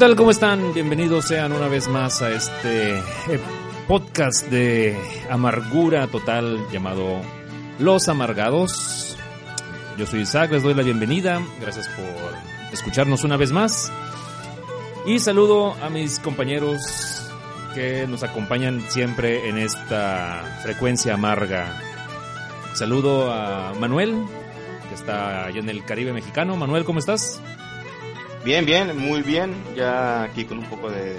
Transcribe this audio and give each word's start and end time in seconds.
tal? 0.00 0.16
¿Cómo 0.16 0.30
están? 0.30 0.72
Bienvenidos 0.72 1.26
sean 1.26 1.52
una 1.52 1.68
vez 1.68 1.86
más 1.86 2.22
a 2.22 2.30
este 2.30 2.96
eh, 2.96 3.02
podcast 3.86 4.46
de 4.48 4.98
amargura 5.28 6.06
total 6.06 6.58
llamado 6.72 7.20
Los 7.78 8.08
Amargados. 8.08 9.18
Yo 9.98 10.06
soy 10.06 10.20
Isaac, 10.20 10.52
les 10.52 10.62
doy 10.62 10.72
la 10.72 10.82
bienvenida. 10.82 11.42
Gracias 11.60 11.86
por 11.88 12.72
escucharnos 12.72 13.24
una 13.24 13.36
vez 13.36 13.52
más. 13.52 13.92
Y 15.04 15.18
saludo 15.18 15.74
a 15.82 15.90
mis 15.90 16.18
compañeros 16.18 17.30
que 17.74 18.06
nos 18.06 18.22
acompañan 18.22 18.80
siempre 18.88 19.50
en 19.50 19.58
esta 19.58 20.60
frecuencia 20.62 21.12
amarga. 21.12 21.78
Saludo 22.72 23.30
a 23.30 23.74
Manuel, 23.78 24.24
que 24.88 24.94
está 24.94 25.44
allá 25.44 25.60
en 25.60 25.68
el 25.68 25.84
Caribe 25.84 26.14
mexicano. 26.14 26.56
Manuel, 26.56 26.86
¿cómo 26.86 27.00
estás? 27.00 27.38
Bien, 28.44 28.64
bien, 28.64 28.96
muy 28.96 29.22
bien. 29.22 29.54
Ya 29.76 30.22
aquí 30.22 30.44
con 30.44 30.58
un 30.58 30.64
poco 30.64 30.90
de, 30.90 31.16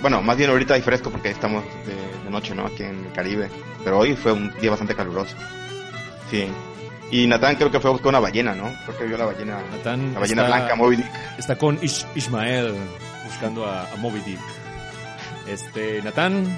bueno, 0.00 0.22
más 0.22 0.36
bien 0.36 0.50
ahorita 0.50 0.74
hay 0.74 0.82
fresco 0.82 1.10
porque 1.10 1.30
estamos 1.30 1.62
de, 1.86 1.94
de 2.24 2.30
noche, 2.30 2.54
¿no? 2.54 2.66
Aquí 2.66 2.82
en 2.82 3.04
el 3.06 3.12
Caribe. 3.12 3.50
Pero 3.84 3.98
hoy 3.98 4.14
fue 4.16 4.32
un 4.32 4.52
día 4.60 4.70
bastante 4.70 4.94
caluroso. 4.94 5.36
Sí. 6.30 6.48
Y 7.10 7.26
Natán 7.26 7.56
creo 7.56 7.70
que 7.70 7.80
fue 7.80 7.90
a 7.90 7.92
buscar 7.92 8.08
una 8.10 8.20
ballena, 8.20 8.54
¿no? 8.54 8.72
Creo 8.86 8.98
que 8.98 9.04
vio 9.06 9.16
la 9.18 9.24
ballena, 9.26 9.58
Natán 9.72 10.14
la 10.14 10.20
ballena 10.20 10.42
está- 10.44 10.56
blanca, 10.56 10.74
Moby 10.76 10.96
Dick. 10.96 11.06
Está 11.38 11.58
con 11.58 11.78
Ish- 11.80 12.06
Ishmael 12.14 12.74
buscando 13.26 13.66
a, 13.66 13.90
a 13.90 13.96
Moby 13.96 14.20
Dick. 14.20 14.38
Este, 15.48 16.00
Natán, 16.02 16.56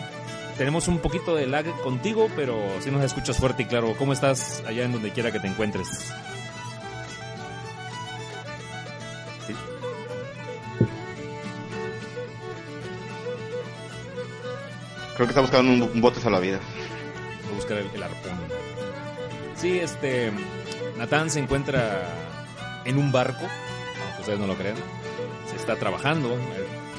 tenemos 0.58 0.88
un 0.88 0.98
poquito 0.98 1.34
de 1.34 1.46
lag 1.46 1.64
contigo, 1.82 2.28
pero 2.36 2.60
si 2.80 2.90
nos 2.90 3.02
escuchas 3.02 3.38
fuerte 3.38 3.62
y 3.62 3.66
claro. 3.66 3.94
¿Cómo 3.98 4.12
estás 4.12 4.62
allá 4.66 4.84
en 4.84 4.92
donde 4.92 5.10
quiera 5.10 5.32
que 5.32 5.40
te 5.40 5.48
encuentres? 5.48 5.88
Creo 15.22 15.28
que 15.28 15.40
está 15.40 15.40
buscando 15.40 15.86
un, 15.86 15.92
un 15.94 16.00
bote 16.00 16.20
salvavidas. 16.20 16.60
Voy 17.44 17.52
a 17.52 17.54
buscar 17.54 17.78
el, 17.78 17.86
el 17.94 18.02
arpón. 18.02 18.32
Sí, 19.54 19.78
este, 19.78 20.32
Natán 20.98 21.30
se 21.30 21.38
encuentra 21.38 22.08
en 22.84 22.98
un 22.98 23.12
barco, 23.12 23.46
aunque 24.04 24.20
ustedes 24.20 24.40
no 24.40 24.48
lo 24.48 24.56
crean. 24.56 24.74
Se 25.48 25.54
está 25.54 25.76
trabajando. 25.76 26.34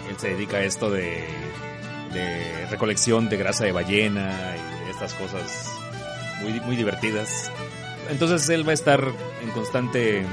Él, 0.10 0.16
se 0.16 0.30
dedica 0.30 0.56
a 0.56 0.64
esto 0.64 0.90
de, 0.90 1.28
de 2.14 2.66
recolección 2.68 3.28
de 3.28 3.36
grasa 3.36 3.66
de 3.66 3.74
ballena 3.74 4.32
y 4.56 4.90
estas 4.90 5.14
cosas 5.16 5.70
muy, 6.42 6.62
muy 6.62 6.78
divertidas. 6.78 7.52
Entonces 8.10 8.48
él 8.48 8.66
va 8.66 8.72
a 8.72 8.76
estar 8.76 9.04
en 9.42 9.50
constante 9.50 10.24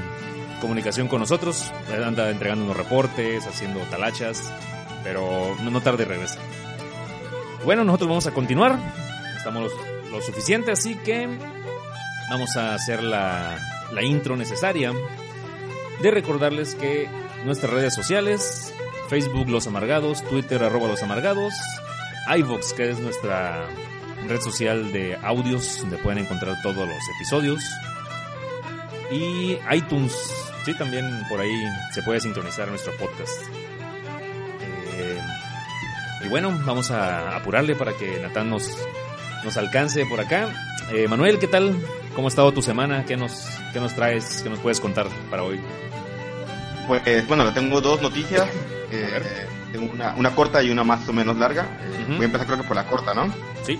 comunicación 0.61 1.09
con 1.09 1.19
nosotros. 1.19 1.73
Anda 1.93 2.29
entregando 2.29 2.63
unos 2.63 2.77
reportes, 2.77 3.45
haciendo 3.47 3.81
talachas, 3.89 4.53
pero 5.03 5.57
no, 5.61 5.71
no 5.71 5.81
tarde 5.81 6.05
regresa. 6.05 6.39
Bueno, 7.63 7.83
nosotros 7.83 8.09
vamos 8.09 8.27
a 8.27 8.31
continuar. 8.31 8.79
Estamos 9.37 9.71
lo 10.11 10.21
suficiente, 10.21 10.71
así 10.71 10.95
que 10.95 11.27
vamos 12.29 12.55
a 12.57 12.73
hacer 12.73 13.03
la, 13.03 13.57
la 13.91 14.03
intro 14.03 14.35
necesaria 14.35 14.91
de 16.01 16.11
recordarles 16.11 16.75
que 16.75 17.07
nuestras 17.45 17.71
redes 17.71 17.93
sociales, 17.93 18.73
Facebook 19.09 19.47
Los 19.47 19.67
Amargados, 19.67 20.23
Twitter 20.23 20.63
arroba 20.63 20.87
Los 20.87 21.03
Amargados, 21.03 21.53
iVox, 22.35 22.73
que 22.73 22.89
es 22.89 22.99
nuestra 22.99 23.67
red 24.27 24.41
social 24.41 24.91
de 24.91 25.15
audios 25.21 25.79
donde 25.81 25.97
pueden 25.97 26.19
encontrar 26.23 26.55
todos 26.63 26.87
los 26.87 27.09
episodios, 27.17 27.61
y 29.11 29.57
iTunes, 29.71 30.13
sí, 30.65 30.73
también 30.77 31.05
por 31.29 31.39
ahí 31.39 31.51
se 31.93 32.01
puede 32.01 32.21
sincronizar 32.21 32.67
nuestro 32.69 32.95
podcast. 32.97 33.41
Bueno, 36.31 36.57
vamos 36.65 36.91
a 36.91 37.35
apurarle 37.35 37.75
para 37.75 37.91
que 37.91 38.17
Natán 38.21 38.49
nos, 38.49 38.77
nos 39.43 39.57
alcance 39.57 40.05
por 40.05 40.21
acá. 40.21 40.47
Eh, 40.93 41.05
Manuel, 41.09 41.39
¿qué 41.39 41.47
tal? 41.47 41.75
¿Cómo 42.15 42.27
ha 42.27 42.29
estado 42.29 42.53
tu 42.53 42.61
semana? 42.61 43.03
¿Qué 43.05 43.17
nos, 43.17 43.49
qué 43.73 43.81
nos 43.81 43.93
traes? 43.93 44.39
¿Qué 44.41 44.49
nos 44.49 44.59
puedes 44.59 44.79
contar 44.79 45.07
para 45.29 45.43
hoy? 45.43 45.59
Pues 46.87 47.27
bueno, 47.27 47.51
tengo 47.53 47.81
dos 47.81 48.01
noticias. 48.01 48.47
Eh, 48.93 49.45
tengo 49.73 49.91
una, 49.91 50.15
una 50.15 50.33
corta 50.33 50.63
y 50.63 50.69
una 50.69 50.85
más 50.85 51.07
o 51.09 51.11
menos 51.11 51.35
larga. 51.35 51.63
Eh. 51.81 52.05
Voy 52.07 52.21
a 52.21 52.25
empezar 52.25 52.47
creo 52.47 52.61
que 52.61 52.67
por 52.67 52.77
la 52.77 52.85
corta, 52.85 53.13
¿no? 53.13 53.33
Sí. 53.63 53.77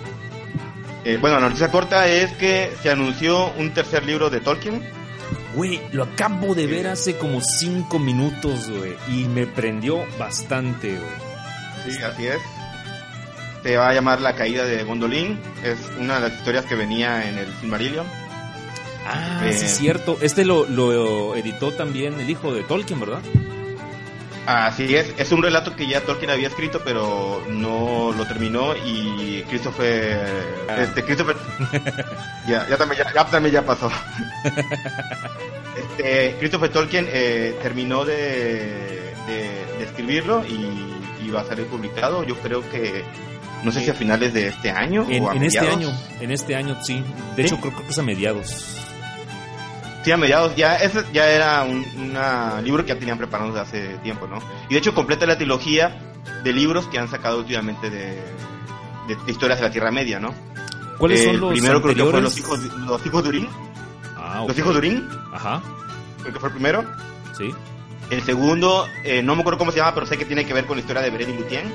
Eh, 1.06 1.16
bueno, 1.18 1.40
la 1.40 1.46
noticia 1.46 1.70
corta 1.70 2.06
es 2.06 2.32
que 2.32 2.70
se 2.82 2.90
anunció 2.90 3.50
un 3.54 3.72
tercer 3.72 4.04
libro 4.04 4.28
de 4.28 4.40
Tolkien. 4.40 4.82
Güey, 5.54 5.80
lo 5.92 6.02
acabo 6.02 6.54
de 6.54 6.66
ver 6.66 6.88
hace 6.88 7.16
como 7.16 7.40
cinco 7.40 7.98
minutos, 7.98 8.68
güey. 8.68 8.94
Y 9.08 9.24
me 9.24 9.46
prendió 9.46 10.04
bastante, 10.18 10.98
güey. 10.98 11.31
Sí, 11.84 12.02
así 12.02 12.26
es. 12.26 12.38
Se 13.62 13.76
va 13.76 13.88
a 13.90 13.94
llamar 13.94 14.20
La 14.20 14.34
caída 14.34 14.64
de 14.64 14.82
Gondolin. 14.84 15.38
Es 15.62 15.78
una 15.98 16.16
de 16.16 16.28
las 16.28 16.32
historias 16.38 16.64
que 16.66 16.74
venía 16.74 17.28
en 17.28 17.38
el 17.38 17.46
Silmarillion. 17.60 18.06
Ah, 19.06 19.40
Eh. 19.44 19.52
sí, 19.52 19.64
es 19.66 19.76
cierto. 19.78 20.18
Este 20.20 20.44
lo, 20.44 20.66
lo 20.66 21.34
editó 21.36 21.72
también 21.72 22.18
el 22.20 22.28
hijo 22.30 22.52
de 22.52 22.62
Tolkien, 22.64 23.00
¿verdad? 23.00 23.20
Así 24.46 24.96
es. 24.96 25.14
Es 25.18 25.30
un 25.30 25.42
relato 25.42 25.76
que 25.76 25.86
ya 25.86 26.00
Tolkien 26.00 26.30
había 26.32 26.48
escrito, 26.48 26.82
pero 26.84 27.44
no 27.48 28.12
lo 28.16 28.26
terminó 28.26 28.74
y 28.76 29.42
Christopher... 29.48 30.20
Ah. 30.68 30.76
Este, 30.82 31.04
Christopher... 31.04 31.36
ya, 32.48 32.66
ya, 32.68 32.76
también, 32.76 33.02
ya, 33.04 33.12
ya 33.14 33.24
también 33.26 33.54
ya 33.54 33.62
pasó. 33.64 33.88
este, 35.76 36.36
Christopher 36.38 36.70
Tolkien 36.70 37.06
eh, 37.08 37.54
terminó 37.62 38.04
de, 38.04 39.14
de, 39.26 39.66
de 39.78 39.84
escribirlo 39.84 40.44
y, 40.44 40.54
y 40.54 40.91
va 41.34 41.40
a 41.42 41.44
salir 41.46 41.66
publicado. 41.66 42.24
Yo 42.24 42.36
creo 42.36 42.68
que... 42.70 43.04
No 43.62 43.70
sé 43.70 43.80
si 43.80 43.90
a 43.90 43.94
finales 43.94 44.34
de 44.34 44.48
este 44.48 44.70
año 44.72 45.06
En, 45.08 45.22
o 45.22 45.30
a 45.30 45.36
en 45.36 45.44
este 45.44 45.60
mediados. 45.60 45.78
año, 45.86 45.98
en 46.20 46.30
este 46.32 46.56
año, 46.56 46.76
sí. 46.82 47.04
De 47.36 47.42
¿Sí? 47.42 47.48
hecho, 47.48 47.60
creo, 47.60 47.72
creo 47.72 47.84
que 47.86 47.92
es 47.92 47.98
a 47.98 48.02
mediados. 48.02 48.76
Sí, 50.04 50.10
a 50.10 50.16
mediados. 50.16 50.56
Ya, 50.56 50.76
ese 50.76 51.04
ya 51.12 51.28
era 51.28 51.62
un 51.62 51.86
una 52.10 52.60
libro 52.60 52.82
que 52.84 52.88
ya 52.92 52.98
tenían 52.98 53.18
preparado 53.18 53.50
desde 53.52 53.60
hace 53.60 53.98
tiempo, 53.98 54.26
¿no? 54.26 54.38
Y 54.68 54.72
de 54.74 54.78
hecho 54.80 54.94
completa 54.94 55.26
la 55.26 55.36
trilogía 55.38 55.96
de 56.42 56.52
libros 56.52 56.88
que 56.88 56.98
han 56.98 57.08
sacado 57.08 57.38
últimamente 57.38 57.88
de, 57.88 58.16
de, 59.06 59.16
de 59.24 59.30
historias 59.30 59.60
de 59.60 59.66
la 59.66 59.70
Tierra 59.70 59.92
Media, 59.92 60.18
¿no? 60.18 60.34
¿Cuáles 60.98 61.20
el 61.20 61.26
son 61.26 61.40
los 61.40 61.52
primero 61.52 61.80
creo 61.80 61.94
que 61.94 62.02
fue 62.02 62.18
anteriores? 62.18 62.24
los 62.24 62.38
hijos, 62.38 62.76
los 62.88 63.06
hijos 63.06 63.22
de 63.22 63.28
Urín. 63.28 63.48
Ah, 64.16 64.42
ok. 64.42 64.48
Los 64.48 64.58
hijos 64.58 64.72
de 64.74 64.78
Urín, 64.78 65.08
Ajá, 65.32 65.62
creo 66.22 66.32
que 66.34 66.40
fue 66.40 66.48
el 66.48 66.54
primero. 66.54 66.84
sí. 67.38 67.48
El 68.12 68.22
segundo, 68.22 68.88
eh, 69.04 69.22
no 69.22 69.34
me 69.34 69.40
acuerdo 69.40 69.58
cómo 69.58 69.72
se 69.72 69.78
llama, 69.78 69.94
pero 69.94 70.04
sé 70.06 70.18
que 70.18 70.26
tiene 70.26 70.44
que 70.44 70.52
ver 70.52 70.66
con 70.66 70.76
la 70.76 70.82
historia 70.82 71.00
de 71.02 71.08
Beren 71.10 71.30
y 71.30 71.32
Lúthien. 71.38 71.72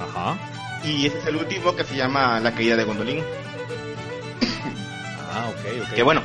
Ajá. 0.00 0.38
Y 0.84 1.06
ese 1.06 1.18
es 1.18 1.26
el 1.26 1.36
último 1.36 1.76
que 1.76 1.84
se 1.84 1.96
llama 1.96 2.40
La 2.40 2.52
caída 2.52 2.76
de 2.76 2.84
Gondolin. 2.84 3.22
Ah, 5.30 5.50
ok, 5.50 5.82
ok. 5.86 5.94
Que 5.94 6.02
bueno, 6.02 6.22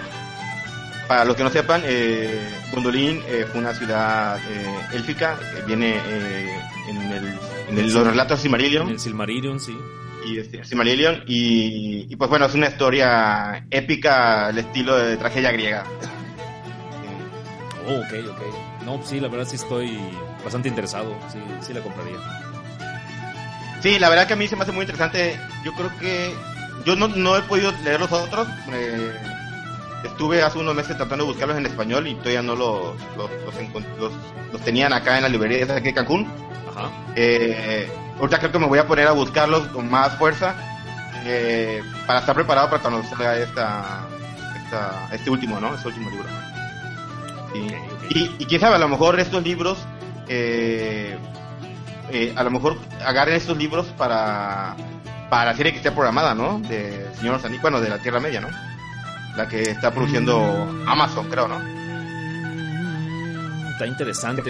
para 1.07 1.25
los 1.25 1.35
que 1.35 1.43
no 1.43 1.49
sepan, 1.49 1.81
eh, 1.85 2.47
Gondolin 2.71 3.21
eh, 3.27 3.45
fue 3.51 3.59
una 3.59 3.73
ciudad 3.73 4.37
eh, 4.49 4.79
élfica, 4.93 5.37
eh, 5.53 5.63
viene 5.67 5.97
eh, 5.97 6.61
en, 6.89 6.97
el, 7.11 7.39
en 7.69 7.77
el- 7.79 7.93
los 7.93 8.07
relatos 8.07 8.39
En 8.39 8.43
Silmarillion 8.43 8.87
el 8.89 8.99
Silmarillion, 8.99 9.59
sí. 9.59 9.77
y 10.25 10.37
este, 10.39 10.63
Silmarillion 10.63 11.23
y, 11.27 12.07
y, 12.09 12.15
pues 12.15 12.29
bueno, 12.29 12.45
es 12.45 12.53
una 12.55 12.67
historia 12.67 13.65
épica 13.69 14.47
al 14.47 14.57
estilo 14.59 14.95
de 14.97 15.17
tragedia 15.17 15.51
griega. 15.51 15.83
Oh, 17.85 17.95
ok, 17.95 18.13
ok. 18.29 18.41
No, 18.85 18.99
sí, 19.03 19.19
la 19.19 19.27
verdad 19.29 19.47
sí 19.47 19.55
estoy 19.55 19.97
bastante 20.43 20.67
interesado. 20.69 21.15
Sí, 21.31 21.39
sí 21.61 21.73
la 21.73 21.81
compraría. 21.81 22.17
Sí, 23.81 23.99
la 23.99 24.09
verdad 24.09 24.27
que 24.27 24.33
a 24.33 24.35
mí 24.37 24.47
se 24.47 24.55
me 24.55 24.63
hace 24.63 24.71
muy 24.71 24.81
interesante. 24.81 25.39
Yo 25.63 25.73
creo 25.73 25.89
que 25.99 26.33
yo 26.85 26.95
no, 26.95 27.07
no 27.07 27.37
he 27.37 27.41
podido 27.43 27.71
leer 27.83 27.99
los 27.99 28.11
otros. 28.11 28.47
eh, 28.71 29.13
estuve 30.03 30.41
hace 30.41 30.57
unos 30.59 30.75
meses 30.75 30.97
tratando 30.97 31.23
de 31.25 31.31
buscarlos 31.31 31.57
en 31.57 31.65
español 31.65 32.07
y 32.07 32.15
todavía 32.15 32.41
no 32.41 32.55
los, 32.55 32.95
los, 33.17 33.29
los, 33.45 33.83
los- 33.99 34.13
los 34.51 34.61
tenían 34.61 34.91
acá 34.93 35.15
en 35.17 35.23
la 35.23 35.29
librería 35.29 35.65
de 35.65 35.73
aquí 35.73 35.85
de 35.87 35.93
Cancún. 35.93 36.27
Ajá. 36.69 36.89
Eh, 37.15 37.89
ahorita 38.19 38.39
creo 38.39 38.51
que 38.51 38.59
me 38.59 38.67
voy 38.67 38.79
a 38.79 38.85
poner 38.87 39.07
a 39.07 39.11
buscarlos 39.13 39.67
con 39.69 39.89
más 39.89 40.15
fuerza 40.17 40.55
eh, 41.25 41.81
para 42.05 42.19
estar 42.19 42.35
preparado 42.35 42.69
para 42.69 42.81
cuando 42.81 43.01
salga 43.03 43.37
esta, 43.37 44.01
esta, 44.63 45.07
este 45.11 45.29
último, 45.29 45.59
¿no? 45.59 45.73
Este 45.73 45.87
último 45.87 46.09
libro. 46.09 46.27
Sí. 47.53 47.67
Y, 48.09 48.35
y 48.39 48.45
quién 48.45 48.59
sabe, 48.61 48.75
a 48.75 48.79
lo 48.79 48.87
mejor 48.89 49.19
estos 49.19 49.43
libros, 49.43 49.77
eh, 50.27 51.17
eh, 52.11 52.33
a 52.35 52.43
lo 52.43 52.51
mejor 52.51 52.77
agarren 53.05 53.35
estos 53.35 53.57
libros 53.57 53.87
para, 53.97 54.75
para 55.29 55.51
la 55.51 55.57
serie 55.57 55.71
que 55.71 55.77
está 55.79 55.93
programada, 55.93 56.33
¿no? 56.35 56.59
De 56.59 57.07
Señor 57.19 57.39
Saní, 57.41 57.57
bueno, 57.59 57.79
de 57.79 57.89
la 57.89 57.99
Tierra 57.99 58.19
Media, 58.19 58.41
¿no? 58.41 58.49
La 59.37 59.47
que 59.47 59.61
está 59.63 59.91
produciendo 59.91 60.39
Mm. 60.39 60.89
Amazon, 60.89 61.27
creo, 61.29 61.47
¿no? 61.47 61.59
Está 63.71 63.87
interesante. 63.87 64.41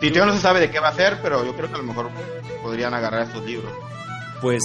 Todavía 0.00 0.26
no 0.26 0.32
se 0.34 0.40
sabe 0.40 0.60
de 0.60 0.70
qué 0.70 0.80
va 0.80 0.88
a 0.88 0.92
ser, 0.92 1.20
pero 1.22 1.44
yo 1.44 1.54
creo 1.54 1.68
que 1.68 1.74
a 1.74 1.78
lo 1.78 1.84
mejor 1.84 2.10
podrían 2.62 2.92
agarrar 2.94 3.22
estos 3.22 3.44
libros. 3.44 3.72
Pues 4.40 4.64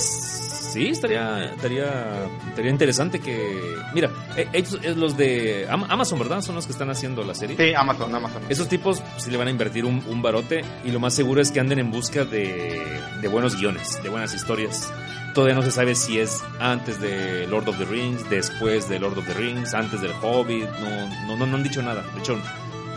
sí, 0.74 0.88
estaría, 0.88 1.46
estaría, 1.46 2.26
estaría 2.50 2.72
interesante 2.72 3.20
que... 3.20 3.76
Mira, 3.94 4.10
eh, 4.38 4.48
ellos, 4.54 4.80
eh, 4.84 4.94
los 4.96 5.18
de 5.18 5.68
Am- 5.70 5.86
Amazon, 5.90 6.20
¿verdad? 6.20 6.42
Son 6.42 6.56
los 6.56 6.66
que 6.66 6.72
están 6.72 6.90
haciendo 6.90 7.24
la 7.24 7.34
serie. 7.34 7.56
Sí, 7.58 7.74
Amazon, 7.76 8.14
Amazon. 8.14 8.42
Esos 8.50 8.68
tipos 8.68 9.02
sí 9.18 9.32
le 9.32 9.38
van 9.38 9.48
a 9.48 9.52
invertir 9.52 9.86
un, 9.86 10.04
un 10.08 10.22
barote 10.22 10.64
y 10.86 10.92
lo 10.92 11.00
más 11.00 11.14
seguro 11.14 11.42
es 11.42 11.52
que 11.52 11.60
anden 11.60 11.80
en 11.80 11.92
busca 11.92 12.26
de, 12.26 12.82
de 13.22 13.28
buenos 13.28 13.56
guiones, 13.56 14.02
de 14.04 14.10
buenas 14.10 14.34
historias. 14.34 14.92
Todavía 15.34 15.56
no 15.56 15.62
se 15.64 15.72
sabe 15.72 15.96
si 15.96 16.20
es 16.20 16.42
antes 16.60 17.00
de 17.00 17.48
Lord 17.48 17.70
of 17.70 17.78
the 17.78 17.86
Rings, 17.86 18.30
después 18.30 18.90
de 18.90 19.00
Lord 19.00 19.18
of 19.18 19.26
the 19.26 19.34
Rings, 19.34 19.74
antes 19.74 20.02
del 20.02 20.12
Hobbit, 20.22 20.68
no, 20.82 21.28
no, 21.28 21.38
no, 21.38 21.46
no 21.46 21.56
han 21.58 21.64
dicho 21.64 21.82
nada. 21.82 22.04
De 22.14 22.20
hecho, 22.20 22.38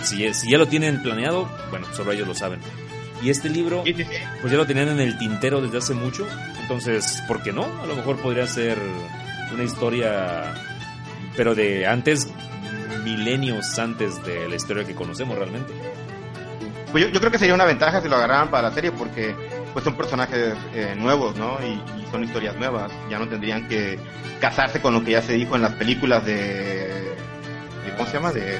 si, 0.02 0.24
es- 0.24 0.40
si 0.40 0.50
ya 0.50 0.58
lo 0.58 0.66
tienen 0.66 1.00
planeado, 1.02 1.48
bueno, 1.70 1.86
solo 1.94 2.10
ellos 2.10 2.26
lo 2.26 2.34
saben. 2.34 2.58
Y 3.24 3.30
este 3.30 3.48
libro, 3.48 3.82
pues 4.42 4.52
ya 4.52 4.58
lo 4.58 4.66
tenían 4.66 4.88
en 4.88 5.00
el 5.00 5.16
tintero 5.18 5.60
desde 5.62 5.78
hace 5.78 5.94
mucho, 5.94 6.26
entonces, 6.60 7.22
¿por 7.26 7.42
qué 7.42 7.52
no? 7.52 7.64
A 7.82 7.86
lo 7.86 7.96
mejor 7.96 8.16
podría 8.18 8.46
ser 8.46 8.76
una 9.52 9.62
historia, 9.64 10.54
pero 11.36 11.54
de 11.54 11.86
antes, 11.86 12.28
milenios 13.02 13.78
antes 13.78 14.22
de 14.24 14.48
la 14.48 14.56
historia 14.56 14.84
que 14.84 14.94
conocemos 14.94 15.36
realmente. 15.38 15.72
Pues 16.92 17.04
yo, 17.04 17.10
yo 17.10 17.18
creo 17.20 17.32
que 17.32 17.38
sería 17.38 17.54
una 17.54 17.64
ventaja 17.64 18.00
si 18.02 18.08
lo 18.08 18.16
agarraran 18.16 18.50
para 18.50 18.68
la 18.68 18.74
serie 18.74 18.92
porque 18.92 19.34
pues 19.72 19.84
son 19.84 19.96
personajes 19.96 20.54
eh, 20.74 20.94
nuevos, 20.96 21.34
¿no? 21.36 21.58
Y, 21.62 21.72
y 22.00 22.06
son 22.10 22.22
historias 22.22 22.56
nuevas. 22.56 22.92
Ya 23.10 23.18
no 23.18 23.28
tendrían 23.28 23.66
que 23.68 23.98
casarse 24.40 24.80
con 24.80 24.94
lo 24.94 25.02
que 25.02 25.12
ya 25.12 25.22
se 25.22 25.32
dijo 25.32 25.56
en 25.56 25.62
las 25.62 25.72
películas 25.72 26.24
de... 26.24 26.34
de- 26.34 27.14
¿Cómo 27.96 28.06
se 28.08 28.14
llama? 28.14 28.32
De, 28.32 28.58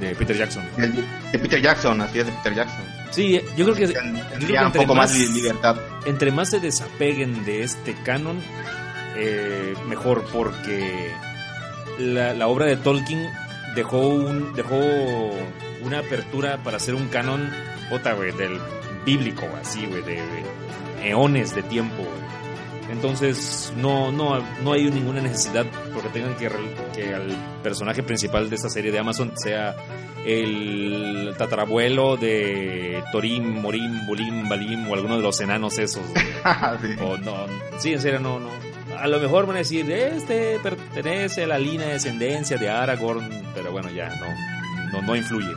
De 0.00 0.14
Peter 0.14 0.36
Jackson. 0.36 0.64
de, 0.76 0.88
de 0.88 1.38
Peter 1.38 1.60
Jackson, 1.60 2.00
así 2.00 2.18
es, 2.20 2.26
de 2.26 2.32
Peter 2.32 2.54
Jackson. 2.54 2.84
Sí, 3.10 3.40
yo 3.56 3.64
creo 3.64 3.74
que 3.76 3.86
Tendría 3.88 4.60
un 4.62 4.66
entre 4.66 4.80
poco 4.82 4.94
más 4.94 5.16
libertad. 5.16 5.76
entre 6.04 6.30
más 6.32 6.50
se 6.50 6.60
desapeguen 6.60 7.44
de 7.44 7.62
este 7.62 7.94
canon, 8.04 8.40
eh, 9.16 9.74
mejor, 9.88 10.24
porque 10.32 11.10
la, 11.98 12.34
la 12.34 12.48
obra 12.48 12.66
de 12.66 12.76
Tolkien 12.76 13.28
dejó 13.76 13.98
un 14.08 14.52
dejó 14.54 14.76
una 15.82 15.98
apertura 16.00 16.58
para 16.64 16.78
hacer 16.78 16.94
un 16.94 17.08
canon, 17.08 17.48
otra, 17.92 18.14
güey, 18.14 18.32
del 18.32 18.58
bíblico, 19.04 19.46
así, 19.60 19.86
güey, 19.86 20.02
de, 20.02 20.14
de 20.16 21.10
eones 21.10 21.54
de 21.54 21.62
tiempo. 21.62 21.96
güey. 21.98 22.23
Entonces, 22.94 23.72
no, 23.76 24.12
no, 24.12 24.40
no 24.62 24.72
hay 24.72 24.88
ninguna 24.88 25.20
necesidad 25.20 25.66
porque 25.92 26.08
tengan 26.10 26.36
que, 26.36 26.48
que 26.94 27.12
al 27.12 27.36
personaje 27.60 28.04
principal 28.04 28.48
de 28.48 28.54
esta 28.54 28.70
serie 28.70 28.92
de 28.92 29.00
Amazon 29.00 29.32
sea 29.36 29.74
el 30.24 31.34
tatarabuelo 31.36 32.16
de 32.16 33.02
Torim, 33.10 33.60
Morim, 33.60 34.06
Bolim, 34.06 34.48
Balim 34.48 34.88
o 34.88 34.94
alguno 34.94 35.16
de 35.16 35.22
los 35.22 35.40
enanos 35.40 35.78
esos. 35.78 36.04
Sí. 36.80 36.94
O 37.00 37.16
no, 37.16 37.46
sí, 37.78 37.92
en 37.94 38.00
serio, 38.00 38.20
no, 38.20 38.38
no. 38.38 38.48
A 38.98 39.08
lo 39.08 39.18
mejor 39.18 39.46
van 39.46 39.56
a 39.56 39.58
decir, 39.60 39.90
este 39.90 40.58
pertenece 40.62 41.44
a 41.44 41.46
la 41.46 41.58
línea 41.58 41.86
de 41.86 41.94
descendencia 41.94 42.58
de 42.58 42.68
Aragorn, 42.68 43.28
pero 43.54 43.72
bueno, 43.72 43.90
ya, 43.90 44.08
no, 44.08 44.92
no, 44.92 45.02
no 45.02 45.16
influye. 45.16 45.52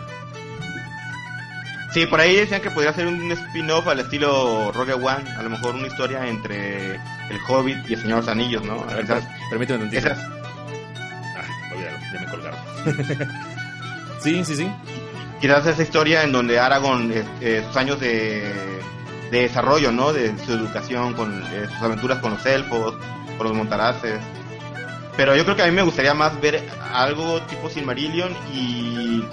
Sí, 1.97 2.05
por 2.05 2.21
ahí 2.21 2.35
decían 2.35 2.61
que 2.61 2.69
podría 2.69 2.93
ser 2.93 3.07
un 3.07 3.31
spin-off 3.31 3.87
al 3.87 3.99
estilo 3.99 4.71
Rogue 4.71 4.93
One, 4.93 5.27
a 5.35 5.41
lo 5.41 5.49
mejor 5.49 5.73
una 5.73 5.87
historia 5.87 6.27
entre 6.27 6.93
el 6.93 7.39
Hobbit 7.47 7.89
y 7.89 7.93
el 7.95 7.99
Señor 8.01 8.17
de 8.17 8.21
los 8.21 8.27
Anillos, 8.29 8.63
¿no? 8.63 8.83
A 8.83 8.93
ver, 8.93 9.05
Esas- 9.05 9.27
permíteme 9.49 9.79
tantito. 9.79 10.07
esas- 10.07 10.19
Ah, 10.19 11.73
olvídalo, 11.73 11.97
ya 12.13 12.19
me 12.19 12.27
colgaron. 12.27 12.59
sí, 14.21 14.45
sí, 14.45 14.55
sí. 14.57 14.71
quizás 15.41 15.65
esa 15.65 15.81
historia 15.81 16.21
en 16.21 16.31
donde 16.33 16.59
Aragorn, 16.59 17.11
eh, 17.11 17.23
eh, 17.41 17.63
sus 17.65 17.75
años 17.77 17.99
de, 17.99 18.43
de 19.31 19.41
desarrollo, 19.41 19.91
¿no? 19.91 20.13
De 20.13 20.37
su 20.45 20.51
educación, 20.53 21.15
con 21.15 21.33
eh, 21.51 21.65
sus 21.67 21.81
aventuras 21.81 22.19
con 22.19 22.33
los 22.33 22.45
elfos, 22.45 22.93
con 23.39 23.47
los 23.47 23.55
montaraces. 23.57 24.19
Pero 25.15 25.35
yo 25.35 25.43
creo 25.45 25.55
que 25.55 25.63
a 25.63 25.65
mí 25.65 25.71
me 25.71 25.81
gustaría 25.81 26.13
más 26.13 26.39
ver 26.39 26.63
algo 26.93 27.41
tipo 27.47 27.71
Silmarillion 27.71 28.31
y 28.53 29.23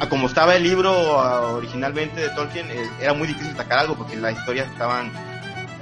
a 0.00 0.08
como 0.08 0.26
estaba 0.26 0.56
el 0.56 0.62
libro 0.64 0.92
originalmente 1.56 2.20
de 2.20 2.28
Tolkien, 2.30 2.70
eh, 2.70 2.88
era 3.00 3.14
muy 3.14 3.28
difícil 3.28 3.56
sacar 3.56 3.80
algo 3.80 3.94
porque 3.96 4.16
las 4.16 4.36
historias 4.36 4.68
estaban 4.70 5.12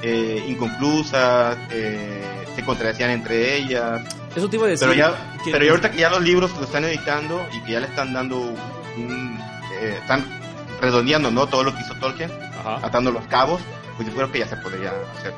eh, 0.03 0.45
inconclusas, 0.49 1.57
eh, 1.71 2.45
se 2.55 2.65
contradecían 2.65 3.11
entre 3.11 3.57
ellas. 3.57 4.03
Eso 4.35 4.49
te 4.49 4.57
iba 4.57 4.67
a 4.67 4.71
decir. 4.71 4.89
Pero 4.89 4.99
ya, 4.99 5.15
que- 5.45 5.51
pero 5.53 5.65
ya 5.65 5.71
ahorita 5.71 5.91
que 5.91 5.99
ya 5.99 6.11
los 6.11 6.23
libros 6.23 6.51
lo 6.59 6.65
están 6.65 6.85
editando 6.85 7.41
y 7.53 7.61
que 7.61 7.73
ya 7.73 7.81
le 7.81 7.87
están 7.87 8.13
dando 8.13 8.39
un, 8.97 9.39
están 9.81 10.25
redondeando, 10.81 11.31
¿no? 11.31 11.47
Todo 11.47 11.63
lo 11.65 11.75
que 11.75 11.81
hizo 11.83 11.95
Tolkien, 11.95 12.31
Ajá. 12.61 12.81
atando 12.87 13.11
los 13.13 13.25
cabos, 13.27 13.61
pues 13.97 14.09
yo 14.09 14.15
creo 14.15 14.33
que 14.33 14.41
ya 14.41 14.49
se 14.49 14.57
podría 14.57 14.93
hacer. 15.19 15.35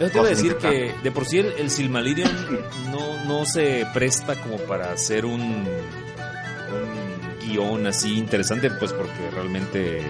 Eso 0.00 0.10
te 0.10 0.18
iba 0.18 0.26
a 0.26 0.30
decir 0.30 0.56
que 0.56 0.94
de 1.02 1.10
por 1.10 1.24
sí 1.24 1.38
el, 1.38 1.52
el 1.58 1.70
Silmarillion 1.70 2.30
no, 2.90 3.24
no 3.24 3.44
se 3.44 3.86
presta 3.94 4.34
como 4.36 4.56
para 4.58 4.92
hacer 4.92 5.24
un, 5.24 5.40
un 5.42 7.07
guion 7.48 7.86
así 7.86 8.18
interesante, 8.18 8.70
pues 8.70 8.92
porque 8.92 9.30
realmente 9.32 10.02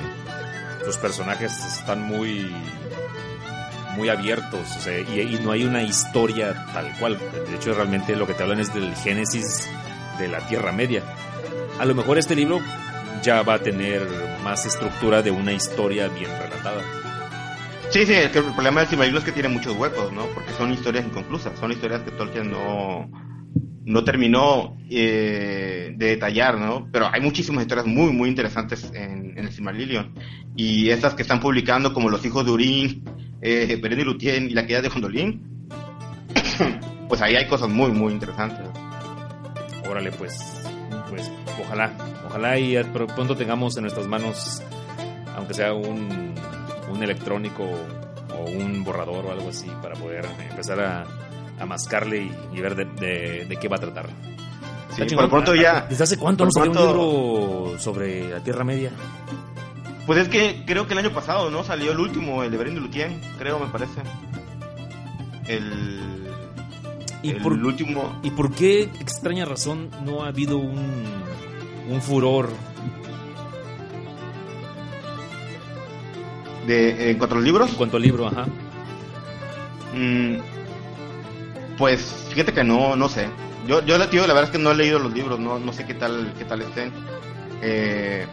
los 0.84 0.96
personajes 0.98 1.52
están 1.64 2.02
muy 2.02 2.54
muy 3.96 4.08
abiertos 4.08 4.76
o 4.76 4.80
sea, 4.80 5.00
y, 5.00 5.20
y 5.20 5.40
no 5.42 5.50
hay 5.50 5.64
una 5.64 5.82
historia 5.82 6.66
tal 6.72 6.92
cual. 6.98 7.18
De 7.48 7.56
hecho, 7.56 7.74
realmente 7.74 8.14
lo 8.14 8.26
que 8.26 8.34
te 8.34 8.42
hablan 8.42 8.60
es 8.60 8.72
del 8.72 8.94
génesis 8.94 9.68
de 10.18 10.28
la 10.28 10.38
Tierra 10.46 10.72
Media. 10.72 11.02
A 11.78 11.84
lo 11.84 11.94
mejor 11.94 12.18
este 12.18 12.34
libro 12.34 12.60
ya 13.22 13.42
va 13.42 13.54
a 13.54 13.58
tener 13.58 14.02
más 14.44 14.66
estructura 14.66 15.22
de 15.22 15.30
una 15.30 15.52
historia 15.52 16.08
bien 16.08 16.30
relatada. 16.30 16.82
Sí, 17.90 18.04
sí, 18.04 18.12
el 18.14 18.30
problema 18.30 18.80
del 18.80 18.88
Silmarillion 18.90 19.18
es 19.18 19.24
que 19.24 19.32
tiene 19.32 19.48
muchos 19.48 19.74
huecos, 19.76 20.12
¿no? 20.12 20.26
Porque 20.26 20.52
son 20.52 20.72
historias 20.72 21.06
inconclusas, 21.06 21.58
son 21.58 21.72
historias 21.72 22.02
que 22.02 22.10
Tolkien 22.10 22.50
no, 22.50 23.10
no 23.84 24.04
terminó 24.04 24.76
eh, 24.90 25.94
de 25.96 26.06
detallar, 26.06 26.58
¿no? 26.58 26.88
Pero 26.92 27.08
hay 27.12 27.20
muchísimas 27.20 27.62
historias 27.62 27.86
muy, 27.86 28.12
muy 28.12 28.28
interesantes 28.28 28.90
en, 28.94 29.36
el 29.38 29.50
Silmarillion. 29.50 30.12
Y 30.56 30.90
estas 30.90 31.14
que 31.14 31.22
están 31.22 31.40
publicando, 31.40 31.94
como 31.94 32.10
Los 32.10 32.24
Hijos 32.26 32.44
de 32.44 32.50
Urín, 32.50 33.04
eh, 33.40 33.78
Beren 33.80 34.00
y 34.00 34.04
Lúthien 34.04 34.46
y 34.50 34.50
La 34.50 34.62
Caída 34.62 34.82
de 34.82 34.88
Gondolin, 34.88 35.68
pues 37.08 37.22
ahí 37.22 37.36
hay 37.36 37.46
cosas 37.46 37.68
muy, 37.68 37.90
muy 37.92 38.12
interesantes. 38.12 38.66
Órale, 39.88 40.10
pues, 40.12 40.38
pues, 41.08 41.30
ojalá, 41.64 41.92
ojalá 42.26 42.58
y 42.58 42.74
pr- 42.74 43.14
pronto 43.14 43.34
tengamos 43.36 43.76
en 43.76 43.82
nuestras 43.82 44.06
manos, 44.06 44.62
aunque 45.34 45.54
sea 45.54 45.72
un, 45.72 46.34
un 46.92 47.02
electrónico 47.02 47.64
o 47.64 48.50
un 48.50 48.84
borrador 48.84 49.24
o 49.26 49.32
algo 49.32 49.48
así, 49.48 49.70
para 49.80 49.94
poder 49.94 50.26
empezar 50.50 50.78
a, 50.80 51.04
a 51.60 51.66
mascarle 51.66 52.22
y, 52.22 52.32
y 52.56 52.60
ver 52.60 52.74
de, 52.74 52.84
de- 52.84 53.44
de 53.46 53.56
qué 53.56 53.68
va 53.68 53.76
a 53.76 53.80
tratar. 53.80 54.08
Sí, 54.96 55.14
por 55.14 55.24
lo 55.24 55.30
pronto 55.30 55.54
ya... 55.54 55.86
¿Desde 55.88 56.04
hace 56.04 56.16
cuánto 56.16 56.44
no 56.44 56.50
salió 56.50 56.70
un 56.70 56.76
pronto- 56.76 56.92
libro 57.68 57.78
sobre 57.78 58.30
la 58.30 58.40
Tierra 58.42 58.64
Media? 58.64 58.90
Pues 60.06 60.18
es 60.20 60.28
que 60.28 60.64
creo 60.66 60.86
que 60.86 60.94
el 60.94 60.98
año 61.00 61.12
pasado, 61.12 61.50
¿no? 61.50 61.62
Salió 61.62 61.92
el 61.92 62.00
último, 62.00 62.42
el 62.42 62.50
de 62.50 62.56
Beren 62.56 62.80
Lúthien, 62.80 63.20
creo, 63.38 63.58
me 63.60 63.66
parece. 63.66 64.00
El... 65.46 66.26
¿Y 67.22 67.30
el 67.30 67.42
por- 67.42 67.52
último... 67.52 68.18
¿Y 68.22 68.30
por 68.30 68.52
qué 68.54 68.82
extraña 69.00 69.44
razón 69.44 69.90
no 70.04 70.24
ha 70.24 70.28
habido 70.28 70.56
un, 70.58 71.04
un 71.90 72.02
furor? 72.02 72.48
De, 76.66 77.10
en 77.10 77.18
cuanto 77.18 77.34
a 77.34 77.38
los 77.38 77.44
libros, 77.46 77.70
En 77.70 77.76
cuanto 77.76 77.96
al 77.96 78.02
libro, 78.02 78.26
ajá. 78.26 78.46
mm, 79.94 80.36
pues 81.78 82.26
fíjate 82.30 82.52
que 82.52 82.64
no, 82.64 82.96
no 82.96 83.08
sé. 83.08 83.28
Yo, 83.66 83.84
yo 83.84 84.08
tío, 84.08 84.26
la 84.26 84.34
verdad 84.34 84.44
es 84.44 84.50
que 84.50 84.58
no 84.58 84.72
he 84.72 84.74
leído 84.74 84.98
los 84.98 85.12
libros, 85.12 85.38
no, 85.38 85.58
no 85.58 85.72
sé 85.72 85.86
qué 85.86 85.94
tal, 85.94 86.32
qué 86.36 86.44
tal 86.44 86.62
estén. 86.62 86.92
Eh, 87.62 88.26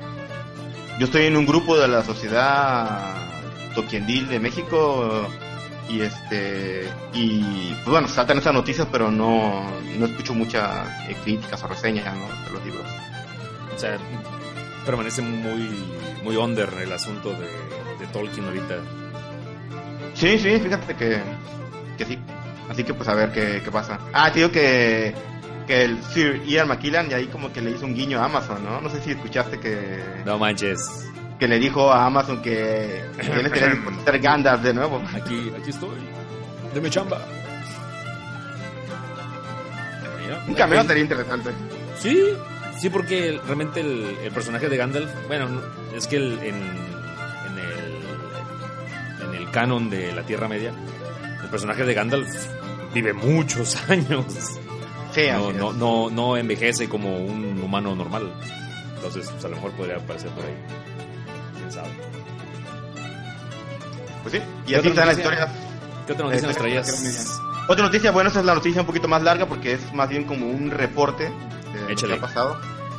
yo 1.00 1.06
estoy 1.06 1.26
en 1.26 1.38
un 1.38 1.46
grupo 1.46 1.78
de 1.78 1.88
la 1.88 2.04
sociedad 2.04 3.16
Toquiendil 3.74 4.28
de 4.30 4.40
México 4.40 5.28
y 5.90 6.02
este 6.02 6.88
y 7.14 7.74
pues 7.84 7.88
bueno 7.88 8.08
saltan 8.08 8.40
esas 8.40 8.54
noticias 8.54 8.88
pero 8.92 9.12
no, 9.12 9.64
no 10.00 10.06
escucho 10.06 10.34
muchas 10.34 10.88
eh, 11.08 11.16
críticas 11.24 11.62
o 11.64 11.68
reseñas 11.68 12.16
¿no? 12.16 12.28
de 12.46 12.52
los 12.52 12.66
libros. 12.66 12.88
O 13.76 13.78
sea, 13.78 13.98
permanece 14.86 15.22
muy, 15.22 15.70
muy 16.24 16.38
under 16.38 16.70
el 16.82 16.92
asunto 16.94 17.32
de, 17.32 17.48
de 18.00 18.08
Tolkien 18.14 18.46
ahorita. 18.46 18.76
Sí, 20.14 20.40
sí, 20.40 20.60
fíjate 20.60 20.96
que, 20.96 21.22
que 21.98 22.06
sí. 22.06 22.20
Así 22.70 22.84
que 22.84 22.94
pues 22.94 23.08
a 23.10 23.14
ver 23.14 23.32
qué, 23.32 23.62
qué 23.64 23.72
pasa. 23.72 24.00
Ah, 24.14 24.32
te 24.32 24.40
digo 24.40 24.52
que, 24.52 25.14
que 25.68 25.84
el 25.86 26.02
Sir 26.04 26.44
Ian 26.46 26.68
McKillan 26.68 27.10
y 27.12 27.14
ahí 27.14 27.28
como 27.28 27.52
que 27.54 27.62
le 27.62 27.72
hizo 27.72 27.86
un 27.86 27.94
guiño 27.96 28.20
a 28.22 28.26
Amazon, 28.26 28.64
¿no? 28.64 28.82
No 28.82 28.90
sé 28.90 29.02
si 29.02 29.12
escuchaste 29.12 29.60
que, 29.60 30.00
No 30.26 30.38
manches. 30.40 30.80
que 31.40 31.48
le 31.48 31.60
dijo 31.60 31.92
a 31.92 32.06
Amazon 32.06 32.42
que 32.42 33.04
tiene 33.22 33.50
que 33.52 33.60
ser 33.60 34.20
Gandalf 34.20 34.64
de 34.64 34.74
nuevo. 34.74 35.02
Aquí, 35.14 35.52
aquí 35.60 35.70
estoy. 35.70 35.98
Deme 36.74 36.90
chamba. 36.90 37.22
Un 40.48 40.54
cameo 40.54 40.84
sería 40.84 41.02
interesante. 41.04 41.50
Sí, 41.98 42.20
sí, 42.80 42.90
porque 42.90 43.40
realmente 43.46 43.80
el, 43.82 44.16
el 44.24 44.32
personaje 44.32 44.70
de 44.70 44.78
Gandalf, 44.78 45.10
bueno, 45.28 45.50
no- 45.50 45.62
es 45.96 46.08
que 46.08 46.18
el- 46.18 46.38
en, 46.40 46.56
en, 46.56 47.58
el, 47.60 49.28
en 49.30 49.36
el 49.42 49.50
canon 49.52 49.90
de 49.90 50.12
la 50.14 50.22
Tierra 50.24 50.48
Media, 50.48 50.72
personaje 51.56 51.86
de 51.86 51.94
Gandalf 51.94 52.28
vive 52.94 53.14
muchos 53.14 53.78
años. 53.90 54.26
Sí, 55.14 55.22
No, 55.32 55.54
no, 55.54 55.72
no, 55.74 56.10
no 56.10 56.36
envejece 56.36 56.90
como 56.90 57.18
un 57.18 57.62
humano 57.64 57.96
normal. 57.96 58.30
Entonces, 58.96 59.30
pues 59.32 59.46
a 59.46 59.48
lo 59.48 59.56
mejor 59.56 59.72
podría 59.72 59.96
aparecer 59.96 60.30
por 60.32 60.44
ahí. 60.44 60.54
¿Quién 61.58 61.72
sabe? 61.72 61.88
Pues 64.24 64.36
sí. 64.36 64.42
Y 64.66 64.70
¿Qué 64.72 64.76
así 64.76 64.88
las 64.90 64.96
noticia? 64.98 65.14
historias. 65.24 65.50
¿Qué 66.06 66.14
otra 66.14 66.26
noticia 66.26 66.48
nos 66.48 66.58
Exacto, 66.58 66.62
traías? 66.62 67.42
Otra 67.70 67.86
noticia, 67.86 68.12
bueno, 68.12 68.28
esta 68.28 68.40
es 68.42 68.46
la 68.46 68.54
noticia 68.56 68.82
un 68.82 68.88
poquito 68.88 69.08
más 69.08 69.24
larga 69.24 69.46
porque 69.46 69.74
es 69.74 69.94
más 69.94 70.10
bien 70.10 70.26
como 70.26 70.48
un 70.48 70.70
reporte 70.72 71.24
de 71.24 71.80
lo 71.82 71.88
que 71.88 71.94
Échale. 71.94 72.14
ha 72.16 72.20
pasado. 72.20 72.58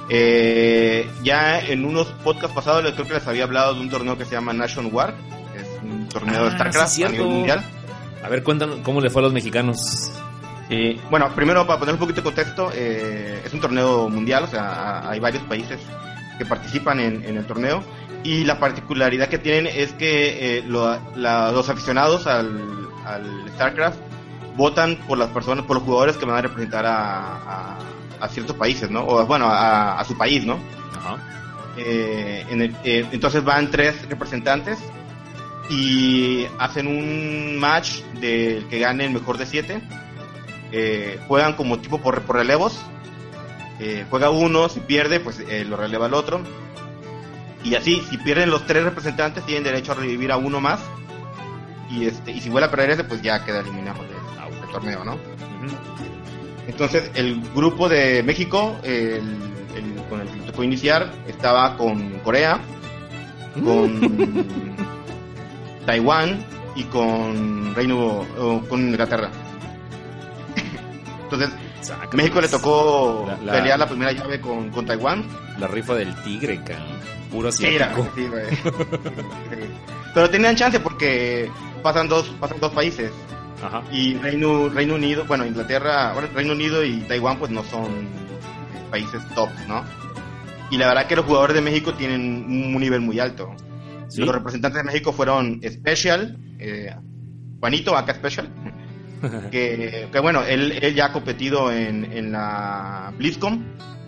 Eh, 0.08 1.10
ya 1.22 1.60
en 1.60 1.84
unos 1.84 2.06
podcasts 2.24 2.54
pasados 2.54 2.82
les 2.84 2.94
creo 2.94 3.06
que 3.06 3.14
les 3.14 3.26
había 3.26 3.44
hablado 3.44 3.74
de 3.74 3.80
un 3.80 3.90
torneo 3.90 4.16
que 4.16 4.24
se 4.24 4.32
llama 4.32 4.52
Nation 4.54 4.88
War, 4.92 5.14
es 5.54 5.66
un 5.82 6.08
torneo 6.08 6.44
de 6.44 6.48
Ah, 6.48 6.54
StarCraft 6.54 6.92
sí, 6.92 7.04
a 7.04 7.08
nivel 7.10 7.26
mundial. 7.26 7.64
A 8.26 8.28
ver, 8.28 8.42
cuéntanos 8.42 8.80
cómo 8.82 9.00
le 9.00 9.08
fue 9.08 9.22
a 9.22 9.24
los 9.24 9.32
mexicanos. 9.32 10.10
Bueno, 11.10 11.30
primero 11.34 11.64
para 11.64 11.78
poner 11.78 11.94
un 11.94 12.00
poquito 12.00 12.20
de 12.20 12.24
contexto, 12.24 12.70
eh, 12.74 13.40
es 13.44 13.52
un 13.54 13.60
torneo 13.60 14.08
mundial, 14.08 14.42
o 14.44 14.46
sea, 14.48 15.08
hay 15.08 15.20
varios 15.20 15.44
países 15.44 15.78
que 16.38 16.44
participan 16.44 16.98
en, 16.98 17.24
en 17.24 17.36
el 17.36 17.46
torneo 17.46 17.84
y 18.24 18.42
la 18.44 18.58
particularidad 18.58 19.28
que 19.28 19.38
tienen 19.38 19.68
es 19.72 19.92
que 19.92 20.58
eh, 20.58 20.64
lo- 20.66 20.98
la- 21.14 21.52
los 21.52 21.68
aficionados 21.68 22.26
al, 22.26 22.88
al 23.04 23.44
StarCraft 23.54 23.98
votan 24.56 24.96
por 25.06 25.18
las 25.18 25.28
personas, 25.30 25.64
por 25.64 25.76
los 25.76 25.84
jugadores 25.84 26.16
que 26.16 26.24
van 26.26 26.36
a 26.38 26.42
representar 26.42 26.84
a, 26.84 27.36
a- 27.36 27.78
a 28.20 28.28
ciertos 28.28 28.56
países, 28.56 28.90
¿no? 28.90 29.06
O 29.06 29.24
bueno, 29.24 29.46
a, 29.46 30.00
a 30.00 30.04
su 30.04 30.18
país, 30.18 30.44
¿no? 30.44 30.58
Ajá. 30.98 31.16
Eh, 31.76 32.44
en 32.50 32.62
el- 32.62 32.76
eh, 32.82 33.06
entonces 33.12 33.44
van 33.44 33.70
tres 33.70 34.08
representantes 34.08 34.78
y 35.70 36.46
hacen 36.58 36.86
un 36.86 37.58
match 37.58 38.00
del 38.20 38.66
que 38.68 38.78
gane 38.78 39.04
el 39.06 39.12
mejor 39.12 39.38
de 39.38 39.46
siete. 39.46 39.82
Eh, 40.72 41.18
juegan 41.28 41.54
como 41.54 41.78
tipo 41.78 42.00
por, 42.00 42.22
por 42.22 42.36
relevos. 42.36 42.78
Eh, 43.78 44.04
juega 44.08 44.30
uno, 44.30 44.68
si 44.68 44.80
pierde, 44.80 45.20
pues 45.20 45.40
eh, 45.48 45.64
lo 45.64 45.76
releva 45.76 46.06
el 46.06 46.14
otro. 46.14 46.40
Y 47.64 47.74
así, 47.74 48.02
si 48.08 48.16
pierden 48.18 48.50
los 48.50 48.66
tres 48.66 48.84
representantes, 48.84 49.44
tienen 49.44 49.64
derecho 49.64 49.92
a 49.92 49.96
revivir 49.96 50.30
a 50.32 50.36
uno 50.36 50.60
más. 50.60 50.80
Y 51.90 52.06
este 52.06 52.30
y 52.32 52.40
si 52.40 52.48
vuelve 52.48 52.68
a 52.68 52.70
perder 52.70 52.90
ese, 52.90 53.04
pues 53.04 53.22
ya 53.22 53.44
queda 53.44 53.60
eliminado 53.60 54.02
del, 54.02 54.60
del 54.60 54.70
torneo, 54.70 55.04
¿no? 55.04 55.18
Entonces, 56.66 57.10
el 57.14 57.40
grupo 57.54 57.88
de 57.88 58.22
México, 58.24 58.76
el, 58.82 59.22
el- 59.74 60.02
con 60.08 60.20
el 60.20 60.28
que 60.28 60.40
tocó 60.50 60.62
iniciar, 60.64 61.12
estaba 61.28 61.76
con 61.76 62.18
Corea, 62.20 62.60
con 63.54 64.75
Taiwán 65.86 66.44
y 66.74 66.84
con 66.84 67.74
Reino 67.74 68.26
o 68.38 68.60
con 68.68 68.80
Inglaterra. 68.80 69.30
Entonces. 71.24 71.50
México 72.14 72.40
le 72.40 72.48
tocó 72.48 73.24
La- 73.28 73.36
la- 73.44 73.52
pelear 73.52 73.78
la 73.78 73.88
primera 73.88 74.10
llave 74.12 74.40
con, 74.40 74.70
con 74.70 74.86
Taiwán. 74.86 75.24
La 75.58 75.68
rifa 75.68 75.94
del 75.94 76.14
tigre, 76.22 76.58
cabrón. 76.64 76.96
Puro 77.30 77.48
asiático. 77.48 78.08
sí, 78.14 78.26
güey. 78.26 78.44
Sí. 78.50 79.68
Pero 80.14 80.30
tenían 80.30 80.56
chance 80.56 80.80
porque 80.80 81.50
pasan 81.82 82.08
dos, 82.08 82.28
pasan 82.40 82.58
dos 82.60 82.72
países. 82.72 83.10
Ajá. 83.62 83.82
Y 83.92 84.14
Reino, 84.14 84.68
Reino 84.68 84.94
Unido, 84.96 85.24
bueno, 85.26 85.46
Inglaterra, 85.46 86.12
bueno, 86.12 86.28
Reino 86.34 86.52
Unido 86.52 86.84
y 86.84 86.98
Taiwán 87.02 87.38
pues 87.38 87.50
no 87.50 87.62
son 87.64 87.86
países 88.90 89.22
top, 89.34 89.48
¿no? 89.68 89.84
Y 90.70 90.76
la 90.78 90.88
verdad 90.88 91.06
que 91.06 91.16
los 91.16 91.24
jugadores 91.24 91.54
de 91.54 91.62
México 91.62 91.94
tienen 91.94 92.44
un 92.74 92.80
nivel 92.80 93.00
muy 93.00 93.20
alto. 93.20 93.54
Sí. 94.08 94.20
Los 94.22 94.34
representantes 94.34 94.78
de 94.82 94.84
México 94.84 95.12
fueron 95.12 95.60
Special, 95.68 96.36
eh, 96.58 96.94
Juanito, 97.60 97.96
acá 97.96 98.14
Special, 98.14 98.48
que, 99.50 100.08
que 100.12 100.20
bueno, 100.20 100.42
él, 100.44 100.72
él 100.80 100.94
ya 100.94 101.06
ha 101.06 101.12
competido 101.12 101.72
en, 101.72 102.04
en 102.12 102.32
la 102.32 103.12
BlizzCon. 103.18 103.64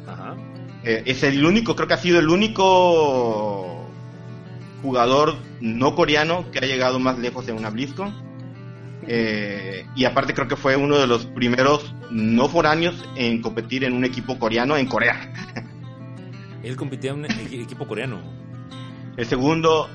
Ajá. 0.06 0.36
Eh, 0.84 1.02
es 1.06 1.22
el 1.24 1.44
único, 1.44 1.74
creo 1.74 1.88
que 1.88 1.94
ha 1.94 1.98
sido 1.98 2.18
el 2.20 2.28
único 2.28 3.88
jugador 4.82 5.36
no 5.60 5.94
coreano 5.96 6.50
que 6.52 6.58
ha 6.60 6.62
llegado 6.66 6.98
más 7.00 7.18
lejos 7.18 7.48
en 7.48 7.56
una 7.56 7.70
BlizzCon. 7.70 8.28
Eh, 9.10 9.86
y 9.96 10.04
aparte 10.04 10.34
creo 10.34 10.48
que 10.48 10.56
fue 10.56 10.76
uno 10.76 10.98
de 10.98 11.06
los 11.06 11.24
primeros 11.26 11.94
no 12.10 12.48
foráneos 12.48 13.04
en 13.16 13.40
competir 13.40 13.84
en 13.84 13.94
un 13.94 14.04
equipo 14.04 14.38
coreano 14.38 14.76
en 14.76 14.86
Corea. 14.86 15.32
Él 16.62 16.76
competía 16.76 17.12
en 17.12 17.18
un 17.20 17.24
equi- 17.24 17.62
equipo 17.62 17.86
coreano. 17.86 18.20
El 19.18 19.26
segundo, 19.26 19.88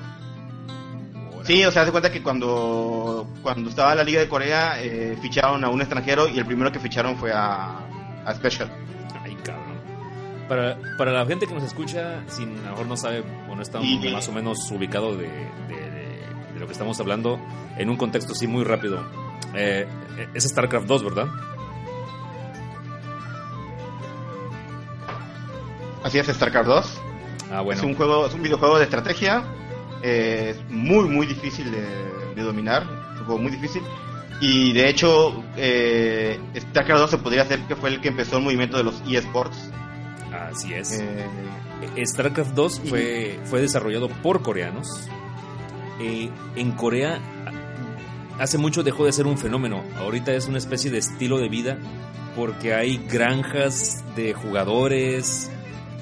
sí, 1.44 1.64
o 1.64 1.72
sea, 1.72 1.84
se 1.86 1.90
cuenta 1.90 2.12
que 2.12 2.22
cuando, 2.22 3.26
cuando 3.42 3.70
estaba 3.70 3.92
en 3.92 3.98
la 3.98 4.04
Liga 4.04 4.20
de 4.20 4.28
Corea 4.28 4.80
eh, 4.82 5.16
ficharon 5.20 5.64
a 5.64 5.70
un 5.70 5.80
extranjero 5.80 6.28
y 6.28 6.38
el 6.38 6.44
primero 6.44 6.70
que 6.70 6.78
ficharon 6.78 7.16
fue 7.16 7.32
a, 7.32 7.78
a 8.26 8.34
Special. 8.34 8.70
Ay, 9.22 9.34
cabrón. 9.42 9.78
Para, 10.46 10.76
para 10.98 11.10
la 11.12 11.24
gente 11.24 11.46
que 11.46 11.54
nos 11.54 11.62
escucha, 11.64 12.22
si 12.28 12.42
a 12.42 12.46
lo 12.46 12.52
mejor 12.52 12.86
no 12.86 12.96
sabe 12.98 13.24
o 13.50 13.56
no 13.56 13.62
está 13.62 13.80
Y- 13.80 14.12
más 14.12 14.28
o 14.28 14.32
menos 14.32 14.70
ubicado 14.70 15.16
de, 15.16 15.26
de- 15.26 15.90
de- 15.90 16.52
de 16.52 16.60
lo 16.60 16.66
que 16.66 16.72
estamos 16.72 17.00
hablando, 17.00 17.40
en 17.78 17.88
un 17.88 17.96
contexto 17.96 18.34
sí 18.34 18.46
muy 18.46 18.62
rápido. 18.62 19.02
Eh, 19.54 19.88
es 20.34 20.44
StarCraft 20.44 20.86
2, 20.86 21.02
¿verdad? 21.02 21.26
Así 26.02 26.18
es, 26.18 26.26
StarCraft 26.26 26.68
2. 26.68 27.00
Ah, 27.50 27.60
bueno. 27.60 27.80
Es 27.80 27.86
un 27.86 27.94
juego, 27.94 28.26
es 28.26 28.34
un 28.34 28.42
videojuego 28.42 28.78
de 28.78 28.84
estrategia. 28.84 29.42
eh, 30.02 30.54
es 30.56 30.70
muy, 30.70 31.08
muy 31.08 31.26
difícil 31.26 31.70
de, 31.70 31.86
de 32.34 32.42
dominar. 32.42 32.82
Es 33.14 33.20
un 33.20 33.26
juego 33.26 33.40
muy 33.40 33.50
difícil. 33.52 33.82
Y 34.40 34.72
de 34.72 34.88
hecho, 34.88 35.42
eh, 35.56 36.38
StarCraft 36.56 37.00
2 37.02 37.10
se 37.10 37.18
podría 37.18 37.42
hacer 37.42 37.60
que 37.68 37.76
fue 37.76 37.90
el 37.90 38.00
que 38.00 38.08
empezó 38.08 38.38
el 38.38 38.42
movimiento 38.44 38.76
de 38.76 38.84
los 38.84 39.02
eSports. 39.08 39.70
Así 40.50 40.74
es. 40.74 41.00
Eh, 41.00 42.06
StarCraft 42.06 42.52
2 42.54 42.80
fue, 42.88 43.38
fue 43.44 43.60
desarrollado 43.60 44.08
por 44.08 44.42
coreanos. 44.42 45.08
Eh, 46.00 46.28
en 46.56 46.72
Corea 46.72 47.20
hace 48.40 48.58
mucho 48.58 48.82
dejó 48.82 49.04
de 49.06 49.12
ser 49.12 49.26
un 49.26 49.38
fenómeno. 49.38 49.84
Ahorita 49.98 50.32
es 50.32 50.48
una 50.48 50.58
especie 50.58 50.90
de 50.90 50.98
estilo 50.98 51.38
de 51.38 51.48
vida 51.48 51.78
porque 52.34 52.74
hay 52.74 52.98
granjas 53.08 54.02
de 54.16 54.34
jugadores, 54.34 55.50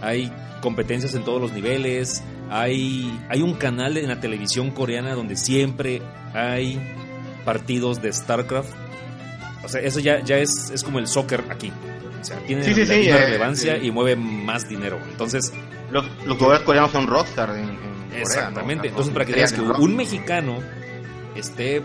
hay 0.00 0.32
competencias 0.62 1.14
en 1.14 1.24
todos 1.24 1.38
los 1.42 1.52
niveles, 1.52 2.22
hay, 2.50 3.20
hay 3.28 3.42
un 3.42 3.52
canal 3.54 3.98
en 3.98 4.08
la 4.08 4.20
televisión 4.20 4.70
coreana 4.70 5.14
donde 5.14 5.36
siempre 5.36 6.00
hay 6.32 6.80
partidos 7.44 8.00
de 8.00 8.10
StarCraft. 8.12 8.70
O 9.64 9.68
sea, 9.68 9.82
eso 9.82 10.00
ya, 10.00 10.20
ya 10.24 10.38
es, 10.38 10.70
es 10.72 10.82
como 10.82 10.98
el 10.98 11.06
soccer 11.06 11.44
aquí. 11.50 11.70
O 12.20 12.24
sea, 12.24 12.38
tiene 12.46 12.62
Sí, 12.64 12.70
eh, 12.80 13.16
relevancia 13.16 13.78
sí. 13.78 13.86
y 13.88 13.90
mueve 13.90 14.16
más 14.16 14.68
dinero. 14.68 14.98
Entonces, 15.10 15.52
los, 15.90 16.06
los 16.24 16.36
jugadores 16.38 16.62
coreanos 16.62 16.92
son 16.92 17.06
rockstar 17.06 17.50
en, 17.50 17.64
en 17.68 17.76
Corea. 17.76 18.20
Exactamente. 18.20 18.88
Entonces, 18.88 19.12
para 19.12 19.24
que 19.26 19.32
veas 19.34 19.52
que 19.52 19.60
un 19.60 19.96
mexicano 19.96 20.58
esté 21.34 21.82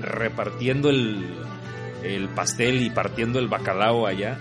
repartiendo 0.00 0.90
el, 0.90 1.34
el 2.04 2.28
pastel 2.28 2.82
y 2.82 2.90
partiendo 2.90 3.38
el 3.38 3.48
bacalao 3.48 4.06
allá, 4.06 4.38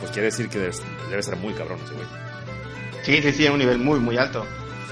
pues 0.00 0.10
quiere 0.12 0.26
decir 0.26 0.48
que 0.48 0.58
debe, 0.58 0.72
debe 1.10 1.22
ser 1.22 1.36
muy 1.36 1.52
cabrón 1.54 1.78
ese 1.84 1.94
güey. 1.94 2.06
Sí, 3.08 3.22
sí, 3.22 3.32
sí, 3.32 3.46
en 3.46 3.52
un 3.52 3.58
nivel 3.58 3.78
muy, 3.78 3.98
muy 4.00 4.18
alto. 4.18 4.44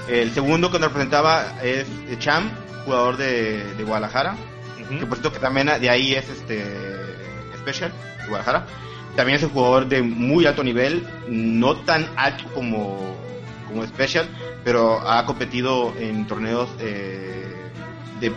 El 0.07 0.31
segundo 0.31 0.71
que 0.71 0.79
nos 0.79 0.87
representaba 0.87 1.61
es 1.61 1.85
Cham, 2.17 2.49
jugador 2.83 3.15
de, 3.15 3.75
de 3.75 3.83
Guadalajara. 3.83 4.35
Que 4.89 5.05
por 5.05 5.19
cierto 5.19 5.31
que 5.33 5.37
también 5.37 5.67
de 5.67 5.87
ahí 5.87 6.15
es 6.15 6.27
este 6.27 6.65
Special, 7.59 7.91
de 7.91 8.27
Guadalajara. 8.27 8.65
También 9.15 9.37
es 9.37 9.43
un 9.43 9.51
jugador 9.51 9.87
de 9.87 10.01
muy 10.01 10.47
alto 10.47 10.63
nivel, 10.63 11.07
no 11.27 11.75
tan 11.75 12.07
alto 12.15 12.45
como, 12.55 13.15
como 13.67 13.85
Special, 13.85 14.27
pero 14.63 15.07
ha 15.07 15.23
competido 15.27 15.93
en 15.99 16.25
torneos 16.25 16.69
eh, 16.79 17.69
de 18.19 18.33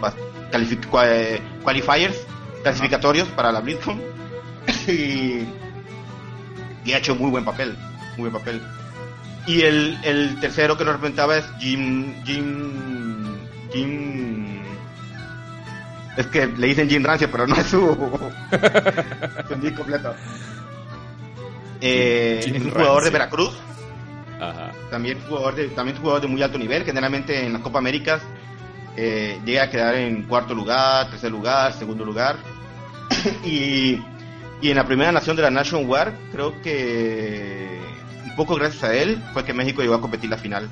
qualifiers, 1.65 2.27
clasificatorios 2.63 3.29
para 3.29 3.51
la 3.51 3.61
BlizzCon. 3.61 3.99
y, 4.89 5.47
y 6.85 6.93
ha 6.93 6.99
hecho 6.99 7.15
muy 7.15 7.31
buen 7.31 7.47
papel, 7.47 7.79
muy 8.19 8.29
buen 8.29 8.45
papel. 8.45 8.61
Y 9.51 9.63
el, 9.63 9.99
el 10.05 10.39
tercero 10.39 10.79
que 10.79 10.85
nos 10.85 10.95
representaba 10.95 11.37
es 11.37 11.45
Jim. 11.59 12.15
Jim. 12.25 13.37
Jim. 13.73 14.63
Es 16.17 16.29
que 16.29 16.47
le 16.47 16.69
dicen 16.69 16.89
Jim 16.89 17.03
Rancio, 17.03 17.29
pero 17.33 17.49
no 17.49 17.57
es 17.57 17.67
su. 17.67 17.81
su 19.49 19.57
nick 19.57 19.75
completo. 19.75 20.15
Eh, 21.81 22.39
es 22.45 22.63
un 22.63 22.71
jugador 22.71 23.03
de. 23.03 23.11
Veracruz. 23.11 23.59
Ajá. 24.41 24.71
También 24.89 25.19
jugador 25.29 25.57
de, 25.57 25.67
también 25.71 25.99
jugador 25.99 26.21
de 26.21 26.29
muy 26.29 26.41
alto 26.45 26.57
nivel. 26.57 26.85
Generalmente 26.85 27.45
en 27.45 27.53
la 27.53 27.59
Copa 27.59 27.81
Américas 27.81 28.23
eh, 28.97 29.41
llega 29.45 29.65
a 29.65 29.71
quedar 29.71 29.97
en 29.97 30.29
cuarto 30.29 30.55
lugar, 30.55 31.11
tercer 31.11 31.33
lugar, 31.33 31.73
segundo 31.73 32.05
lugar. 32.05 32.37
y, 33.45 34.01
y 34.61 34.71
en 34.71 34.77
la 34.77 34.87
primera 34.87 35.11
nación 35.11 35.35
de 35.35 35.43
la 35.43 35.51
Nation 35.51 35.89
War, 35.89 36.15
creo 36.31 36.63
que 36.63 37.81
un 38.25 38.37
poco 38.37 38.55
gracias 38.57 38.83
a 38.85 38.95
él 38.95 39.23
fue 39.33 39.45
que 39.45 39.53
México 39.55 39.83
llegó 39.83 39.95
a 39.95 40.01
competir 40.01 40.31
la 40.31 40.39
final. 40.39 40.69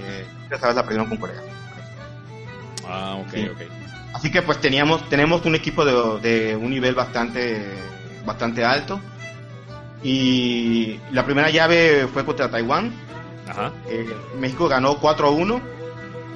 Eh, 0.00 0.26
esa 0.50 0.66
vez 0.68 0.76
la 0.76 0.82
perdieron 0.82 1.08
con 1.08 1.18
Corea. 1.18 1.40
Ah, 2.88 3.16
ok, 3.20 3.30
Sí. 3.34 3.48
ok. 3.48 3.60
Así 4.14 4.30
que 4.30 4.42
pues 4.42 4.60
teníamos, 4.60 5.08
tenemos 5.08 5.44
un 5.46 5.54
equipo 5.54 5.84
de, 5.84 6.28
de 6.28 6.56
un 6.56 6.70
nivel 6.70 6.94
bastante, 6.94 7.64
bastante 8.26 8.64
alto. 8.64 9.00
Y 10.02 10.98
la 11.12 11.24
primera 11.24 11.50
llave 11.50 12.08
fue 12.12 12.24
contra 12.24 12.50
Taiwán. 12.50 12.92
Ajá. 13.48 13.72
Eh, 13.88 14.08
México 14.38 14.68
ganó 14.68 14.96
4 14.98 15.26
a 15.26 15.30
1. 15.30 15.60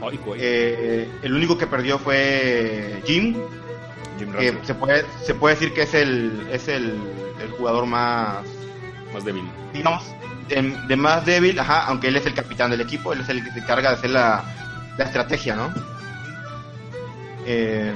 Ay, 0.08 0.18
güey. 0.24 0.40
Eh, 0.42 1.08
el 1.22 1.34
único 1.34 1.56
que 1.56 1.66
perdió 1.66 1.98
fue 1.98 3.00
Jim, 3.06 3.34
Jim 4.18 4.32
que 4.32 4.54
se 4.64 4.74
puede, 4.74 5.04
se 5.24 5.34
puede 5.34 5.54
decir 5.54 5.72
que 5.72 5.82
es 5.82 5.94
el, 5.94 6.46
es 6.52 6.68
el, 6.68 6.94
el 7.40 7.50
jugador 7.56 7.86
más, 7.86 8.44
más 9.14 9.24
débil. 9.24 9.44
digamos, 9.72 10.02
de, 10.48 10.62
de 10.86 10.96
más 10.96 11.24
débil, 11.24 11.58
ajá, 11.58 11.86
aunque 11.86 12.08
él 12.08 12.16
es 12.16 12.26
el 12.26 12.34
capitán 12.34 12.70
del 12.70 12.80
equipo, 12.82 13.12
él 13.12 13.20
es 13.20 13.28
el 13.30 13.42
que 13.42 13.50
se 13.52 13.60
encarga 13.60 13.90
de 13.90 13.96
hacer 13.96 14.10
la, 14.10 14.44
la 14.98 15.04
estrategia, 15.04 15.56
¿no? 15.56 15.72
Eh, 17.46 17.92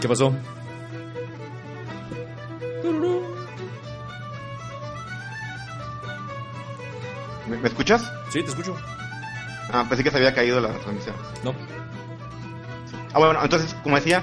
¿Qué 0.00 0.08
pasó? 0.08 0.32
¿me, 7.48 7.56
me 7.56 7.68
escuchas? 7.68 8.12
Sí, 8.30 8.42
te 8.42 8.48
escucho. 8.48 8.76
Ah, 9.76 9.86
pensé 9.88 10.02
que 10.02 10.10
se 10.10 10.16
había 10.16 10.34
caído 10.34 10.60
la 10.60 10.70
transmisión. 10.70 11.14
No. 11.44 11.54
Ah, 13.12 13.18
bueno, 13.18 13.38
entonces, 13.42 13.74
como 13.82 13.96
decía, 13.96 14.22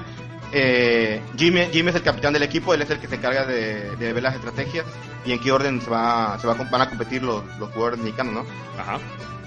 eh, 0.51 1.21
Jim, 1.37 1.55
Jim 1.71 1.87
es 1.87 1.95
el 1.95 2.03
capitán 2.03 2.33
del 2.33 2.43
equipo, 2.43 2.73
él 2.73 2.81
es 2.81 2.89
el 2.89 2.99
que 2.99 3.07
se 3.07 3.15
encarga 3.15 3.45
de, 3.45 3.95
de 3.95 4.13
ver 4.13 4.23
las 4.23 4.35
estrategias 4.35 4.85
y 5.25 5.31
en 5.31 5.39
qué 5.39 5.51
orden 5.51 5.81
se 5.81 5.89
va, 5.89 6.37
se 6.39 6.47
va, 6.47 6.53
van 6.53 6.81
a 6.81 6.89
competir 6.89 7.23
los, 7.23 7.43
los 7.57 7.69
jugadores 7.69 7.99
mexicanos, 7.99 8.33
¿no? 8.33 8.45
Ajá. 8.79 8.99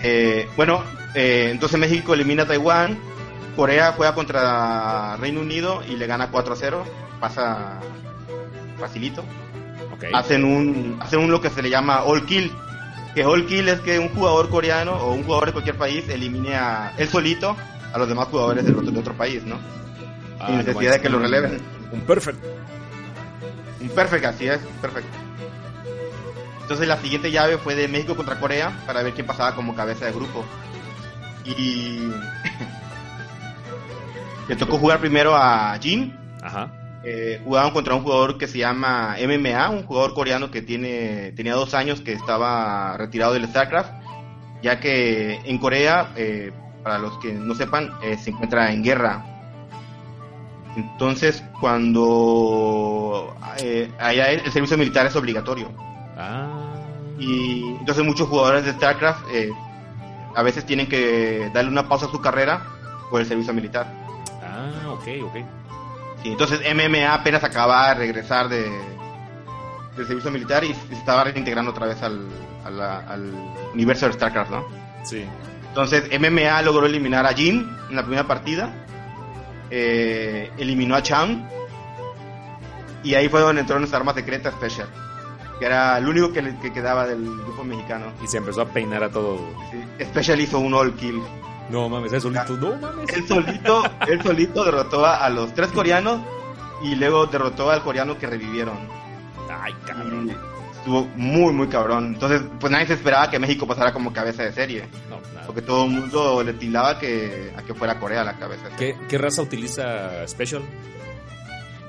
Eh, 0.03 0.49
bueno, 0.57 0.83
eh, 1.15 1.49
entonces 1.51 1.79
México 1.79 2.15
elimina 2.15 2.45
a 2.45 2.47
Taiwán, 2.47 2.99
Corea 3.55 3.93
juega 3.97 4.15
contra 4.15 5.17
Reino 5.17 5.41
Unido 5.41 5.83
y 5.89 5.97
le 5.97 6.07
gana 6.07 6.31
4 6.31 6.53
a 6.55 6.57
0, 6.57 6.85
pasa 7.21 7.81
facilito. 8.79 9.25
Hacen 10.13 10.45
un, 10.45 10.99
hacen 11.01 11.21
un 11.21 11.31
lo 11.31 11.41
que 11.41 11.49
se 11.49 11.63
le 11.63 11.71
llama 11.71 12.03
all 12.05 12.27
kill, 12.27 12.53
que 13.17 13.25
all 13.25 13.47
kill 13.47 13.67
es 13.71 13.81
que 13.81 13.99
un 13.99 14.11
jugador 14.11 14.51
coreano 14.51 14.93
o 14.93 15.15
un 15.15 15.25
jugador 15.25 15.47
de 15.47 15.53
cualquier 15.53 15.77
país 15.79 16.07
elimine 16.07 16.55
a 16.55 16.93
él 16.99 17.09
solito 17.09 17.57
a 17.91 17.97
los 17.97 18.07
demás 18.07 18.29
jugadores 18.29 18.67
del 18.67 18.77
otro, 18.77 18.91
de 18.91 19.01
otro 19.01 19.15
país, 19.17 19.43
¿no? 19.43 19.59
Ah, 20.39 20.49
sin 20.49 20.57
no 20.57 20.63
necesidad 20.63 20.93
de 20.93 21.01
que 21.01 21.09
lo 21.09 21.19
releven. 21.19 21.59
Un 21.93 22.03
perfect. 22.03 22.39
Un 23.81 23.89
perfecto, 23.89 24.29
así 24.29 24.47
es, 24.47 24.59
perfecto. 24.83 25.09
Entonces 26.61 26.87
la 26.87 26.99
siguiente 26.99 27.31
llave 27.31 27.57
fue 27.57 27.75
de 27.75 27.89
México 27.89 28.17
contra 28.17 28.39
Corea 28.39 28.83
para 28.87 29.03
ver 29.03 29.15
quién 29.15 29.27
pasaba 29.27 29.55
como 29.55 29.75
cabeza 29.75 30.05
de 30.05 30.13
grupo. 30.13 30.45
Y 31.47 32.11
le 34.49 34.57
tocó 34.57 34.77
jugar 34.77 35.01
primero 35.01 35.35
a 35.35 35.75
Jin. 35.81 36.15
Ajá. 36.43 36.69
Eh, 37.09 37.41
jugaban 37.45 37.71
contra 37.71 37.95
un 37.95 38.03
jugador 38.03 38.37
que 38.37 38.49
se 38.49 38.59
llama 38.59 39.15
MMA, 39.21 39.71
un 39.71 39.85
jugador 39.85 40.13
coreano 40.13 40.51
que 40.51 40.61
tiene 40.61 41.31
tenía 41.37 41.55
dos 41.55 41.73
años 41.73 42.01
que 42.01 42.13
estaba 42.13 42.97
retirado 42.97 43.33
del 43.35 43.47
StarCraft, 43.47 43.93
ya 44.61 44.81
que 44.81 45.37
en 45.45 45.59
Corea, 45.59 46.13
eh, 46.17 46.51
para 46.83 46.99
los 46.99 47.17
que 47.19 47.33
no 47.33 47.55
sepan, 47.55 47.93
eh, 48.03 48.17
se 48.19 48.31
encuentra 48.31 48.73
en 48.73 48.83
guerra. 48.83 49.25
Entonces, 50.77 51.45
cuando 51.61 53.37
eh, 53.59 53.89
allá 54.01 54.33
el, 54.33 54.41
el 54.41 54.51
servicio 54.51 54.77
militar 54.77 55.07
es 55.07 55.15
obligatorio. 55.15 55.71
Ah. 56.17 56.57
Y 57.21 57.77
entonces 57.79 58.05
muchos 58.05 58.29
jugadores 58.29 58.65
de 58.65 58.73
StarCraft 58.73 59.29
eh, 59.33 59.53
a 60.35 60.43
veces 60.43 60.67
tienen 60.67 60.89
que 60.89 61.51
darle 61.55 61.71
una 61.71 61.89
pausa 61.89 62.07
a 62.07 62.11
su 62.11 62.21
carrera 62.21 62.67
por 63.11 63.21
el 63.21 63.27
servicio 63.29 63.55
militar. 63.55 63.87
Ah, 64.43 64.91
ok, 64.91 65.07
ok. 65.23 65.37
Sí, 66.23 66.31
entonces 66.33 66.61
MMA 66.75 67.13
apenas 67.15 67.45
acaba 67.45 67.89
de 67.89 67.95
regresar 67.95 68.49
de, 68.49 68.63
del 69.97 70.07
servicio 70.07 70.31
militar 70.31 70.65
y 70.65 70.75
se 70.75 70.95
estaba 70.95 71.25
reintegrando 71.25 71.71
otra 71.71 71.87
vez 71.87 72.03
al, 72.03 72.27
al 72.65 73.33
universo 73.75 74.07
de 74.07 74.13
StarCraft, 74.15 74.51
¿no? 74.51 74.65
Sí. 75.05 75.25
Entonces 75.69 76.05
MMA 76.19 76.63
logró 76.63 76.87
eliminar 76.87 77.27
a 77.27 77.33
Jin 77.35 77.69
en 77.91 77.97
la 77.97 78.03
primera 78.03 78.27
partida, 78.27 78.73
eh, 79.71 80.51
eliminó 80.59 80.95
a 80.97 81.03
Chang 81.03 81.47
y 83.03 83.15
ahí 83.15 83.29
fue 83.29 83.41
donde 83.41 83.61
entró 83.61 83.79
nuestra 83.79 83.99
arma 83.99 84.15
secreta 84.15 84.51
Special, 84.51 84.89
que 85.59 85.67
era 85.67 85.97
el 85.99 86.09
único 86.09 86.33
que, 86.33 86.43
le- 86.43 86.59
que 86.59 86.73
quedaba 86.73 87.07
del 87.07 87.23
grupo 87.25 87.63
mexicano. 87.63 88.07
Y 88.23 88.27
se 88.27 88.39
empezó 88.39 88.63
a 88.63 88.67
peinar 88.69 89.05
a 89.05 89.11
todo. 89.11 89.39
Sí, 89.71 90.05
Special 90.05 90.41
hizo 90.41 90.59
un 90.59 90.75
all 90.75 90.95
kill. 90.95 91.21
No 91.71 91.89
mames, 91.89 92.13
es 92.13 92.23
solito. 92.23 92.57
No 92.57 92.77
mames. 92.77 93.13
Él 93.13 93.27
solito, 93.27 93.83
él 94.07 94.23
solito 94.23 94.65
derrotó 94.65 95.05
a, 95.05 95.29
los 95.31 95.53
tres 95.55 95.69
coreanos 95.69 96.21
y 96.83 96.95
luego 96.95 97.27
derrotó 97.27 97.71
al 97.71 97.83
coreano 97.83 98.19
que 98.19 98.27
revivieron. 98.27 98.79
Ay, 99.51 99.75
cabrón. 99.85 100.31
Estuvo 100.79 101.05
muy, 101.17 101.53
muy 101.53 101.67
cabrón. 101.67 102.07
Entonces, 102.15 102.43
pues 102.61 102.71
nadie 102.71 102.87
se 102.87 102.95
esperaba 102.95 103.29
que 103.29 103.39
México 103.39 103.67
pasara 103.67 103.93
como 103.93 104.13
cabeza 104.13 104.45
de 104.45 104.53
serie. 104.53 104.85
No, 105.11 105.21
nada. 105.35 105.47
Porque 105.47 105.63
todo 105.63 105.85
el 105.85 105.91
mundo 105.91 106.43
le 106.45 106.53
tilaba 106.53 106.99
que, 106.99 107.53
a 107.57 107.63
que 107.63 107.75
fuera 107.75 107.99
Corea 107.99 108.23
la 108.23 108.35
cabeza. 108.35 108.69
de 108.69 108.77
serie. 108.77 108.95
¿Qué, 108.95 109.07
¿Qué 109.09 109.19
raza 109.19 109.43
utiliza 109.43 110.27
Special? 110.29 110.63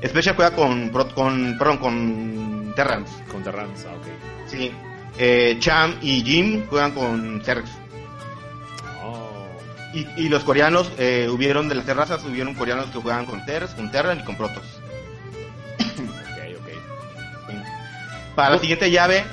Special 0.04 0.36
juega 0.36 0.56
con, 0.56 0.90
con, 0.90 1.58
perdón, 1.58 1.78
con 1.78 2.74
Terrans. 2.76 3.10
Con 3.32 3.44
Terrans, 3.44 3.86
ah, 3.86 3.96
ok. 3.96 4.08
Sí. 4.48 4.72
Eh, 5.18 5.58
Cham 5.60 5.96
y 6.02 6.22
Jim 6.24 6.66
juegan 6.68 6.92
con 6.92 7.42
Zergs. 7.44 7.72
Oh. 10.06 10.20
Y, 10.20 10.26
y 10.26 10.30
los 10.30 10.44
coreanos, 10.44 10.92
eh, 10.98 11.28
hubieron 11.32 11.68
de 11.70 11.76
las 11.76 11.86
tres 11.86 11.98
razas, 11.98 12.24
hubieron 12.24 12.54
coreanos 12.54 12.86
que 12.88 13.00
juegan 13.00 13.26
con 13.26 13.46
Terrs, 13.46 13.72
con 13.74 13.90
Terran 13.92 14.20
y 14.20 14.24
con 14.24 14.36
Protoss. 14.38 14.64
Ok, 16.00 16.60
ok. 16.60 17.54
Para 18.36 18.52
la 18.52 18.60
siguiente 18.60 18.92
llave, 18.92 19.24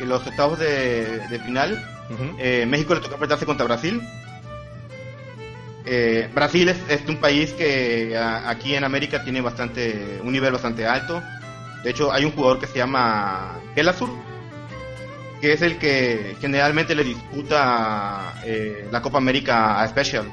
en 0.00 0.08
los 0.08 0.26
octavos 0.26 0.58
de, 0.58 1.18
de 1.28 1.38
final, 1.40 1.84
eh, 2.38 2.64
México 2.66 2.94
le 2.94 3.00
tocó 3.00 3.14
enfrentarse 3.14 3.44
contra 3.46 3.66
Brasil. 3.66 4.00
Eh, 5.86 6.30
Brasil 6.34 6.68
es, 6.70 6.78
es 6.88 7.06
un 7.08 7.18
país 7.18 7.52
que 7.52 8.16
a- 8.16 8.48
aquí 8.48 8.74
en 8.74 8.84
América 8.84 9.22
tiene 9.22 9.40
bastante 9.42 10.20
un 10.22 10.32
nivel 10.32 10.52
bastante 10.52 10.86
alto. 10.86 11.22
De 11.82 11.90
hecho, 11.90 12.10
hay 12.12 12.24
un 12.24 12.32
jugador 12.32 12.58
que 12.58 12.66
se 12.66 12.78
llama 12.78 13.58
Kelasur, 13.74 14.08
que 15.44 15.52
es 15.52 15.60
el 15.60 15.76
que 15.76 16.38
generalmente 16.40 16.94
le 16.94 17.04
disputa 17.04 18.32
eh, 18.46 18.88
la 18.90 19.02
Copa 19.02 19.18
América 19.18 19.78
a 19.82 19.86
Special. 19.88 20.24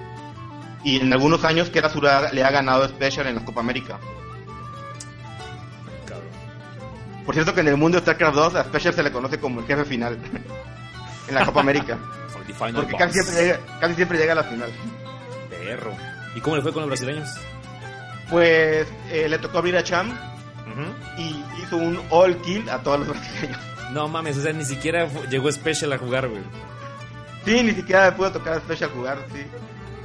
Y 0.86 1.02
en 1.02 1.12
algunos 1.12 1.44
años 1.44 1.70
ha- 2.10 2.32
le 2.32 2.44
ha 2.46 2.50
ganado 2.50 2.88
Special 2.88 3.28
en 3.28 3.36
la 3.36 3.44
Copa 3.44 3.60
América. 3.60 4.00
Cabrón. 6.08 6.30
Por 7.26 7.36
cierto 7.36 7.54
que 7.54 7.60
en 7.60 7.68
el 7.68 7.76
mundo 7.76 7.98
de 7.98 8.04
StarCraft 8.04 8.36
2 8.36 8.56
a 8.56 8.64
Special 8.64 8.94
se 8.94 9.04
le 9.04 9.12
conoce 9.12 9.38
como 9.38 9.60
el 9.60 9.66
jefe 9.68 9.84
final 9.84 10.18
en 11.28 11.36
la 11.36 11.46
Copa 11.46 11.60
América. 11.60 11.98
Porque 12.74 12.96
casi 12.96 13.14
siempre, 13.22 13.44
llega, 13.44 13.60
casi 13.82 13.96
siempre 13.96 14.18
llega 14.18 14.32
a 14.32 14.36
la 14.36 14.44
final. 14.46 14.72
Perro. 15.50 15.92
¿Y 16.38 16.40
cómo 16.40 16.56
le 16.56 16.62
fue 16.62 16.72
con 16.72 16.84
los 16.84 16.90
brasileños? 16.90 17.28
Pues 18.30 18.88
eh, 19.10 19.28
le 19.28 19.38
tocó 19.40 19.58
abrir 19.58 19.76
a 19.76 19.84
Cham 19.84 20.18
y 21.18 21.44
hizo 21.62 21.76
un 21.76 22.00
all 22.12 22.38
kill 22.44 22.70
a 22.70 22.78
todos 22.78 23.00
los 23.00 23.10
brasileños. 23.10 23.60
No 23.92 24.08
mames, 24.08 24.38
o 24.38 24.42
sea, 24.42 24.54
ni 24.54 24.66
siquiera 24.66 25.08
llegó 25.30 25.52
Special 25.52 25.94
a 25.94 25.98
jugar, 25.98 26.28
güey. 26.28 26.42
Sí, 27.46 27.64
ni 27.64 27.74
siquiera 27.74 28.16
pudo 28.16 28.32
tocar 28.32 28.54
a 28.54 28.60
Special 28.60 28.90
jugar, 28.92 29.26
sí. 29.34 29.44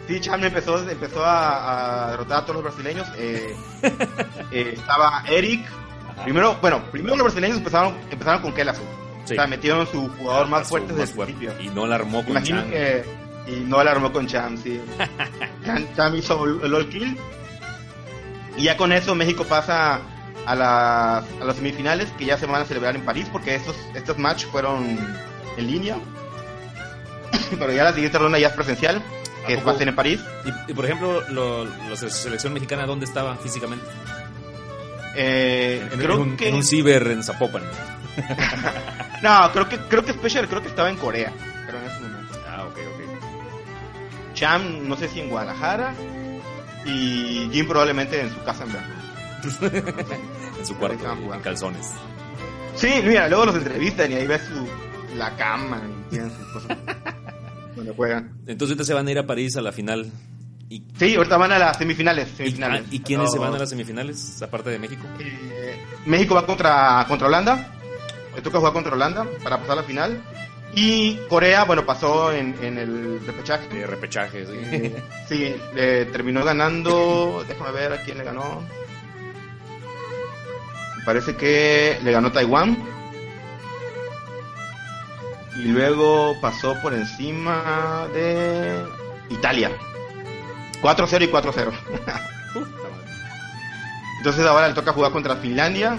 Sí, 0.09 0.21
Cham 0.21 0.43
empezó, 0.45 0.89
empezó 0.89 1.25
a, 1.25 2.07
a 2.07 2.11
derrotar 2.13 2.39
a 2.39 2.43
todos 2.43 2.63
los 2.63 2.65
brasileños. 2.65 3.09
Eh, 3.17 3.55
eh, 4.53 4.75
estaba 4.77 5.25
Eric. 5.29 5.67
Ajá. 6.11 6.25
Primero, 6.25 6.57
bueno, 6.61 6.83
primero 6.93 7.17
los 7.17 7.25
brasileños 7.25 7.59
empezaron, 7.59 7.95
empezaron 8.11 8.41
con 8.41 8.53
Kelasu. 8.53 8.83
Sí. 9.25 9.33
O 9.35 9.37
sea, 9.37 9.47
metieron 9.49 9.87
su 9.89 10.09
jugador 10.11 10.47
más 10.47 10.69
fuerte 10.69 10.93
desde 10.93 11.13
el 11.13 11.19
principio. 11.27 11.61
Y 11.61 11.69
no 11.69 11.87
la 11.87 11.97
armó 11.97 12.23
con 12.23 12.31
Imagino 12.31 12.61
Chan. 12.61 12.71
que. 12.71 13.05
Y 13.49 13.61
no 13.61 13.83
la 13.83 13.91
armó 13.93 14.13
con 14.13 14.27
Cham, 14.27 14.57
sí. 14.57 14.81
Cham, 15.65 15.87
Cham 15.97 16.15
hizo 16.17 16.45
el 16.45 16.61
el 16.65 16.75
all 16.75 16.89
kill. 16.89 17.17
Y 18.57 18.63
ya 18.65 18.77
con 18.77 18.93
eso 18.93 19.15
México 19.15 19.45
pasa 19.45 20.01
a 20.47 20.55
las, 20.55 21.25
a 21.41 21.45
las 21.45 21.57
semifinales 21.57 22.11
que 22.13 22.25
ya 22.25 22.39
se 22.39 22.47
van 22.47 22.63
a 22.63 22.65
celebrar 22.65 22.95
en 22.97 23.05
París 23.05 23.29
porque 23.31 23.55
estos, 23.55 23.77
estos 23.95 24.17
match 24.19 24.47
fueron 24.47 24.99
en 25.57 25.67
línea. 25.67 25.99
Pero 27.59 27.73
ya 27.73 27.85
la 27.85 27.93
siguiente 27.93 28.19
ronda 28.19 28.39
ya 28.39 28.49
es 28.49 28.55
presencial, 28.55 29.03
¿A 29.45 29.47
que 29.47 29.55
a 29.55 29.75
ser 29.75 29.89
en 29.89 29.95
París. 29.95 30.21
Y, 30.45 30.71
y, 30.71 30.75
por 30.75 30.85
ejemplo, 30.85 31.23
lo, 31.31 31.65
la 31.65 31.97
selección 31.97 32.53
mexicana, 32.53 32.87
¿dónde 32.87 33.05
estaba 33.07 33.37
físicamente? 33.37 33.87
Eh, 35.17 35.89
En, 35.93 35.99
creo 35.99 36.15
en 36.15 36.21
un, 36.21 36.37
que 36.37 36.49
en 36.49 36.55
un 36.57 36.65
ciber 36.65 37.07
en 37.09 37.23
Zapopan. 37.23 37.63
no, 39.23 39.53
creo 39.53 39.69
que 39.69 39.79
creo 39.79 40.05
que 40.05 40.13
Special 40.13 40.49
creo 40.49 40.63
que 40.63 40.69
estaba 40.69 40.91
en 40.91 40.97
Corea, 40.97 41.33
pero 41.67 41.79
en 41.79 41.85
ese 41.85 42.01
momento. 42.01 42.35
Ah, 42.49 42.65
ok, 42.65 42.79
ok. 42.79 44.35
Cham 44.35 44.89
no 44.89 44.97
sé 44.97 45.09
si 45.09 45.21
en 45.21 45.29
Guadalajara 45.29 45.95
y 46.85 47.49
Jim 47.53 47.67
probablemente 47.67 48.21
en 48.21 48.31
su 48.31 48.43
casa 48.43 48.65
en 48.65 48.73
Veracruz. 48.73 49.06
En 50.59 50.67
su 50.67 50.75
cuarto, 50.77 50.97
estaban 50.97 51.23
en 51.33 51.41
calzones. 51.41 51.93
Sí, 52.75 52.91
mira, 53.05 53.29
luego 53.29 53.47
los 53.47 53.57
entrevistan 53.57 54.11
y 54.13 54.15
ahí 54.17 54.27
ves 54.27 54.43
su, 54.43 55.17
la 55.17 55.35
cama 55.37 55.81
y 56.07 56.11
tienen 56.11 56.31
sus 56.31 56.47
cosas 56.49 56.77
donde 57.77 57.93
juegan. 57.95 58.33
Entonces 58.47 58.73
ahorita 58.73 58.85
se 58.85 58.95
van 58.95 59.07
a 59.07 59.11
ir 59.11 59.19
a 59.19 59.27
París 59.27 59.57
a 59.57 59.63
la 59.63 59.73
final. 59.73 60.11
¿Y, 60.69 60.83
Sí, 60.99 61.15
ahorita 61.15 61.37
van 61.37 61.53
a 61.53 61.59
las 61.59 61.77
semifinales. 61.79 62.29
y, 62.33 62.37
semifinales. 62.37 62.83
ah, 62.85 62.89
¿y 62.91 63.01
quiénes 63.01 63.31
se 63.31 63.37
Los- 63.37 63.47
van 63.47 63.55
a 63.55 63.59
las 63.59 63.71
semifinales, 63.71 64.43
aparte 64.43 64.71
de 64.71 64.79
México? 64.79 65.07
Eh, 65.21 65.81
México 66.07 66.35
va 66.35 66.45
contra, 66.45 67.05
contra 67.09 67.29
Holanda. 67.29 67.73
Le 68.35 68.43
toca 68.43 68.59
jugar 68.59 68.73
contra 68.73 68.93
Holanda 68.93 69.27
para 69.43 69.59
pasar 69.59 69.73
a 69.73 69.77
la 69.77 69.83
final. 69.85 70.21
Y 70.75 71.15
Corea, 71.29 71.65
bueno, 71.65 71.87
pasó 71.87 72.33
en, 72.33 72.55
en 72.63 72.77
el 72.79 73.25
repechaje. 73.25 73.69
De 73.69 73.87
repechaje, 73.87 74.45
sí. 74.45 74.53
Eh, 74.73 75.03
sí, 75.29 75.55
le 75.75 76.07
terminó 76.07 76.45
ganando. 76.45 77.45
Déjame 77.49 77.71
ver 77.71 77.93
a 77.95 78.03
quién 78.03 78.19
le 78.19 78.25
ganó. 78.25 78.63
Parece 81.07 81.35
que 81.37 81.99
le 82.03 82.13
ganó 82.13 82.31
Taiwán. 82.33 82.77
Y 85.57 85.69
luego 85.69 86.37
pasó 86.41 86.75
por 86.83 86.93
encima 86.93 88.07
de 88.13 88.85
Italia. 89.31 89.71
4-0 90.83 91.23
y 91.25 91.29
4-0. 91.29 91.33
Puta 91.45 92.13
madre. 92.13 93.13
Entonces 94.19 94.45
ahora 94.47 94.69
le 94.69 94.75
toca 94.75 94.93
jugar 94.93 95.13
contra 95.13 95.37
Finlandia 95.37 95.97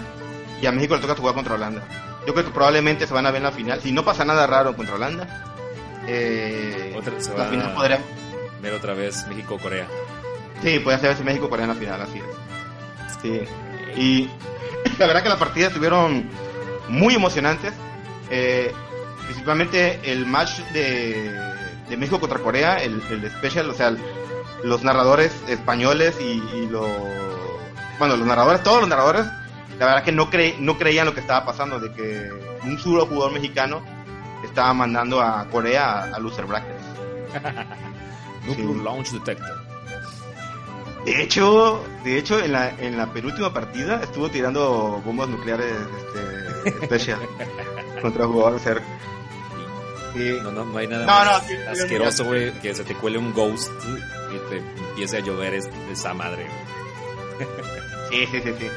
y 0.61 0.65
a 0.67 0.71
México 0.71 0.95
le 0.95 1.01
toca 1.01 1.15
jugar 1.15 1.33
contra 1.33 1.55
Holanda. 1.55 1.81
Yo 2.27 2.33
creo 2.33 2.45
que 2.45 2.51
probablemente 2.51 3.07
se 3.07 3.13
van 3.13 3.25
a 3.25 3.31
ver 3.31 3.37
en 3.37 3.43
la 3.43 3.51
final. 3.51 3.81
Si 3.81 3.91
no 3.91 4.03
pasa 4.05 4.25
nada 4.25 4.45
raro 4.45 4.75
contra 4.75 4.95
Holanda, 4.95 5.25
eh, 6.05 6.93
Otra- 6.97 7.19
se 7.19 7.29
la 7.31 7.43
va 7.45 7.49
final 7.49 7.73
podría, 7.73 7.99
Ver 8.61 8.73
otra 8.73 8.93
vez 8.93 9.25
México-Corea. 9.27 9.87
Sí, 10.63 10.79
puede 10.79 10.99
ser 10.99 11.23
México 11.23 11.49
Corea 11.49 11.63
en 11.65 11.69
la 11.69 11.75
final, 11.75 12.01
así 12.01 12.19
es. 12.19 13.17
Sí. 13.21 13.41
Y 13.99 14.29
la 14.99 15.07
verdad 15.07 15.23
que 15.23 15.29
las 15.29 15.37
partidas 15.37 15.69
estuvieron 15.69 16.29
muy 16.89 17.15
emocionantes. 17.15 17.73
Eh, 18.29 18.73
principalmente 19.25 19.99
el 20.11 20.25
match 20.25 20.59
de, 20.73 21.31
de 21.89 21.97
México 21.97 22.19
contra 22.19 22.39
Corea, 22.39 22.77
el, 22.77 23.01
el 23.09 23.29
special, 23.31 23.69
o 23.69 23.73
sea, 23.73 23.89
el- 23.89 23.99
los 24.63 24.83
narradores 24.83 25.33
españoles 25.47 26.15
y, 26.19 26.41
y 26.55 26.67
los... 26.69 26.87
Bueno, 27.99 28.17
los 28.17 28.25
narradores, 28.27 28.63
todos 28.63 28.79
los 28.81 28.89
narradores, 28.89 29.25
la 29.79 29.85
verdad 29.85 30.03
que 30.03 30.11
no, 30.11 30.29
cre, 30.31 30.55
no 30.59 30.77
creían 30.79 31.05
lo 31.05 31.13
que 31.13 31.19
estaba 31.19 31.45
pasando, 31.45 31.79
de 31.79 31.91
que 31.91 32.29
un 32.63 32.77
solo 32.79 33.05
jugador 33.05 33.33
mexicano 33.33 33.81
estaba 34.43 34.73
mandando 34.73 35.21
a 35.21 35.45
Corea 35.49 35.91
a, 36.03 36.15
a 36.15 36.19
loser 36.19 36.45
brackets. 36.45 36.83
Nuclear 38.47 38.67
Sí. 38.77 38.81
Launch 38.83 39.11
Detector. 39.11 39.66
De 41.07 41.23
hecho, 41.23 41.83
de 42.03 42.17
hecho 42.17 42.39
en 42.39 42.51
la, 42.51 42.69
en 42.79 42.97
la 42.97 43.11
penúltima 43.13 43.53
partida 43.53 44.01
estuvo 44.03 44.29
tirando 44.29 45.01
bombas 45.05 45.29
nucleares 45.29 45.73
este, 45.97 46.83
especial 46.83 47.19
contra 48.01 48.25
jugadores 48.25 48.61
cerca. 48.61 48.85
Sí. 50.13 50.33
No, 50.43 50.51
no, 50.51 50.65
no 50.65 50.77
hay 50.77 50.87
nada 50.87 51.05
No, 51.05 51.11
más 51.11 51.43
asqueroso, 51.69 52.25
güey, 52.25 52.51
que 52.59 52.73
se 52.75 52.83
te 52.83 52.93
cuele 52.95 53.17
un 53.19 53.33
ghost 53.33 53.71
y 53.85 54.49
te 54.49 54.57
empiece 54.89 55.17
a 55.17 55.19
llover 55.21 55.53
es- 55.53 55.69
esa 55.91 56.13
madre. 56.13 56.47
sí, 58.09 58.25
sí, 58.31 58.41
sí, 58.43 58.53
sí. 58.59 58.67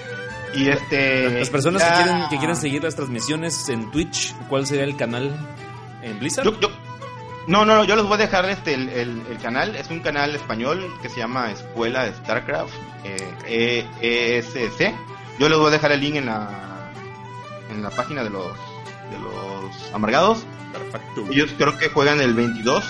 Y 0.60 0.68
este... 0.68 1.30
Las 1.38 1.50
personas 1.50 1.82
ya- 1.82 1.88
que 1.96 2.02
quieren, 2.04 2.28
que 2.28 2.38
quieren 2.38 2.56
seguir 2.56 2.82
las 2.84 2.94
transmisiones 2.96 3.68
en 3.68 3.90
Twitch, 3.90 4.34
¿cuál 4.48 4.66
sería 4.66 4.84
el 4.84 4.96
canal 4.96 5.34
en 6.02 6.18
Blizzard? 6.18 6.44
Yo, 6.44 6.60
yo- 6.60 6.70
no, 7.46 7.64
no, 7.64 7.74
no, 7.76 7.84
yo 7.84 7.96
les 7.96 8.04
voy 8.04 8.14
a 8.14 8.18
dejar 8.18 8.44
este, 8.48 8.74
el, 8.74 8.88
el- 8.90 9.22
el 9.30 9.38
canal. 9.38 9.74
Es 9.76 9.90
un 9.90 10.00
canal 10.00 10.34
español 10.34 10.86
que 11.02 11.08
se 11.08 11.18
llama 11.18 11.50
Escuela 11.50 12.04
de 12.04 12.12
StarCraft, 12.14 12.72
eh, 13.46 13.84
ESC. 14.00 14.94
Yo 15.38 15.48
les 15.48 15.58
voy 15.58 15.68
a 15.68 15.70
dejar 15.70 15.92
el 15.92 16.00
link 16.00 16.16
en 16.16 16.26
la, 16.26 16.48
en 17.70 17.82
la 17.82 17.90
página 17.90 18.22
de 18.22 18.30
los, 18.30 18.52
de 19.10 19.18
los 19.18 19.92
amargados. 19.94 20.44
Perfecto. 20.72 21.26
Ellos 21.30 21.50
creo 21.56 21.76
que 21.78 21.88
juegan 21.88 22.20
el 22.20 22.34
22. 22.34 22.84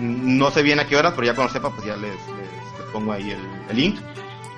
No 0.00 0.50
sé 0.50 0.62
bien 0.62 0.80
a 0.80 0.86
qué 0.86 0.96
horas, 0.96 1.12
pero 1.14 1.26
ya 1.26 1.34
cuando 1.34 1.52
sepa, 1.52 1.70
pues 1.70 1.86
ya 1.86 1.94
les, 1.96 2.12
les- 2.12 2.78
les 2.80 2.90
pongo 2.92 3.12
ahí 3.12 3.30
el, 3.30 3.40
el 3.70 3.76
link. 3.76 3.98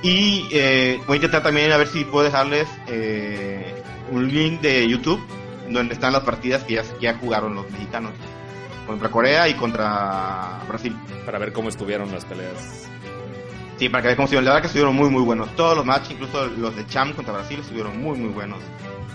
Y 0.03 0.49
eh, 0.51 1.01
voy 1.07 1.15
a 1.15 1.17
intentar 1.17 1.43
también 1.43 1.71
a 1.73 1.77
ver 1.77 1.87
si 1.89 2.05
puedo 2.05 2.25
dejarles 2.25 2.67
eh, 2.89 3.83
un 4.11 4.33
link 4.33 4.61
de 4.61 4.89
YouTube 4.89 5.25
donde 5.69 5.95
están 5.95 6.13
las 6.13 6.23
partidas 6.23 6.65
que 6.65 6.75
ya, 6.75 6.83
que 6.83 7.01
ya 7.01 7.15
jugaron 7.15 7.55
los 7.55 7.71
mexicanos. 7.71 8.13
Contra 8.93 9.11
Corea 9.11 9.49
y 9.49 9.55
contra 9.55 10.61
Brasil. 10.69 10.97
Para 11.25 11.39
ver 11.39 11.53
cómo 11.53 11.69
estuvieron 11.69 12.13
las 12.13 12.25
peleas. 12.25 12.87
Sí, 13.79 13.89
para 13.89 14.03
que 14.03 14.09
vean 14.09 14.17
cómo 14.17 14.25
estuvieron. 14.27 14.45
La 14.45 14.51
verdad 14.53 14.63
que 14.63 14.67
estuvieron 14.69 14.95
muy, 14.95 15.09
muy 15.11 15.23
buenos. 15.23 15.55
Todos 15.57 15.77
los 15.77 15.85
matches, 15.87 16.13
incluso 16.13 16.47
los 16.47 16.77
de 16.77 16.87
Cham 16.87 17.13
contra 17.15 17.33
Brasil, 17.35 17.59
estuvieron 17.61 18.01
muy, 18.01 18.17
muy 18.19 18.29
buenos. 18.31 18.59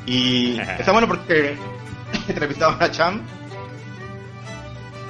Y 0.05 0.59
está 0.79 0.91
bueno 0.91 1.07
porque 1.07 1.55
entrevistaban 2.27 2.81
a 2.81 2.91
Cham. 2.91 3.21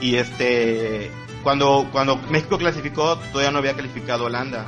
Y 0.02 0.16
este. 0.16 1.10
Cuando, 1.44 1.88
cuando 1.92 2.18
México 2.30 2.58
clasificó, 2.58 3.18
todavía 3.32 3.52
no 3.52 3.60
había 3.60 3.74
calificado 3.74 4.26
Holanda. 4.26 4.66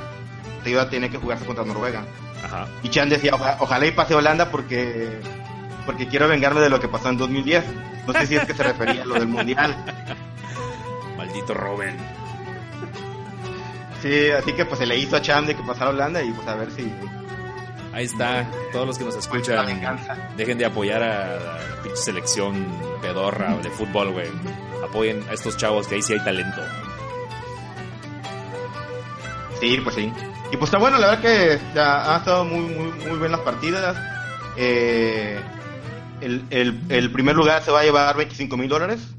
Se 0.63 0.69
iba 0.71 0.83
a 0.83 0.89
tener 0.89 1.12
que 1.12 1.17
jugarse 1.17 1.45
contra 1.45 1.65
Noruega. 1.65 2.03
Ajá. 2.43 2.67
Y 2.83 2.89
Chan 2.89 3.09
decía: 3.09 3.33
"Oja- 3.35 3.57
Ojalá 3.59 3.85
y 3.85 3.91
pase 3.91 4.15
Holanda 4.15 4.49
porque. 4.49 5.19
Porque 5.89 6.08
quiero 6.08 6.28
vengarme 6.28 6.62
de 6.62 6.69
lo 6.69 6.80
que 6.80 6.88
pasó 6.88 7.10
en 7.10 7.17
2010. 7.17 7.65
No 8.06 8.13
sé 8.13 8.28
si 8.28 8.36
es 8.36 8.45
que 8.45 8.54
se 8.54 8.62
refería 8.62 9.02
a 9.02 9.06
lo 9.08 9.15
del 9.15 9.28
mundial. 9.28 9.75
Maldito 11.17 11.56
Robin. 11.56 11.97
Sí, 13.99 14.30
así 14.30 14.54
que 14.54 14.65
pues 14.65 14.78
se 14.78 14.86
le 14.86 14.95
hizo 14.99 15.15
a 15.15 15.21
Chan 15.23 15.47
de 15.47 15.56
que 15.56 15.63
pasara 15.63 15.89
Holanda 15.89 16.21
y 16.21 16.30
pues 16.30 16.47
a 16.47 16.54
ver 16.54 16.69
si. 16.69 16.93
Ahí 17.91 18.06
está. 18.06 18.47
Todos 18.71 18.86
los 18.86 18.99
que 18.99 19.04
nos 19.04 19.15
escuchan, 19.15 19.65
dejen 20.38 20.60
de 20.60 20.65
apoyar 20.65 21.02
a 21.02 21.38
la 21.38 21.82
pinche 21.82 21.97
selección 22.04 22.67
pedorra 23.02 23.58
de 23.58 23.71
fútbol, 23.71 24.12
güey. 24.12 24.28
Apoyen 24.88 25.25
a 25.28 25.34
estos 25.34 25.58
chavos 25.58 25.88
que 25.88 25.95
ahí 25.95 26.04
sí 26.04 26.13
hay 26.13 26.23
talento. 26.23 26.62
Sí, 29.60 29.80
pues 29.84 29.95
sí. 29.95 30.13
Y 30.52 30.58
pues 30.58 30.69
está 30.69 30.78
bueno, 30.78 30.99
la 30.99 31.08
verdad 31.08 31.21
que 31.23 31.60
ya 31.73 32.13
han 32.13 32.19
estado 32.19 32.45
muy, 32.45 32.62
muy, 32.62 32.91
muy 33.08 33.17
bien 33.17 33.32
las 33.32 33.41
partidas. 33.41 33.97
Eh, 34.56 35.41
el, 36.21 36.45
el, 36.49 36.79
el 36.89 37.12
primer 37.12 37.36
lugar 37.36 37.63
se 37.63 37.71
va 37.71 37.82
a 37.82 37.84
llevar 37.84 38.15
25 38.17 38.58
mil 38.58 38.69
dólares. 38.69 39.15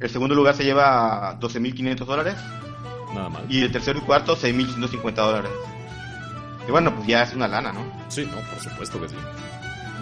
El 0.00 0.08
segundo 0.08 0.34
lugar 0.34 0.54
se 0.54 0.64
lleva 0.64 1.38
12.500 1.38 1.96
dólares. 2.06 2.34
Nada 3.14 3.28
mal. 3.28 3.44
Y 3.50 3.62
el 3.62 3.70
tercero 3.70 3.98
y 3.98 4.02
cuarto 4.02 4.34
6.150 4.34 5.14
dólares. 5.14 5.50
Y 6.66 6.70
bueno, 6.70 6.94
pues 6.94 7.06
ya 7.06 7.22
es 7.22 7.34
una 7.34 7.46
lana, 7.46 7.72
¿no? 7.72 7.80
Sí, 8.08 8.24
no, 8.26 8.40
por 8.48 8.60
supuesto 8.60 9.00
que 9.00 9.10
sí. 9.10 9.16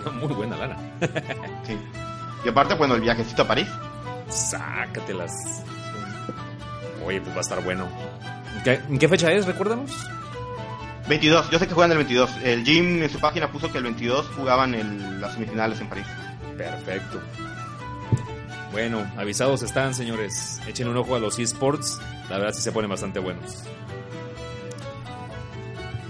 Una 0.02 0.12
muy 0.12 0.32
buena 0.34 0.56
lana. 0.56 0.76
Sí. 1.66 1.76
Y 2.44 2.48
aparte, 2.48 2.74
bueno, 2.74 2.94
el 2.94 3.00
viajecito 3.00 3.42
a 3.42 3.48
París. 3.48 3.68
Sácatelas. 4.28 5.32
Oye, 7.04 7.20
pues 7.20 7.34
va 7.34 7.38
a 7.38 7.40
estar 7.40 7.64
bueno. 7.64 7.88
¿En 8.56 8.62
qué, 8.62 8.80
en 8.88 8.98
qué 8.98 9.08
fecha 9.08 9.32
es? 9.32 9.46
Recuérdanos. 9.46 9.90
22, 11.08 11.50
yo 11.50 11.58
sé 11.58 11.66
que 11.66 11.74
juegan 11.74 11.92
el 11.92 11.98
22. 11.98 12.30
El 12.44 12.64
Jim 12.64 13.02
en 13.02 13.08
su 13.08 13.18
página 13.18 13.50
puso 13.50 13.72
que 13.72 13.78
el 13.78 13.84
22 13.84 14.28
jugaban 14.36 14.74
el, 14.74 15.20
las 15.20 15.32
semifinales 15.34 15.80
en 15.80 15.88
París. 15.88 16.06
Perfecto. 16.56 17.20
Bueno, 18.72 19.10
avisados 19.16 19.62
están, 19.62 19.94
señores. 19.94 20.60
Echen 20.66 20.88
un 20.88 20.98
ojo 20.98 21.14
a 21.14 21.18
los 21.18 21.38
eSports. 21.38 21.98
La 22.28 22.36
verdad 22.36 22.52
sí 22.52 22.60
se 22.60 22.72
ponen 22.72 22.90
bastante 22.90 23.20
buenos. 23.20 23.64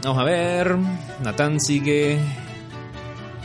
Vamos 0.02 0.18
a 0.18 0.24
ver. 0.24 0.76
Nathan 1.22 1.60
sigue 1.60 2.18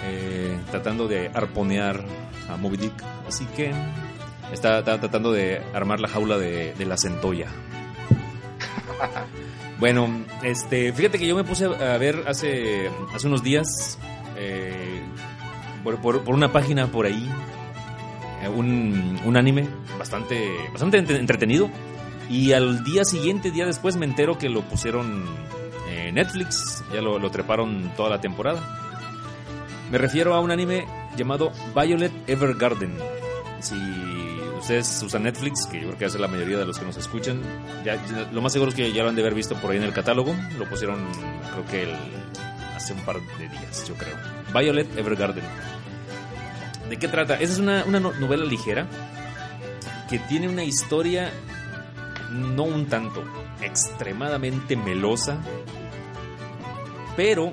eh, 0.03 0.57
tratando 0.71 1.07
de 1.07 1.29
arponear 1.33 2.03
a 2.49 2.57
Moby 2.57 2.77
Dick. 2.77 3.03
Así 3.27 3.45
que 3.55 3.71
está, 4.51 4.79
está 4.79 4.99
tratando 4.99 5.31
de 5.31 5.61
armar 5.75 5.99
la 5.99 6.07
jaula 6.07 6.39
de, 6.39 6.73
de 6.73 6.85
la 6.85 6.97
centolla. 6.97 7.47
Bueno, 9.79 10.09
este, 10.43 10.93
fíjate 10.93 11.19
que 11.19 11.27
yo 11.27 11.36
me 11.36 11.43
puse 11.43 11.65
a 11.65 11.97
ver 11.97 12.23
hace, 12.27 12.89
hace 13.13 13.27
unos 13.27 13.43
días 13.43 13.97
eh, 14.38 15.01
por, 15.83 15.97
por- 15.99 16.23
una 16.33 16.51
página 16.51 16.88
por 16.88 17.05
ahí 17.05 17.29
eh, 18.43 18.47
un, 18.49 19.19
un 19.25 19.38
anime 19.38 19.67
bastante, 19.97 20.49
bastante 20.71 20.99
entre- 20.99 21.17
entretenido 21.17 21.69
y 22.29 22.53
al 22.53 22.83
día 22.83 23.03
siguiente, 23.03 23.51
día 23.51 23.65
después 23.65 23.95
me 23.97 24.05
entero 24.05 24.38
que 24.38 24.47
lo 24.47 24.62
pusieron 24.62 25.25
en 25.89 26.15
Netflix, 26.15 26.83
ya 26.93 27.01
lo, 27.01 27.19
lo 27.19 27.29
treparon 27.31 27.91
toda 27.97 28.09
la 28.09 28.21
temporada. 28.21 28.79
Me 29.91 29.97
refiero 29.97 30.33
a 30.33 30.39
un 30.39 30.49
anime 30.49 30.86
llamado 31.17 31.51
Violet 31.75 32.12
Evergarden. 32.27 32.95
Ustedes 34.63 35.04
usan 35.04 35.23
Netflix, 35.23 35.65
que 35.65 35.80
yo 35.82 35.88
creo 35.88 35.97
que 35.99 36.06
hace 36.06 36.17
la 36.19 36.28
mayoría 36.28 36.58
de 36.58 36.65
los 36.65 36.80
que 36.80 36.86
nos 36.86 36.95
escuchan, 36.97 37.41
ya, 37.84 38.02
lo 38.32 38.41
más 38.41 38.54
seguro 38.54 38.69
es 38.69 38.76
que 38.76 38.91
ya 38.93 39.04
lo 39.04 39.10
han 39.10 39.15
de 39.15 39.21
haber 39.21 39.34
visto 39.36 39.56
por 39.56 39.71
ahí 39.71 39.78
en 39.78 39.84
el 39.84 39.93
catálogo. 39.93 40.34
Lo 40.58 40.65
pusieron, 40.69 41.06
creo 41.52 41.65
que 41.65 41.84
el- 41.84 41.97
hace 42.76 42.93
un 42.93 42.99
par 43.02 43.17
de 43.38 43.49
días, 43.49 43.86
yo 43.88 43.93
creo. 43.95 44.15
Violet 44.54 44.97
Evergarden. 44.97 45.43
¿De 46.89 46.97
qué 46.97 47.08
trata? 47.08 47.36
Esa 47.36 47.54
es 47.54 47.60
una, 47.60 47.84
una 47.86 47.99
no- 47.99 48.13
novela 48.13 48.45
ligera 48.45 48.88
que 50.10 50.19
tiene 50.19 50.47
una 50.47 50.63
historia 50.63 51.30
no 52.32 52.63
un 52.63 52.88
tanto 52.88 53.23
extremadamente 53.62 54.76
melosa, 54.76 55.38
pero 57.15 57.52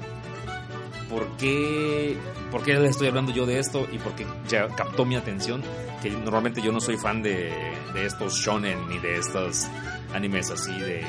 ¿por 1.10 1.26
qué, 1.36 2.16
¿por 2.50 2.62
qué 2.62 2.82
estoy 2.86 3.08
hablando 3.08 3.32
yo 3.32 3.44
de 3.44 3.58
esto 3.58 3.86
y 3.92 3.98
por 3.98 4.14
qué 4.14 4.24
ya 4.48 4.68
captó 4.68 5.04
mi 5.04 5.16
atención? 5.16 5.62
Que 6.00 6.10
normalmente 6.10 6.62
yo 6.62 6.72
no 6.72 6.80
soy 6.80 6.96
fan 6.96 7.20
de, 7.22 7.52
de 7.92 8.06
estos 8.06 8.36
shonen 8.36 8.88
ni 8.88 8.98
de 8.98 9.18
estos 9.18 9.66
animes 10.14 10.50
así 10.50 10.72
de, 10.72 11.04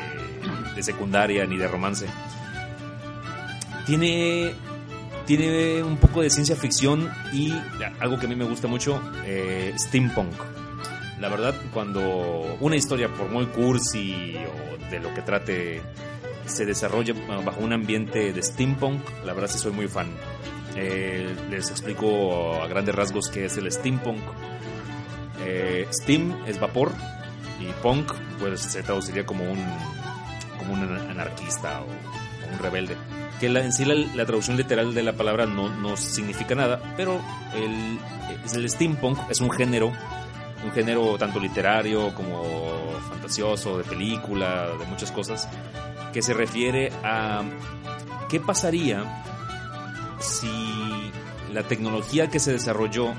de 0.76 0.84
secundaria 0.84 1.46
ni 1.46 1.56
de 1.56 1.68
romance. 1.68 2.08
Tiene, 3.86 4.54
tiene 5.26 5.84
un 5.84 5.98
poco 5.98 6.22
de 6.22 6.30
ciencia 6.30 6.56
ficción 6.56 7.10
y 7.32 7.54
algo 8.00 8.20
que 8.20 8.26
a 8.26 8.30
mí 8.30 8.36
me 8.36 8.46
gusta 8.46 8.68
mucho, 8.68 9.02
eh, 9.24 9.74
steampunk. 9.78 10.34
La 11.20 11.30
verdad, 11.30 11.54
cuando 11.72 12.58
una 12.60 12.76
historia, 12.76 13.08
por 13.08 13.30
muy 13.30 13.46
cursi 13.46 14.36
o 14.36 14.90
de 14.90 15.00
lo 15.00 15.14
que 15.14 15.22
trate, 15.22 15.82
se 16.46 16.66
desarrolla 16.66 17.14
bajo 17.46 17.62
un 17.62 17.74
ambiente 17.74 18.34
de 18.34 18.42
steampunk, 18.44 19.02
la 19.26 19.34
verdad 19.34 19.50
sí 19.50 19.58
soy 19.60 19.72
muy 19.72 19.88
fan. 19.88 20.10
Eh, 20.76 21.36
les 21.50 21.70
explico 21.70 22.62
a 22.62 22.68
grandes 22.68 22.96
rasgos 22.96 23.30
qué 23.30 23.46
es 23.46 23.58
el 23.58 23.72
steampunk. 23.72 24.22
Eh, 25.44 25.88
steam 25.92 26.36
es 26.48 26.60
vapor 26.60 26.92
y 27.60 27.66
punk 27.82 28.12
pues 28.40 28.62
se 28.62 28.84
traduciría 28.84 29.26
como 29.26 29.44
un 29.44 29.60
como 30.60 30.74
un 30.74 30.84
anarquista 31.10 31.82
o, 31.82 31.86
o 31.86 32.54
un 32.54 32.60
rebelde. 32.60 32.96
Que 33.40 33.50
la- 33.50 33.62
en 33.66 33.74
sí 33.74 33.84
la, 33.86 33.96
la 34.16 34.26
traducción 34.26 34.56
literal 34.58 34.94
de 34.94 35.02
la 35.04 35.14
palabra 35.14 35.46
no, 35.48 35.68
no 35.70 35.98
significa 35.98 36.54
nada, 36.54 36.80
pero 36.96 37.20
el, 37.56 37.98
el 38.56 38.70
steampunk 38.70 39.18
es 39.30 39.42
un 39.42 39.50
género 39.52 39.92
un 40.64 40.72
género 40.74 41.18
tanto 41.18 41.40
literario 41.40 42.14
como 42.14 42.44
fantasioso, 43.10 43.80
de 43.80 43.84
película, 43.84 44.68
de 44.80 44.86
muchas 44.86 45.12
cosas, 45.12 45.50
que 46.14 46.22
se 46.22 46.34
refiere 46.34 46.92
a 47.04 47.44
qué 48.30 48.40
pasaría 48.40 49.24
si 50.20 51.12
la 51.54 51.64
tecnología 51.64 52.30
que 52.30 52.40
se 52.40 52.54
desarrolló 52.54 53.14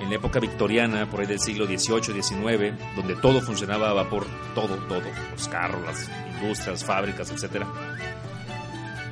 en 0.00 0.10
la 0.10 0.16
época 0.16 0.40
victoriana, 0.40 1.10
por 1.10 1.20
ahí 1.20 1.26
del 1.26 1.40
siglo 1.40 1.66
XVIII, 1.66 2.22
XIX, 2.22 2.74
donde 2.94 3.16
todo 3.16 3.40
funcionaba 3.40 3.90
a 3.90 3.92
vapor, 3.92 4.26
todo, 4.54 4.76
todo, 4.88 5.02
los 5.32 5.48
carros, 5.48 5.84
las 5.84 6.10
industrias, 6.34 6.84
fábricas, 6.84 7.30
etcétera, 7.30 7.66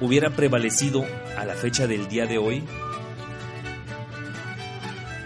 hubiera 0.01 0.31
prevalecido 0.31 1.05
a 1.39 1.45
la 1.45 1.55
fecha 1.55 1.87
del 1.87 2.09
día 2.09 2.27
de 2.27 2.39
hoy 2.39 2.63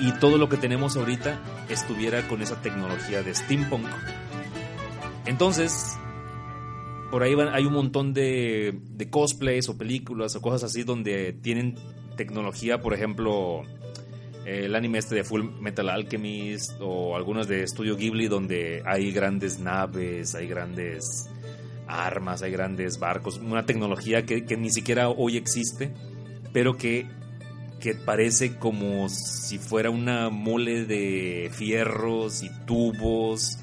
y 0.00 0.12
todo 0.12 0.38
lo 0.38 0.48
que 0.48 0.56
tenemos 0.56 0.96
ahorita 0.96 1.38
estuviera 1.68 2.26
con 2.28 2.40
esa 2.40 2.60
tecnología 2.62 3.22
de 3.22 3.34
steampunk. 3.34 3.86
Entonces, 5.26 5.98
por 7.10 7.22
ahí 7.22 7.34
van- 7.34 7.54
hay 7.54 7.64
un 7.64 7.72
montón 7.72 8.12
de, 8.14 8.78
de 8.90 9.10
cosplays 9.10 9.68
o 9.68 9.76
películas 9.78 10.34
o 10.36 10.40
cosas 10.42 10.64
así 10.64 10.82
donde 10.82 11.32
tienen 11.32 11.74
tecnología, 12.16 12.80
por 12.80 12.94
ejemplo, 12.94 13.62
el 14.44 14.74
anime 14.74 14.98
este 14.98 15.14
de 15.14 15.24
Full 15.24 15.42
Metal 15.60 15.88
Alchemist 15.88 16.72
o 16.80 17.16
algunos 17.16 17.48
de 17.48 17.66
Studio 17.66 17.96
Ghibli 17.96 18.28
donde 18.28 18.82
hay 18.86 19.12
grandes 19.12 19.58
naves, 19.58 20.34
hay 20.34 20.46
grandes 20.48 21.28
armas, 21.86 22.42
hay 22.42 22.50
grandes 22.50 22.98
barcos, 22.98 23.38
una 23.38 23.64
tecnología 23.64 24.26
que, 24.26 24.44
que 24.44 24.56
ni 24.56 24.70
siquiera 24.70 25.08
hoy 25.08 25.36
existe, 25.36 25.92
pero 26.52 26.76
que 26.76 27.06
que 27.80 27.94
parece 27.94 28.56
como 28.56 29.08
si 29.08 29.56
fuera 29.58 29.88
una 29.90 30.30
mole 30.30 30.84
de 30.84 31.48
fierros 31.52 32.42
y 32.42 32.50
tubos 32.66 33.58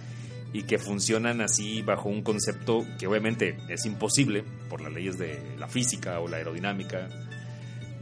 y 0.56 0.64
que 0.64 0.80
funcionan 0.80 1.42
así 1.42 1.82
bajo 1.82 2.08
un 2.08 2.22
concepto 2.22 2.86
que 2.98 3.08
obviamente 3.08 3.58
es 3.68 3.86
imposible 3.86 4.46
por 4.70 4.80
las 4.80 4.94
leyes 4.94 5.18
de 5.18 5.38
la 5.58 5.68
física 5.68 6.22
o 6.22 6.30
la 6.30 6.38
aerodinámica, 6.38 7.10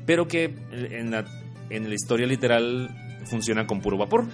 pero 0.06 0.28
que 0.28 0.54
en 0.72 1.10
la, 1.10 1.26
en 1.72 1.90
la 1.90 1.96
historia 1.96 2.28
literal 2.28 2.96
funciona 3.26 3.66
con 3.66 3.82
puro 3.82 3.98
vapor. 3.98 4.28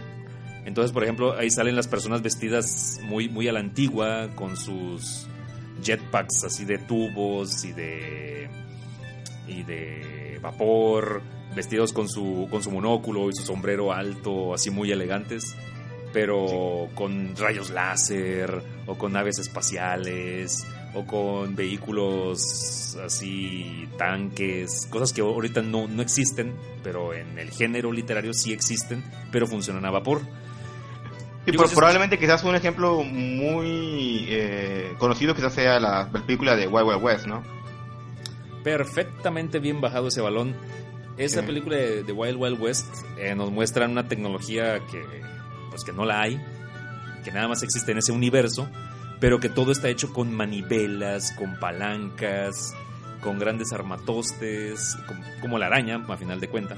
Entonces, 0.65 0.91
por 0.91 1.03
ejemplo, 1.05 1.37
ahí 1.37 1.49
salen 1.49 1.77
las 1.77 1.87
personas 1.87 2.21
vestidas 2.21 2.99
muy, 3.03 3.29
muy 3.29 3.47
a 3.47 3.53
la 3.53 3.61
antigua, 3.61 4.27
con 4.35 4.57
sus 4.57 5.25
jetpacks 5.81 6.43
así 6.43 6.65
de 6.65 6.77
tubos 6.77 7.63
y 7.63 7.71
de, 7.71 8.49
y 9.47 9.63
de 9.63 10.39
vapor, 10.41 11.21
vestidos 11.55 11.93
con 11.93 12.09
su, 12.09 12.49
con 12.51 12.61
su 12.61 12.69
monóculo 12.69 13.29
y 13.29 13.33
su 13.33 13.43
sombrero 13.43 13.93
alto, 13.93 14.53
así 14.53 14.71
muy 14.71 14.91
elegantes, 14.91 15.55
pero 16.13 16.87
con 16.95 17.35
rayos 17.35 17.69
láser 17.69 18.61
o 18.87 18.97
con 18.97 19.13
naves 19.13 19.39
espaciales 19.39 20.65
o 20.95 21.05
con 21.05 21.55
vehículos 21.55 22.97
así, 23.05 23.87
tanques, 23.97 24.87
cosas 24.89 25.13
que 25.13 25.21
ahorita 25.21 25.61
no, 25.61 25.87
no 25.87 26.01
existen, 26.01 26.53
pero 26.83 27.13
en 27.13 27.37
el 27.37 27.51
género 27.51 27.91
literario 27.91 28.33
sí 28.33 28.51
existen, 28.53 29.03
pero 29.31 29.45
funcionan 29.45 29.85
a 29.85 29.91
vapor. 29.91 30.21
Y 31.45 31.51
probablemente 31.53 32.17
quizás 32.19 32.43
un 32.43 32.55
ejemplo 32.55 33.01
muy 33.03 34.25
eh, 34.29 34.93
conocido 34.99 35.33
quizás 35.35 35.53
sea 35.53 35.79
la, 35.79 36.09
la 36.11 36.25
película 36.25 36.55
de 36.55 36.67
Wild 36.67 36.87
Wild 36.87 37.03
West, 37.03 37.25
¿no? 37.27 37.43
perfectamente 38.63 39.59
bien 39.59 39.81
bajado 39.81 40.07
ese 40.09 40.21
balón. 40.21 40.55
Esa 41.17 41.41
Sí. 41.41 41.47
película 41.47 41.75
de, 41.77 42.03
de 42.03 42.11
Wild 42.13 42.37
Wild 42.37 42.61
West 42.61 42.87
eh, 43.17 43.35
nos 43.35 43.51
muestra 43.51 43.87
una 43.87 44.07
tecnología 44.07 44.79
que, 44.91 45.03
pues 45.69 45.83
que 45.83 45.91
no 45.93 46.05
la 46.05 46.21
hay, 46.21 46.41
que 47.23 47.31
nada 47.31 47.47
más 47.47 47.63
existe 47.63 47.91
en 47.91 47.97
ese 47.99 48.11
universo, 48.11 48.69
pero 49.19 49.39
que 49.39 49.49
todo 49.49 49.71
está 49.71 49.89
hecho 49.89 50.13
con 50.13 50.33
manivelas, 50.33 51.31
con 51.33 51.59
palancas, 51.59 52.73
con 53.21 53.37
grandes 53.39 53.71
armatostes, 53.73 54.97
com- 55.07 55.21
como 55.41 55.57
la 55.59 55.65
araña, 55.67 56.03
a 56.07 56.17
final 56.17 56.39
de 56.39 56.47
cuenta. 56.47 56.75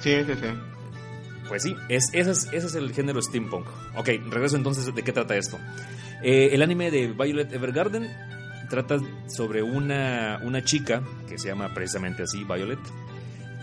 Sí, 0.00 0.16
sí, 0.26 0.32
sí. 0.34 0.46
Pues 1.48 1.62
sí, 1.62 1.76
es, 1.88 2.08
ese, 2.12 2.30
es, 2.32 2.44
ese 2.52 2.66
es 2.66 2.74
el 2.74 2.92
género 2.92 3.22
steampunk. 3.22 3.66
Ok, 3.96 4.08
regreso 4.30 4.56
entonces 4.56 4.92
de 4.92 5.02
qué 5.04 5.12
trata 5.12 5.36
esto. 5.36 5.58
Eh, 6.22 6.48
el 6.52 6.62
anime 6.62 6.90
de 6.90 7.06
Violet 7.12 7.52
Evergarden 7.52 8.08
trata 8.68 8.98
sobre 9.28 9.62
una, 9.62 10.40
una 10.42 10.64
chica, 10.64 11.02
que 11.28 11.38
se 11.38 11.46
llama 11.46 11.72
precisamente 11.72 12.24
así, 12.24 12.42
Violet, 12.42 12.80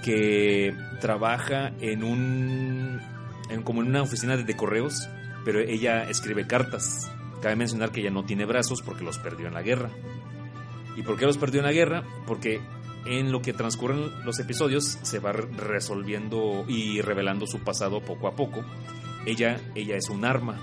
que 0.01 0.73
trabaja 1.01 1.73
en 1.81 2.03
un. 2.05 3.01
En, 3.49 3.63
como 3.63 3.81
en 3.81 3.89
una 3.89 4.01
oficina 4.01 4.37
de, 4.37 4.43
de 4.43 4.55
correos, 4.55 5.07
pero 5.45 5.59
ella 5.59 6.09
escribe 6.09 6.47
cartas. 6.47 7.11
Cabe 7.41 7.55
mencionar 7.55 7.91
que 7.91 7.99
ella 8.01 8.09
no 8.11 8.23
tiene 8.23 8.45
brazos 8.45 8.81
porque 8.81 9.03
los 9.03 9.17
perdió 9.17 9.47
en 9.47 9.53
la 9.53 9.61
guerra. 9.61 9.89
¿Y 10.95 11.01
por 11.01 11.17
qué 11.17 11.25
los 11.25 11.37
perdió 11.37 11.59
en 11.59 11.65
la 11.65 11.73
guerra? 11.73 12.03
Porque 12.25 12.61
en 13.05 13.31
lo 13.33 13.41
que 13.41 13.51
transcurren 13.51 14.23
los 14.25 14.39
episodios 14.39 14.97
se 15.01 15.19
va 15.19 15.33
re- 15.33 15.47
resolviendo 15.57 16.63
y 16.67 17.01
revelando 17.01 17.45
su 17.47 17.59
pasado 17.59 17.99
poco 18.01 18.27
a 18.29 18.35
poco. 18.35 18.63
Ella, 19.25 19.59
ella 19.75 19.97
es 19.97 20.09
un 20.09 20.23
arma. 20.23 20.57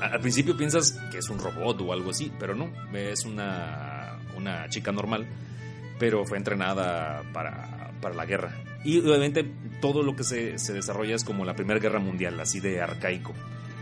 Al 0.00 0.20
principio 0.20 0.56
piensas 0.56 0.92
que 1.10 1.18
es 1.18 1.28
un 1.30 1.38
robot 1.38 1.80
o 1.80 1.92
algo 1.92 2.10
así, 2.10 2.30
pero 2.38 2.54
no, 2.54 2.70
es 2.94 3.24
una, 3.24 4.18
una 4.36 4.68
chica 4.68 4.92
normal. 4.92 5.26
pero 5.98 6.24
fue 6.24 6.36
entrenada 6.36 7.22
para, 7.32 7.81
para 8.02 8.14
la 8.14 8.26
guerra. 8.26 8.54
Y 8.84 8.98
obviamente 8.98 9.50
todo 9.80 10.02
lo 10.02 10.14
que 10.14 10.24
se, 10.24 10.58
se 10.58 10.74
desarrolla 10.74 11.14
es 11.14 11.24
como 11.24 11.46
la 11.46 11.56
Primera 11.56 11.80
Guerra 11.80 12.00
Mundial, 12.00 12.38
así 12.38 12.60
de 12.60 12.82
arcaico. 12.82 13.32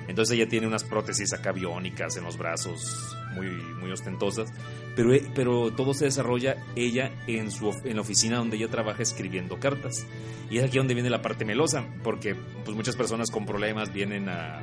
Entonces 0.06 0.36
ella 0.36 0.48
tiene 0.48 0.66
unas 0.66 0.84
prótesis 0.84 1.32
acá 1.32 1.52
biónicas 1.52 2.16
en 2.16 2.24
los 2.24 2.36
brazos, 2.36 3.16
muy, 3.34 3.46
muy 3.80 3.90
ostentosas, 3.92 4.52
pero, 4.96 5.14
eh, 5.14 5.24
pero 5.34 5.72
todo 5.72 5.94
se 5.94 6.06
desarrolla 6.06 6.56
ella 6.74 7.12
en, 7.26 7.50
su, 7.50 7.70
en 7.84 7.96
la 7.96 8.02
oficina 8.02 8.38
donde 8.38 8.56
ella 8.56 8.68
trabaja 8.68 9.02
escribiendo 9.02 9.58
cartas. 9.58 10.06
Y 10.50 10.58
es 10.58 10.64
aquí 10.64 10.78
donde 10.78 10.94
viene 10.94 11.10
la 11.10 11.22
parte 11.22 11.44
melosa, 11.44 11.86
porque 12.02 12.34
pues, 12.64 12.76
muchas 12.76 12.96
personas 12.96 13.30
con 13.30 13.46
problemas 13.46 13.92
vienen 13.92 14.28
a, 14.28 14.62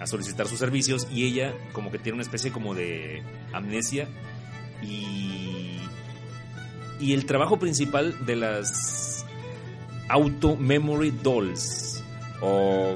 a 0.00 0.06
solicitar 0.06 0.46
sus 0.46 0.58
servicios 0.58 1.06
y 1.10 1.26
ella 1.26 1.54
como 1.72 1.90
que 1.90 1.98
tiene 1.98 2.14
una 2.14 2.22
especie 2.22 2.50
como 2.50 2.74
de 2.74 3.22
amnesia 3.52 4.08
y, 4.82 5.45
y 7.00 7.12
el 7.12 7.26
trabajo 7.26 7.58
principal 7.58 8.24
de 8.24 8.36
las 8.36 9.24
Auto 10.08 10.56
Memory 10.56 11.10
Dolls 11.22 12.02
o 12.40 12.94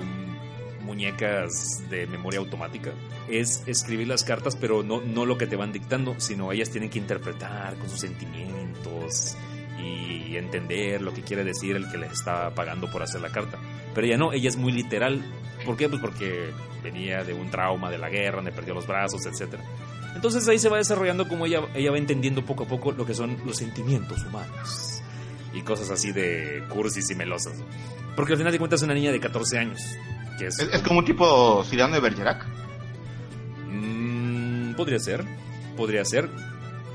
muñecas 0.82 1.82
de 1.88 2.06
memoria 2.06 2.40
automática 2.40 2.92
es 3.28 3.62
escribir 3.66 4.08
las 4.08 4.24
cartas, 4.24 4.56
pero 4.56 4.82
no, 4.82 5.00
no 5.00 5.24
lo 5.24 5.38
que 5.38 5.46
te 5.46 5.56
van 5.56 5.72
dictando, 5.72 6.14
sino 6.18 6.52
ellas 6.52 6.70
tienen 6.70 6.90
que 6.90 6.98
interpretar 6.98 7.76
con 7.76 7.88
sus 7.88 8.00
sentimientos 8.00 9.36
y 9.78 10.36
entender 10.36 11.00
lo 11.00 11.14
que 11.14 11.22
quiere 11.22 11.44
decir 11.44 11.76
el 11.76 11.90
que 11.90 11.98
les 11.98 12.12
está 12.12 12.54
pagando 12.54 12.90
por 12.90 13.02
hacer 13.02 13.20
la 13.20 13.30
carta. 13.30 13.58
Pero 13.94 14.06
ella 14.06 14.16
no, 14.16 14.32
ella 14.32 14.48
es 14.48 14.56
muy 14.56 14.72
literal. 14.72 15.22
¿Por 15.64 15.76
qué? 15.76 15.88
Pues 15.88 16.00
porque 16.00 16.50
venía 16.82 17.24
de 17.24 17.34
un 17.34 17.50
trauma 17.50 17.90
de 17.90 17.98
la 17.98 18.08
guerra, 18.08 18.36
donde 18.36 18.52
perdió 18.52 18.74
los 18.74 18.86
brazos, 18.86 19.24
etc. 19.26 19.58
Entonces 20.14 20.46
ahí 20.48 20.58
se 20.58 20.68
va 20.68 20.78
desarrollando 20.78 21.28
como 21.28 21.46
ella, 21.46 21.62
ella 21.74 21.90
va 21.90 21.98
entendiendo 21.98 22.44
poco 22.44 22.64
a 22.64 22.66
poco 22.66 22.92
lo 22.92 23.06
que 23.06 23.14
son 23.14 23.36
los 23.44 23.56
sentimientos 23.56 24.24
humanos 24.24 25.02
y 25.52 25.62
cosas 25.62 25.90
así 25.90 26.12
de 26.12 26.64
cursis 26.68 27.10
y 27.10 27.14
melosas. 27.14 27.54
Porque 28.16 28.32
al 28.32 28.38
final 28.38 28.52
de 28.52 28.58
cuentas 28.58 28.80
es 28.80 28.84
una 28.84 28.94
niña 28.94 29.12
de 29.12 29.20
14 29.20 29.58
años. 29.58 29.80
Que 30.38 30.46
es, 30.46 30.58
Es, 30.58 30.68
es 30.72 30.82
como 30.82 31.00
un 31.00 31.04
tipo 31.04 31.64
Cyrano 31.64 31.94
de 31.94 32.00
Bergerac. 32.00 32.46
Mm, 33.70 34.74
podría 34.74 34.98
ser, 34.98 35.24
podría 35.76 36.04
ser. 36.04 36.28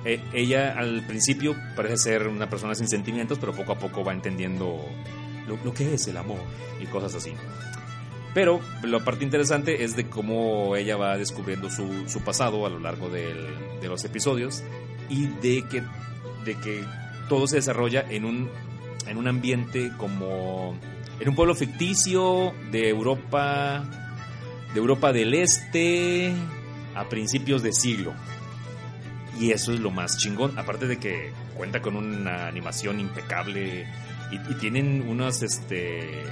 Eh, 0.03 0.21
ella 0.33 0.75
al 0.77 1.05
principio 1.07 1.55
parece 1.75 1.97
ser 1.97 2.27
una 2.27 2.49
persona 2.49 2.75
sin 2.75 2.87
sentimientos, 2.87 3.39
pero 3.39 3.53
poco 3.53 3.71
a 3.71 3.79
poco 3.79 4.03
va 4.03 4.13
entendiendo 4.13 4.79
lo, 5.47 5.57
lo 5.63 5.73
que 5.73 5.95
es 5.95 6.07
el 6.07 6.17
amor 6.17 6.39
y 6.79 6.85
cosas 6.85 7.15
así. 7.15 7.33
Pero 8.35 8.59
la 8.83 8.99
parte 9.03 9.23
interesante 9.23 9.83
es 9.83 9.95
de 9.95 10.07
cómo 10.07 10.75
ella 10.75 10.97
va 10.97 11.17
descubriendo 11.17 11.69
su, 11.71 12.07
su 12.07 12.21
pasado 12.21 12.65
a 12.65 12.69
lo 12.69 12.79
largo 12.79 13.09
del- 13.09 13.47
de 13.81 13.87
los 13.87 14.03
episodios 14.05 14.61
y 15.09 15.25
de 15.27 15.63
que, 15.67 15.81
de 16.43 16.55
que 16.59 16.83
todo 17.29 17.47
se 17.47 17.55
desarrolla 17.55 18.05
en 18.09 18.25
un, 18.25 18.49
en 19.07 19.17
un 19.17 19.27
ambiente 19.27 19.91
como 19.97 20.77
en 21.19 21.29
un 21.29 21.33
pueblo 21.35 21.55
ficticio 21.55 22.53
de 22.71 22.89
Europa 22.89 23.83
de 24.73 24.79
Europa 24.81 25.13
del 25.13 25.33
Este 25.33 26.33
a 26.93 27.05
principios 27.07 27.63
de 27.63 27.71
siglo. 27.71 28.13
Y 29.39 29.51
eso 29.51 29.71
es 29.73 29.79
lo 29.79 29.91
más 29.91 30.17
chingón. 30.17 30.59
Aparte 30.59 30.87
de 30.87 30.97
que 30.97 31.31
cuenta 31.55 31.81
con 31.81 31.95
una 31.95 32.47
animación 32.47 32.99
impecable 32.99 33.87
y, 34.31 34.51
y 34.51 34.55
tienen 34.59 35.05
unas, 35.07 35.41
este... 35.41 36.23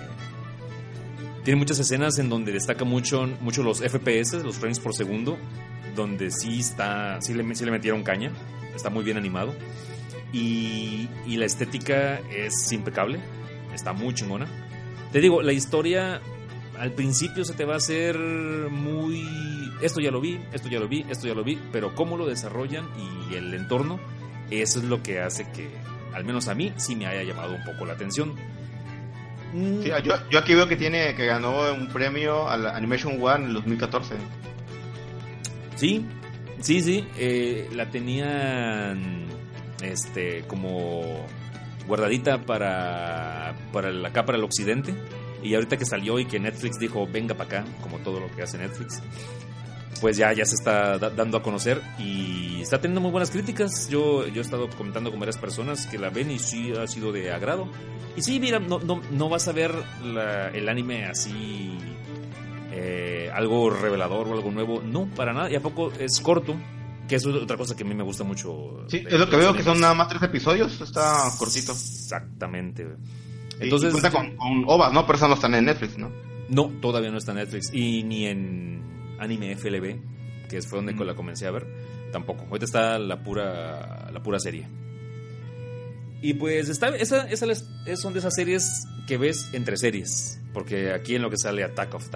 Tienen 1.43 1.59
muchas 1.59 1.79
escenas 1.79 2.19
en 2.19 2.29
donde 2.29 2.53
destaca 2.53 2.85
mucho, 2.85 3.27
mucho 3.41 3.63
los 3.63 3.81
FPS, 3.81 4.43
los 4.43 4.55
frames 4.55 4.79
por 4.79 4.95
segundo, 4.95 5.37
donde 5.95 6.31
sí 6.31 6.59
está, 6.59 7.21
sí 7.21 7.33
le, 7.33 7.55
sí 7.55 7.65
le 7.65 7.71
metieron 7.71 8.03
caña, 8.03 8.31
está 8.73 8.89
muy 8.89 9.03
bien 9.03 9.17
animado. 9.17 9.53
Y, 10.31 11.09
y 11.27 11.35
la 11.35 11.45
estética 11.45 12.19
es 12.31 12.71
impecable, 12.71 13.19
está 13.73 13.91
muy 13.91 14.13
chingona. 14.13 14.47
Te 15.11 15.19
digo, 15.19 15.41
la 15.41 15.51
historia 15.53 16.21
al 16.79 16.91
principio 16.91 17.45
se 17.45 17.53
te 17.53 17.65
va 17.65 17.75
a 17.75 17.77
hacer 17.77 18.17
muy... 18.17 19.23
Esto 19.81 19.99
ya 19.99 20.11
lo 20.11 20.21
vi, 20.21 20.39
esto 20.53 20.69
ya 20.69 20.79
lo 20.79 20.87
vi, 20.87 21.05
esto 21.09 21.27
ya 21.27 21.33
lo 21.33 21.43
vi, 21.43 21.59
pero 21.71 21.93
cómo 21.93 22.15
lo 22.15 22.25
desarrollan 22.25 22.87
y 22.97 23.35
el 23.35 23.53
entorno, 23.53 23.99
eso 24.49 24.79
es 24.79 24.85
lo 24.85 25.03
que 25.03 25.19
hace 25.19 25.49
que, 25.51 25.69
al 26.13 26.23
menos 26.23 26.47
a 26.47 26.55
mí, 26.55 26.73
sí 26.77 26.95
me 26.95 27.05
haya 27.05 27.23
llamado 27.23 27.53
un 27.53 27.63
poco 27.65 27.85
la 27.85 27.93
atención. 27.93 28.33
Mm, 29.53 29.81
Sí, 29.83 29.91
yo, 30.03 30.13
yo 30.29 30.39
aquí 30.39 30.55
veo 30.55 30.67
que 30.67 30.75
tiene 30.75 31.15
que 31.15 31.25
ganó 31.27 31.71
un 31.73 31.87
premio 31.87 32.49
a 32.49 32.57
la 32.57 32.75
Animation 32.75 33.21
One 33.21 33.43
en 33.43 33.47
el 33.49 33.53
2014. 33.53 34.15
Sí, 35.75 36.05
sí, 36.59 36.81
sí, 36.81 37.07
eh, 37.17 37.69
la 37.73 37.89
tenían 37.89 39.27
este 39.81 40.43
como 40.47 41.25
guardadita 41.87 42.39
para, 42.45 43.53
para 43.71 43.89
acá 44.07 44.25
para 44.25 44.37
el 44.37 44.43
occidente. 44.43 44.93
Y 45.43 45.55
ahorita 45.55 45.75
que 45.77 45.85
salió 45.85 46.19
y 46.19 46.25
que 46.25 46.39
Netflix 46.39 46.79
dijo 46.79 47.05
venga 47.05 47.35
para 47.35 47.59
acá 47.61 47.71
como 47.81 47.97
todo 47.99 48.21
lo 48.21 48.33
que 48.33 48.43
hace 48.43 48.57
Netflix 48.57 49.01
pues 50.03 50.17
ya 50.17 50.33
ya 50.33 50.43
se 50.45 50.55
está 50.55 50.97
da- 50.99 51.09
dando 51.09 51.37
a 51.37 51.41
conocer 51.41 51.81
y 51.97 52.59
está 52.61 52.79
teniendo 52.81 52.99
muy 52.99 53.09
buenas 53.11 53.31
críticas 53.31 53.87
yo 53.89 54.27
yo 54.27 54.41
he 54.41 54.43
estado 54.43 54.69
comentando 54.77 55.09
con 55.11 55.19
varias 55.19 55.37
personas 55.37 55.87
que 55.87 55.97
la 55.97 56.09
ven 56.09 56.29
y 56.29 56.39
sí 56.39 56.73
ha 56.73 56.85
sido 56.87 57.13
de 57.13 57.31
agrado 57.31 57.69
y 58.17 58.21
sí 58.21 58.37
mira 58.39 58.59
no 58.59 58.79
no, 58.79 59.01
no 59.11 59.29
vas 59.29 59.47
a 59.47 59.53
ver 59.53 59.73
la- 60.03 60.49
el 60.49 60.67
anime 60.67 61.05
así 61.05 61.77
eh, 62.71 63.29
algo 63.33 63.69
revelador 63.69 64.27
o 64.27 64.33
algo 64.33 64.51
nuevo 64.51 64.81
no 64.81 65.05
para 65.15 65.31
nada 65.33 65.49
y 65.49 65.55
a 65.55 65.61
poco 65.61 65.91
es 65.97 66.19
corto 66.19 66.55
que 67.07 67.15
es 67.15 67.25
otra 67.25 67.55
cosa 67.57 67.75
que 67.75 67.83
a 67.83 67.85
mí 67.87 67.93
me 67.95 68.03
gusta 68.03 68.23
mucho 68.23 68.83
Sí, 68.87 69.03
es 69.07 69.19
lo 69.19 69.29
que 69.29 69.35
veo 69.37 69.53
que 69.55 69.63
son 69.63 69.79
nada 69.79 69.93
más 69.93 70.07
tres 70.09 70.21
episodios, 70.23 70.79
está 70.81 71.29
cortito. 71.37 71.73
Exactamente. 71.73 72.87
Entonces, 73.59 73.89
y 73.89 73.91
cuenta 73.91 74.09
con, 74.11 74.35
con 74.37 74.63
OVAs, 74.65 74.93
¿no? 74.93 75.05
Pero 75.05 75.17
esas 75.17 75.27
no 75.29 75.35
están 75.35 75.53
en 75.55 75.65
Netflix, 75.65 75.97
¿no? 75.97 76.11
no, 76.49 76.71
todavía 76.81 77.09
no 77.11 77.17
está 77.17 77.31
en 77.31 77.37
Netflix 77.39 77.73
y 77.73 78.03
ni 78.03 78.25
en 78.27 78.92
Anime 79.23 79.55
FLB, 79.55 79.99
que 80.49 80.61
fue 80.61 80.77
donde 80.79 80.93
Mm. 80.93 81.07
la 81.07 81.15
comencé 81.15 81.47
a 81.47 81.51
ver, 81.51 81.65
tampoco. 82.11 82.43
Ahorita 82.45 82.65
está 82.65 82.99
la 82.99 83.23
pura 83.23 84.09
la 84.11 84.21
pura 84.21 84.39
serie. 84.39 84.67
Y 86.21 86.35
pues 86.35 86.69
está 86.69 86.89
esa, 86.89 87.27
esa 87.29 87.45
es- 87.51 87.99
son 87.99 88.13
de 88.13 88.19
esas 88.19 88.33
series 88.35 88.85
que 89.07 89.17
ves 89.17 89.49
entre 89.53 89.75
series, 89.77 90.39
porque 90.53 90.91
aquí 90.93 91.15
en 91.15 91.21
lo 91.21 91.29
que 91.29 91.37
sale 91.37 91.63
Attack 91.63 91.93
of 91.95 92.09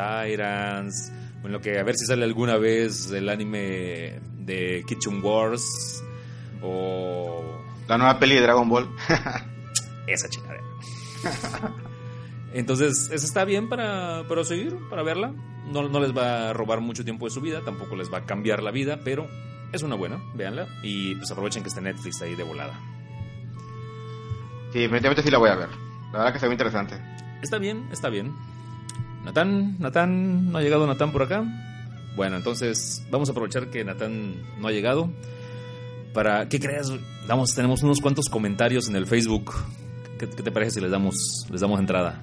o 1.43 1.47
en 1.47 1.51
lo 1.51 1.59
que 1.59 1.77
a 1.77 1.83
ver 1.83 1.97
si 1.97 2.05
sale 2.05 2.23
alguna 2.23 2.57
vez 2.57 3.11
el 3.11 3.27
anime 3.27 4.19
de 4.39 4.83
Kitchen 4.87 5.21
Wars 5.23 6.01
o 6.61 7.61
La 7.89 7.97
nueva 7.97 8.17
peli 8.19 8.35
de 8.35 8.41
Dragon 8.41 8.69
Ball. 8.69 8.87
esa 10.07 10.29
chingadera. 10.29 10.63
Entonces, 12.57 13.11
eso 13.13 13.25
está 13.25 13.45
bien 13.45 13.69
para, 13.69 14.27
para 14.27 14.43
seguir, 14.43 14.75
para 14.89 15.03
verla. 15.03 15.31
No, 15.71 15.87
no 15.87 15.99
les 15.99 16.17
va 16.17 16.49
a 16.49 16.53
robar 16.53 16.81
mucho 16.81 17.03
tiempo 17.03 17.25
de 17.25 17.31
su 17.31 17.39
vida, 17.39 17.61
tampoco 17.63 17.95
les 17.95 18.11
va 18.11 18.19
a 18.19 18.25
cambiar 18.25 18.63
la 18.63 18.71
vida, 18.71 18.99
pero 19.03 19.27
es 19.71 19.83
una 19.83 19.93
buena, 19.95 20.19
véanla. 20.33 20.67
Y 20.81 21.13
pues 21.15 21.29
aprovechen 21.29 21.61
que 21.61 21.69
está 21.69 21.81
Netflix 21.81 22.19
ahí 22.23 22.33
de 22.33 22.41
volada. 22.41 22.73
Sí, 24.73 24.79
definitivamente 24.79 25.21
sí 25.21 25.29
la 25.29 25.37
voy 25.37 25.51
a 25.51 25.55
ver. 25.55 25.69
La 26.11 26.17
verdad 26.17 26.33
que 26.33 26.39
se 26.39 26.47
ve 26.47 26.53
interesante. 26.55 26.95
Está 27.43 27.59
bien, 27.59 27.87
está 27.91 28.09
bien. 28.09 28.33
Natán, 29.23 29.77
Natán, 29.77 30.51
¿no 30.51 30.57
ha 30.57 30.61
llegado 30.63 30.87
Natán 30.87 31.11
por 31.11 31.21
acá? 31.21 31.43
Bueno, 32.15 32.37
entonces 32.37 33.05
vamos 33.11 33.29
a 33.29 33.33
aprovechar 33.33 33.69
que 33.69 33.83
Natán 33.85 34.33
no 34.59 34.67
ha 34.67 34.71
llegado. 34.71 35.11
Para, 36.11 36.49
¿qué 36.49 36.59
crees? 36.59 36.91
Damos, 37.27 37.53
tenemos 37.53 37.83
unos 37.83 38.01
cuantos 38.01 38.25
comentarios 38.29 38.89
en 38.89 38.95
el 38.95 39.05
Facebook. 39.05 39.53
¿Qué, 40.17 40.27
qué 40.27 40.41
te 40.41 40.51
parece 40.51 40.71
si 40.71 40.81
les 40.81 40.89
damos, 40.89 41.45
les 41.51 41.61
damos 41.61 41.79
entrada? 41.79 42.19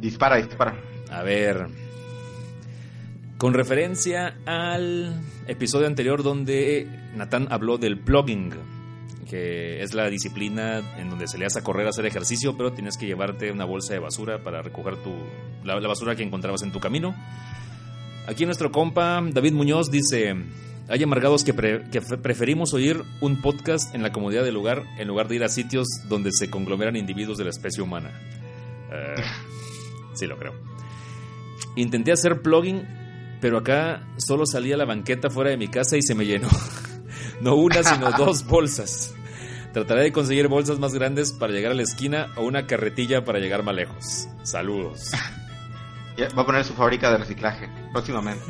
Dispara, 0.00 0.36
dispara. 0.36 0.74
A 1.10 1.22
ver. 1.22 1.66
Con 3.38 3.54
referencia 3.54 4.36
al 4.46 5.20
episodio 5.46 5.86
anterior 5.86 6.22
donde 6.22 6.86
Natán 7.16 7.48
habló 7.50 7.78
del 7.78 7.98
plugging, 7.98 8.52
que 9.28 9.82
es 9.82 9.94
la 9.94 10.08
disciplina 10.10 10.82
en 10.98 11.08
donde 11.08 11.26
se 11.26 11.38
le 11.38 11.46
hace 11.46 11.60
a 11.60 11.62
correr 11.62 11.86
a 11.86 11.90
hacer 11.90 12.04
ejercicio, 12.04 12.56
pero 12.56 12.72
tienes 12.72 12.96
que 12.98 13.06
llevarte 13.06 13.50
una 13.50 13.64
bolsa 13.64 13.94
de 13.94 14.00
basura 14.00 14.42
para 14.42 14.60
recoger 14.62 14.96
tu, 14.96 15.10
la, 15.64 15.78
la 15.80 15.88
basura 15.88 16.14
que 16.16 16.22
encontrabas 16.22 16.62
en 16.62 16.72
tu 16.72 16.80
camino. 16.80 17.14
Aquí 18.26 18.44
nuestro 18.44 18.70
compa 18.70 19.22
David 19.32 19.52
Muñoz 19.52 19.90
dice, 19.90 20.34
hay 20.88 21.02
amargados 21.02 21.42
que, 21.42 21.54
pre- 21.54 21.84
que 21.90 22.02
fe- 22.02 22.18
preferimos 22.18 22.74
oír 22.74 23.02
un 23.22 23.40
podcast 23.40 23.94
en 23.94 24.02
la 24.02 24.12
comodidad 24.12 24.44
del 24.44 24.54
lugar 24.54 24.82
en 24.98 25.08
lugar 25.08 25.28
de 25.28 25.36
ir 25.36 25.44
a 25.44 25.48
sitios 25.48 25.86
donde 26.08 26.30
se 26.32 26.50
conglomeran 26.50 26.96
individuos 26.96 27.38
de 27.38 27.44
la 27.44 27.50
especie 27.50 27.82
humana. 27.82 28.10
Eh, 28.92 29.14
sí, 30.14 30.26
lo 30.26 30.36
creo. 30.38 30.54
Intenté 31.76 32.12
hacer 32.12 32.42
plugin, 32.42 32.86
pero 33.40 33.58
acá 33.58 34.06
solo 34.16 34.44
salía 34.46 34.76
la 34.76 34.84
banqueta 34.84 35.30
fuera 35.30 35.50
de 35.50 35.56
mi 35.56 35.68
casa 35.68 35.96
y 35.96 36.02
se 36.02 36.14
me 36.14 36.24
llenó. 36.26 36.48
No 37.40 37.54
una, 37.54 37.82
sino 37.82 38.12
dos 38.18 38.44
bolsas. 38.44 39.14
Trataré 39.72 40.02
de 40.02 40.12
conseguir 40.12 40.48
bolsas 40.48 40.78
más 40.78 40.92
grandes 40.92 41.32
para 41.32 41.54
llegar 41.54 41.72
a 41.72 41.74
la 41.74 41.80
esquina 41.80 42.28
o 42.36 42.42
una 42.42 42.66
carretilla 42.66 43.24
para 43.24 43.38
llegar 43.38 43.62
más 43.62 43.74
lejos. 43.74 44.28
Saludos. 44.42 45.10
Va 46.36 46.42
a 46.42 46.44
poner 46.44 46.64
su 46.64 46.74
fábrica 46.74 47.10
de 47.10 47.16
reciclaje 47.16 47.66
próximamente. 47.92 48.44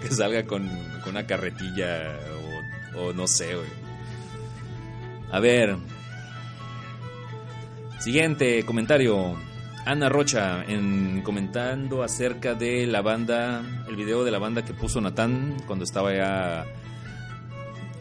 que 0.00 0.14
salga 0.14 0.44
con, 0.44 0.68
con 1.02 1.10
una 1.10 1.26
carretilla 1.26 2.16
o 2.38 2.42
o 2.94 3.12
no 3.12 3.26
sé, 3.26 3.54
güey. 3.54 3.68
A 5.30 5.40
ver. 5.40 5.76
Siguiente 7.98 8.64
comentario. 8.64 9.36
Ana 9.84 10.08
Rocha 10.08 10.64
en 10.64 11.22
comentando 11.22 12.04
acerca 12.04 12.54
de 12.54 12.86
la 12.86 13.02
banda, 13.02 13.62
el 13.88 13.96
video 13.96 14.22
de 14.22 14.30
la 14.30 14.38
banda 14.38 14.64
que 14.64 14.74
puso 14.74 15.00
Natán 15.00 15.56
cuando 15.66 15.84
estaba 15.84 16.14
ya 16.14 16.64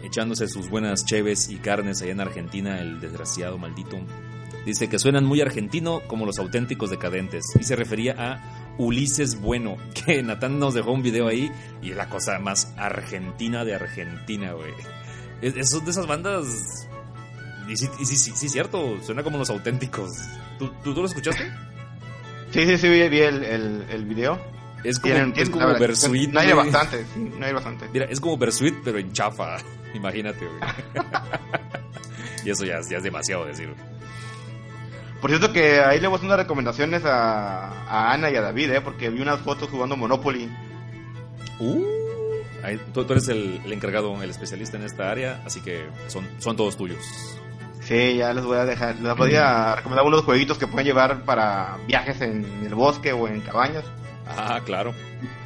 echándose 0.04 0.48
sus 0.48 0.70
buenas 0.70 1.06
cheves 1.06 1.50
y 1.50 1.56
carnes 1.58 2.02
allá 2.02 2.12
en 2.12 2.22
Argentina, 2.22 2.80
el 2.80 3.02
desgraciado 3.02 3.58
maldito. 3.58 3.98
Dice 4.64 4.90
que 4.90 5.00
suenan 5.00 5.26
muy 5.26 5.42
argentino 5.42 6.02
como 6.08 6.28
los 6.28 6.38
auténticos 6.38 6.92
decadentes 6.92 7.46
y 7.60 7.64
se 7.64 7.76
refería 7.76 8.14
a 8.16 8.76
Ulises 8.78 9.42
Bueno, 9.42 9.78
que 10.06 10.22
Natán 10.22 10.60
nos 10.60 10.76
dejó 10.76 10.92
un 10.92 11.02
video 11.02 11.28
ahí 11.30 11.52
y 11.82 11.92
es 11.92 11.98
la 11.98 12.10
cosa 12.10 12.38
más 12.38 12.74
argentina 12.78 13.66
de 13.66 13.74
Argentina, 13.74 14.54
güey. 14.54 14.74
Es, 15.42 15.56
de 15.56 15.90
esas 15.90 16.06
bandas 16.06 16.88
y 17.68 17.76
sí, 17.76 17.88
sí, 18.06 18.16
sí, 18.16 18.32
sí, 18.36 18.50
cierto, 18.50 19.02
suena 19.02 19.24
como 19.24 19.40
los 19.40 19.50
auténticos. 19.50 20.12
¿Tú, 20.60 20.70
tú, 20.84 20.94
tú 20.94 21.02
lo 21.02 21.08
escuchaste? 21.08 21.71
Sí, 22.52 22.66
sí, 22.66 22.78
sí, 22.78 22.90
vi, 22.90 23.08
vi 23.08 23.20
el, 23.20 23.44
el, 23.44 23.86
el, 23.90 24.06
video. 24.06 24.40
Es 24.84 25.00
como, 25.00 25.14
Tienen, 25.14 25.34
es 25.38 25.50
como 25.50 25.68
Bersuit. 25.78 26.32
No 26.32 26.40
hay 26.40 26.52
bastante, 26.52 27.06
sí, 27.14 27.32
no 27.38 27.46
hay 27.46 27.54
bastante. 27.54 27.88
Mira, 27.94 28.06
es 28.06 28.20
como 28.20 28.38
Bersuit, 28.38 28.76
pero 28.84 28.98
en 28.98 29.14
chafa. 29.14 29.58
Imagínate, 29.94 30.46
güey. 30.46 30.60
y 32.46 32.50
eso 32.50 32.66
ya, 32.66 32.80
ya, 32.90 32.98
es 32.98 33.04
demasiado 33.04 33.46
decir. 33.46 33.74
Por 35.22 35.30
cierto 35.30 35.54
que 35.54 35.80
ahí 35.80 36.00
le 36.00 36.08
voy 36.08 36.16
a 36.16 36.18
hacer 36.18 36.26
unas 36.26 36.40
recomendaciones 36.40 37.06
a, 37.06 37.84
a 37.84 38.14
Ana 38.14 38.32
y 38.32 38.36
a 38.36 38.42
David, 38.42 38.72
¿eh? 38.72 38.82
Porque 38.82 39.10
vi 39.10 39.22
unas 39.22 39.40
fotos 39.42 39.70
jugando 39.70 39.96
Monopoly. 39.96 40.50
Uh, 41.60 41.86
ahí, 42.64 42.80
tú, 42.92 43.06
tú, 43.06 43.14
eres 43.14 43.28
el, 43.28 43.62
el, 43.64 43.72
encargado, 43.72 44.22
el 44.22 44.30
especialista 44.30 44.78
en 44.78 44.84
esta 44.84 45.12
área, 45.12 45.42
así 45.46 45.62
que 45.62 45.86
son, 46.08 46.28
son 46.40 46.58
todos 46.58 46.76
tuyos. 46.76 47.40
Sí, 47.92 48.16
ya 48.16 48.34
les 48.34 48.46
voy 48.46 48.58
a 48.58 48.64
dejar, 48.64 48.96
les 49.02 49.18
voy 49.18 49.36
a 49.36 49.76
recomendar 49.76 50.06
unos 50.06 50.24
jueguitos 50.24 50.58
que 50.58 50.66
pueden 50.66 50.86
llevar 50.86 51.26
para 51.26 51.78
viajes 51.88 52.22
en 52.22 52.46
el 52.66 52.74
bosque 52.74 53.12
o 53.12 53.28
en 53.28 53.42
cabañas. 53.42 53.84
Ah, 54.26 54.62
claro. 54.64 54.94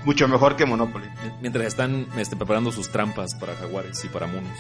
Mucho 0.04 0.28
mejor 0.28 0.56
que 0.56 0.68
Monopoly. 0.68 1.08
Mientras 1.42 1.66
están 1.66 2.06
este, 2.20 2.36
preparando 2.36 2.72
sus 2.72 2.90
trampas 2.90 3.34
para 3.34 3.56
jaguares 3.56 4.06
y 4.06 4.10
para 4.10 4.28
monos. 4.28 4.56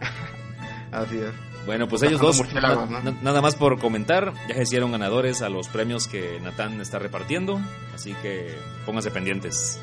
Así 0.92 1.18
es. 1.18 1.30
Bueno, 1.66 1.88
pues 1.88 2.02
ellos 2.04 2.22
dos, 2.22 2.54
na, 2.54 2.86
¿no? 2.86 3.14
nada 3.20 3.42
más 3.42 3.54
por 3.54 3.78
comentar, 3.78 4.32
ya 4.48 4.54
se 4.54 4.62
hicieron 4.62 4.90
ganadores 4.90 5.42
a 5.42 5.50
los 5.50 5.68
premios 5.68 6.08
que 6.08 6.40
Natán 6.40 6.80
está 6.80 6.98
repartiendo, 6.98 7.60
así 7.94 8.14
que 8.22 8.56
pónganse 8.86 9.10
pendientes. 9.10 9.78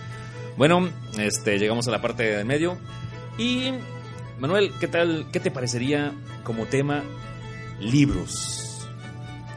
Bueno, 0.58 0.90
este, 1.20 1.60
llegamos 1.60 1.88
a 1.88 1.92
la 1.92 2.02
parte 2.02 2.24
de 2.24 2.44
medio 2.44 2.80
y 3.38 3.74
Manuel, 4.40 4.74
¿qué 4.80 4.88
tal? 4.88 5.28
¿Qué 5.32 5.40
te 5.40 5.52
parecería 5.52 6.14
como 6.44 6.66
tema 6.66 7.04
libros? 7.80 8.88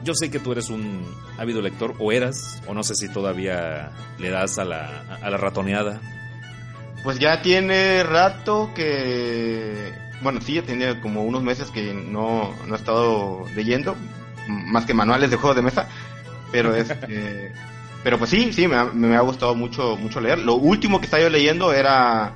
Yo 0.03 0.14
sé 0.14 0.31
que 0.31 0.39
tú 0.39 0.53
eres 0.53 0.71
un 0.71 1.05
ávido 1.39 1.61
lector, 1.61 1.95
o 1.99 2.12
eras, 2.12 2.62
o 2.66 2.75
no 2.75 2.83
sé 2.83 2.95
si 2.95 3.09
todavía 3.09 3.93
le 4.18 4.31
das 4.31 4.59
a 4.59 4.64
la, 4.64 5.18
a 5.23 5.31
la 5.31 5.37
ratoneada. 5.37 6.01
Pues 7.03 7.18
ya 7.18 7.43
tiene 7.43 8.03
rato 8.03 8.71
que. 8.75 9.93
Bueno, 10.23 10.41
sí, 10.41 10.55
ya 10.55 10.62
tiene 10.62 11.01
como 11.01 11.23
unos 11.23 11.43
meses 11.43 11.71
que 11.71 11.95
no, 11.95 12.55
no 12.66 12.75
he 12.75 12.79
estado 12.79 13.45
leyendo, 13.55 13.97
más 14.49 14.85
que 14.85 14.95
manuales 14.95 15.31
de 15.31 15.37
juegos 15.37 15.57
de 15.57 15.62
mesa, 15.62 15.89
pero 16.53 16.75
este. 16.75 17.53
pero 18.03 18.18
pues 18.18 18.31
sí, 18.31 18.53
sí, 18.53 18.66
me 18.66 18.77
ha, 18.77 18.85
me 18.85 19.16
ha 19.16 19.21
gustado 19.21 19.55
mucho, 19.55 19.97
mucho 19.97 20.21
leer. 20.21 20.39
Lo 20.39 20.55
último 20.55 20.99
que 20.99 21.07
estaba 21.07 21.23
yo 21.23 21.31
leyendo 21.31 21.73
era 21.73 22.35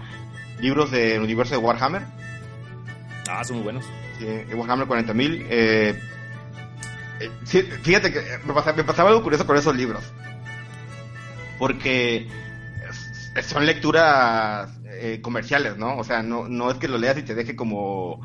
libros 0.61 0.91
del 0.91 1.21
universo 1.21 1.55
de 1.55 1.59
Warhammer 1.59 2.03
Ah, 3.29 3.43
son 3.45 3.57
muy 3.57 3.65
buenos. 3.65 3.85
Sí, 4.25 4.55
Warhammer 4.55 4.87
40.000. 4.87 5.47
Eh, 5.49 6.01
eh, 7.21 7.31
sí, 7.45 7.63
fíjate 7.63 8.13
que 8.13 8.21
me 8.45 8.55
pasaba, 8.55 8.77
me 8.77 8.85
pasaba, 8.85 9.11
algo 9.11 9.23
curioso 9.23 9.47
con 9.47 9.57
esos 9.57 9.77
libros. 9.77 10.03
Porque 11.59 12.29
son 13.43 13.67
lecturas 13.67 14.71
eh, 14.87 15.21
comerciales, 15.23 15.77
¿no? 15.77 15.97
O 15.97 16.05
sea, 16.05 16.23
no, 16.23 16.49
no 16.49 16.71
es 16.71 16.79
que 16.79 16.89
lo 16.89 16.99
leas 16.99 17.19
y 17.19 17.23
te 17.23 17.35
deje 17.35 17.55
como 17.55 18.21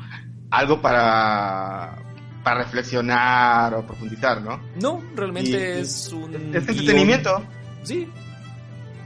algo 0.50 0.80
para 0.80 1.96
para 2.42 2.62
reflexionar 2.62 3.74
o 3.74 3.86
profundizar, 3.86 4.40
¿no? 4.40 4.60
No, 4.76 5.02
realmente 5.14 5.50
y, 5.50 5.80
es 5.82 6.10
un... 6.12 6.34
Es 6.54 6.68
entretenimiento. 6.68 7.42
Sí. 7.82 8.08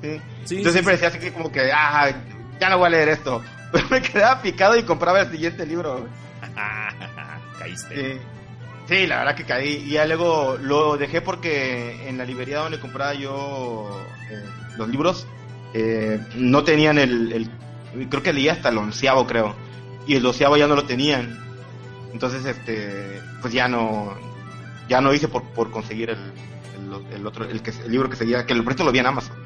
Sí. 0.01 0.20
sí 0.45 0.62
Yo 0.62 0.70
siempre 0.70 0.92
decía 0.92 1.09
así 1.09 1.18
que 1.18 1.32
como 1.32 1.51
que, 1.51 1.70
ah, 1.72 2.12
ya 2.61 2.70
no 2.70 2.78
voy 2.78 2.86
a 2.86 2.90
leer 2.90 3.09
esto. 3.09 3.42
Pero 3.72 3.88
me 3.88 4.01
quedaba 4.01 4.40
picado 4.40 4.76
y 4.76 4.84
compraba 4.84 5.22
el 5.22 5.30
siguiente 5.30 5.66
libro. 5.66 6.07
Sí. 7.67 8.19
sí, 8.89 9.07
la 9.07 9.19
verdad 9.19 9.35
que 9.35 9.45
caí. 9.45 9.85
Y 9.87 9.91
ya 9.91 10.07
luego 10.07 10.59
lo 10.61 10.97
dejé 10.97 11.21
porque 11.21 12.09
en 12.09 12.19
la 12.19 12.25
librería 12.25 12.59
donde 12.59 12.81
compraba 12.81 13.15
yo 13.15 14.01
eh, 14.31 14.45
los 14.77 14.89
libros 14.89 15.27
eh, 15.73 16.21
no 16.37 16.65
tenían 16.65 16.99
el, 16.99 17.51
Creo 18.11 18.23
que 18.23 18.33
leía 18.33 18.53
hasta 18.53 18.71
el 18.71 18.79
onceavo, 18.79 19.27
creo. 19.27 19.55
Y 20.07 20.17
el 20.17 20.23
doceavo 20.23 20.57
ya 20.57 20.67
no 20.67 20.75
lo 20.75 20.85
tenían. 20.85 21.39
Entonces, 22.12 22.45
este. 22.45 23.21
Pues 23.41 23.53
ya 23.53 23.69
no. 23.69 24.15
Ya 24.89 25.01
no 25.01 25.15
hice 25.15 25.29
por, 25.29 25.43
por 25.43 25.71
conseguir 25.71 26.11
el, 26.11 26.19
el, 26.19 27.15
el 27.15 27.27
otro. 27.27 27.45
El, 27.45 27.62
que, 27.62 27.71
el 27.71 27.91
libro 27.91 28.11
que 28.11 28.17
seguía. 28.17 28.47
Que 28.47 28.53
el 28.53 28.65
precio 28.65 28.85
lo 28.85 28.91
vi 28.91 28.99
en 28.99 29.07
Amazon. 29.07 29.37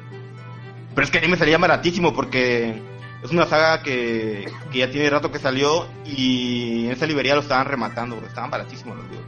Pero 0.95 1.05
es 1.05 1.11
que 1.11 1.19
a 1.19 1.21
mí 1.21 1.27
me 1.27 1.37
salía 1.37 1.57
baratísimo 1.57 2.13
porque 2.13 2.81
es 3.23 3.31
una 3.31 3.45
saga 3.45 3.83
que, 3.83 4.49
que, 4.71 4.79
ya 4.79 4.89
tiene 4.89 5.09
rato 5.09 5.31
que 5.31 5.39
salió 5.39 5.87
y 6.05 6.85
en 6.85 6.91
esa 6.91 7.05
librería 7.05 7.35
lo 7.35 7.41
estaban 7.41 7.65
rematando, 7.65 8.15
porque 8.15 8.29
estaban 8.29 8.49
baratísimos 8.49 8.97
los 8.97 9.05
libros. 9.05 9.27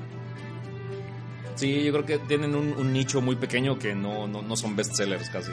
Sí, 1.56 1.84
yo 1.84 1.92
creo 1.92 2.06
que 2.06 2.18
tienen 2.20 2.56
un, 2.56 2.74
un 2.74 2.94
nicho 2.94 3.22
muy 3.22 3.36
pequeño 3.36 3.78
que 3.78 3.94
no, 3.94 4.28
no, 4.28 4.42
no, 4.42 4.56
son 4.56 4.76
bestsellers 4.76 5.30
casi. 5.30 5.52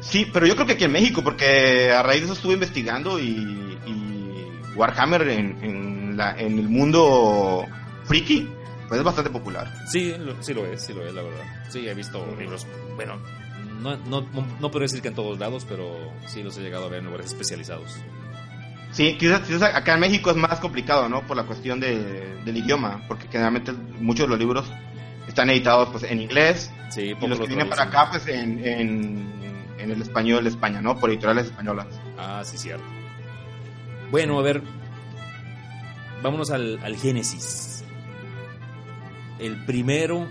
Sí, 0.00 0.26
pero 0.32 0.46
yo 0.46 0.54
creo 0.54 0.66
que 0.66 0.74
aquí 0.74 0.84
en 0.84 0.92
México, 0.92 1.22
porque 1.22 1.90
a 1.90 2.02
raíz 2.02 2.20
de 2.20 2.26
eso 2.26 2.34
estuve 2.34 2.54
investigando 2.54 3.18
y, 3.18 3.76
y 3.86 4.76
Warhammer 4.76 5.28
en, 5.28 5.62
en, 5.62 6.16
la, 6.16 6.38
en 6.38 6.58
el 6.58 6.68
mundo 6.68 7.66
friki 8.04 8.48
pues 8.88 9.00
es 9.00 9.04
bastante 9.04 9.30
popular. 9.30 9.70
Sí, 9.86 10.14
lo, 10.18 10.42
sí 10.42 10.54
lo 10.54 10.64
es, 10.64 10.82
sí 10.82 10.94
lo 10.94 11.06
es, 11.06 11.12
la 11.12 11.22
verdad. 11.22 11.44
Sí, 11.68 11.86
he 11.86 11.94
visto 11.94 12.24
libros, 12.38 12.66
bueno, 12.96 13.20
no, 13.78 13.96
no, 13.96 14.26
no 14.60 14.70
puedo 14.70 14.82
decir 14.82 15.02
que 15.02 15.08
en 15.08 15.14
todos 15.14 15.38
lados, 15.38 15.66
pero 15.68 16.12
sí 16.26 16.42
los 16.42 16.56
he 16.58 16.62
llegado 16.62 16.86
a 16.86 16.88
ver 16.88 17.00
en 17.00 17.06
lugares 17.06 17.26
especializados. 17.26 17.96
Sí, 18.90 19.16
quizás, 19.18 19.40
quizás 19.42 19.62
acá 19.62 19.94
en 19.94 20.00
México 20.00 20.30
es 20.30 20.36
más 20.36 20.60
complicado, 20.60 21.08
¿no? 21.08 21.22
Por 21.26 21.36
la 21.36 21.44
cuestión 21.44 21.78
de, 21.78 22.36
del 22.44 22.56
idioma, 22.56 23.04
porque 23.06 23.28
generalmente 23.28 23.72
muchos 23.72 24.26
de 24.26 24.30
los 24.30 24.38
libros 24.38 24.66
están 25.26 25.50
editados 25.50 25.90
pues 25.90 26.04
en 26.04 26.22
inglés 26.22 26.72
sí, 26.90 27.14
y 27.20 27.26
los 27.26 27.38
que 27.38 27.46
vienen 27.46 27.68
para 27.68 27.84
acá 27.84 28.08
pues 28.10 28.26
en, 28.28 28.64
en, 28.64 29.30
en, 29.78 29.90
el 29.90 30.00
español 30.00 30.44
de 30.44 30.50
España, 30.50 30.80
¿no? 30.80 30.96
Por 30.96 31.10
editoriales 31.10 31.46
españolas. 31.46 31.86
Ah, 32.16 32.42
sí, 32.44 32.56
cierto. 32.56 32.84
Bueno, 34.10 34.38
a 34.38 34.42
ver, 34.42 34.62
vámonos 36.22 36.50
al, 36.50 36.78
al 36.82 36.96
Génesis. 36.96 37.84
El 39.38 39.64
primero, 39.66 40.26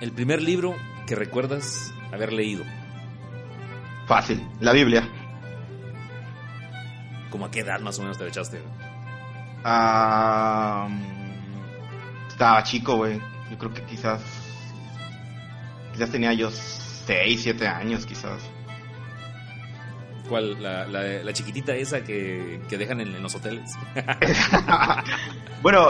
el 0.00 0.12
primer 0.12 0.40
libro 0.40 0.76
que 1.06 1.16
recuerdas 1.16 1.92
haber 2.12 2.32
leído? 2.32 2.64
Fácil, 4.06 4.46
la 4.60 4.72
Biblia. 4.72 5.08
¿Cómo 7.30 7.46
a 7.46 7.50
qué 7.50 7.60
edad 7.60 7.80
más 7.80 7.98
o 7.98 8.02
menos 8.02 8.18
te 8.18 8.28
echaste? 8.28 8.60
Uh, 9.64 10.88
estaba 12.28 12.62
chico, 12.62 12.96
güey. 12.96 13.18
Yo 13.50 13.58
creo 13.58 13.72
que 13.72 13.82
quizás. 13.84 14.20
Quizás 15.92 16.10
tenía 16.10 16.32
yo 16.32 16.50
6, 16.50 17.42
7 17.42 17.66
años, 17.66 18.04
quizás. 18.06 18.42
¿Cuál? 20.28 20.62
La, 20.62 20.86
la, 20.86 21.02
la 21.02 21.32
chiquitita 21.32 21.74
esa 21.74 22.02
que, 22.02 22.60
que 22.68 22.78
dejan 22.78 23.00
en, 23.00 23.14
en, 23.14 23.22
los 23.22 23.34
hoteles. 23.34 23.70
bueno, 25.62 25.88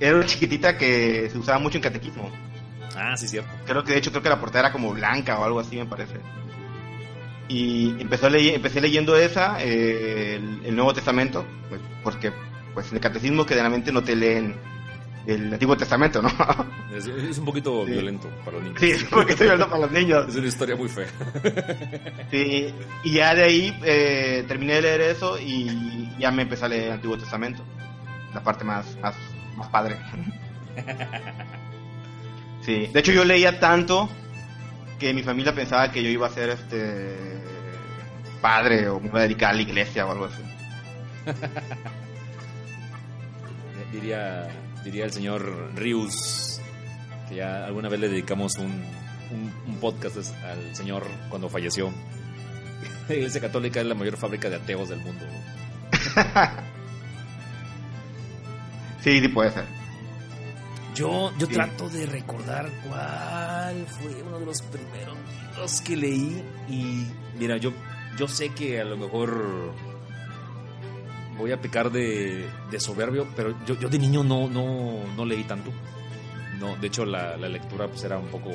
era 0.00 0.16
una 0.16 0.26
chiquitita 0.26 0.76
que 0.76 1.28
se 1.30 1.38
usaba 1.38 1.58
mucho 1.58 1.78
en 1.78 1.82
catequismo. 1.82 2.30
Ah, 2.96 3.16
sí, 3.16 3.28
cierto. 3.28 3.50
Creo 3.66 3.84
que 3.84 3.92
de 3.92 3.98
hecho 3.98 4.10
creo 4.10 4.22
que 4.22 4.28
la 4.28 4.40
portada 4.40 4.66
era 4.66 4.72
como 4.72 4.92
blanca 4.92 5.38
o 5.38 5.44
algo 5.44 5.60
así, 5.60 5.76
me 5.76 5.86
parece. 5.86 6.14
Y 7.48 8.00
empezó 8.00 8.30
ley 8.30 8.50
empecé 8.50 8.80
leyendo 8.80 9.16
esa, 9.16 9.62
eh, 9.62 10.36
el, 10.36 10.62
el, 10.64 10.74
Nuevo 10.74 10.94
Testamento, 10.94 11.44
pues, 11.68 11.80
porque 12.02 12.32
pues 12.72 12.90
el 12.92 13.00
catecismo 13.00 13.44
generalmente 13.44 13.92
no 13.92 14.02
te 14.02 14.16
leen 14.16 14.56
el 15.26 15.52
Antiguo 15.52 15.76
Testamento, 15.76 16.20
¿no? 16.22 16.30
Es, 16.94 17.08
es 17.08 17.38
un 17.38 17.44
poquito 17.44 17.84
sí. 17.84 17.90
violento 17.90 18.28
para 18.44 18.58
los 18.58 18.62
niños. 18.62 18.80
Sí, 18.80 18.90
es 18.92 19.02
un 19.02 19.08
poquito 19.08 19.42
violento 19.42 19.68
para 19.68 19.80
los 19.80 19.90
niños. 19.90 20.28
Es 20.28 20.36
una 20.36 20.46
historia 20.46 20.76
muy 20.76 20.88
fea. 20.88 21.06
Sí, 22.30 22.72
y 23.02 23.12
ya 23.12 23.34
de 23.34 23.42
ahí 23.42 23.80
eh, 23.84 24.44
terminé 24.46 24.74
de 24.74 24.82
leer 24.82 25.00
eso 25.00 25.36
y 25.38 26.08
ya 26.18 26.30
me 26.30 26.42
empecé 26.42 26.66
a 26.66 26.68
leer 26.68 26.84
el 26.84 26.92
Antiguo 26.92 27.18
Testamento, 27.18 27.64
la 28.32 28.42
parte 28.44 28.64
más, 28.64 28.96
más, 29.02 29.16
más 29.56 29.68
padre. 29.68 29.98
Sí, 32.64 32.86
de 32.86 33.00
hecho 33.00 33.12
yo 33.12 33.24
leía 33.24 33.60
tanto 33.60 34.08
que 34.98 35.12
mi 35.12 35.22
familia 35.22 35.54
pensaba 35.54 35.90
que 35.92 36.02
yo 36.02 36.08
iba 36.08 36.26
a 36.26 36.30
ser 36.30 36.50
este 36.50 37.14
padre 38.40 38.88
o 38.88 39.00
me 39.00 39.08
iba 39.08 39.18
a 39.18 39.22
dedicar 39.22 39.50
a 39.50 39.54
la 39.54 39.62
iglesia 39.62 40.06
o 40.06 40.12
algo 40.12 40.24
así. 40.26 40.42
diría, 43.92 44.48
diría 44.82 45.04
el 45.04 45.12
señor 45.12 45.72
Rius, 45.74 46.60
que 47.28 47.36
ya 47.36 47.66
alguna 47.66 47.88
vez 47.88 48.00
le 48.00 48.08
dedicamos 48.08 48.56
un, 48.56 48.84
un, 49.30 49.52
un 49.66 49.76
podcast 49.78 50.16
al 50.44 50.74
señor 50.74 51.04
cuando 51.28 51.48
falleció. 51.48 51.92
La 53.08 53.14
Iglesia 53.14 53.40
Católica 53.40 53.80
es 53.80 53.86
la 53.86 53.94
mayor 53.94 54.16
fábrica 54.16 54.48
de 54.48 54.56
ateos 54.56 54.88
del 54.88 55.00
mundo. 55.00 55.24
sí, 59.02 59.20
sí 59.20 59.28
puede 59.28 59.50
ser. 59.50 59.83
Yo, 60.94 61.32
yo 61.38 61.48
trato 61.48 61.88
de 61.88 62.06
recordar 62.06 62.70
cuál 62.86 63.86
fue 63.86 64.22
uno 64.22 64.38
de 64.38 64.46
los 64.46 64.62
primeros 64.62 65.16
libros 65.28 65.80
que 65.80 65.96
leí 65.96 66.42
y 66.68 67.06
mira, 67.38 67.56
yo, 67.56 67.72
yo 68.16 68.28
sé 68.28 68.50
que 68.50 68.80
a 68.80 68.84
lo 68.84 68.96
mejor 68.96 69.72
voy 71.36 71.52
a 71.52 71.60
pecar 71.60 71.90
de, 71.90 72.48
de 72.70 72.80
soberbio, 72.80 73.26
pero 73.34 73.54
yo, 73.66 73.78
yo 73.78 73.88
de 73.88 73.98
niño 73.98 74.22
no, 74.22 74.48
no, 74.48 75.04
no 75.16 75.24
leí 75.24 75.44
tanto. 75.44 75.72
No, 76.60 76.76
de 76.76 76.86
hecho 76.86 77.04
la, 77.04 77.36
la 77.36 77.48
lectura 77.48 77.88
pues 77.88 78.04
era 78.04 78.18
un 78.18 78.28
poco 78.28 78.50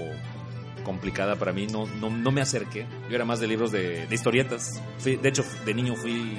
complicada 0.83 1.35
para 1.35 1.51
mí, 1.51 1.67
no, 1.67 1.85
no, 1.99 2.09
no 2.09 2.31
me 2.31 2.41
acerqué. 2.41 2.85
Yo 3.09 3.15
era 3.15 3.25
más 3.25 3.39
de 3.39 3.47
libros 3.47 3.71
de, 3.71 4.07
de 4.07 4.15
historietas. 4.15 4.81
de 5.03 5.27
hecho, 5.27 5.43
de 5.65 5.73
niño 5.73 5.95
fui 5.95 6.37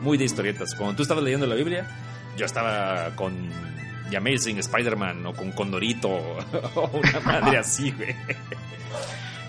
muy 0.00 0.18
de 0.18 0.24
historietas. 0.24 0.74
Cuando 0.74 0.96
tú 0.96 1.02
estabas 1.02 1.22
leyendo 1.22 1.46
la 1.46 1.54
Biblia, 1.54 1.86
yo 2.36 2.46
estaba 2.46 3.14
con 3.14 3.50
The 4.12 4.18
Amazing 4.18 4.58
Spider-Man 4.58 5.24
o 5.24 5.32
con 5.32 5.52
Condorito 5.52 6.10
o 6.74 6.90
una 6.92 7.20
madre 7.20 7.56
así, 7.56 7.90
güey. 7.92 8.14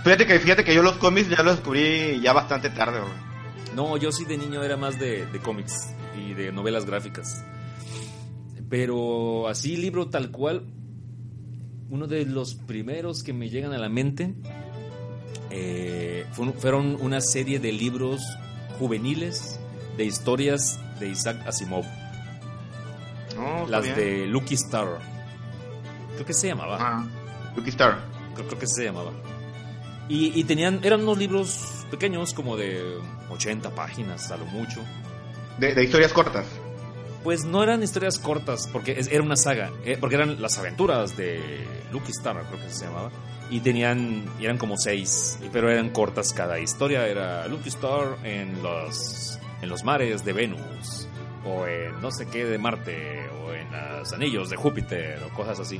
Fíjate 0.06 0.26
que, 0.26 0.40
fíjate 0.40 0.64
que 0.64 0.74
yo 0.74 0.82
los 0.82 0.96
cómics 0.96 1.30
ya 1.30 1.44
los 1.44 1.58
descubrí 1.58 2.22
ya 2.22 2.32
bastante 2.32 2.70
tarde, 2.70 3.02
güey. 3.02 3.76
No, 3.76 3.98
yo 3.98 4.14
sí 4.14 4.24
de 4.24 4.38
niño 4.38 4.64
era 4.64 4.78
más 4.78 4.98
de, 4.98 5.26
de 5.26 5.40
cómics 5.40 5.94
y 6.18 6.34
de 6.34 6.54
novelas 6.54 6.86
gráficas. 6.86 7.44
Pero 8.70 9.50
así, 9.50 9.76
libro 9.76 10.08
tal 10.08 10.32
cual, 10.32 10.66
uno 11.90 12.08
de 12.08 12.26
los 12.26 12.56
primeros 12.56 13.22
que 13.22 13.34
me 13.34 13.50
llegan 13.50 13.74
a 13.74 13.78
la 13.78 13.90
mente 13.90 14.34
eh, 15.50 16.26
fueron 16.58 16.98
una 17.02 17.20
serie 17.20 17.60
de 17.60 17.74
libros 17.74 18.22
juveniles 18.80 19.60
de 19.98 20.06
historias 20.06 20.80
de 21.02 21.10
Isaac 21.10 21.46
Asimov. 21.46 21.84
Las 23.68 23.96
de 23.96 24.28
Lucky 24.28 24.56
Star. 24.56 25.00
Creo 26.14 26.26
que 26.26 26.34
se 26.34 26.48
llamaba. 26.48 26.78
Ah, 26.80 27.08
Lucky 27.56 27.70
Star. 27.70 28.00
Creo, 28.36 28.48
creo, 28.48 28.60
que 28.60 28.68
se 28.68 28.86
llamaba. 28.86 29.12
Y, 30.10 30.40
y, 30.40 30.44
tenían, 30.44 30.82
eran 30.84 31.02
unos 31.02 31.18
libros 31.18 31.86
pequeños, 31.90 32.34
como 32.34 32.58
de 32.58 33.00
80 33.30 33.70
páginas 33.72 34.32
a 34.32 34.38
lo 34.38 34.46
mucho. 34.46 34.82
De, 35.58 35.74
de 35.74 35.84
historias 35.84 36.12
cortas. 36.12 36.46
Pues 37.24 37.46
no 37.46 37.64
eran 37.64 37.82
historias 37.82 38.20
cortas, 38.20 38.68
porque 38.72 39.00
era 39.10 39.24
una 39.24 39.38
saga, 39.38 39.72
eh, 39.86 39.98
porque 39.98 40.16
eran 40.16 40.42
las 40.42 40.58
aventuras 40.58 41.16
de 41.16 41.66
Lucky 41.92 42.12
Star, 42.12 42.44
creo 42.50 42.62
que 42.62 42.70
se 42.70 42.86
llamaba. 42.86 43.12
Y 43.50 43.62
tenían, 43.62 44.26
eran 44.42 44.58
como 44.58 44.78
seis, 44.78 45.40
pero 45.54 45.70
eran 45.70 45.92
cortas 45.92 46.34
cada 46.34 46.60
historia. 46.60 47.08
Era 47.08 47.48
Lucky 47.48 47.70
Star 47.70 48.18
en 48.24 48.62
los, 48.62 49.40
en 49.62 49.70
los 49.70 49.84
mares 49.84 50.26
de 50.26 50.34
Venus, 50.34 51.08
o 51.46 51.68
en 51.68 52.02
no 52.02 52.12
sé 52.12 52.28
qué 52.28 52.46
de 52.46 52.58
Marte, 52.58 53.28
o 53.44 53.54
en 53.54 53.68
los 53.72 54.14
anillos 54.14 54.50
de 54.50 54.56
Júpiter, 54.56 55.20
o 55.26 55.34
cosas 55.36 55.60
así. 55.60 55.80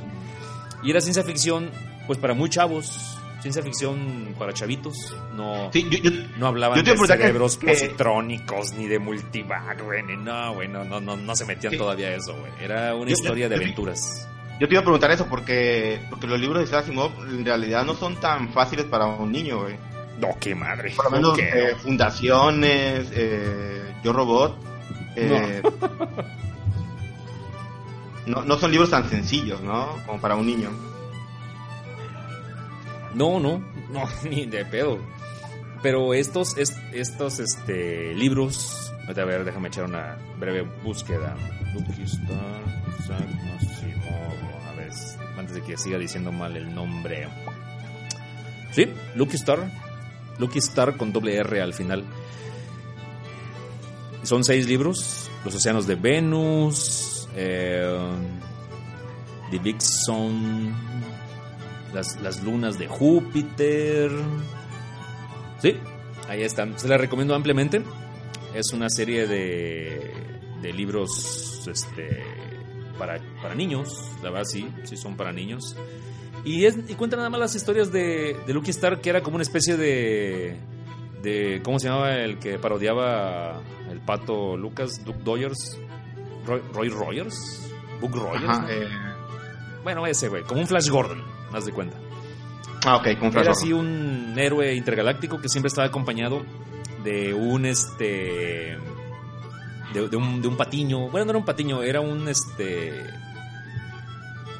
Y 0.82 0.90
era 0.90 1.00
ciencia 1.00 1.22
ficción, 1.24 1.70
pues 2.06 2.18
para 2.18 2.34
muy 2.34 2.50
chavos, 2.50 3.18
ciencia 3.40 3.62
ficción 3.62 4.34
para 4.38 4.52
chavitos. 4.52 5.14
No, 5.34 5.70
sí, 5.72 5.86
yo, 5.90 5.98
yo, 5.98 6.10
no 6.38 6.48
hablaban 6.48 6.82
yo 6.82 6.94
de 6.94 7.06
cerebros 7.06 7.56
que, 7.56 7.68
positrónicos 7.68 8.72
ni 8.72 8.86
de 8.86 8.98
multivac, 8.98 9.82
güey. 9.82 10.02
No, 10.16 10.54
güey, 10.54 10.68
no, 10.68 10.84
no, 10.84 11.00
no, 11.00 11.16
no 11.16 11.36
se 11.36 11.44
metían 11.44 11.72
sí. 11.72 11.78
todavía 11.78 12.08
a 12.08 12.14
eso, 12.16 12.36
güey. 12.36 12.52
Era 12.60 12.94
una 12.94 13.10
historia 13.10 13.48
de 13.48 13.56
aventuras. 13.56 14.28
Yo 14.60 14.68
te 14.68 14.74
iba 14.74 14.80
a 14.80 14.84
preguntar 14.84 15.10
eso 15.10 15.26
porque, 15.28 16.00
porque 16.08 16.26
los 16.26 16.38
libros 16.38 16.58
de 16.58 16.64
Isaac 16.64 16.84
Asimov 16.84 17.10
en 17.28 17.44
realidad 17.44 17.84
no 17.84 17.94
son 17.94 18.20
tan 18.20 18.52
fáciles 18.52 18.86
para 18.86 19.06
un 19.06 19.32
niño, 19.32 19.62
güey. 19.62 19.76
No, 20.18 20.28
qué 20.40 20.54
madre. 20.54 20.92
Por 20.94 21.06
lo 21.06 21.10
menos 21.10 21.38
eh, 21.38 21.74
Fundaciones, 21.82 23.08
eh, 23.12 23.94
Yo 24.02 24.12
Robot. 24.12 24.73
Eh, 25.16 25.62
no. 28.26 28.36
no. 28.36 28.44
no 28.44 28.56
son 28.58 28.70
libros 28.70 28.90
tan 28.90 29.08
sencillos, 29.08 29.60
¿no? 29.60 29.96
Como 30.06 30.20
para 30.20 30.36
un 30.36 30.46
niño. 30.46 30.70
No, 33.14 33.38
no, 33.38 33.62
no, 33.90 34.04
ni 34.30 34.46
de 34.46 34.64
pedo. 34.64 34.98
Pero 35.82 36.14
estos, 36.14 36.56
est, 36.56 36.76
estos 36.92 37.38
este, 37.40 38.14
libros, 38.14 38.92
a 39.06 39.12
ver, 39.12 39.44
déjame 39.44 39.68
echar 39.68 39.84
una 39.84 40.16
breve 40.38 40.62
búsqueda. 40.82 41.36
A 44.68 44.72
ver, 44.76 44.90
antes 45.36 45.54
de 45.54 45.62
que 45.62 45.76
siga 45.76 45.98
diciendo 45.98 46.32
mal 46.32 46.56
el 46.56 46.74
nombre. 46.74 47.28
Sí, 48.72 48.88
Lucky 49.14 49.36
Star, 49.36 49.70
Lucky 50.38 50.58
Star 50.58 50.96
con 50.96 51.12
doble 51.12 51.36
R 51.36 51.60
al 51.60 51.74
final. 51.74 52.04
Son 54.24 54.42
seis 54.42 54.66
libros, 54.66 55.30
Los 55.44 55.54
Océanos 55.54 55.86
de 55.86 55.96
Venus, 55.96 57.28
eh, 57.36 58.10
The 59.50 59.58
Big 59.58 59.82
Sun, 59.82 60.74
las, 61.92 62.18
las, 62.22 62.42
lunas 62.42 62.78
de 62.78 62.88
Júpiter. 62.88 64.10
Sí, 65.60 65.76
ahí 66.26 66.42
están. 66.42 66.78
Se 66.78 66.88
las 66.88 66.98
recomiendo 66.98 67.34
ampliamente. 67.34 67.82
Es 68.54 68.72
una 68.72 68.88
serie 68.88 69.26
de, 69.26 70.10
de 70.62 70.72
libros 70.72 71.68
este, 71.70 72.22
para, 72.98 73.20
para, 73.42 73.54
niños. 73.54 74.10
La 74.22 74.30
verdad, 74.30 74.46
sí, 74.46 74.66
sí 74.84 74.96
son 74.96 75.18
para 75.18 75.32
niños. 75.32 75.76
Y, 76.46 76.64
es, 76.64 76.76
y 76.88 76.94
cuenta 76.94 77.16
nada 77.16 77.28
más 77.28 77.40
las 77.40 77.54
historias 77.54 77.92
de, 77.92 78.38
de 78.46 78.54
Lucky 78.54 78.70
Star, 78.70 79.02
que 79.02 79.10
era 79.10 79.22
como 79.22 79.36
una 79.36 79.42
especie 79.42 79.76
de, 79.76 80.56
de. 81.24 81.60
¿Cómo 81.64 81.80
se 81.80 81.88
llamaba 81.88 82.14
el 82.14 82.38
que 82.38 82.58
parodiaba 82.58 83.60
el 83.90 83.98
pato 84.00 84.56
Lucas? 84.56 85.04
Duke 85.04 85.18
Doyers. 85.24 85.80
Roy, 86.46 86.62
Roy 86.72 86.88
Rogers. 86.90 87.72
Book 88.00 88.14
Rogers. 88.14 88.44
Ajá, 88.48 88.66
eh... 88.70 88.86
Bueno, 89.82 90.06
ese 90.06 90.28
güey, 90.28 90.44
como 90.44 90.60
un 90.60 90.66
Flash 90.66 90.88
Gordon 90.88 91.22
más 91.50 91.64
de 91.64 91.72
cuenta. 91.72 91.96
Ah, 92.86 92.96
ok, 92.96 93.18
con 93.18 93.36
Era 93.36 93.52
así 93.52 93.72
un 93.72 94.34
héroe 94.36 94.74
intergaláctico 94.74 95.40
que 95.40 95.48
siempre 95.48 95.68
estaba 95.68 95.88
acompañado 95.88 96.44
de 97.02 97.34
un 97.34 97.66
este. 97.66 98.78
De, 99.92 100.08
de, 100.08 100.16
un, 100.16 100.42
de, 100.42 100.48
un, 100.48 100.56
patiño. 100.56 101.08
Bueno, 101.08 101.26
no 101.26 101.30
era 101.30 101.38
un 101.38 101.44
patiño, 101.44 101.82
era 101.82 102.00
un 102.00 102.28
este. 102.28 102.92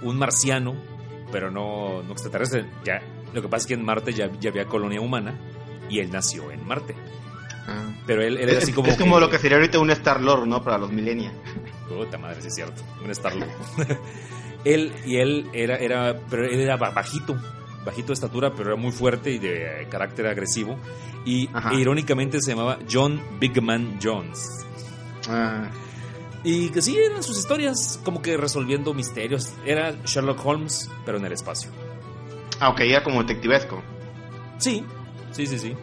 Un 0.02 0.18
marciano, 0.18 0.74
pero 1.30 1.50
no, 1.50 2.02
no 2.02 2.12
extraterrestre. 2.12 2.66
Ya, 2.84 3.02
lo 3.32 3.42
que 3.42 3.48
pasa 3.48 3.62
es 3.62 3.66
que 3.66 3.74
en 3.74 3.84
Marte 3.84 4.12
ya, 4.12 4.30
ya 4.40 4.50
había 4.50 4.66
colonia 4.66 5.00
humana 5.00 5.34
y 5.88 6.00
él 6.00 6.10
nació 6.10 6.50
en 6.50 6.66
Marte. 6.66 6.94
Ah. 7.66 7.92
Pero 8.06 8.22
él, 8.22 8.36
él, 8.36 8.48
era 8.48 8.58
así 8.58 8.72
como. 8.72 8.88
Es 8.88 8.96
como 8.96 9.16
que... 9.16 9.20
lo 9.20 9.30
que 9.30 9.38
sería 9.38 9.56
ahorita 9.56 9.78
un 9.78 9.90
Star 9.90 10.20
Lord, 10.20 10.46
¿no? 10.46 10.62
Para 10.62 10.78
los 10.78 10.90
millennials. 10.92 11.34
Puta 11.88 12.18
madre, 12.18 12.40
sí 12.40 12.48
es 12.48 12.54
cierto. 12.54 12.82
Un 13.02 13.10
Star 13.10 13.34
Lord. 13.34 13.50
él 14.64 14.92
y 15.04 15.16
él 15.16 15.48
era, 15.52 15.76
era, 15.76 16.18
pero 16.28 16.44
él 16.44 16.60
era 16.60 16.76
bajito, 16.76 17.36
bajito 17.84 18.08
de 18.08 18.14
estatura, 18.14 18.52
pero 18.54 18.70
era 18.72 18.80
muy 18.80 18.92
fuerte 18.92 19.30
y 19.30 19.38
de 19.38 19.86
carácter 19.90 20.26
agresivo. 20.26 20.78
Y 21.24 21.46
e, 21.46 21.74
irónicamente 21.78 22.40
se 22.40 22.50
llamaba 22.50 22.78
John 22.90 23.20
Bigman 23.38 23.98
Jones. 24.02 24.46
Ah. 25.28 25.70
Y 26.42 26.68
que 26.68 26.82
sí, 26.82 26.98
eran 26.98 27.22
sus 27.22 27.38
historias, 27.38 27.98
como 28.04 28.20
que 28.20 28.36
resolviendo 28.36 28.92
misterios. 28.92 29.54
Era 29.64 29.92
Sherlock 30.04 30.44
Holmes, 30.44 30.90
pero 31.06 31.16
en 31.16 31.24
el 31.24 31.32
espacio. 31.32 31.70
Ah, 32.60 32.68
ok, 32.68 32.80
era 32.80 33.02
como 33.02 33.22
detectivesco. 33.22 33.82
Sí, 34.58 34.84
sí, 35.34 35.46
sí, 35.46 35.58
sí. 35.58 35.74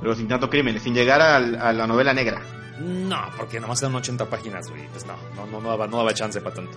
Pero 0.00 0.14
sin 0.14 0.28
tanto 0.28 0.48
crímenes, 0.48 0.82
sin 0.82 0.94
llegar 0.94 1.20
a, 1.20 1.36
a 1.36 1.72
la 1.72 1.86
novela 1.86 2.12
negra. 2.12 2.42
No, 2.78 3.20
porque 3.36 3.60
nomás 3.60 3.80
eran 3.82 3.94
80 3.94 4.28
páginas, 4.28 4.68
güey. 4.68 4.86
Pues 4.88 5.06
no, 5.06 5.14
no, 5.36 5.46
no, 5.46 5.60
no, 5.60 5.68
daba, 5.70 5.86
no 5.86 5.98
daba 5.98 6.12
chance 6.12 6.40
para 6.40 6.56
tanto. 6.56 6.76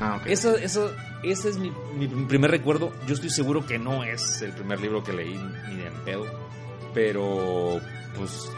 Ah, 0.00 0.16
okay. 0.18 0.32
Eso, 0.32 0.56
eso, 0.56 0.90
ese 1.22 1.50
es 1.50 1.58
mi, 1.58 1.70
mi, 1.94 2.06
primer 2.24 2.50
recuerdo. 2.50 2.92
Yo 3.06 3.14
estoy 3.14 3.30
seguro 3.30 3.66
que 3.66 3.78
no 3.78 4.02
es 4.02 4.40
el 4.42 4.52
primer 4.52 4.80
libro 4.80 5.04
que 5.04 5.12
leí 5.12 5.38
ni 5.68 5.76
de 5.76 5.90
pedo. 6.04 6.26
Pero, 6.94 7.80
pues, 8.16 8.50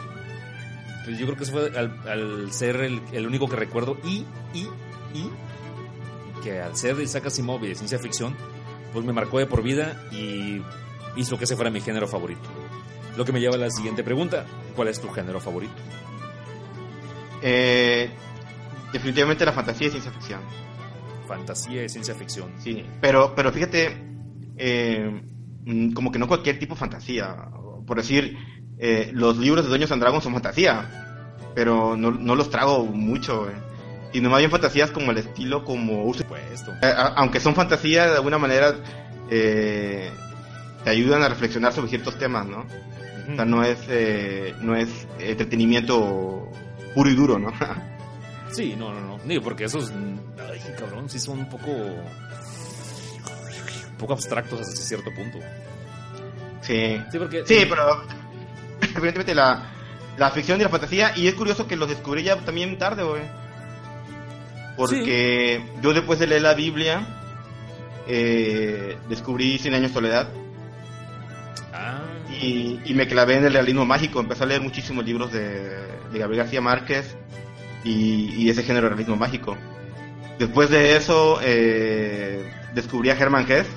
pues 1.03 1.17
yo 1.17 1.25
creo 1.25 1.37
que 1.37 1.43
eso 1.43 1.51
fue 1.51 1.77
al, 1.77 1.99
al 2.07 2.51
ser 2.51 2.77
el, 2.77 3.01
el, 3.11 3.27
único 3.27 3.49
que 3.49 3.57
recuerdo. 3.57 3.97
Y, 4.03 4.25
y, 4.53 4.69
y, 5.13 5.29
que 6.41 6.61
al 6.61 6.77
ser 6.77 6.95
de 6.95 7.03
Isaac 7.03 7.25
Asimov 7.25 7.63
y 7.65 7.69
de 7.69 7.75
ciencia 7.75 7.99
ficción, 7.99 8.35
pues 8.93 9.05
me 9.05 9.11
marcó 9.11 9.39
de 9.39 9.45
por 9.45 9.63
vida 9.63 10.01
y 10.11 10.61
hizo 11.15 11.37
que 11.37 11.45
ese 11.45 11.55
fuera 11.55 11.71
mi 11.71 11.81
género 11.81 12.07
favorito. 12.07 12.49
Lo 13.15 13.25
que 13.25 13.31
me 13.31 13.39
lleva 13.39 13.55
a 13.55 13.59
la 13.59 13.69
siguiente 13.69 14.03
pregunta: 14.03 14.45
¿Cuál 14.75 14.87
es 14.87 14.99
tu 14.99 15.09
género 15.09 15.39
favorito? 15.39 15.73
Eh, 17.41 18.09
definitivamente 18.91 19.45
la 19.45 19.51
fantasía 19.51 19.87
y 19.87 19.91
ciencia 19.91 20.11
ficción 20.11 20.39
fantasía 21.27 21.83
y 21.83 21.89
ciencia 21.89 22.13
ficción. 22.15 22.51
Sí, 22.59 22.85
pero, 23.01 23.33
pero 23.35 23.51
fíjate, 23.51 23.97
eh, 24.57 25.21
como 25.93 26.11
que 26.11 26.19
no 26.19 26.27
cualquier 26.27 26.59
tipo 26.59 26.75
de 26.75 26.79
fantasía. 26.79 27.35
Por 27.85 27.97
decir, 27.97 28.37
eh, 28.77 29.11
los 29.13 29.37
libros 29.37 29.65
de 29.65 29.69
Dueños 29.69 29.91
and 29.91 30.01
Dragons 30.01 30.23
son 30.23 30.33
fantasía. 30.33 30.89
pero 31.55 31.95
no, 31.95 32.11
no 32.11 32.35
los 32.35 32.49
trago 32.49 32.85
mucho, 32.85 33.43
güey. 33.43 33.55
Y 34.11 34.21
nomás 34.21 34.39
bien 34.39 34.51
fantasías 34.51 34.91
como 34.91 35.11
el 35.11 35.17
estilo 35.17 35.65
como... 35.65 36.05
Por 36.05 36.17
supuesto. 36.17 36.71
Eh, 36.81 36.93
aunque 37.15 37.39
son 37.39 37.55
fantasías, 37.55 38.11
de 38.11 38.15
alguna 38.17 38.37
manera 38.37 38.75
eh, 39.29 40.11
te 40.83 40.89
ayudan 40.89 41.23
a 41.23 41.29
reflexionar 41.29 41.73
sobre 41.73 41.89
ciertos 41.89 42.17
temas, 42.17 42.45
¿no? 42.45 42.65
O 43.31 43.35
sea, 43.35 43.45
no 43.45 43.63
es, 43.63 43.79
eh, 43.87 44.53
no 44.59 44.75
es 44.75 45.07
entretenimiento 45.19 46.49
puro 46.93 47.09
y 47.09 47.15
duro, 47.15 47.39
¿no? 47.39 47.51
Sí, 48.51 48.75
no, 48.77 48.93
no, 48.93 49.01
no. 49.01 49.17
Digo, 49.25 49.41
porque 49.41 49.63
esos. 49.63 49.89
Ay, 49.89 50.59
cabrón, 50.77 51.09
sí 51.09 51.17
son 51.17 51.39
un 51.39 51.49
poco. 51.49 51.71
Un 51.71 51.97
poco 53.97 54.13
abstractos 54.13 54.61
hasta 54.61 54.75
cierto 54.75 55.09
punto. 55.11 55.39
sí. 56.61 57.01
Sí, 57.11 57.17
porque. 57.17 57.43
Sí, 57.47 57.65
pero 57.67 58.03
evidentemente 58.81 59.33
la, 59.33 59.71
la 60.17 60.29
ficción 60.29 60.59
y 60.59 60.63
la 60.63 60.69
fantasía, 60.69 61.17
y 61.17 61.25
es 61.25 61.33
curioso 61.33 61.65
que 61.65 61.75
los 61.75 61.89
descubrí 61.89 62.21
ya 62.21 62.37
también 62.41 62.77
tarde, 62.77 63.01
güey. 63.01 63.23
Porque 64.77 65.65
yo 65.81 65.91
después 65.91 66.19
de 66.19 66.27
leer 66.27 66.43
la 66.43 66.53
Biblia, 66.53 67.07
eh, 68.07 68.97
descubrí 69.09 69.57
Cien 69.57 69.73
años 69.73 69.89
de 69.89 69.93
soledad 69.95 70.29
y, 72.43 72.81
y 72.85 72.93
me 72.93 73.07
clavé 73.07 73.35
en 73.37 73.45
el 73.45 73.53
realismo 73.53 73.85
mágico. 73.85 74.19
Empecé 74.19 74.43
a 74.43 74.47
leer 74.47 74.61
muchísimos 74.61 75.05
libros 75.05 75.31
de, 75.31 75.41
de 76.11 76.19
Gabriel 76.19 76.43
García 76.43 76.61
Márquez 76.61 77.15
y, 77.83 78.33
y 78.35 78.49
ese 78.49 78.63
género 78.63 78.85
de 78.85 78.89
realismo 78.89 79.15
mágico. 79.15 79.57
Después 80.39 80.69
de 80.69 80.95
eso, 80.95 81.39
eh, 81.43 82.51
descubrí 82.73 83.09
a 83.09 83.13
Hermann 83.13 83.45
Hesse 83.49 83.67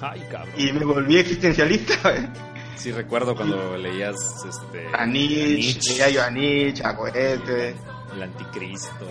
ay, 0.00 0.22
cabrón. 0.30 0.54
y 0.56 0.72
me 0.72 0.84
volví 0.84 1.18
existencialista. 1.18 1.94
Sí, 2.76 2.92
recuerdo 2.92 3.36
cuando 3.36 3.76
leías 3.76 4.16
este. 4.48 4.86
A 4.94 5.04
Nietzsche, 5.04 5.56
Nietzsche, 5.56 5.92
leía 5.92 6.08
yo 6.08 6.22
a 6.22 6.30
Nietzsche, 6.30 6.82
a 6.82 6.92
Goethe. 6.92 7.74
El 8.16 8.22
anticristo. 8.22 9.06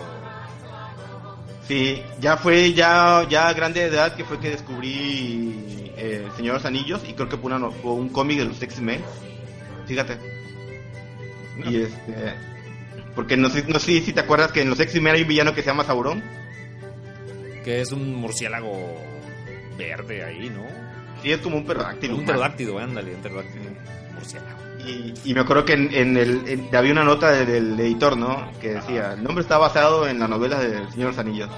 Sí, 1.68 2.02
ya 2.20 2.36
fue 2.38 2.74
ya, 2.74 3.28
ya 3.30 3.54
grande 3.54 3.82
de 3.82 3.96
edad 3.96 4.16
que 4.16 4.26
fue 4.26 4.40
que 4.40 4.50
descubrí 4.50 5.89
eh, 6.00 6.24
El 6.26 6.32
Señor 6.34 6.54
de 6.54 6.60
los 6.60 6.66
Anillos 6.66 7.02
y 7.08 7.14
creo 7.14 7.30
que 7.30 7.38
fue, 7.38 7.54
una 7.54 7.70
fue 7.72 7.92
un 7.92 8.10
cómic 8.10 8.40
de 8.40 8.46
los 8.46 8.62
X-Men. 8.62 9.02
Fíjate. 9.86 10.18
Y 11.66 11.82
este. 11.82 12.14
Porque 13.16 13.36
no 13.36 13.50
sé, 13.50 13.66
no 13.68 13.80
sé 13.80 14.02
si 14.02 14.14
te 14.14 14.20
acuerdas 14.22 14.52
que 14.52 14.62
en 14.62 14.70
los 14.70 14.80
X-Men 14.80 15.16
hay 15.16 15.22
un 15.24 15.28
villano 15.28 15.54
que 15.54 15.62
se 15.62 15.68
llama 15.68 15.84
Sauron. 15.84 16.24
Que 17.64 17.82
es 17.82 17.92
un 17.92 18.16
murciélago 18.16 18.96
verde 19.78 20.24
ahí, 20.24 20.50
¿no? 20.50 20.64
Sí, 21.22 21.32
es 21.32 21.40
como 21.40 21.58
un 21.58 21.66
pterodáctilo. 21.66 22.16
Un 22.16 22.26
pterodáctilo, 22.26 22.80
ándale, 22.80 23.14
un 23.16 23.22
pterodáctilo. 23.22 23.66
Murciélago. 24.14 24.60
Y, 24.88 25.14
y 25.26 25.34
me 25.34 25.42
acuerdo 25.42 25.66
que 25.66 25.74
en, 25.74 25.94
en 25.94 26.16
el, 26.18 26.48
en- 26.48 26.74
había 26.74 26.94
una 26.94 27.04
nota 27.04 27.32
del, 27.32 27.48
del 27.76 27.80
editor, 27.82 28.16
¿no? 28.16 28.50
Que 28.62 28.76
decía: 28.76 29.14
el 29.14 29.24
nombre 29.24 29.42
está 29.42 29.58
basado 29.58 30.08
en 30.08 30.20
la 30.20 30.28
novela 30.30 30.60
del 30.60 30.90
Señor 30.92 30.98
de 30.98 31.04
los 31.08 31.18
Anillos. 31.18 31.50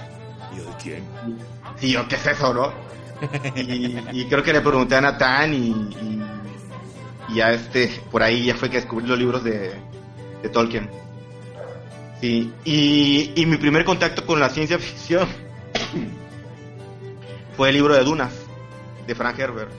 ¿Y 0.52 0.58
yo 0.58 0.64
de 0.64 0.76
quién? 0.82 1.04
Sí, 1.78 1.92
yo, 1.92 2.08
¿qué 2.08 2.16
es 2.16 2.26
eso, 2.26 2.54
no? 2.54 2.74
Y, 3.56 4.22
y 4.22 4.26
creo 4.26 4.44
que 4.44 4.54
le 4.54 4.62
pregunté 4.62 4.96
a 4.96 5.02
Natán 5.02 5.54
y, 5.54 5.68
y, 5.68 6.22
y 7.30 7.36
ya 7.36 7.52
este, 7.52 8.02
por 8.10 8.24
ahí 8.24 8.46
ya 8.46 8.56
fue 8.56 8.70
que 8.70 8.78
descubrí 8.78 9.06
los 9.08 9.18
libros 9.18 9.44
de, 9.44 9.74
de 10.42 10.50
Tolkien. 10.50 10.90
Sí, 12.20 12.52
y, 12.66 13.32
y 13.36 13.46
mi 13.46 13.58
primer 13.58 13.84
contacto 13.84 14.26
con 14.26 14.40
la 14.40 14.50
ciencia 14.50 14.78
ficción 14.78 15.28
fue 17.58 17.70
el 17.70 17.76
libro 17.76 17.96
de 17.96 18.04
Dunas, 18.04 18.34
de 19.08 19.16
Frank 19.16 19.40
Herbert. 19.40 19.72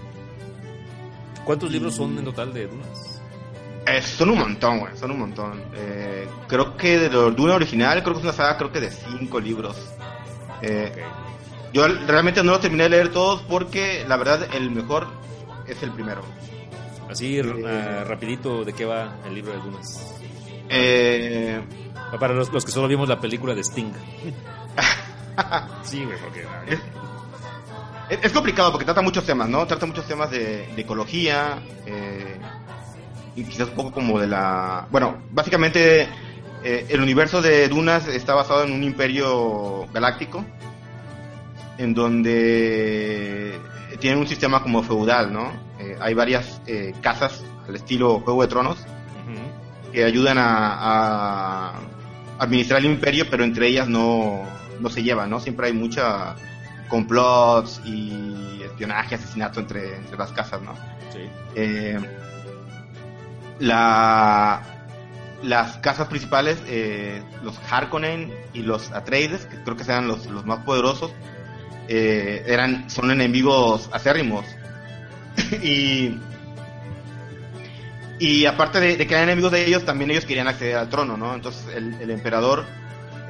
¿Cuántos 1.44 1.70
libros 1.70 1.94
son 1.94 2.18
en 2.18 2.24
total 2.24 2.52
de 2.52 2.66
Dunas? 2.66 3.20
Eh, 3.86 4.00
son 4.00 4.30
un 4.30 4.38
montón, 4.38 4.78
güey, 4.78 4.96
son 4.96 5.10
un 5.10 5.18
montón. 5.18 5.60
Eh, 5.74 6.28
creo 6.46 6.76
que 6.76 6.98
de 6.98 7.10
los 7.10 7.34
Duna 7.34 7.54
original, 7.54 8.02
creo 8.02 8.14
que 8.14 8.20
es 8.20 8.24
una 8.24 8.32
saga, 8.32 8.56
creo 8.56 8.70
que 8.70 8.80
de 8.80 8.90
cinco 8.90 9.40
libros. 9.40 9.76
Eh. 10.62 10.92
Yo 11.72 11.86
realmente 11.88 12.42
no 12.42 12.52
los 12.52 12.60
terminé 12.60 12.84
de 12.84 12.88
leer 12.90 13.10
todos 13.12 13.42
porque 13.42 14.04
la 14.06 14.16
verdad 14.16 14.46
el 14.54 14.70
mejor 14.70 15.06
es 15.66 15.82
el 15.82 15.90
primero. 15.92 16.22
Así, 17.10 17.38
r- 17.38 17.66
ah, 17.66 18.04
rapidito, 18.04 18.64
¿de 18.64 18.72
qué 18.72 18.84
va 18.84 19.16
el 19.26 19.34
libro 19.34 19.52
de 19.52 19.58
Dunas? 19.58 20.14
Eh, 20.68 21.60
Para 22.18 22.34
los, 22.34 22.52
los 22.52 22.64
que 22.64 22.72
solo 22.72 22.88
vimos 22.88 23.08
la 23.08 23.20
película 23.20 23.54
de 23.54 23.62
Sting. 23.62 23.92
sí, 25.82 26.04
güey, 26.04 26.18
porque... 26.18 26.46
es, 28.10 28.18
es 28.22 28.32
complicado 28.32 28.70
porque 28.70 28.84
trata 28.84 29.02
muchos 29.02 29.24
temas, 29.24 29.48
¿no? 29.48 29.66
Trata 29.66 29.86
muchos 29.86 30.06
temas 30.06 30.30
de, 30.30 30.66
de 30.74 30.82
ecología 30.82 31.58
eh, 31.86 32.36
y 33.36 33.44
quizás 33.44 33.68
un 33.68 33.74
poco 33.74 33.92
como 33.92 34.18
de 34.18 34.26
la... 34.26 34.86
Bueno, 34.90 35.22
básicamente 35.30 36.02
eh, 36.64 36.86
el 36.88 37.00
universo 37.00 37.40
de 37.42 37.68
Dunas 37.68 38.06
está 38.08 38.34
basado 38.34 38.64
en 38.64 38.72
un 38.72 38.82
imperio 38.84 39.86
galáctico 39.92 40.44
en 41.82 41.94
donde 41.94 43.58
tienen 43.98 44.18
un 44.18 44.26
sistema 44.26 44.62
como 44.62 44.82
feudal, 44.82 45.32
¿no? 45.32 45.52
Eh, 45.78 45.96
hay 46.00 46.14
varias 46.14 46.60
eh, 46.66 46.94
casas 47.00 47.44
al 47.68 47.76
estilo 47.76 48.20
Juego 48.20 48.42
de 48.42 48.48
Tronos 48.48 48.78
que 49.92 50.04
ayudan 50.04 50.38
a, 50.38 51.68
a 51.68 51.80
administrar 52.38 52.80
el 52.80 52.86
imperio, 52.86 53.26
pero 53.30 53.44
entre 53.44 53.68
ellas 53.68 53.88
no, 53.88 54.42
no 54.80 54.88
se 54.88 55.02
llevan, 55.02 55.28
¿no? 55.28 55.38
Siempre 55.38 55.66
hay 55.66 55.74
mucha 55.74 56.34
complots 56.88 57.80
y 57.84 58.60
espionaje, 58.64 59.14
asesinato 59.14 59.60
entre, 59.60 59.96
entre 59.96 60.16
las 60.16 60.32
casas, 60.32 60.60
¿no? 60.62 60.74
Sí. 61.12 61.20
Eh, 61.54 61.98
la, 63.60 64.62
las 65.42 65.76
casas 65.78 66.08
principales, 66.08 66.58
eh, 66.66 67.22
los 67.42 67.58
Harkonnen 67.70 68.32
y 68.52 68.62
los 68.62 68.92
Atreides, 68.92 69.46
que 69.46 69.62
creo 69.62 69.76
que 69.76 69.84
sean 69.84 70.08
los, 70.08 70.26
los 70.26 70.44
más 70.44 70.64
poderosos, 70.64 71.12
eh, 71.88 72.44
eran, 72.46 72.88
son 72.88 73.10
enemigos 73.10 73.88
acérrimos. 73.92 74.44
y, 75.62 76.18
y 78.18 78.46
aparte 78.46 78.80
de, 78.80 78.96
de 78.96 79.06
que 79.06 79.14
eran 79.14 79.24
enemigos 79.24 79.52
de 79.52 79.66
ellos, 79.66 79.84
también 79.84 80.10
ellos 80.10 80.24
querían 80.24 80.48
acceder 80.48 80.76
al 80.76 80.88
trono, 80.88 81.16
¿no? 81.16 81.34
Entonces 81.34 81.64
el, 81.74 82.10
emperador 82.10 82.64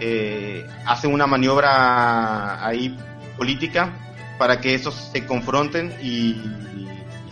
eh, 0.00 0.66
hace 0.86 1.06
una 1.06 1.26
maniobra 1.26 2.66
ahí 2.66 2.96
política 3.36 3.90
para 4.38 4.60
que 4.60 4.74
esos 4.74 4.94
se 4.94 5.24
confronten 5.24 5.94
y, 6.02 6.40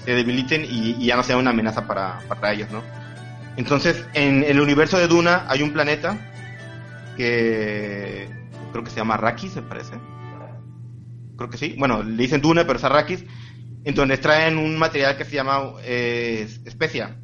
se 0.05 0.13
debiliten 0.15 0.65
y, 0.65 1.05
ya 1.05 1.17
no 1.17 1.23
sea 1.23 1.37
una 1.37 1.51
amenaza 1.51 1.87
para, 1.87 2.21
para 2.29 2.53
ellos, 2.53 2.71
¿no? 2.71 2.83
Entonces, 3.57 4.07
en 4.15 4.43
el 4.45 4.61
universo 4.61 4.97
de 4.97 5.07
Duna 5.07 5.45
hay 5.49 5.63
un 5.63 5.73
planeta 5.73 6.17
que 7.17 8.29
creo 8.73 8.85
que 8.85 8.91
se 8.91 8.97
llama 8.97 9.15
Arrakis, 9.15 9.57
me 9.57 9.63
parece. 9.63 9.95
Creo 11.41 11.49
que 11.49 11.57
sí. 11.57 11.75
Bueno, 11.79 12.03
le 12.03 12.23
dicen 12.23 12.43
Duna, 12.43 12.67
pero 12.67 12.79
es 12.79 12.85
Arrakis. 12.85 13.25
En 13.85 13.95
donde 13.95 14.13
extraen 14.13 14.59
un 14.59 14.77
material 14.77 15.17
que 15.17 15.25
se 15.25 15.37
llama 15.37 15.73
eh, 15.83 16.47
especia, 16.67 17.17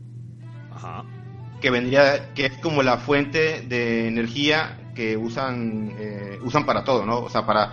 Ajá. 0.75 1.05
que 1.61 1.69
vendría, 1.69 2.33
que 2.33 2.47
es 2.47 2.53
como 2.63 2.83
la 2.83 2.97
fuente 2.97 3.61
de 3.69 4.09
energía 4.09 4.79
que 4.95 5.19
usan, 5.19 5.95
eh, 5.99 6.39
usan 6.43 6.65
para 6.65 6.83
todo, 6.83 7.05
¿no? 7.05 7.19
O 7.19 7.29
sea, 7.29 7.45
para, 7.45 7.73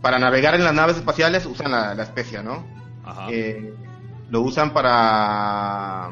para 0.00 0.20
navegar 0.20 0.54
en 0.54 0.62
las 0.62 0.74
naves 0.74 0.96
espaciales 0.96 1.44
usan 1.44 1.72
la, 1.72 1.92
la 1.96 2.04
especia, 2.04 2.40
¿no? 2.40 2.64
Ajá. 3.04 3.26
Eh, 3.28 3.74
lo 4.30 4.42
usan 4.42 4.72
para 4.72 6.10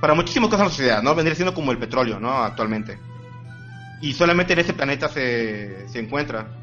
para 0.00 0.14
muchísimas 0.14 0.48
cosas 0.48 0.62
en 0.62 0.66
la 0.66 0.74
sociedad, 0.74 1.02
¿no? 1.04 1.14
Vendría 1.14 1.36
siendo 1.36 1.54
como 1.54 1.70
el 1.70 1.78
petróleo, 1.78 2.18
¿no? 2.18 2.42
Actualmente. 2.42 2.98
Y 4.00 4.14
solamente 4.14 4.54
en 4.54 4.58
ese 4.58 4.74
planeta 4.74 5.08
se, 5.08 5.88
se 5.88 6.00
encuentra. 6.00 6.57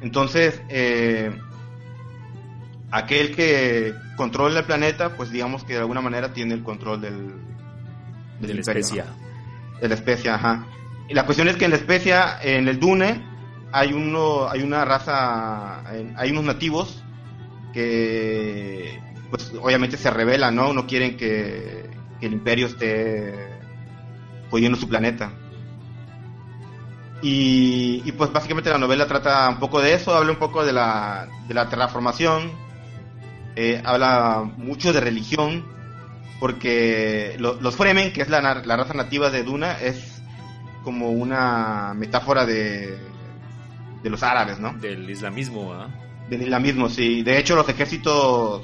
Entonces, 0.00 0.60
eh, 0.68 1.30
aquel 2.90 3.34
que 3.34 3.94
controla 4.16 4.60
el 4.60 4.66
planeta, 4.66 5.16
pues 5.16 5.30
digamos 5.30 5.64
que 5.64 5.74
de 5.74 5.80
alguna 5.80 6.00
manera 6.00 6.32
tiene 6.32 6.54
el 6.54 6.62
control 6.62 7.00
del, 7.00 7.34
de 8.40 8.54
la. 8.54 8.54
¿no? 9.04 9.80
De 9.80 9.88
la 9.88 9.94
especia, 9.94 10.34
ajá. 10.34 10.66
Y 11.08 11.14
la 11.14 11.24
cuestión 11.24 11.48
es 11.48 11.56
que 11.56 11.66
en 11.66 11.70
la 11.70 11.76
especia, 11.76 12.38
en 12.42 12.68
el 12.68 12.80
Dune, 12.80 13.22
hay 13.72 13.92
uno, 13.92 14.48
hay 14.48 14.62
una 14.62 14.84
raza, 14.84 15.82
hay 16.16 16.30
unos 16.30 16.44
nativos 16.44 17.02
que, 17.72 19.00
pues 19.30 19.52
obviamente 19.60 19.96
se 19.96 20.10
rebelan, 20.10 20.54
¿no? 20.54 20.72
No 20.72 20.86
quieren 20.86 21.16
que, 21.16 21.90
que 22.18 22.26
el 22.26 22.32
imperio 22.32 22.66
esté 22.66 23.34
jodiendo 24.50 24.78
su 24.78 24.88
planeta. 24.88 25.32
Y, 27.22 28.02
y, 28.04 28.12
pues 28.12 28.30
básicamente 28.32 28.70
la 28.70 28.78
novela 28.78 29.06
trata 29.06 29.48
un 29.48 29.58
poco 29.58 29.80
de 29.80 29.94
eso, 29.94 30.14
habla 30.14 30.32
un 30.32 30.38
poco 30.38 30.64
de 30.64 30.72
la, 30.72 31.26
de 31.48 31.54
la 31.54 31.68
terraformación, 31.68 32.52
eh, 33.56 33.80
habla 33.84 34.42
mucho 34.58 34.92
de 34.92 35.00
religión, 35.00 35.64
porque 36.38 37.34
lo- 37.38 37.58
los 37.60 37.74
Fremen, 37.74 38.12
que 38.12 38.20
es 38.22 38.28
la, 38.28 38.40
la 38.42 38.76
raza 38.76 38.92
nativa 38.92 39.30
de 39.30 39.42
Duna, 39.42 39.80
es 39.80 40.22
como 40.84 41.10
una 41.10 41.94
metáfora 41.96 42.44
de, 42.44 42.98
de 44.02 44.10
los 44.10 44.22
árabes, 44.22 44.58
¿no? 44.60 44.74
Del 44.74 45.08
islamismo, 45.08 45.72
¿ah? 45.72 45.88
Del 46.28 46.42
islamismo, 46.42 46.88
sí. 46.90 47.22
De 47.22 47.38
hecho, 47.38 47.56
los 47.56 47.68
ejércitos 47.68 48.62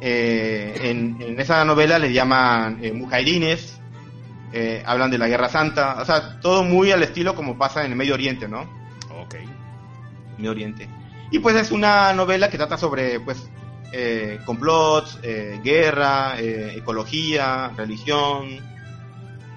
eh, 0.00 0.72
en, 0.82 1.20
en 1.20 1.40
esa 1.40 1.64
novela 1.64 1.98
le 1.98 2.12
llaman 2.12 2.78
eh, 2.82 2.92
mujahidines 2.92 3.80
eh, 4.52 4.82
hablan 4.86 5.10
de 5.10 5.18
la 5.18 5.28
Guerra 5.28 5.48
Santa, 5.48 5.96
o 6.00 6.04
sea, 6.04 6.40
todo 6.40 6.62
muy 6.64 6.90
al 6.92 7.02
estilo 7.02 7.34
como 7.34 7.56
pasa 7.58 7.84
en 7.84 7.92
el 7.92 7.96
Medio 7.96 8.14
Oriente, 8.14 8.48
¿no? 8.48 8.62
Ok. 9.22 9.36
Medio 10.38 10.50
Oriente. 10.50 10.88
Y 11.30 11.38
pues 11.38 11.56
es 11.56 11.70
una 11.70 12.12
novela 12.12 12.50
que 12.50 12.58
trata 12.58 12.76
sobre, 12.76 13.18
pues, 13.20 13.48
eh, 13.92 14.38
complots, 14.44 15.18
eh, 15.22 15.60
guerra, 15.62 16.34
eh, 16.38 16.74
ecología, 16.76 17.70
religión. 17.76 18.58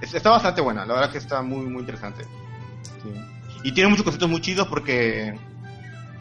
Es- 0.02 0.14
está 0.14 0.30
bastante 0.30 0.62
buena, 0.62 0.86
la 0.86 0.94
verdad 0.94 1.12
que 1.12 1.18
está 1.18 1.42
muy, 1.42 1.66
muy 1.66 1.82
interesante. 1.82 2.24
Sí. 3.04 3.10
Y 3.64 3.72
tiene 3.74 3.90
muchos 3.90 4.04
conceptos 4.04 4.30
muy 4.30 4.42
chidos 4.42 4.68
porque 4.68 5.38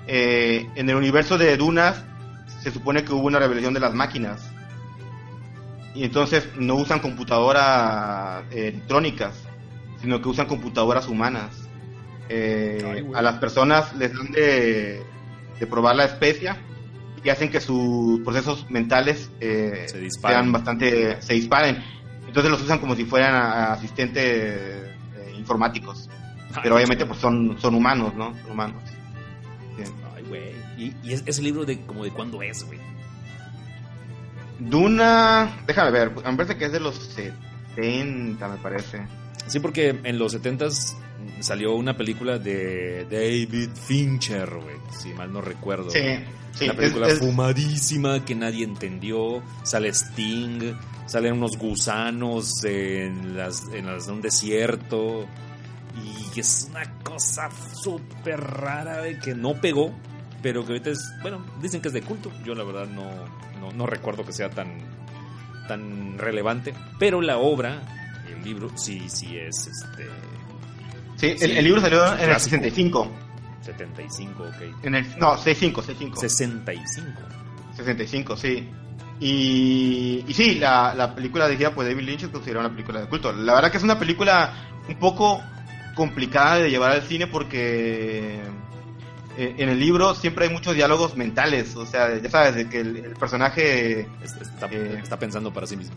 eh, 0.06 0.68
en 0.74 0.90
el 0.90 0.96
universo 0.96 1.38
de 1.38 1.56
Dunas 1.56 2.02
se 2.62 2.70
supone 2.70 3.04
que 3.04 3.12
hubo 3.12 3.26
una 3.26 3.38
rebelión 3.38 3.72
de 3.74 3.80
las 3.80 3.94
máquinas. 3.94 4.50
Y 5.94 6.04
entonces 6.04 6.48
no 6.56 6.74
usan 6.74 6.98
computadoras 7.00 8.44
eh, 8.50 8.68
electrónicas, 8.68 9.34
sino 10.00 10.20
que 10.20 10.28
usan 10.28 10.46
computadoras 10.46 11.06
humanas. 11.08 11.68
Eh, 12.28 12.82
Ay, 12.84 13.06
a 13.14 13.22
las 13.22 13.36
personas 13.36 13.94
les 13.96 14.12
dan 14.12 14.30
de, 14.32 15.02
de 15.60 15.66
probar 15.66 15.94
la 15.94 16.04
especia 16.06 16.56
y 17.22 17.28
hacen 17.28 17.50
que 17.50 17.60
sus 17.60 18.20
procesos 18.20 18.66
mentales 18.70 19.30
eh, 19.40 19.84
Se 19.88 19.98
disparen. 20.00 20.38
sean 20.38 20.52
bastante 20.52 21.22
se 21.22 21.34
disparen. 21.34 21.82
Entonces 22.26 22.50
los 22.50 22.62
usan 22.62 22.78
como 22.80 22.96
si 22.96 23.04
fueran 23.04 23.34
a- 23.34 23.72
asistentes 23.74 24.22
eh, 24.24 25.34
informáticos. 25.38 26.08
Pero 26.62 26.76
obviamente 26.76 27.04
pues 27.06 27.18
son, 27.20 27.56
son 27.60 27.74
humanos, 27.74 28.14
¿no? 28.14 28.34
Son 28.42 28.50
humanos. 28.52 28.82
Bien. 29.76 29.88
Ay, 30.14 30.24
güey. 30.28 30.42
¿Y, 30.76 30.94
y 31.02 31.12
es- 31.12 31.22
ese 31.26 31.42
libro 31.42 31.64
de 31.64 31.80
como 31.82 32.04
de 32.04 32.10
cuándo 32.10 32.42
es, 32.42 32.64
güey? 32.64 32.78
Duna, 34.58 35.62
déjame 35.66 35.90
ver, 35.90 36.10
me 36.14 36.36
parece 36.36 36.56
que 36.56 36.66
es 36.66 36.72
de 36.72 36.80
los 36.80 36.94
70, 36.96 38.48
me 38.48 38.56
parece. 38.58 39.06
Sí, 39.46 39.60
porque 39.60 39.98
en 40.04 40.18
los 40.18 40.34
70s 40.34 40.94
salió 41.40 41.74
una 41.74 41.96
película 41.96 42.38
de 42.38 43.04
David 43.10 43.70
Fincher, 43.74 44.48
güey, 44.50 44.76
si 44.98 45.12
mal 45.14 45.32
no 45.32 45.40
recuerdo. 45.40 45.90
Sí, 45.90 46.00
sí. 46.52 46.64
Una 46.64 46.74
película 46.74 47.06
es- 47.08 47.14
es- 47.14 47.18
fumadísima 47.20 48.24
que 48.24 48.34
nadie 48.34 48.64
entendió. 48.64 49.42
Sale 49.64 49.88
Sting, 49.92 50.74
salen 51.06 51.34
unos 51.34 51.58
gusanos 51.58 52.64
en, 52.64 53.36
las, 53.36 53.64
en 53.72 53.86
las- 53.86 54.08
un 54.08 54.20
desierto. 54.22 55.26
Y 56.34 56.40
es 56.40 56.68
una 56.70 56.90
cosa 57.02 57.48
súper 57.74 58.40
rara 58.40 59.00
güey, 59.00 59.18
que 59.20 59.34
no 59.34 59.54
pegó, 59.60 59.92
pero 60.42 60.62
que 60.64 60.72
ahorita 60.72 60.90
es, 60.90 60.98
bueno, 61.22 61.44
dicen 61.62 61.80
que 61.80 61.88
es 61.88 61.94
de 61.94 62.02
culto. 62.02 62.32
Yo 62.44 62.54
la 62.54 62.64
verdad 62.64 62.86
no, 62.88 63.04
no, 63.64 63.72
no 63.72 63.86
recuerdo 63.86 64.24
que 64.24 64.32
sea 64.32 64.50
tan, 64.50 64.78
tan 65.68 66.18
relevante. 66.18 66.74
Pero 66.98 67.20
la 67.20 67.38
obra, 67.38 67.82
el 68.28 68.44
libro, 68.44 68.70
sí, 68.76 69.08
sí 69.08 69.36
es 69.36 69.68
este 69.68 70.08
sí, 71.16 71.26
el, 71.28 71.38
sí, 71.38 71.58
el 71.58 71.64
libro 71.64 71.80
salió 71.80 72.06
en 72.14 72.20
el 72.20 72.28
clásico. 72.28 72.56
65. 72.56 73.10
75, 73.62 74.42
ok. 74.42 74.84
En 74.84 74.94
el, 74.94 75.18
no, 75.18 75.36
65, 75.36 75.82
65. 75.82 76.20
65. 76.20 77.20
65, 77.76 78.36
sí. 78.36 78.68
Y, 79.20 80.24
y 80.26 80.34
sí, 80.34 80.56
la, 80.56 80.94
la 80.94 81.14
película 81.14 81.46
dirigida 81.46 81.74
por 81.74 81.84
David 81.84 82.02
Lynch 82.02 82.24
es 82.24 82.28
considerada 82.28 82.66
una 82.66 82.74
película 82.74 83.00
de 83.00 83.08
culto. 83.08 83.32
La 83.32 83.54
verdad 83.54 83.70
que 83.70 83.78
es 83.78 83.82
una 83.82 83.98
película 83.98 84.52
un 84.88 84.96
poco 84.96 85.40
complicada 85.94 86.56
de 86.56 86.68
llevar 86.68 86.90
al 86.90 87.02
cine 87.02 87.26
porque 87.26 88.42
eh, 89.36 89.54
en 89.58 89.68
el 89.68 89.78
libro 89.78 90.14
siempre 90.14 90.46
hay 90.46 90.52
muchos 90.52 90.74
diálogos 90.74 91.16
mentales. 91.16 91.74
O 91.76 91.86
sea, 91.86 92.16
ya 92.18 92.30
sabes, 92.30 92.54
de 92.54 92.68
que 92.68 92.80
el, 92.80 92.96
el 92.96 93.14
personaje 93.14 94.08
Está, 94.22 94.66
Eh. 94.70 95.00
está 95.02 95.18
pensando 95.18 95.52
para 95.52 95.66
sí 95.66 95.76
mismo. 95.76 95.94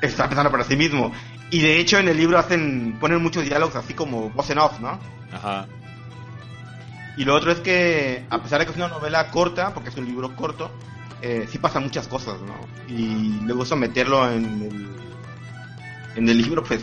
está 0.00 0.26
pensando 0.28 0.50
para 0.50 0.64
sí 0.64 0.76
mismo. 0.76 1.12
Y 1.50 1.60
de 1.60 1.78
hecho 1.78 1.98
en 1.98 2.08
el 2.08 2.16
libro 2.16 2.38
hacen 2.38 2.96
ponen 3.00 3.22
muchos 3.22 3.44
diálogos 3.44 3.76
así 3.76 3.94
como 3.94 4.30
voz 4.30 4.48
en 4.50 4.58
off, 4.58 4.80
¿no? 4.80 4.98
Ajá. 5.32 5.66
Y 7.16 7.24
lo 7.24 7.34
otro 7.34 7.52
es 7.52 7.60
que, 7.60 8.24
a 8.30 8.42
pesar 8.42 8.58
de 8.58 8.64
que 8.64 8.70
es 8.72 8.76
una 8.78 8.88
novela 8.88 9.30
corta, 9.30 9.74
porque 9.74 9.90
es 9.90 9.96
un 9.96 10.06
libro 10.06 10.34
corto, 10.34 10.70
eh, 11.20 11.46
sí 11.50 11.58
pasan 11.58 11.82
muchas 11.84 12.08
cosas, 12.08 12.36
¿no? 12.40 12.54
Y 12.88 13.38
luego 13.42 13.64
eso 13.64 13.76
meterlo 13.76 14.30
en 14.30 14.44
el, 14.44 14.88
en 16.16 16.28
el 16.28 16.38
libro, 16.38 16.64
pues, 16.64 16.82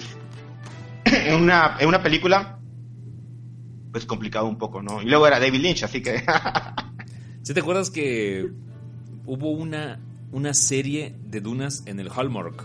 en 1.05 1.33
una, 1.33 1.77
en 1.79 1.87
una 1.87 2.03
película, 2.03 2.58
pues 3.91 4.05
complicado 4.05 4.45
un 4.47 4.57
poco, 4.57 4.81
¿no? 4.81 5.01
Y 5.01 5.05
luego 5.05 5.27
era 5.27 5.39
David 5.39 5.59
Lynch, 5.61 5.83
así 5.83 6.01
que... 6.01 6.23
¿Sí 7.43 7.53
te 7.53 7.61
acuerdas 7.61 7.89
que 7.89 8.47
hubo 9.25 9.51
una, 9.51 9.99
una 10.31 10.53
serie 10.53 11.15
de 11.23 11.41
dunas 11.41 11.83
en 11.87 11.99
el 11.99 12.09
Hallmark? 12.09 12.63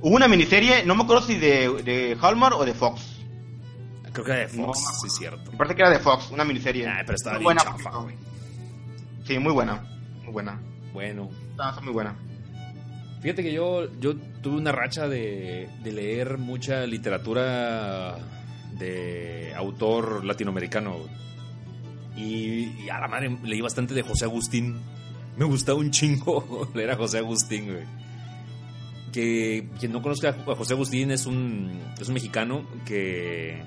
Hubo 0.00 0.14
una 0.16 0.28
miniserie, 0.28 0.84
no 0.84 0.94
me 0.94 1.02
acuerdo 1.04 1.22
si 1.26 1.36
de, 1.36 1.82
de 1.82 2.16
Hallmark 2.20 2.56
o 2.56 2.64
de 2.64 2.74
Fox. 2.74 3.20
Creo 4.12 4.24
que 4.24 4.30
era 4.32 4.40
de 4.40 4.48
Fox, 4.48 4.56
No. 4.56 5.00
sí 5.00 5.06
es 5.06 5.14
cierto. 5.16 5.52
Me 5.52 5.58
parece 5.58 5.76
que 5.76 5.82
era 5.82 5.90
de 5.90 5.98
Fox, 6.00 6.30
una 6.30 6.44
miniserie. 6.44 6.86
Ah, 6.88 7.02
pero 7.04 7.14
estaba 7.14 7.36
Muy 7.38 7.44
bien 7.44 7.56
buena, 7.56 7.62
chafa, 7.78 7.98
güey. 7.98 8.16
Sí, 9.24 9.38
muy 9.38 9.52
buena, 9.52 9.82
muy 10.24 10.32
buena. 10.32 10.60
Bueno, 10.92 11.28
está 11.50 11.80
muy 11.82 11.92
buena. 11.92 12.16
fíjate 13.20 13.42
que 13.42 13.52
yo, 13.52 13.92
yo 14.00 14.16
tuve 14.42 14.56
una 14.56 14.72
racha 14.72 15.06
de, 15.08 15.68
de 15.84 15.92
leer 15.92 16.38
mucha 16.38 16.86
literatura 16.86 18.16
de 18.78 19.52
autor 19.56 20.24
latinoamericano. 20.24 20.96
Y, 22.16 22.88
a 22.88 23.00
la 23.00 23.08
madre 23.08 23.36
leí 23.44 23.60
bastante 23.60 23.94
de 23.94 24.02
José 24.02 24.24
Agustín. 24.24 24.76
Me 25.36 25.44
gustaba 25.44 25.78
un 25.78 25.90
chingo 25.90 26.68
leer 26.74 26.92
a 26.92 26.96
José 26.96 27.18
Agustín. 27.18 27.76
Que 29.12 29.68
quien 29.78 29.92
no 29.92 30.02
conozca 30.02 30.30
a 30.30 30.54
José 30.54 30.74
Agustín 30.74 31.10
es 31.10 31.26
un, 31.26 31.80
es 32.00 32.08
un 32.08 32.14
mexicano 32.14 32.64
que 32.84 33.62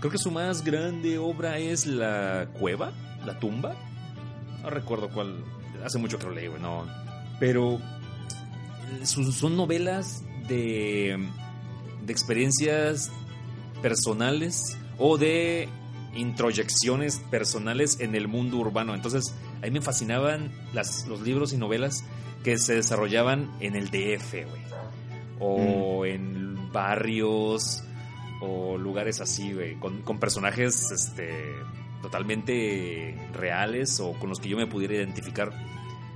creo 0.00 0.12
que 0.12 0.18
su 0.18 0.30
más 0.30 0.64
grande 0.64 1.18
obra 1.18 1.58
es 1.58 1.86
La 1.86 2.48
Cueva, 2.58 2.92
La 3.24 3.38
Tumba. 3.38 3.74
No 4.62 4.70
recuerdo 4.70 5.08
cuál, 5.08 5.44
hace 5.84 5.98
mucho 5.98 6.18
que 6.18 6.26
lo 6.26 6.32
leí, 6.32 6.48
güey, 6.48 6.60
no. 6.60 6.86
Pero 7.40 7.76
eh, 7.76 9.06
son 9.06 9.56
novelas 9.56 10.24
de, 10.48 11.16
de 12.04 12.12
experiencias 12.12 13.12
personales 13.82 14.76
o 14.98 15.18
de 15.18 15.68
introyecciones 16.14 17.18
personales 17.30 18.00
en 18.00 18.14
el 18.14 18.28
mundo 18.28 18.56
urbano. 18.58 18.94
Entonces, 18.94 19.34
a 19.58 19.66
mí 19.66 19.70
me 19.70 19.80
fascinaban 19.80 20.50
las, 20.72 21.06
los 21.06 21.20
libros 21.20 21.52
y 21.52 21.56
novelas 21.56 22.04
que 22.44 22.58
se 22.58 22.74
desarrollaban 22.74 23.50
en 23.60 23.76
el 23.76 23.90
DF, 23.90 24.32
güey. 24.32 24.62
O 25.40 26.04
en 26.06 26.72
barrios 26.72 27.82
o 28.40 28.76
lugares 28.78 29.20
así, 29.20 29.52
güey, 29.52 29.74
con, 29.78 30.02
con 30.02 30.18
personajes 30.18 30.90
este, 30.90 31.30
totalmente 32.02 33.16
reales 33.34 34.00
o 34.00 34.12
con 34.14 34.28
los 34.30 34.40
que 34.40 34.48
yo 34.48 34.56
me 34.56 34.66
pudiera 34.66 34.94
identificar. 34.94 35.52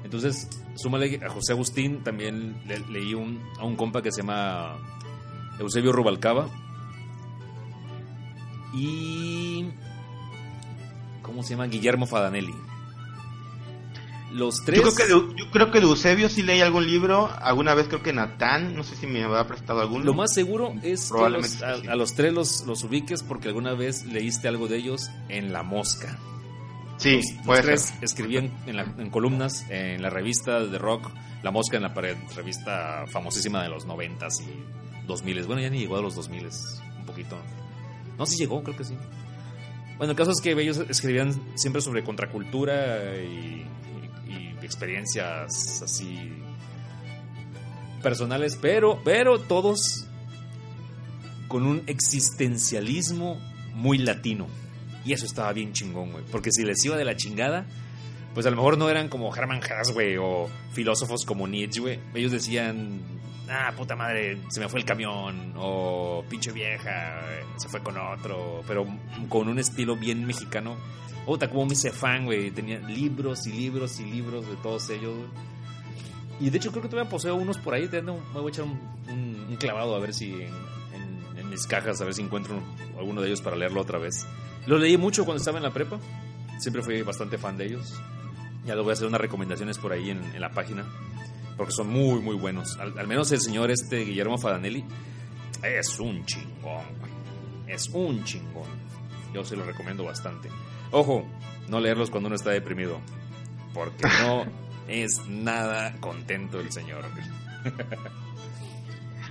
Entonces, 0.05 0.49
súmale 0.75 1.21
a 1.25 1.29
José 1.31 1.53
Agustín, 1.53 2.03
también 2.03 2.57
le- 2.67 2.81
leí 2.91 3.15
un, 3.15 3.41
a 3.59 3.65
un 3.65 3.77
compa 3.77 4.03
que 4.03 4.11
se 4.13 4.23
llama 4.23 4.77
Eusebio 5.61 5.93
Rubalcaba. 5.93 6.49
Y. 8.75 9.67
¿Cómo 11.23 11.43
se 11.43 11.51
llama? 11.51 11.67
Guillermo 11.67 12.07
Fadanelli. 12.07 12.55
Los 14.33 14.65
tres. 14.65 14.81
Yo 14.83 14.95
creo, 14.95 15.29
que 15.29 15.37
yo 15.43 15.51
creo 15.51 15.71
que 15.71 15.79
Eusebio 15.79 16.31
sí 16.31 16.43
leí 16.43 16.63
algún 16.63 16.87
libro, 16.87 17.29
alguna 17.43 17.75
vez 17.75 17.87
creo 17.89 18.03
que 18.03 18.15
Natán, 18.15 18.75
no 18.75 18.83
sé 18.83 18.97
si 18.97 19.07
me 19.07 19.23
habrá 19.23 19.47
prestado 19.47 19.83
alguno. 19.83 20.05
Lo 20.07 20.15
más 20.15 20.33
seguro 20.33 20.73
es 20.83 21.13
que 21.13 21.29
los- 21.29 21.63
a, 21.63 21.77
sí. 21.81 21.87
a 21.87 21.95
los 21.97 22.15
tres 22.15 22.33
los, 22.33 22.65
los 22.67 22.83
ubiques 22.83 23.23
porque 23.23 23.49
alguna 23.49 23.75
vez 23.75 24.07
leíste 24.07 24.49
algo 24.49 24.69
de 24.69 24.79
ellos 24.79 25.11
en 25.29 25.53
La 25.53 25.63
Mosca. 25.63 26.19
Sí, 26.97 27.17
Los- 27.17 27.47
los, 27.47 27.61
tres 27.61 27.81
ser. 27.83 28.05
escribían 28.05 28.51
en, 28.67 28.77
la- 28.77 28.95
en 28.97 29.11
columnas 29.11 29.67
en 29.69 30.01
la 30.01 30.09
revista 30.09 30.61
de 30.61 30.79
rock 30.79 31.11
La 31.43 31.51
Mosca 31.51 31.77
en 31.77 31.83
la 31.83 31.93
pared, 31.93 32.17
revista 32.35 33.05
famosísima 33.09 33.63
de 33.63 33.69
los 33.69 33.85
noventas 33.85 34.41
y 34.41 35.07
2000. 35.07 35.43
Bueno, 35.45 35.61
ya 35.61 35.69
ni 35.69 35.81
llegó 35.81 35.99
a 35.99 36.01
los 36.01 36.15
2000, 36.15 36.47
un 37.01 37.05
poquito. 37.05 37.37
No, 38.19 38.27
sí 38.27 38.37
llegó, 38.37 38.63
creo 38.63 38.77
que 38.77 38.85
sí. 38.85 38.95
Bueno, 39.99 40.13
el 40.13 40.17
caso 40.17 40.31
es 40.33 40.41
que 40.41 40.53
ellos 40.53 40.79
escribían 40.89 41.35
siempre 41.55 41.81
sobre 41.83 42.03
contracultura 42.05 43.17
y, 43.23 43.67
y- 44.29 44.57
experiencias 44.65 45.83
así 45.83 46.33
personales, 48.03 48.59
pero, 48.61 49.01
pero 49.05 49.39
todos 49.41 50.07
con 51.49 51.67
un 51.67 51.83
existencialismo 51.87 53.39
muy 53.75 53.99
latino. 53.99 54.47
Y 55.05 55.13
eso 55.13 55.27
estaba 55.27 55.53
bien 55.53 55.73
chingón, 55.73 56.13
güey. 56.13 56.25
Porque 56.31 56.51
si 56.53 56.65
les 56.65 56.85
iba 56.85 56.97
de 56.97 57.05
la 57.05 57.17
chingada, 57.17 57.67
pues 58.35 58.47
a 58.47 58.51
lo 58.51 58.57
mejor 58.57 58.79
no 58.79 58.89
eran 58.89 59.09
como 59.09 59.35
Herman 59.35 59.61
Hesse, 59.63 59.93
güey, 59.93 60.17
o 60.17 60.49
filósofos 60.73 61.25
como 61.25 61.47
Nietzsche, 61.47 61.81
güey. 61.81 61.99
Ellos 62.15 62.33
decían, 62.33 63.01
ah, 63.53 63.73
puta 63.77 63.95
madre, 63.95 64.39
se 64.49 64.61
me 64.61 64.69
fue 64.69 64.81
el 64.81 64.87
camión, 64.87 65.53
o 65.57 66.25
pinche 66.29 66.53
vieja, 66.53 67.21
se 67.57 67.69
fue 67.69 67.81
con 67.83 67.97
otro, 67.97 68.63
pero 68.67 68.87
con 69.29 69.49
un 69.49 69.59
estilo 69.59 69.97
bien 69.97 70.27
mexicano. 70.27 70.77
Puta, 71.25 71.49
como 71.49 71.67
me 71.67 71.75
hice 71.75 71.93
fan, 71.93 72.25
güey. 72.25 72.51
Tenía 72.51 72.81
libros 72.81 73.47
y 73.47 73.53
libros 73.53 74.01
y 74.01 74.05
libros 74.05 74.47
de 74.49 74.57
todos 74.57 74.91
ellos, 74.91 75.15
güey. 75.15 75.29
Y 76.41 76.51
de 76.51 76.59
hecho 76.59 76.71
creo 76.71 76.83
que 76.83 76.89
todavía 76.89 77.09
poseo 77.09 77.37
unos 77.37 77.59
por 77.59 77.75
ahí. 77.75 77.89
Me 77.93 78.01
voy 78.01 78.47
a 78.47 78.49
echar 78.49 78.65
un, 78.65 78.81
un, 79.09 79.47
un 79.51 79.57
clavado 79.57 79.95
a 79.95 80.01
ver 80.01 80.13
si 80.13 80.33
en, 80.33 80.53
en, 80.95 81.39
en, 81.39 81.49
mis 81.49 81.67
cajas, 81.67 82.01
a 82.01 82.05
ver 82.05 82.15
si 82.15 82.23
encuentro 82.23 82.61
alguno 82.99 83.21
de 83.21 83.29
ellos 83.29 83.41
para 83.41 83.55
leerlo 83.55 83.81
otra 83.81 83.99
vez. 83.99 84.27
Lo 84.67 84.79
leí 84.79 84.97
mucho 84.97 85.25
cuando 85.25 85.39
estaba 85.39 85.59
en 85.59 85.63
la 85.63 85.71
prepa. 85.71 86.01
Siempre 86.59 86.83
fui 86.83 87.03
bastante 87.03 87.39
fan 87.39 87.57
de 87.57 87.67
ellos. 87.67 88.01
Ya 88.65 88.75
les 88.75 88.83
voy 88.83 88.91
a 88.91 88.95
hacer 88.95 89.07
unas 89.07 89.21
recomendaciones 89.21 89.79
por 89.79 89.93
ahí 89.93 90.11
en, 90.11 90.23
en 90.25 90.41
la 90.41 90.51
página. 90.51 90.85
Porque 91.57 91.73
son 91.73 91.89
muy, 91.91 92.21
muy 92.21 92.37
buenos. 92.37 92.79
Al, 92.79 92.99
al, 92.99 93.07
menos 93.07 93.31
el 93.33 93.41
señor 93.41 93.71
este 93.71 94.05
Guillermo 94.05 94.39
Fadanelli 94.39 94.85
es 95.63 95.99
un 95.99 96.25
chingón, 96.25 96.85
güey. 96.99 97.13
Es 97.69 97.89
un 97.91 98.25
chingón. 98.25 98.69
Yo 99.33 99.45
se 99.45 99.57
lo 99.57 99.65
recomiendo 99.65 100.05
bastante. 100.05 100.49
Ojo, 100.91 101.27
no 101.69 101.81
leerlos 101.81 102.11
cuando 102.11 102.27
uno 102.27 102.37
está 102.37 102.51
deprimido. 102.51 103.01
Porque 103.73 104.07
no 104.23 104.45
es 104.89 105.27
nada 105.29 105.95
contento 106.01 106.61
el 106.61 106.71
señor. 106.71 107.05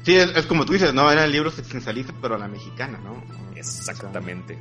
Sí, 0.04 0.16
es, 0.16 0.36
es, 0.36 0.46
como 0.48 0.66
tú 0.66 0.74
dices, 0.74 0.94
¿no? 0.94 1.12
Eran 1.12 1.32
libros 1.32 1.58
existencialistas, 1.60 2.16
pero 2.22 2.36
a 2.36 2.38
la 2.40 2.48
mexicana, 2.48 3.00
¿no? 3.04 3.24
Exactamente. 3.56 4.58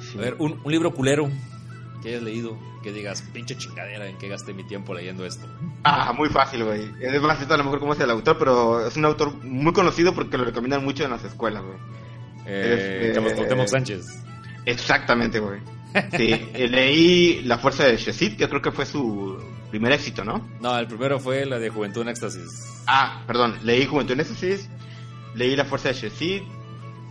Sí. 0.00 0.18
A 0.18 0.22
ver, 0.22 0.36
un, 0.38 0.60
un, 0.64 0.72
libro 0.72 0.94
culero 0.94 1.30
que 2.04 2.10
hayas 2.10 2.22
leído, 2.22 2.58
que 2.82 2.92
digas, 2.92 3.22
pinche 3.32 3.56
chingadera, 3.56 4.06
¿en 4.06 4.18
qué 4.18 4.28
gasté 4.28 4.52
mi 4.52 4.62
tiempo 4.62 4.92
leyendo 4.92 5.24
esto? 5.24 5.46
Ah, 5.84 6.12
muy 6.12 6.28
fácil, 6.28 6.62
güey. 6.64 6.90
Es 7.00 7.22
más, 7.22 7.40
a 7.50 7.56
lo 7.56 7.64
mejor 7.64 7.80
cómo 7.80 7.94
es 7.94 8.00
el 8.00 8.10
autor, 8.10 8.36
pero 8.38 8.86
es 8.86 8.94
un 8.96 9.06
autor 9.06 9.42
muy 9.42 9.72
conocido 9.72 10.14
porque 10.14 10.36
lo 10.36 10.44
recomiendan 10.44 10.84
mucho 10.84 11.04
en 11.04 11.10
las 11.10 11.24
escuelas, 11.24 11.62
güey. 11.64 11.78
Eh, 12.46 13.14
es, 13.16 13.16
eh, 13.16 13.66
Sánchez. 13.66 14.22
Exactamente, 14.66 15.40
güey. 15.40 15.60
Sí, 16.16 16.32
eh, 16.54 16.68
leí 16.68 17.42
La 17.44 17.56
Fuerza 17.56 17.84
de 17.84 17.96
Shezid, 17.96 18.36
que 18.36 18.48
creo 18.48 18.60
que 18.60 18.72
fue 18.72 18.84
su 18.84 19.38
primer 19.70 19.92
éxito, 19.92 20.24
¿no? 20.24 20.46
No, 20.60 20.76
el 20.76 20.88
primero 20.88 21.20
fue 21.20 21.46
la 21.46 21.60
de 21.60 21.70
Juventud 21.70 22.02
en 22.02 22.08
Éxtasis. 22.08 22.82
Ah, 22.86 23.22
perdón, 23.28 23.56
leí 23.62 23.86
Juventud 23.86 24.14
en 24.14 24.20
Éxtasis, 24.20 24.68
leí 25.36 25.54
La 25.54 25.64
Fuerza 25.64 25.88
de 25.88 25.94
Shezid, 25.94 26.42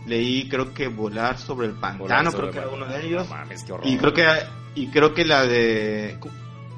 leí 0.06 0.48
creo 0.48 0.74
que 0.74 0.88
Volar 0.88 1.38
sobre 1.38 1.68
el 1.68 1.74
Pantano, 1.74 2.30
sobre 2.30 2.50
creo 2.50 2.52
que 2.52 2.58
era 2.58 2.76
uno 2.76 2.86
de 2.86 3.06
ellos. 3.06 3.28
No 3.28 3.34
mames, 3.34 3.64
qué 3.64 3.72
horror. 3.72 3.86
Y 3.86 3.96
creo 3.96 4.14
que, 4.14 4.26
y 4.74 4.86
creo 4.88 5.14
que 5.14 5.24
la 5.24 5.46
de... 5.46 6.18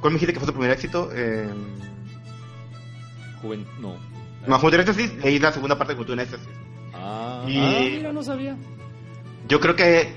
¿Cuál 0.00 0.12
me 0.12 0.18
dijiste 0.18 0.32
que 0.34 0.40
fue 0.40 0.46
su 0.46 0.52
primer 0.52 0.70
éxito? 0.70 1.10
Eh... 1.12 1.48
Juventud, 3.40 3.72
no. 3.80 3.96
No, 4.46 4.58
Juventud 4.58 4.80
Éxtasis, 4.80 5.14
leí 5.16 5.38
la 5.38 5.52
segunda 5.52 5.76
parte 5.76 5.92
de 5.92 5.96
Juventud 5.96 6.14
en 6.14 6.20
Éxtasis. 6.20 6.48
Ah, 6.94 7.44
y... 7.46 7.58
ah, 7.58 7.96
mira, 7.96 8.12
no 8.12 8.22
sabía. 8.22 8.56
Yo 9.48 9.60
creo 9.60 9.76
que 9.76 10.14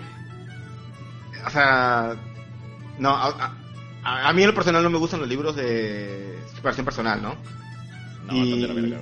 o 1.46 1.50
sea, 1.50 2.16
no, 2.98 3.10
a, 3.10 3.56
a, 4.04 4.30
a, 4.30 4.34
mí 4.34 4.42
en 4.42 4.50
lo 4.50 4.56
personal 4.56 4.84
no 4.84 4.90
me 4.90 4.98
gustan 4.98 5.20
los 5.20 5.30
libros 5.30 5.56
de 5.56 6.38
superación 6.56 6.86
personal, 6.86 7.22
¿no? 7.22 7.36
No, 8.28 8.36
y, 8.36 8.56
no 8.56 8.74
verga, 8.74 9.00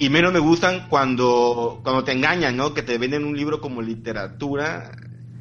y 0.00 0.08
menos 0.08 0.32
me 0.32 0.38
gustan 0.38 0.88
cuando, 0.88 1.80
cuando 1.84 2.02
te 2.02 2.12
engañan, 2.12 2.56
¿no? 2.56 2.74
Que 2.74 2.82
te 2.82 2.98
venden 2.98 3.24
un 3.24 3.36
libro 3.36 3.60
como 3.60 3.82
literatura 3.82 4.90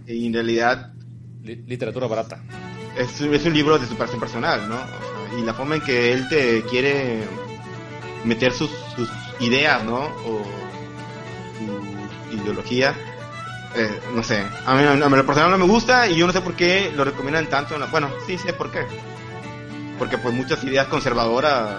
y 0.06 0.28
en 0.28 0.34
realidad... 0.34 0.94
literatura 1.42 2.08
barata. 2.08 2.44
Es, 2.98 3.22
es, 3.22 3.46
un 3.46 3.54
libro 3.54 3.80
de 3.80 3.88
superación 3.88 4.20
personal, 4.20 4.68
¿no? 4.68 4.76
O 4.76 5.30
sea, 5.30 5.40
y 5.40 5.44
la 5.44 5.54
forma 5.54 5.76
en 5.76 5.82
que 5.82 6.12
él 6.12 6.28
te 6.28 6.62
quiere 6.64 7.24
meter 8.26 8.52
sus, 8.52 8.70
sus 8.96 9.10
ideas, 9.40 9.82
¿no? 9.86 10.02
O 10.02 10.44
su 12.30 12.38
ideología 12.38 12.94
eh, 13.76 14.02
no 14.16 14.24
sé, 14.24 14.44
a 14.66 14.76
mí, 14.76 14.84
a 14.84 15.10
mí 15.10 15.16
lo 15.16 15.26
personal 15.26 15.52
no 15.52 15.58
me 15.60 15.72
gusta 15.72 16.08
y 16.08 16.18
yo 16.18 16.26
no 16.26 16.34
sé 16.34 16.42
por 16.42 16.56
qué 16.56 16.92
lo 16.96 17.06
recomiendan 17.06 17.48
tanto. 17.48 17.78
La, 17.78 17.86
bueno, 17.86 18.10
sí 18.26 18.38
sé 18.38 18.52
por 18.54 18.72
qué. 18.72 18.86
Porque 19.98 20.18
pues 20.18 20.34
muchas 20.34 20.64
ideas 20.64 20.88
conservadoras 20.88 21.78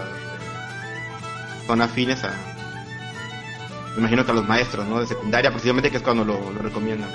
son 1.66 1.82
afines 1.82 2.22
a... 2.24 2.49
Me 3.94 3.98
imagino 3.98 4.24
que 4.24 4.30
a 4.30 4.34
los 4.34 4.46
maestros, 4.46 4.86
¿no? 4.86 5.00
De 5.00 5.06
secundaria, 5.06 5.50
precisamente 5.50 5.90
que 5.90 5.96
es 5.98 6.02
cuando 6.02 6.24
lo, 6.24 6.52
lo 6.52 6.62
recomiendan. 6.62 7.10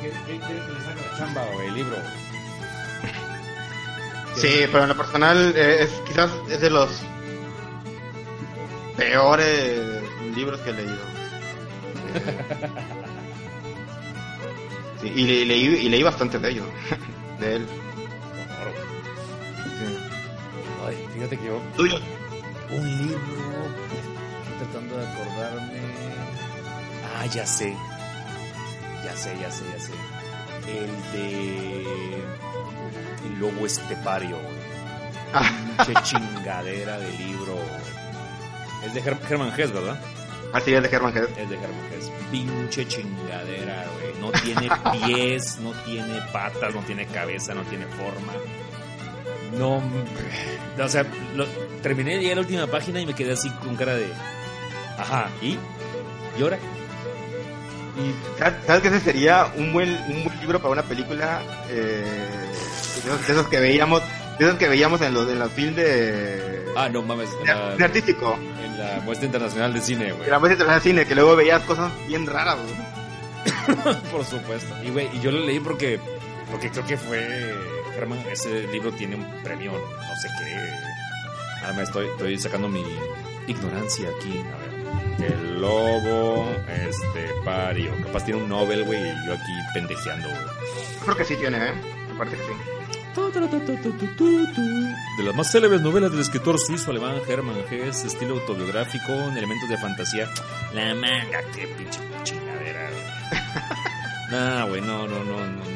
¿Qué 0.00 0.10
quieres 0.38 0.64
que 0.64 0.72
le 0.72 0.80
saque 0.80 1.00
la 1.10 1.18
chamba 1.18 1.42
o 1.42 1.60
el 1.62 1.74
libro? 1.74 1.96
Sí, 4.36 4.66
pero 4.70 4.82
en 4.82 4.88
lo 4.90 4.96
personal 4.98 5.54
eh, 5.56 5.84
es, 5.84 5.90
quizás 6.06 6.30
es 6.50 6.60
de 6.60 6.68
los 6.68 6.90
peores 8.94 10.02
libros 10.36 10.60
que 10.60 10.70
he 10.70 10.72
leído. 10.74 10.98
Sí, 15.00 15.12
y, 15.14 15.26
le, 15.26 15.44
leí, 15.44 15.64
y 15.66 15.88
leí 15.90 16.02
bastante 16.02 16.38
de 16.38 16.50
ellos, 16.50 16.66
de 17.40 17.56
él. 17.56 17.66
Sí. 19.78 19.98
Ay, 20.86 20.96
fíjate 21.12 21.36
que 21.36 21.44
yo. 21.44 21.60
Tuyo. 21.76 21.98
Un 22.70 22.98
libro. 22.98 23.20
Tratando 24.58 24.96
de 24.96 25.06
acordarme. 25.06 25.80
Ah, 27.18 27.26
ya 27.26 27.46
sé. 27.46 27.76
Ya 29.04 29.16
sé, 29.16 29.36
ya 29.40 29.50
sé, 29.50 29.64
ya 29.72 29.80
sé. 29.80 29.92
El 30.66 31.12
de. 31.12 32.24
El 33.26 33.38
lobo 33.38 33.66
estepario. 33.66 34.36
Qué 35.86 35.94
chingadera 36.02 36.98
de 36.98 37.12
libro. 37.18 37.56
Es 38.84 38.94
de 38.94 39.00
Her 39.00 39.18
Herman 39.28 39.52
Hess, 39.58 39.72
¿verdad? 39.72 40.00
Así 40.52 40.72
es 40.72 40.82
de 40.82 40.88
Herman 40.88 41.16
Hess. 41.16 41.28
Es 41.36 41.50
de 41.50 41.56
Herman 41.56 41.92
Hess. 41.92 42.10
Pinche 42.30 42.88
chingadera, 42.88 43.84
güey. 43.94 44.20
No 44.20 44.32
tiene 44.32 44.70
pies, 44.92 45.58
no 45.60 45.72
tiene 45.84 46.20
patas, 46.32 46.74
no 46.74 46.80
tiene 46.82 47.06
cabeza, 47.06 47.54
no 47.54 47.62
tiene 47.62 47.86
forma. 47.86 48.32
No, 49.58 49.80
o 50.82 50.88
sea, 50.88 51.04
lo, 51.34 51.46
terminé 51.82 52.22
ya 52.22 52.34
la 52.34 52.40
última 52.40 52.66
página 52.66 53.00
y 53.00 53.06
me 53.06 53.14
quedé 53.14 53.32
así 53.32 53.48
con 53.50 53.76
cara 53.76 53.94
de, 53.94 54.06
ajá, 54.98 55.28
¿y? 55.40 55.58
¿Y 56.38 56.42
ahora? 56.42 56.58
Y, 57.96 58.38
¿Sabes 58.38 58.82
que 58.82 58.88
ese 58.88 59.00
sería 59.00 59.50
un 59.56 59.72
buen, 59.72 59.88
un 60.08 60.24
buen 60.24 60.40
libro 60.40 60.58
para 60.58 60.72
una 60.72 60.82
película 60.82 61.40
eh, 61.70 62.04
de, 62.94 63.10
esos, 63.10 63.26
de, 63.26 63.32
esos, 63.32 63.48
que 63.48 63.58
veíamos, 63.58 64.02
de 64.38 64.44
esos 64.44 64.58
que 64.58 64.68
veíamos 64.68 65.00
en 65.00 65.14
los, 65.14 65.28
en 65.30 65.38
los 65.38 65.50
films 65.52 65.76
de... 65.76 66.66
Ah, 66.76 66.90
no 66.90 67.00
mames. 67.00 67.30
De, 67.38 67.46
la, 67.46 67.74
de 67.74 67.84
artístico. 67.84 68.38
En 68.62 68.78
la 68.78 69.00
muestra 69.02 69.24
internacional 69.24 69.72
de 69.72 69.80
cine, 69.80 70.12
güey. 70.12 70.24
En 70.24 70.30
la 70.30 70.38
muestra 70.38 70.54
internacional 70.54 70.82
de 70.82 70.90
cine, 70.90 71.06
que 71.06 71.14
luego 71.14 71.36
veías 71.36 71.62
cosas 71.62 71.90
bien 72.06 72.26
raras, 72.26 72.58
güey. 72.58 73.96
Por 74.12 74.24
supuesto. 74.24 74.74
Y, 74.84 74.90
güey, 74.90 75.08
y 75.14 75.20
yo 75.20 75.30
lo 75.30 75.40
leí 75.40 75.58
porque, 75.60 75.98
porque 76.50 76.70
creo 76.70 76.84
que 76.84 76.98
fue... 76.98 77.54
Herman, 77.96 78.18
ese 78.30 78.66
libro 78.66 78.92
tiene 78.92 79.16
un 79.16 79.24
premio, 79.42 79.72
no 79.72 80.16
sé 80.20 80.28
qué. 80.38 81.62
Ahora 81.62 81.72
me 81.78 81.82
estoy, 81.82 82.06
estoy 82.08 82.38
sacando 82.38 82.68
mi 82.68 82.84
ignorancia 83.46 84.10
aquí. 84.18 84.38
A 84.38 84.58
ver. 84.58 84.75
El 85.18 85.60
lobo 85.60 86.50
este 86.68 87.30
pario. 87.44 87.92
Capaz 88.04 88.24
tiene 88.24 88.42
un 88.42 88.48
Nobel, 88.48 88.84
güey, 88.84 89.00
y 89.00 89.26
yo 89.26 89.34
aquí 89.34 89.52
pendejeando, 89.74 90.28
güey. 90.28 90.40
Creo 91.04 91.16
que 91.16 91.24
sí 91.24 91.36
tiene, 91.36 91.58
¿eh? 91.58 91.72
Me 92.10 92.18
parece 92.18 92.36
que 92.36 92.42
sí. 92.42 92.52
De 95.16 95.24
las 95.24 95.34
más 95.34 95.50
célebres 95.50 95.80
novelas 95.80 96.10
del 96.10 96.20
escritor 96.20 96.58
suizo 96.58 96.90
alemán 96.90 97.16
Hermann 97.26 97.56
Hesse, 97.70 98.04
estilo 98.04 98.34
autobiográfico, 98.34 99.12
en 99.12 99.36
elementos 99.38 99.68
de 99.68 99.78
fantasía. 99.78 100.28
La 100.74 100.94
manga, 100.94 101.40
qué 101.54 101.66
pinche 101.66 102.00
chingadera, 102.24 102.90
güey. 102.90 103.42
nah, 104.30 104.64
güey, 104.66 104.82
no, 104.82 105.06
no, 105.08 105.24
no, 105.24 105.46
no. 105.46 105.66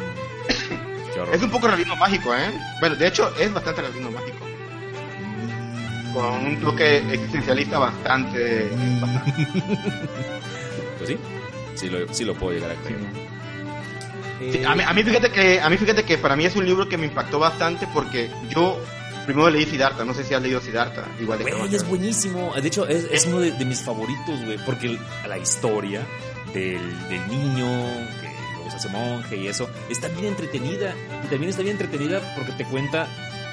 Es 1.32 1.42
un 1.42 1.50
poco 1.50 1.66
realismo 1.66 1.96
mágico, 1.96 2.34
¿eh? 2.34 2.50
Bueno, 2.80 2.96
de 2.96 3.06
hecho, 3.06 3.34
es 3.38 3.52
bastante 3.52 3.82
realismo 3.82 4.10
mágico. 4.10 4.49
Con 6.12 6.46
un 6.46 6.60
toque 6.60 6.98
existencialista 6.98 7.78
bastante. 7.78 8.68
pues 10.98 11.08
sí, 11.08 11.18
sí 11.74 11.88
lo, 11.88 12.12
sí 12.12 12.24
lo 12.24 12.34
puedo 12.34 12.52
llegar 12.52 12.72
a 12.72 12.74
creer. 12.74 13.00
Sí, 14.52 14.64
a, 14.64 14.74
mí, 14.74 14.82
a, 14.86 14.92
mí, 14.94 15.02
fíjate 15.02 15.30
que 15.30 15.60
a 15.60 15.68
mí 15.68 15.76
fíjate 15.76 16.02
que 16.04 16.16
para 16.16 16.34
mí 16.34 16.46
es 16.46 16.56
un 16.56 16.64
libro 16.64 16.88
que 16.88 16.96
me 16.96 17.06
impactó 17.06 17.38
bastante 17.38 17.86
porque 17.92 18.30
yo 18.48 18.80
primero 19.26 19.50
leí 19.50 19.66
Siddhartha, 19.66 20.04
no 20.04 20.14
sé 20.14 20.24
si 20.24 20.32
has 20.32 20.42
leído 20.42 20.60
Siddhartha, 20.60 21.04
igual 21.20 21.38
de 21.38 21.52
Güey, 21.52 21.74
es 21.74 21.86
buenísimo. 21.86 22.52
De 22.54 22.66
hecho, 22.66 22.86
es, 22.88 23.06
es 23.10 23.26
uno 23.26 23.40
de, 23.40 23.52
de, 23.52 23.64
mis 23.64 23.82
favoritos, 23.82 24.42
güey, 24.44 24.58
porque 24.64 24.98
la 25.28 25.38
historia 25.38 26.00
del, 26.54 27.08
del 27.08 27.28
niño 27.28 27.66
que 28.20 28.28
luego 28.54 28.70
se 28.70 28.76
hace 28.76 28.88
monje 28.88 29.36
y 29.36 29.46
eso 29.46 29.68
está 29.88 30.08
bien 30.08 30.26
entretenida 30.26 30.94
y 31.24 31.28
también 31.28 31.50
está 31.50 31.62
bien 31.62 31.74
entretenida 31.74 32.20
porque 32.34 32.52
te 32.52 32.64
cuenta 32.64 33.06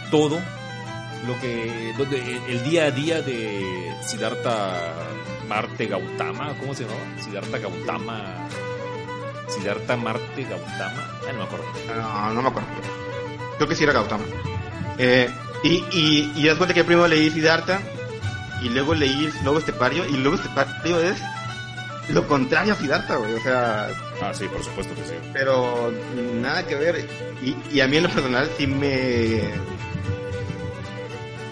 todo 0.10 0.40
lo 1.26 1.40
que 1.40 1.94
donde 1.98 2.40
el 2.48 2.64
día 2.64 2.86
a 2.86 2.92
día 2.92 3.22
de 3.22 3.94
Siddhartha 4.02 4.94
Marte 5.48 5.88
Gautama, 5.88 6.54
¿cómo 6.60 6.74
se 6.74 6.84
llamaba? 6.84 7.02
Siddhartha 7.22 7.58
Gautama 7.58 8.48
Siddhartha 9.48 9.96
Marte 9.96 10.44
Gautama. 10.44 11.20
Ah, 11.28 11.32
no 11.32 11.38
me 11.40 11.44
acuerdo. 11.44 11.66
No, 11.96 12.34
no 12.34 12.42
me 12.42 12.50
acuerdo. 12.50 12.68
Creo 13.58 13.70
que 13.70 13.76
sí 13.76 13.84
era 13.84 13.94
Gautama. 13.94 14.24
Eh, 14.98 15.30
y, 15.64 15.84
y, 15.92 16.34
y 16.36 16.46
das 16.46 16.58
cuenta 16.58 16.74
que 16.74 16.84
primero 16.84 17.08
leí 17.08 17.30
Siddhartha 17.30 17.80
y 18.62 18.70
luego 18.70 18.94
leí 18.94 19.32
Lobo 19.44 19.60
Estepario 19.60 20.06
y 20.06 20.18
Lobo 20.18 20.36
Estepario 20.36 21.00
es 21.02 21.18
lo 22.10 22.28
contrario 22.28 22.74
a 22.74 22.76
Siddhartha, 22.76 23.16
güey. 23.16 23.34
O 23.34 23.42
sea. 23.42 23.90
Ah, 24.22 24.34
sí, 24.34 24.48
por 24.48 24.64
supuesto 24.64 24.96
que 24.96 25.04
sí. 25.04 25.14
Pero 25.34 25.92
nada 26.42 26.66
que 26.66 26.76
ver. 26.76 27.08
Y, 27.42 27.56
y 27.72 27.82
a 27.82 27.88
mí 27.88 27.98
en 27.98 28.04
lo 28.04 28.10
personal 28.10 28.50
sí 28.58 28.68
me. 28.68 29.42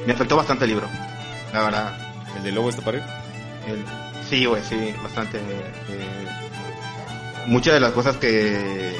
Me 0.05 0.13
afectó 0.13 0.35
bastante 0.35 0.65
el 0.65 0.71
libro. 0.71 0.87
la 1.53 1.63
verdad. 1.63 1.97
¿El 2.37 2.43
de 2.43 2.51
Lobo 2.51 2.69
Estapario? 2.69 3.01
El, 3.67 3.83
sí, 4.29 4.45
güey, 4.45 4.61
sí, 4.63 4.93
bastante. 5.01 5.37
eh, 5.39 6.27
muchas 7.47 7.73
de 7.75 7.79
las 7.79 7.91
cosas 7.93 8.17
que, 8.17 8.93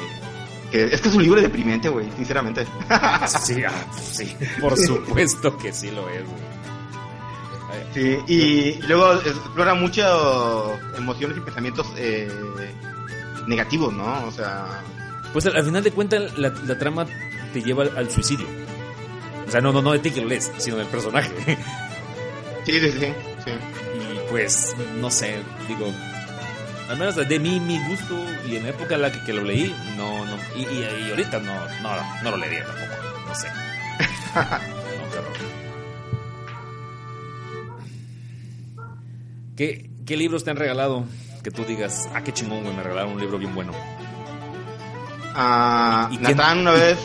que... 0.70 0.84
Es 0.84 1.00
que 1.00 1.08
es 1.08 1.14
un 1.14 1.22
libro 1.22 1.40
deprimente, 1.40 1.88
güey, 1.88 2.10
sinceramente. 2.16 2.66
Sí, 3.26 3.62
ah, 3.64 3.72
sí, 4.00 4.36
por 4.60 4.76
supuesto 4.76 5.56
que 5.58 5.72
sí 5.72 5.90
lo 5.90 6.08
es, 6.08 6.22
güey. 6.24 6.56
Sí, 7.92 8.18
y 8.26 8.82
luego 8.86 9.14
explora 9.14 9.74
muchas 9.74 10.10
emociones 10.96 11.36
y 11.36 11.40
pensamientos 11.40 11.86
eh, 11.96 12.30
negativos, 13.46 13.92
¿no? 13.92 14.24
O 14.26 14.30
sea, 14.30 14.66
Pues 15.32 15.46
al, 15.46 15.56
al 15.56 15.64
final 15.64 15.82
de 15.82 15.90
cuentas 15.92 16.36
la, 16.38 16.50
la 16.50 16.78
trama 16.78 17.06
te 17.52 17.62
lleva 17.62 17.84
al, 17.84 17.96
al 17.96 18.10
suicidio. 18.10 18.46
O 19.46 19.50
sea, 19.50 19.60
no, 19.60 19.72
no, 19.72 19.80
no 19.82 19.92
de 19.92 19.98
ti 20.00 20.10
que 20.10 20.20
lo 20.20 20.28
lees, 20.28 20.50
sino 20.58 20.76
del 20.76 20.86
personaje. 20.88 21.30
sí, 22.64 22.80
sí, 22.80 22.90
sí. 22.92 22.98
sí. 23.44 23.50
y 23.50 24.30
pues, 24.30 24.74
no 24.96 25.10
sé, 25.10 25.36
digo, 25.68 25.86
al 26.88 26.98
menos 26.98 27.14
de 27.16 27.38
mí, 27.38 27.60
mi 27.60 27.78
gusto 27.88 28.14
y 28.48 28.56
en 28.56 28.64
la 28.64 28.70
época 28.70 28.94
en 28.96 29.02
la 29.02 29.12
que, 29.12 29.20
que 29.22 29.32
lo 29.32 29.42
leí, 29.44 29.74
no, 29.96 30.24
no, 30.24 30.36
y, 30.56 30.62
y, 30.62 31.06
y 31.06 31.10
ahorita 31.10 31.38
no, 31.40 31.54
no, 31.82 32.22
no 32.22 32.30
lo 32.32 32.36
leería 32.36 32.64
tampoco, 32.64 33.28
no 33.28 33.34
sé. 33.34 33.48
No, 34.36 35.10
qué 35.12 35.18
horror. 35.18 35.32
¿Qué, 39.56 39.90
¿Qué 40.06 40.16
libros 40.16 40.44
te 40.44 40.50
han 40.50 40.56
regalado 40.56 41.04
que 41.42 41.50
tú 41.50 41.64
digas, 41.64 42.08
ah, 42.14 42.22
qué 42.22 42.32
chingón, 42.32 42.62
güey, 42.62 42.76
me 42.76 42.82
regalaron 42.82 43.12
un 43.12 43.20
libro 43.20 43.38
bien 43.38 43.54
bueno? 43.54 43.72
Ah, 45.34 46.08
¿Y- 46.10 46.16
y 46.16 46.18
qué- 46.18 46.34
Natán 46.34 46.58
una 46.58 46.72
vez. 46.72 46.98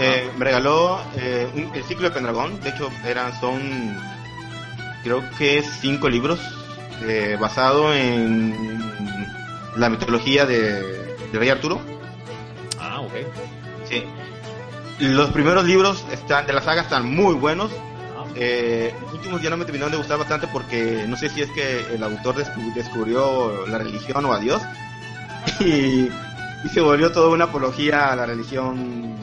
Eh, 0.00 0.30
me 0.36 0.44
regaló 0.44 1.00
eh, 1.16 1.48
un- 1.54 1.70
el 1.74 1.84
ciclo 1.84 2.08
de 2.08 2.14
Pendragón. 2.14 2.60
De 2.60 2.70
hecho, 2.70 2.90
eran 3.06 3.38
son 3.40 3.96
creo 5.02 5.22
que 5.38 5.62
cinco 5.80 6.08
libros 6.08 6.40
eh, 7.02 7.36
basado 7.40 7.92
en 7.94 8.80
la 9.76 9.88
mitología 9.90 10.46
de, 10.46 10.82
de 11.32 11.38
Rey 11.38 11.48
Arturo. 11.50 11.80
Ah, 12.80 13.00
ok. 13.00 13.12
Sí. 13.88 14.04
Los 15.00 15.30
primeros 15.30 15.64
libros 15.64 16.04
están 16.12 16.46
de 16.46 16.52
la 16.52 16.62
saga 16.62 16.82
están 16.82 17.10
muy 17.14 17.34
buenos. 17.34 17.70
Ah, 18.16 18.24
Eh, 18.36 18.94
los 19.02 19.12
últimos 19.12 19.42
ya 19.42 19.50
no 19.50 19.56
me 19.56 19.64
terminaron 19.64 19.92
de 19.92 19.98
gustar 19.98 20.18
bastante 20.18 20.46
porque 20.48 21.04
no 21.08 21.16
sé 21.16 21.28
si 21.28 21.42
es 21.42 21.50
que 21.50 21.94
el 21.94 22.02
autor 22.02 22.36
descu- 22.36 22.72
descubrió 22.74 23.66
la 23.66 23.78
religión 23.78 24.24
o 24.24 24.32
a 24.32 24.38
Dios 24.38 24.62
y, 25.60 26.08
y 26.64 26.68
se 26.72 26.80
volvió 26.80 27.12
toda 27.12 27.28
una 27.28 27.44
apología 27.44 28.12
a 28.12 28.16
la 28.16 28.26
religión, 28.26 29.14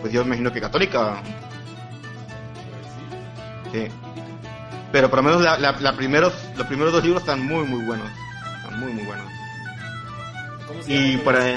pues 0.00 0.12
yo 0.12 0.20
me 0.22 0.28
imagino 0.28 0.52
que 0.52 0.60
católica. 0.60 1.22
Sí. 3.72 3.86
Pero 4.92 5.08
por 5.08 5.18
lo 5.18 5.22
menos 5.24 5.42
la, 5.42 5.58
la- 5.58 5.78
la 5.80 5.92
primeros, 5.94 6.32
los 6.56 6.66
primeros 6.66 6.92
dos 6.92 7.04
libros 7.04 7.22
están 7.22 7.46
muy 7.46 7.64
muy 7.64 7.84
buenos. 7.84 8.08
Están 8.62 8.80
muy 8.80 8.92
muy 8.92 9.04
buenos. 9.04 9.26
¿Cómo 10.66 10.82
se 10.82 10.92
Y 10.92 11.16
para 11.18 11.48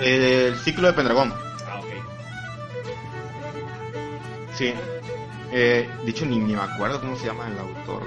eh, 0.00 0.46
el 0.48 0.56
ciclo 0.56 0.86
de 0.88 0.92
Pendragón. 0.94 1.32
Ah, 1.68 1.80
ok. 1.80 1.86
Sí. 4.54 4.72
Eh, 5.52 5.88
de 6.04 6.10
hecho, 6.10 6.26
ni, 6.26 6.38
ni 6.38 6.54
me 6.54 6.62
acuerdo 6.62 7.00
cómo 7.00 7.16
se 7.16 7.26
llama 7.26 7.46
el 7.48 7.58
autor 7.58 8.02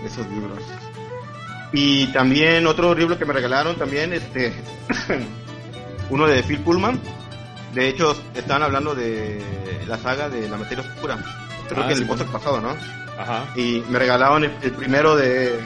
de 0.00 0.06
esos 0.06 0.26
libros. 0.28 0.62
Y 1.72 2.06
también 2.08 2.66
otro 2.66 2.94
libro 2.94 3.16
que 3.18 3.24
me 3.24 3.32
regalaron 3.32 3.76
también, 3.76 4.12
este, 4.12 4.52
uno 6.10 6.26
de 6.26 6.42
Phil 6.42 6.58
Pullman. 6.60 7.00
De 7.72 7.88
hecho, 7.88 8.14
estaban 8.34 8.62
hablando 8.62 8.94
de 8.94 9.42
la 9.86 9.96
saga 9.98 10.28
de 10.28 10.48
la 10.48 10.56
materia 10.58 10.84
oscura. 10.84 11.16
Creo 11.68 11.84
Ah, 11.84 11.88
que 11.88 11.96
sí, 11.96 12.02
el 12.02 12.08
podcast 12.08 12.30
pasado, 12.30 12.60
¿no? 12.60 12.76
Ajá. 13.18 13.44
Y 13.56 13.82
me 13.88 13.98
regalaron 13.98 14.44
el, 14.44 14.52
el 14.62 14.72
primero 14.72 15.16
de, 15.16 15.58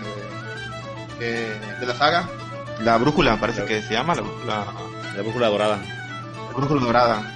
de, 1.19 1.59
de 1.81 1.87
la 1.87 1.95
saga, 1.95 2.29
la 2.81 2.97
brújula, 2.99 3.39
parece 3.41 3.61
La- 3.63 3.67
que 3.67 3.83
se 3.83 3.95
llama, 3.95 4.15
la 4.15 4.23
brújula, 4.23 4.67
La 5.17 5.23
brújula 5.23 5.49
dorada. 5.49 5.79
la 5.79 6.53
brújula 6.57 6.81
dorada. 6.81 7.33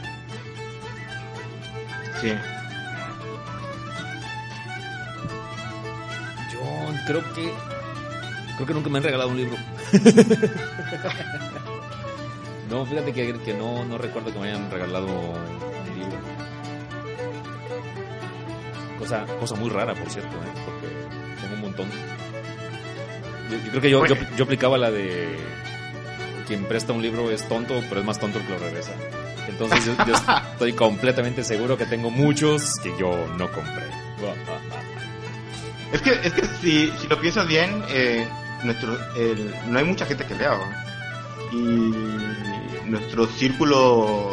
Sí. 2.21 2.33
Yo 6.53 6.61
creo 7.07 7.35
que. 7.35 7.53
Creo 8.57 8.67
que 8.67 8.75
nunca 8.75 8.91
me 8.91 8.99
han 8.99 9.05
regalado 9.05 9.31
un 9.31 9.37
libro. 9.39 9.57
no, 12.71 12.87
fíjate 12.87 13.13
que, 13.13 13.33
que 13.41 13.55
no, 13.55 13.85
no 13.85 13.99
recuerdo 13.99 14.33
que 14.33 14.39
me 14.39 14.49
hayan 14.49 14.71
regalado 14.71 15.07
un 15.07 15.99
libro. 15.99 16.19
Cosa, 18.99 19.25
cosa 19.39 19.55
muy 19.57 19.71
rara, 19.71 19.95
por 19.95 20.09
cierto, 20.11 20.37
¿eh? 20.37 20.61
porque 20.65 21.41
tengo 21.41 21.55
un 21.55 21.61
montón. 21.63 21.89
Yo, 23.51 23.57
yo 23.57 23.71
creo 23.71 23.81
que 23.81 23.91
yo, 23.91 24.07
yo, 24.07 24.15
yo 24.37 24.45
aplicaba 24.45 24.77
la 24.79 24.91
de 24.91 25.37
quien 26.47 26.65
presta 26.65 26.93
un 26.93 27.03
libro 27.03 27.31
es 27.31 27.47
tonto, 27.49 27.81
pero 27.89 28.01
es 28.01 28.07
más 28.07 28.19
tonto 28.19 28.39
el 28.39 28.45
que 28.47 28.53
lo 28.53 28.59
regresa. 28.59 28.93
Entonces 29.49 29.85
yo, 29.87 29.95
yo 30.07 30.15
estoy 30.53 30.73
completamente 30.75 31.43
seguro 31.43 31.77
que 31.77 31.87
tengo 31.87 32.11
muchos 32.11 32.77
que 32.83 32.93
yo 32.99 33.27
no 33.39 33.51
compré. 33.51 33.87
Es 35.93 36.03
que, 36.03 36.11
es 36.23 36.33
que 36.35 36.45
si, 36.61 36.93
si 36.99 37.09
lo 37.09 37.21
piensas 37.21 37.49
bien, 37.49 37.83
eh, 37.89 38.29
nuestro, 38.63 38.97
el- 39.17 39.53
no 39.69 39.79
hay 39.79 39.85
mucha 39.85 40.05
gente 40.07 40.25
que 40.25 40.35
lea. 40.35 40.53
Y 41.53 41.93
nuestro 42.89 43.27
círculo 43.27 44.31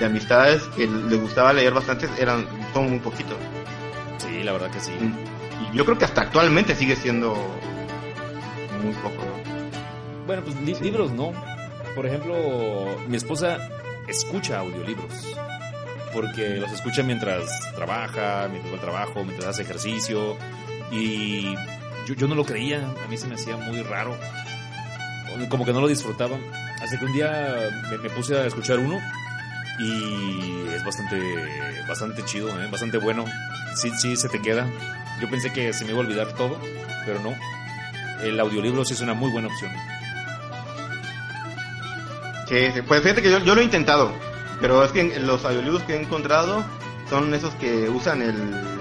de 0.00 0.06
amistades 0.06 0.62
que 0.76 0.86
les 0.86 1.20
gustaba 1.20 1.52
leer 1.52 1.72
bastante 1.72 2.08
eran 2.18 2.46
son 2.72 2.90
muy 2.90 2.98
poquitos. 2.98 3.36
Sí, 4.18 4.42
la 4.42 4.52
verdad 4.52 4.70
que 4.70 4.80
sí. 4.80 4.92
Y 5.72 5.76
yo 5.76 5.84
creo 5.84 5.96
que 5.98 6.04
hasta 6.04 6.22
actualmente 6.22 6.74
sigue 6.74 6.96
siendo 6.96 7.34
muy 8.82 8.92
poco. 9.02 9.16
¿no? 9.24 10.26
Bueno, 10.26 10.42
pues 10.42 10.56
li- 10.60 10.74
libros 10.80 11.12
no. 11.12 11.32
Por 11.94 12.06
ejemplo, 12.06 12.34
mi 13.08 13.16
esposa 13.16 13.58
escucha 14.08 14.58
audiolibros. 14.58 15.36
Porque 16.12 16.56
los 16.56 16.72
escucha 16.72 17.02
mientras 17.02 17.44
trabaja, 17.74 18.48
mientras 18.50 18.72
va 18.72 18.76
al 18.76 18.80
trabajo, 18.80 19.24
mientras 19.24 19.48
hace 19.50 19.62
ejercicio. 19.62 20.36
Y 20.90 21.54
yo, 22.06 22.14
yo 22.16 22.26
no 22.28 22.34
lo 22.34 22.44
creía, 22.44 22.78
a 23.04 23.08
mí 23.08 23.16
se 23.16 23.26
me 23.26 23.34
hacía 23.34 23.56
muy 23.56 23.82
raro. 23.82 24.16
Como 25.48 25.64
que 25.64 25.72
no 25.72 25.80
lo 25.80 25.88
disfrutaba. 25.88 26.38
Hasta 26.82 26.98
que 26.98 27.04
un 27.04 27.12
día 27.12 27.70
me, 28.02 28.10
puse 28.10 28.36
a 28.36 28.46
escuchar 28.46 28.78
uno 28.78 29.00
y 29.78 30.66
es 30.74 30.84
bastante, 30.84 31.20
bastante 31.88 32.24
chido, 32.24 32.48
¿eh? 32.48 32.68
bastante 32.70 32.98
bueno. 32.98 33.24
Sí, 33.74 33.90
sí, 33.98 34.16
se 34.16 34.28
te 34.28 34.40
queda. 34.40 34.66
Yo 35.20 35.28
pensé 35.28 35.52
que 35.52 35.72
se 35.72 35.84
me 35.84 35.90
iba 35.90 36.00
a 36.00 36.02
olvidar 36.02 36.32
todo, 36.32 36.58
pero 37.04 37.20
no. 37.20 37.34
El 38.22 38.38
audiolibro 38.40 38.84
sí 38.84 38.94
es 38.94 39.00
una 39.00 39.14
muy 39.14 39.30
buena 39.30 39.48
opción. 39.48 39.70
Sí, 42.48 42.80
pues 42.86 43.02
fíjate 43.02 43.22
que 43.22 43.30
yo, 43.30 43.38
yo 43.40 43.54
lo 43.54 43.60
he 43.60 43.64
intentado, 43.64 44.12
pero 44.60 44.84
es 44.84 44.92
que 44.92 45.18
los 45.20 45.44
audiolibros 45.44 45.82
que 45.82 45.94
he 45.94 46.00
encontrado 46.00 46.64
son 47.10 47.34
esos 47.34 47.54
que 47.54 47.88
usan 47.88 48.22
el 48.22 48.75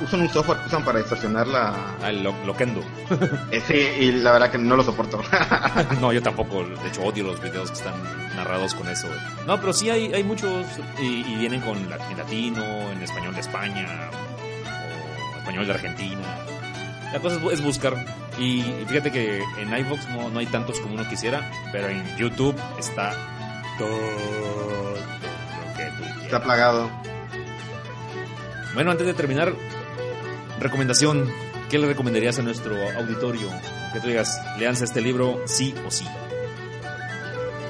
usan 0.00 0.20
un 0.22 0.28
software 0.30 0.58
que 0.60 0.66
usan 0.66 0.84
para 0.84 1.00
estacionar 1.00 1.46
la 1.46 1.74
Ah, 2.02 2.10
el 2.10 2.22
lo- 2.22 2.34
Loquendo. 2.46 2.80
sí, 3.66 3.74
y 3.74 4.12
la 4.12 4.32
verdad 4.32 4.50
que 4.50 4.58
no 4.58 4.76
lo 4.76 4.82
soporto. 4.82 5.20
no, 6.00 6.12
yo 6.12 6.22
tampoco. 6.22 6.64
De 6.64 6.88
hecho, 6.88 7.02
odio 7.02 7.24
los 7.24 7.40
videos 7.40 7.70
que 7.70 7.78
están 7.78 7.94
narrados 8.36 8.74
con 8.74 8.88
eso. 8.88 9.08
No, 9.46 9.60
pero 9.60 9.72
sí 9.72 9.90
hay, 9.90 10.12
hay 10.12 10.24
muchos 10.24 10.66
y, 11.00 11.20
y 11.26 11.36
vienen 11.36 11.60
con 11.60 11.76
en 11.78 11.90
latino, 11.90 12.64
en 12.92 13.02
español 13.02 13.34
de 13.34 13.40
España 13.40 14.10
o 15.34 15.38
español 15.38 15.66
de 15.66 15.72
Argentina. 15.74 16.38
La 17.12 17.18
cosa 17.20 17.36
es, 17.36 17.42
bu- 17.42 17.52
es 17.52 17.60
buscar. 17.62 17.94
Y, 18.38 18.62
fíjate 18.88 19.12
que 19.12 19.42
en 19.58 19.76
iVoox 19.76 20.08
no, 20.08 20.30
no 20.30 20.38
hay 20.38 20.46
tantos 20.46 20.80
como 20.80 20.94
uno 20.94 21.06
quisiera, 21.08 21.50
pero 21.70 21.88
en 21.88 22.16
YouTube 22.16 22.56
está 22.78 23.12
todo 23.78 23.88
lo 23.90 25.76
que 25.76 25.84
tú 25.98 26.04
Está 26.04 26.20
quieras. 26.20 26.40
plagado. 26.42 26.90
Bueno, 28.74 28.90
antes 28.90 29.06
de 29.06 29.12
terminar, 29.12 29.52
recomendación. 30.62 31.30
¿Qué 31.70 31.78
le 31.78 31.86
recomendarías 31.86 32.38
a 32.38 32.42
nuestro 32.42 32.74
auditorio? 32.98 33.48
Que 33.92 34.00
tú 34.00 34.08
digas, 34.08 34.40
leanse 34.58 34.84
este 34.84 35.00
libro 35.00 35.40
sí 35.46 35.74
o 35.86 35.90
sí. 35.90 36.06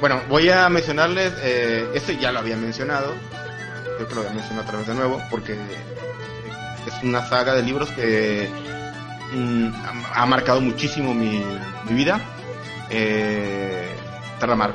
Bueno, 0.01 0.21
voy 0.29 0.49
a 0.51 0.69
mencionarles, 0.69 1.33
eh, 1.43 1.89
este 1.95 2.17
ya 2.17 2.33
lo 2.33 2.41
había 2.41 2.57
mencionado, 2.57 3.13
creo 3.97 4.09
que 4.09 4.15
lo 4.17 4.23
voy 4.23 4.31
a 4.33 4.35
mencionar 4.35 4.65
otra 4.65 4.79
vez 4.79 4.87
de 4.89 4.95
nuevo, 4.95 5.23
porque 5.31 5.53
es 5.53 7.03
una 7.05 7.25
saga 7.29 7.55
de 7.55 7.63
libros 7.63 7.89
que 7.91 8.51
mm, 9.33 9.69
ha, 10.13 10.23
ha 10.23 10.27
marcado 10.27 10.61
muchísimo 10.61 11.15
mi, 11.15 11.41
mi 11.89 11.95
vida. 11.95 12.21
Eh, 12.91 13.89
Terramar, 14.41 14.75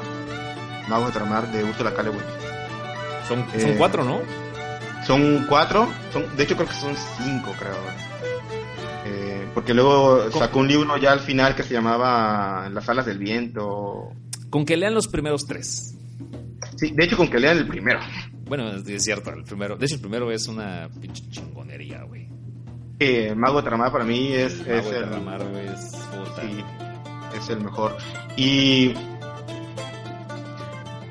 Magos 0.88 1.08
de 1.08 1.12
Terramar 1.14 1.52
de 1.52 1.64
Ursula 1.66 1.94
K. 1.94 2.04
Le 2.04 2.10
Guin. 2.12 2.22
Son, 3.28 3.46
son 3.60 3.70
Eh, 3.72 3.76
cuatro, 3.78 4.06
¿no? 4.06 4.22
Son 5.06 5.46
cuatro, 5.50 5.90
son, 6.14 6.36
de 6.38 6.44
hecho 6.44 6.56
creo 6.56 6.70
que 6.70 6.74
son 6.76 6.96
cinco, 7.18 7.54
creo. 7.60 7.76
Eh, 9.58 9.62
porque 9.62 9.74
luego 9.74 10.32
sacó 10.32 10.60
un 10.60 10.68
libro 10.68 10.98
ya 10.98 11.12
al 11.12 11.20
final 11.20 11.56
que 11.56 11.64
se 11.64 11.74
llamaba 11.74 12.70
Las 12.70 12.88
alas 12.90 13.06
del 13.06 13.18
viento. 13.18 14.12
Con 14.50 14.66
que 14.66 14.78
lean 14.78 14.94
los 14.94 15.08
primeros 15.08 15.46
tres. 15.46 15.96
Sí, 16.76 16.92
de 16.92 17.06
hecho 17.06 17.18
con 17.18 17.30
que 17.30 17.40
lean 17.40 17.58
el 17.58 17.68
primero. 17.68 18.00
Bueno, 18.46 18.70
es, 18.70 19.04
cierto, 19.04 19.32
el 19.32 19.44
primero. 19.44 19.76
De 19.76 19.86
hecho, 19.86 19.96
el 19.96 20.02
primero 20.02 20.32
es 20.32 20.48
una 20.48 20.90
pinche 21.02 21.28
chingonería, 21.30 22.04
güey. 22.04 22.30
que 23.00 23.36
Mago 23.36 23.58
de 23.58 23.64
Terramar 23.64 23.92
para 23.92 24.06
mí 24.06 24.32
es, 24.32 24.60
El 24.62 24.80
es 24.80 24.86
el, 24.86 25.06
güey, 25.10 25.68
es 25.68 25.92
sí, 26.40 26.64
es 27.38 27.50
el 27.50 27.62
mejor. 27.62 27.98
Y 28.38 28.94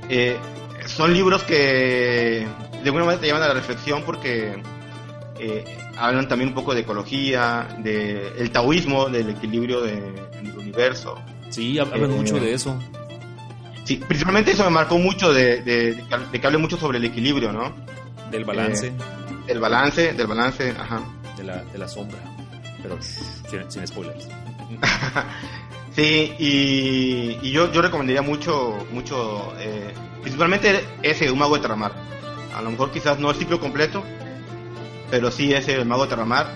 eh, 0.09 0.38
son 0.86 1.12
libros 1.12 1.42
que 1.42 2.47
de 2.72 2.84
alguna 2.84 3.05
manera 3.05 3.20
te 3.20 3.26
llevan 3.26 3.42
a 3.42 3.49
la 3.49 3.55
reflexión 3.55 4.03
porque 4.05 4.62
eh, 5.38 5.64
hablan 5.97 6.28
también 6.28 6.49
un 6.51 6.55
poco 6.55 6.74
de 6.74 6.80
ecología, 6.80 7.66
de 7.78 8.32
el 8.38 8.51
taoísmo, 8.51 9.09
del 9.09 9.30
equilibrio 9.30 9.80
de- 9.82 10.01
del 10.42 10.59
universo. 10.59 11.18
Sí, 11.51 11.74
hab- 11.76 11.92
hablan 11.92 12.11
Eh, 12.12 12.14
mucho 12.16 12.38
de 12.38 12.53
eso. 12.55 12.78
Sí, 13.84 13.97
principalmente 13.97 14.51
eso 14.53 14.64
me 14.64 14.70
marcó 14.70 14.99
mucho 14.99 15.32
de, 15.32 15.62
de, 15.62 15.94
de 15.94 16.03
que- 16.05 16.16
de 16.32 16.40
que 16.40 16.47
hable 16.47 16.59
mucho 16.59 16.76
sobre 16.76 16.99
el 16.99 17.05
equilibrio, 17.05 17.53
¿no? 17.53 17.72
Del 18.30 18.44
balance, 18.44 18.92
Del 19.47 19.61
balance, 19.61 20.12
del 20.12 20.26
balance, 20.26 20.70
ajá. 20.78 21.01
de, 21.36 21.44
la, 21.44 21.62
de 21.64 21.78
la 21.78 21.86
sombra. 21.88 22.18
Pero 22.82 22.99
sin, 23.01 23.70
sin 23.70 23.86
spoilers. 23.86 24.28
Sí, 25.94 26.34
y, 26.38 27.38
y 27.40 27.51
yo, 27.53 27.72
yo 27.72 27.80
recomendaría 27.80 28.20
mucho, 28.20 28.76
mucho, 28.92 29.55
eh, 29.59 29.94
principalmente 30.20 30.84
ese, 31.03 31.30
Un 31.30 31.38
Mago 31.38 31.55
de 31.55 31.62
Terramar. 31.62 31.92
A 32.55 32.61
lo 32.61 32.70
mejor 32.70 32.90
quizás 32.90 33.18
no 33.18 33.30
el 33.30 33.36
ciclo 33.36 33.59
completo, 33.59 34.05
pero 35.11 35.30
sí 35.30 35.52
ese, 35.52 35.74
El 35.74 35.86
Mago 35.86 36.04
de 36.04 36.11
Terramar. 36.11 36.48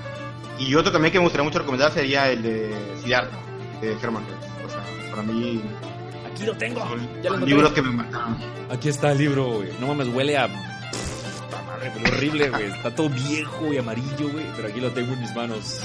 Y 0.59 0.75
otro 0.75 0.93
también 0.93 1.13
que 1.13 1.19
me 1.19 1.25
gustaría 1.25 1.45
mucho 1.45 1.59
recomendar 1.59 1.91
sería 1.93 2.31
el 2.31 2.43
de 2.43 2.75
Siddhartha, 3.03 3.39
de 3.81 3.93
Herman 3.95 4.25
Hesse. 4.25 4.67
O 4.67 4.69
sea, 4.71 5.11
para 5.11 5.23
mí 5.23 5.63
Aquí 6.31 6.45
lo 6.45 6.55
tengo. 6.57 6.81
son, 6.81 7.23
Ya 7.23 7.31
lo 7.31 7.39
libros 7.47 7.73
que 7.73 7.83
me 7.83 7.91
marcaron. 7.91 8.37
Aquí 8.71 8.89
está 8.89 9.13
el 9.13 9.19
libro, 9.19 9.47
güey. 9.55 9.71
No 9.81 9.87
mames, 9.89 10.09
huele 10.09 10.37
a. 10.39 10.49
Puta 10.49 11.63
madre, 11.63 11.91
huele 11.97 12.09
horrible, 12.09 12.51
güey. 12.51 12.65
Está 12.77 12.95
todo 12.95 13.09
viejo 13.09 13.73
y 13.73 13.79
amarillo, 13.79 14.29
güey. 14.31 14.45
Pero 14.57 14.69
aquí 14.69 14.81
lo 14.81 14.91
tengo 14.93 15.13
en 15.15 15.21
mis 15.21 15.35
manos. 15.35 15.81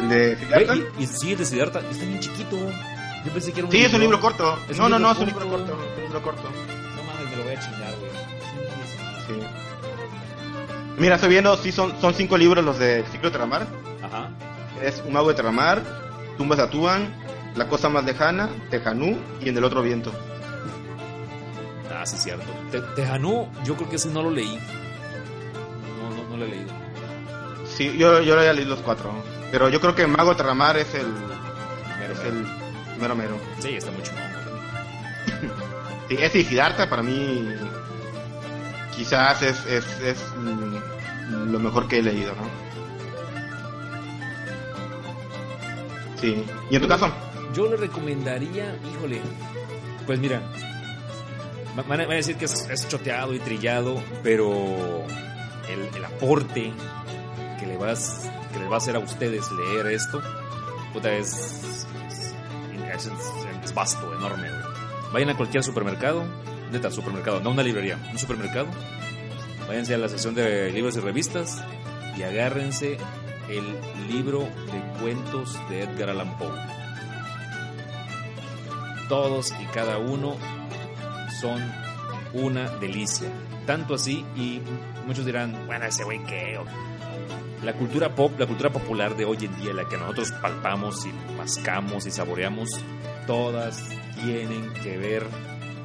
El 0.00 0.08
de 0.08 0.36
Siddhartha. 0.36 0.74
Y, 0.98 1.02
y 1.02 1.06
sí, 1.06 1.32
el 1.32 1.38
de 1.38 1.44
Siddhartha. 1.44 1.80
Está 1.80 2.04
bien 2.04 2.20
chiquito. 2.20 2.56
Yo 3.24 3.32
pensé 3.32 3.52
que 3.52 3.60
era 3.60 3.66
un 3.66 3.72
Sí, 3.72 3.78
es 3.84 3.92
un 3.94 4.00
libro 4.00 4.20
corto. 4.20 4.58
Es 4.68 4.78
no, 4.78 4.86
un 4.86 4.90
no, 4.92 4.98
libro 4.98 5.08
no, 5.08 5.12
es 5.12 5.18
un 5.18 5.26
libro 5.26 5.48
corto. 5.48 5.72
Es 5.72 5.96
un 5.98 6.02
libro 6.04 6.22
corto. 6.22 6.42
No 6.96 7.02
mames, 7.02 7.30
me 7.30 7.36
lo 7.36 7.44
voy 7.44 7.52
a 7.54 7.60
chingar, 7.60 7.94
Mira, 10.98 11.16
estoy 11.16 11.30
viendo, 11.30 11.56
sí, 11.58 11.72
son, 11.72 11.92
son 12.00 12.14
cinco 12.14 12.36
libros 12.38 12.64
los 12.64 12.78
de 12.78 13.04
Ciclo 13.12 13.28
de 13.28 13.32
Terramar. 13.32 13.66
Ajá. 14.02 14.30
Es 14.82 15.02
Un 15.06 15.12
Mago 15.12 15.28
de 15.28 15.34
Terramar, 15.34 15.82
Tumbas 16.38 16.58
de 16.58 16.64
Atuán, 16.64 17.14
La 17.54 17.68
Cosa 17.68 17.88
Más 17.88 18.04
Lejana, 18.04 18.48
Tejanú 18.70 19.18
y 19.40 19.48
En 19.48 19.56
el 19.58 19.64
Otro 19.64 19.82
Viento. 19.82 20.12
Ah, 21.94 22.04
sí, 22.06 22.16
cierto. 22.16 22.44
Te- 22.70 22.80
Tejano, 22.94 23.48
yo 23.64 23.74
creo 23.76 23.88
que 23.88 23.96
ese 23.96 24.08
no 24.10 24.22
lo 24.22 24.30
leí. 24.30 24.58
No, 26.00 26.16
no, 26.16 26.28
no 26.30 26.36
lo 26.36 26.44
he 26.44 26.48
leído. 26.48 26.72
Sí, 27.66 27.96
yo, 27.98 28.20
yo 28.22 28.42
ya 28.42 28.52
leí 28.52 28.64
los 28.64 28.80
cuatro. 28.80 29.10
Pero 29.50 29.68
yo 29.68 29.80
creo 29.80 29.94
que 29.94 30.06
Mago 30.06 30.30
de 30.30 30.36
Terramar 30.36 30.76
es 30.76 30.94
el, 30.94 31.06
Mero, 31.06 32.12
es 32.12 32.18
mero. 32.24 32.30
el 32.94 33.00
mero 33.00 33.16
mero. 33.16 33.38
Sí, 33.60 33.70
está 33.76 33.90
mucho. 33.90 34.12
Sí, 36.08 36.16
ese 36.20 36.38
y 36.38 36.44
Siddhartha 36.44 36.88
para 36.88 37.02
mí 37.02 37.48
quizás 38.96 39.42
es, 39.42 39.64
es, 39.66 39.84
es 40.00 40.18
mm, 40.36 41.52
lo 41.52 41.58
mejor 41.60 41.86
que 41.88 41.98
he 41.98 42.02
leído, 42.02 42.34
¿no? 42.34 42.42
Sí. 46.20 46.44
¿Y 46.70 46.76
en 46.76 46.82
tu 46.82 46.88
caso? 46.88 47.12
Yo 47.54 47.68
le 47.68 47.76
recomendaría, 47.76 48.76
híjole, 48.92 49.20
pues 50.06 50.18
mira, 50.18 50.40
va- 51.78 51.82
van 51.82 52.00
a, 52.00 52.06
decir 52.06 52.36
que 52.36 52.46
es, 52.46 52.68
es 52.70 52.88
choteado 52.88 53.34
y 53.34 53.38
trillado, 53.38 54.02
pero 54.22 55.04
el, 55.68 55.94
el 55.96 56.04
aporte 56.04 56.72
que 57.60 57.66
le 57.66 57.76
vas 57.76 58.28
que 58.52 58.58
les 58.60 58.70
va 58.70 58.74
a 58.74 58.78
hacer 58.78 58.96
a 58.96 58.98
ustedes 58.98 59.50
leer 59.52 59.86
esto, 59.88 60.20
puta, 60.92 61.12
es, 61.12 61.86
es, 62.94 63.06
es- 63.06 63.10
es 63.64 63.74
vasto, 63.74 64.12
enorme. 64.14 64.48
güey. 64.48 64.62
Vayan 65.12 65.30
a 65.30 65.36
cualquier 65.36 65.62
supermercado, 65.62 66.24
neta, 66.76 66.90
supermercado, 66.90 67.40
no 67.40 67.50
una 67.50 67.62
librería, 67.62 67.98
un 68.10 68.18
supermercado. 68.18 68.66
Váyanse 69.68 69.94
a 69.94 69.98
la 69.98 70.08
sección 70.08 70.34
de 70.34 70.70
libros 70.70 70.96
y 70.96 71.00
revistas 71.00 71.62
y 72.16 72.22
agárrense 72.22 72.98
el 73.48 73.64
libro 74.08 74.40
de 74.40 75.00
cuentos 75.00 75.58
de 75.68 75.82
Edgar 75.82 76.10
Allan 76.10 76.36
Poe. 76.38 76.50
Todos 79.08 79.54
y 79.60 79.64
cada 79.66 79.98
uno 79.98 80.36
son 81.40 81.62
una 82.32 82.68
delicia. 82.78 83.28
Tanto 83.66 83.94
así, 83.94 84.24
y 84.36 84.60
muchos 85.06 85.24
dirán, 85.26 85.66
bueno, 85.66 85.86
ese 85.86 86.04
güey 86.04 86.22
qué. 86.24 86.58
O- 86.58 86.64
La 87.64 87.72
cultura 87.72 88.14
pop, 88.14 88.38
la 88.38 88.46
cultura 88.46 88.70
popular 88.70 89.16
de 89.16 89.24
hoy 89.24 89.38
en 89.44 89.56
día, 89.60 89.72
la 89.72 89.88
que 89.88 89.96
nosotros 89.96 90.30
palpamos 90.42 91.04
y 91.06 91.12
mascamos 91.36 92.06
y 92.06 92.10
saboreamos, 92.10 92.68
todas 93.26 93.82
tienen 94.22 94.72
que 94.82 94.96
ver 94.98 95.24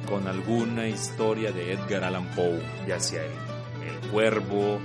con 0.08 0.26
alguna 0.26 0.88
historia 0.88 1.52
de 1.52 1.72
Edgar 1.72 2.04
Allan 2.04 2.26
Poe, 2.34 2.60
ya 2.86 3.00
sea 3.00 3.22
el, 3.24 4.10
cuervo, 4.10 4.78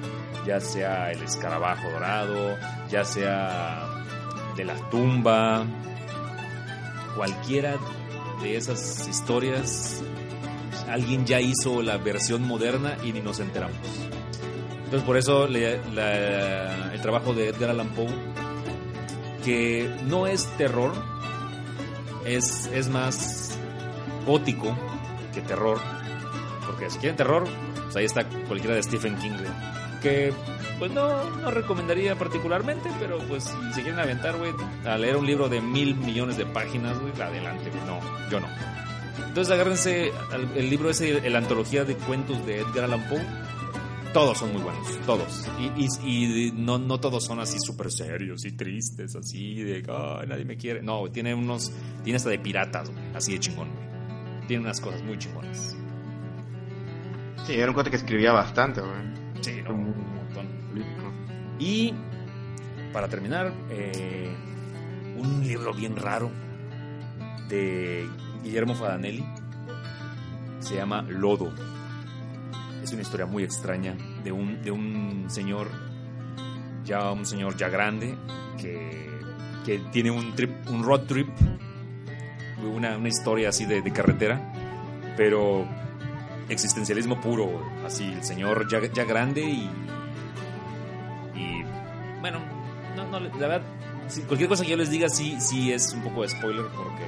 ya 0.45 0.59
sea 0.59 1.11
el 1.11 1.22
escarabajo 1.22 1.89
dorado, 1.91 2.55
ya 2.89 3.03
sea 3.03 4.05
de 4.55 4.63
la 4.63 4.76
tumba, 4.89 5.65
cualquiera 7.15 7.76
de 8.41 8.55
esas 8.55 9.07
historias, 9.07 10.01
alguien 10.89 11.26
ya 11.26 11.41
hizo 11.41 11.82
la 11.82 11.97
versión 11.97 12.43
moderna 12.43 12.97
y 13.03 13.11
ni 13.11 13.22
nos 13.22 13.39
enteramos. 13.39 13.78
Entonces 14.86 15.03
por 15.03 15.18
eso 15.18 15.45
el 15.45 17.01
trabajo 17.01 17.34
de 17.34 17.49
Edgar 17.49 17.72
Allan 17.72 17.89
Poe, 17.89 18.07
que 19.43 19.93
no 20.05 20.28
es 20.28 20.45
terror, 20.57 20.93
es, 22.26 22.68
es 22.74 22.89
más 22.89 23.57
gótico 24.26 24.78
que 25.42 25.48
terror, 25.48 25.80
porque 26.66 26.90
si 26.90 26.98
quieren 27.00 27.16
terror, 27.16 27.46
pues 27.84 27.96
ahí 27.96 28.06
está 28.06 28.26
cualquiera 28.48 28.76
de 28.76 28.84
Stephen 28.84 29.18
King, 29.18 29.32
que 30.02 30.34
pues 30.80 30.92
no, 30.92 31.24
no 31.42 31.50
recomendaría 31.52 32.16
particularmente, 32.16 32.90
pero 33.00 33.18
pues 33.28 33.46
si 33.46 33.74
se 33.74 33.82
quieren 33.82 34.00
aventar, 34.00 34.38
güey, 34.38 34.52
a 34.86 34.98
leer 34.98 35.18
un 35.18 35.26
libro 35.26 35.50
de 35.50 35.60
mil 35.62 35.96
millones 35.96 36.38
de 36.38 36.46
páginas, 36.46 37.00
güey, 37.00 37.14
adelante, 37.22 37.70
güey, 37.72 37.84
no, 37.86 38.00
yo 38.30 38.40
no. 38.40 38.48
Entonces 39.28 39.52
agárrense 39.54 40.12
al- 40.32 40.50
el 40.56 40.70
libro 40.70 40.90
ese, 40.90 41.28
la 41.30 41.38
antología 41.40 41.84
de 41.86 41.96
cuentos 41.96 42.44
de 42.46 42.60
Edgar 42.60 42.86
Allan 42.86 43.08
Poe. 43.10 43.22
Todos 44.14 44.38
son 44.40 44.52
muy 44.54 44.62
buenos, 44.64 44.88
todos. 45.06 45.46
Y, 45.60 45.84
y- 45.86 46.48
y 46.48 46.52
no, 46.52 46.80
no 46.80 47.00
todos 47.00 47.24
son 47.26 47.40
así 47.40 47.60
súper 47.60 47.92
serios 47.92 48.46
y 48.46 48.52
tristes, 48.54 49.16
así 49.16 49.62
de 49.64 49.84
"Ay, 49.88 50.28
nadie 50.28 50.46
me 50.46 50.58
quiere. 50.58 50.82
No, 50.82 51.04
tiene 51.12 51.36
unos, 51.36 51.72
tiene 52.03 52.18
hasta 52.18 52.30
de 52.30 52.40
piratas, 52.40 52.90
güey, 52.90 53.03
así 53.16 53.34
de 53.34 53.40
chingón. 53.40 53.68
Tiene 54.48 54.64
unas 54.64 54.80
cosas 54.80 55.03
muy 55.03 55.18
chingonas. 55.18 55.76
Sí, 57.45 57.53
era 57.53 57.68
un 57.68 57.74
cuate 57.74 57.90
que 57.90 57.98
escribía 57.98 58.32
bastante, 58.32 58.82
güey. 58.82 58.94
Sí, 59.41 59.61
no, 59.64 59.72
Un 59.74 59.80
un 59.88 60.15
montón. 60.15 60.48
político. 60.69 61.11
Y 61.60 61.94
para 62.94 63.07
terminar, 63.07 63.53
eh, 63.69 64.30
un 65.18 65.41
libro 65.44 65.74
bien 65.74 65.95
raro 65.95 66.32
de 67.49 68.07
Guillermo 68.44 68.76
Fadanelli 68.76 69.26
se 70.60 70.76
llama 70.76 71.02
Lodo. 71.03 71.53
Es 72.84 72.91
una 72.94 73.02
historia 73.02 73.26
muy 73.26 73.44
extraña 73.44 73.95
de 74.24 74.32
un, 74.32 74.61
de 74.61 74.72
un 74.72 75.26
señor, 75.28 75.69
ya 76.86 77.11
un 77.11 77.26
señor 77.26 77.56
ya 77.57 77.69
grande, 77.69 78.18
que, 78.57 79.10
que 79.65 79.80
tiene 79.91 80.11
un, 80.11 80.34
trip, 80.36 80.52
un 80.69 80.84
road 80.84 81.02
trip, 81.02 81.28
una, 82.64 82.98
una 82.98 83.08
historia 83.08 83.50
así 83.50 83.66
de, 83.66 83.82
de 83.82 83.92
carretera, 83.92 84.42
pero 85.16 85.66
existencialismo 86.50 87.20
puro, 87.20 87.62
así 87.86 88.06
el 88.06 88.24
señor 88.24 88.68
ya, 88.70 88.80
ya 88.94 89.04
grande 89.04 89.42
y 89.42 89.70
y 91.36 91.64
bueno, 92.20 92.40
no, 92.96 93.08
no, 93.08 93.20
la 93.20 93.48
verdad, 93.48 93.62
cualquier 94.28 94.50
cosa 94.50 94.64
que 94.64 94.72
yo 94.72 94.78
les 94.78 94.90
diga 94.90 95.10
sí, 95.10 95.40
sí 95.40 95.72
es 95.72 95.94
un 95.94 96.02
poco 96.02 96.24
de 96.24 96.30
spoiler 96.30 96.66
porque, 96.66 97.06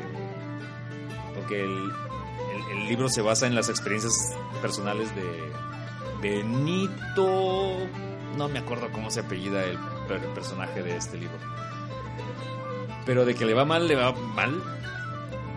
porque 1.36 1.64
el, 1.64 1.90
libro 2.88 3.08
se 3.08 3.22
basa 3.22 3.46
en 3.46 3.54
las 3.54 3.70
experiencias 3.70 4.36
personales 4.64 5.10
de 5.16 5.22
Benito, 6.24 7.78
no 8.36 8.50
me 8.50 8.58
acuerdo 8.58 8.92
cómo 8.92 9.12
se 9.12 9.20
apellida 9.20 9.64
el 9.64 9.78
personaje 10.34 10.82
de 10.82 10.98
este 10.98 11.18
libro, 11.18 11.38
pero 13.06 13.26
de 13.26 13.36
que 13.36 13.46
le 13.46 13.54
va 13.54 13.64
mal, 13.64 13.88
le 13.88 13.96
va 13.96 14.12
mal 14.12 14.60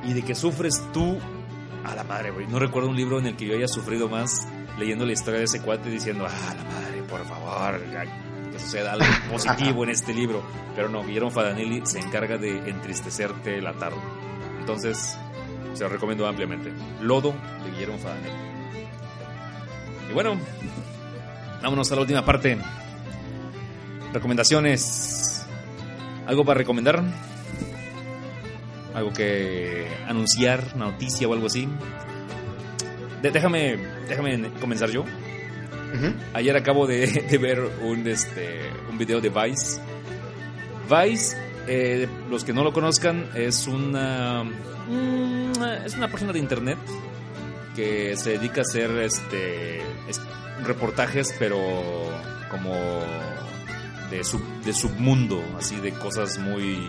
y 0.05 0.13
de 0.13 0.23
que 0.23 0.35
sufres 0.35 0.83
tú 0.93 1.19
a 1.85 1.95
la 1.95 2.05
madre, 2.05 2.31
güey. 2.31 2.47
No 2.47 2.59
recuerdo 2.59 2.89
un 2.89 2.97
libro 2.97 3.19
en 3.19 3.27
el 3.27 3.37
que 3.37 3.47
yo 3.47 3.55
haya 3.55 3.69
sufrido 3.69 4.09
más 4.09 4.47
leyendo 4.79 5.05
la 5.05 5.13
historia 5.13 5.39
de 5.39 5.45
ese 5.45 5.61
cuate 5.61 5.91
diciendo, 5.91 6.27
ah, 6.29 6.55
la 6.55 6.65
madre, 6.65 7.03
por 7.09 7.25
favor, 7.27 7.81
que 8.51 8.59
suceda 8.59 8.93
algo 8.93 9.05
positivo 9.31 9.85
en 9.85 9.91
este 9.91 10.15
libro. 10.15 10.43
Pero 10.75 10.89
no, 10.89 11.05
Guillermo 11.05 11.31
Fadanelli 11.31 11.83
se 11.85 11.99
encarga 11.99 12.39
de 12.39 12.71
entristecerte 12.71 13.61
la 13.61 13.75
tarde. 13.75 14.01
Entonces, 14.61 15.19
se 15.75 15.83
lo 15.83 15.89
recomiendo 15.89 16.27
ampliamente. 16.27 16.73
Lodo 17.01 17.35
de 17.65 17.71
Guillermo 17.73 17.99
Fadanelli. 17.99 18.37
Y 20.11 20.15
bueno, 20.15 20.39
vámonos 21.63 21.91
a 21.91 21.95
la 21.95 22.01
última 22.01 22.25
parte. 22.25 22.59
recomendaciones. 24.13 25.47
¿Algo 26.27 26.45
para 26.45 26.59
recomendar? 26.59 27.03
¿Algo 28.95 29.13
que 29.13 29.87
anunciar, 30.07 30.65
una 30.75 30.87
noticia 30.87 31.27
o 31.29 31.33
algo 31.33 31.47
así? 31.47 31.69
De- 33.23 33.31
déjame, 33.31 33.77
déjame 34.09 34.51
comenzar 34.61 34.91
yo. 34.91 35.05
Ayer 36.35 36.57
acabo 36.57 36.87
de, 36.87 37.07
de 37.31 37.39
ver 37.39 37.61
un, 37.83 38.07
este, 38.09 38.61
un 38.91 38.99
video 38.99 39.21
de 39.21 39.29
Vice. 39.29 39.81
Vice, 40.91 41.37
eh, 41.67 42.09
los 42.31 42.45
que 42.45 42.53
no 42.53 42.65
lo 42.65 42.73
conozcan, 42.73 43.29
es 43.35 43.67
una, 43.67 44.43
mm, 44.45 45.53
es 45.87 45.95
una 45.95 46.09
persona 46.09 46.33
de 46.33 46.39
internet 46.39 46.79
que 47.77 48.17
se 48.17 48.31
dedica 48.39 48.61
a 48.61 48.63
hacer 48.63 48.91
este, 48.99 49.79
es- 50.09 50.21
reportajes, 50.65 51.35
pero 51.39 51.59
como 52.51 52.75
de, 54.11 54.23
sub- 54.25 54.63
de 54.65 54.73
submundo, 54.75 55.43
así 55.59 55.77
de 55.77 55.93
cosas 55.93 56.39
muy, 56.39 56.87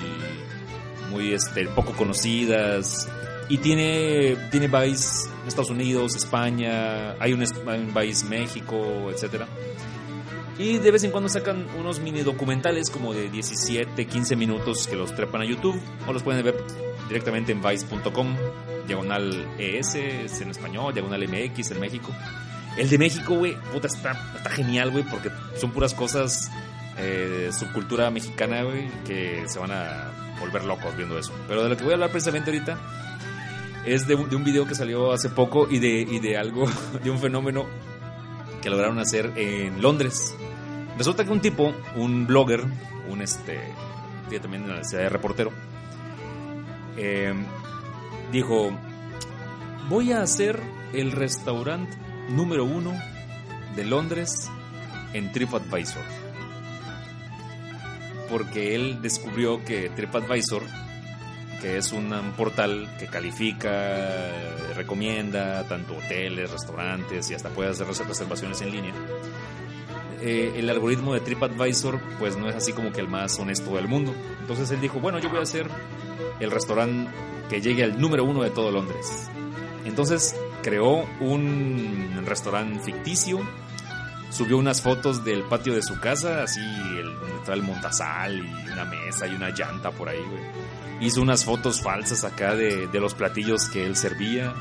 muy 1.14 1.34
este, 1.34 1.68
poco 1.68 1.94
conocidas. 1.94 3.08
Y 3.50 3.58
tiene, 3.58 4.36
tiene 4.52 4.68
Vice 4.68 5.30
Estados 5.48 5.70
Unidos, 5.70 6.16
España, 6.16 7.12
hay 7.20 7.34
un, 7.34 7.42
hay 7.42 7.80
un 7.80 7.94
Vice 7.94 8.26
México, 8.26 9.10
etcétera. 9.12 9.48
Y 10.58 10.78
de 10.78 10.92
vez 10.92 11.04
en 11.04 11.12
cuando 11.12 11.30
sacan 11.30 11.66
unos 11.80 12.00
mini 12.00 12.22
documentales 12.22 12.90
como 12.90 13.14
de 13.14 13.30
17, 13.30 14.06
15 14.06 14.36
minutos 14.36 14.88
que 14.88 14.96
los 14.96 15.14
trepan 15.16 15.42
a 15.42 15.46
YouTube 15.46 15.80
o 16.08 16.14
los 16.14 16.22
pueden 16.22 16.44
ver 16.44 16.56
directamente 17.08 17.52
en 17.52 17.62
vice.com, 17.62 18.36
diagonal 18.88 19.48
ES 19.58 19.96
es 19.96 20.42
en 20.42 20.52
español, 20.52 20.94
diagonal 20.94 21.28
MX 21.28 21.72
en 21.72 21.80
México. 21.80 22.10
El 22.78 22.90
de 22.90 22.98
México, 22.98 23.36
güey, 23.36 23.56
puta, 23.72 23.88
está, 23.88 24.34
está 24.36 24.50
genial, 24.50 24.92
güey, 24.92 25.04
porque 25.04 25.30
son 25.60 25.72
puras 25.72 25.94
cosas 25.94 26.52
eh, 26.98 27.50
subcultura 27.58 28.12
mexicana, 28.12 28.64
güey, 28.64 28.90
que 29.06 29.44
se 29.48 29.60
van 29.60 29.72
a 29.72 30.12
volver 30.40 30.66
locos 30.66 30.96
viendo 30.96 31.18
eso. 31.18 31.34
Pero 31.48 31.64
de 31.64 31.70
lo 31.70 31.78
que 31.78 31.84
voy 31.84 31.92
a 31.92 31.96
hablar 31.96 32.12
precisamente 32.12 32.52
ahorita 32.52 32.78
es 33.86 34.08
de 34.08 34.16
un, 34.16 34.30
de 34.30 34.36
un 34.36 34.44
video 34.44 34.66
que 34.66 34.76
salió 34.76 35.12
hace 35.12 35.30
poco 35.30 35.68
y 35.70 35.80
de, 35.80 36.02
y 36.02 36.20
de 36.20 36.38
algo, 36.38 36.66
de 37.04 37.10
un 37.10 37.20
fenómeno 37.20 37.66
que 38.62 38.70
lograron 38.70 39.00
hacer 39.00 39.32
en 39.36 39.82
Londres. 39.82 40.36
Resulta 40.98 41.26
que 41.26 41.32
un 41.32 41.42
tipo, 41.42 41.74
un 41.96 42.28
blogger, 42.28 42.64
un 43.10 43.22
este, 43.22 43.60
también 44.40 44.68
la 44.68 44.76
necesidad 44.76 45.02
de 45.04 45.10
reportero, 45.10 45.52
eh, 46.98 47.34
dijo, 48.32 48.72
voy 49.90 50.12
a 50.12 50.22
hacer 50.22 50.60
el 50.94 51.12
restaurante 51.12 51.98
número 52.30 52.66
uno 52.66 52.94
de 53.76 53.86
Londres 53.86 54.50
en 55.14 55.32
TripAdvisor. 55.32 56.23
Porque 58.34 58.74
él 58.74 59.00
descubrió 59.00 59.64
que 59.64 59.92
TripAdvisor, 59.92 60.64
que 61.62 61.78
es 61.78 61.92
un 61.94 62.12
um, 62.12 62.32
portal 62.32 62.90
que 62.98 63.06
califica, 63.06 63.72
recomienda 64.76 65.68
tanto 65.68 65.96
hoteles, 65.96 66.50
restaurantes 66.50 67.30
y 67.30 67.36
hasta 67.36 67.50
puede 67.50 67.70
hacer 67.70 67.86
res- 67.86 68.08
reservaciones 68.08 68.60
en 68.62 68.72
línea, 68.72 68.94
eh, 70.22 70.54
el 70.56 70.68
algoritmo 70.72 71.14
de 71.14 71.20
TripAdvisor 71.20 72.00
pues 72.18 72.36
no 72.36 72.50
es 72.50 72.56
así 72.56 72.74
como 72.74 72.92
que 72.92 73.02
el 73.02 73.08
más 73.08 73.38
honesto 73.38 73.76
del 73.76 73.88
mundo. 73.88 74.16
Entonces 74.42 74.72
él 74.72 74.82
dijo, 74.82 75.00
bueno, 75.00 75.20
yo 75.20 75.30
voy 75.30 75.38
a 75.38 75.44
hacer 75.44 75.68
el 76.40 76.50
restaurante 76.50 77.12
que 77.52 77.62
llegue 77.62 77.84
al 77.84 78.02
número 78.02 78.24
uno 78.24 78.42
de 78.42 78.50
todo 78.50 78.72
Londres. 78.72 79.30
Entonces 79.86 80.36
creó 80.64 81.06
un 81.20 82.24
restaurante 82.26 82.80
ficticio, 82.80 83.42
subió 84.34 84.58
unas 84.58 84.82
fotos 84.82 85.24
del 85.24 85.44
patio 85.44 85.74
de 85.76 85.82
su 85.84 86.00
casa, 86.00 86.44
así 86.44 86.60
el, 86.60 87.14
donde 87.20 87.36
está 87.38 87.54
el 87.54 87.62
montasal 87.64 88.38
y 88.38 88.72
una 88.72 88.86
mesa 88.86 89.28
y 89.28 89.36
una 89.36 89.50
llanta 89.52 89.92
por 89.92 90.10
ahí, 90.10 90.20
güey. 90.30 90.44
Hizo 91.08 91.22
unas 91.22 91.46
fotos 91.46 91.82
falsas 91.82 92.24
acá 92.24 92.56
de, 92.56 92.88
de 92.88 93.00
los 93.00 93.14
platillos 93.14 93.68
que 93.70 93.86
él 93.86 93.96
servía, 93.96 94.54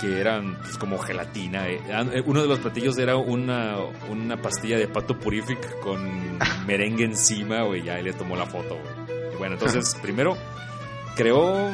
que 0.00 0.20
eran 0.20 0.56
pues, 0.62 0.78
como 0.78 0.98
gelatina. 0.98 1.68
eh. 1.68 1.80
Ah, 1.92 2.04
eh, 2.12 2.22
Uno 2.24 2.42
de 2.42 2.48
los 2.48 2.58
platillos 2.60 2.96
era 2.98 3.16
una, 3.16 3.76
una 4.08 4.36
pastilla 4.40 4.78
de 4.78 4.88
pato 4.88 5.18
purific 5.18 5.80
con 5.80 6.38
merengue 6.66 7.04
encima, 7.04 7.62
güey, 7.62 7.82
ya 7.82 7.96
le 7.98 8.12
tomó 8.12 8.36
la 8.36 8.46
foto, 8.46 8.76
güey. 8.78 9.36
Bueno, 9.38 9.54
entonces 9.54 9.94
primero 10.02 10.36
creó 11.16 11.70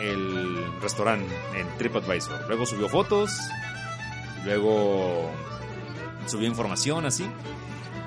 el 0.00 0.80
restaurante 0.82 1.32
en 1.54 1.68
TripAdvisor, 1.78 2.46
luego 2.48 2.66
subió 2.66 2.88
fotos, 2.88 3.30
luego 4.44 5.30
subió 6.26 6.46
información 6.48 7.06
así, 7.06 7.26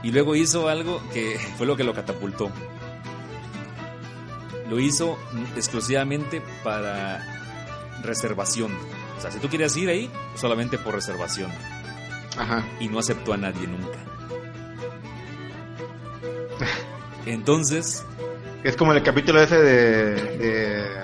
y 0.03 0.11
luego 0.11 0.35
hizo 0.35 0.69
algo 0.69 1.01
que 1.13 1.37
fue 1.57 1.65
lo 1.67 1.75
que 1.75 1.83
lo 1.83 1.93
catapultó. 1.93 2.51
Lo 4.69 4.79
hizo 4.79 5.17
exclusivamente 5.55 6.41
para 6.63 7.25
reservación. 8.03 8.71
O 9.17 9.21
sea, 9.21 9.31
si 9.31 9.39
tú 9.39 9.49
querías 9.49 9.75
ir 9.75 9.89
ahí, 9.89 10.09
solamente 10.35 10.77
por 10.77 10.93
reservación. 10.93 11.51
Ajá. 12.37 12.63
Y 12.79 12.87
no 12.87 12.99
aceptó 12.99 13.33
a 13.33 13.37
nadie 13.37 13.67
nunca. 13.67 13.97
Entonces, 17.25 18.05
Es 18.63 18.75
como 18.75 18.93
el 18.93 19.01
capítulo 19.03 19.41
ese 19.41 19.57
de, 19.57 20.13
de- 20.37 20.99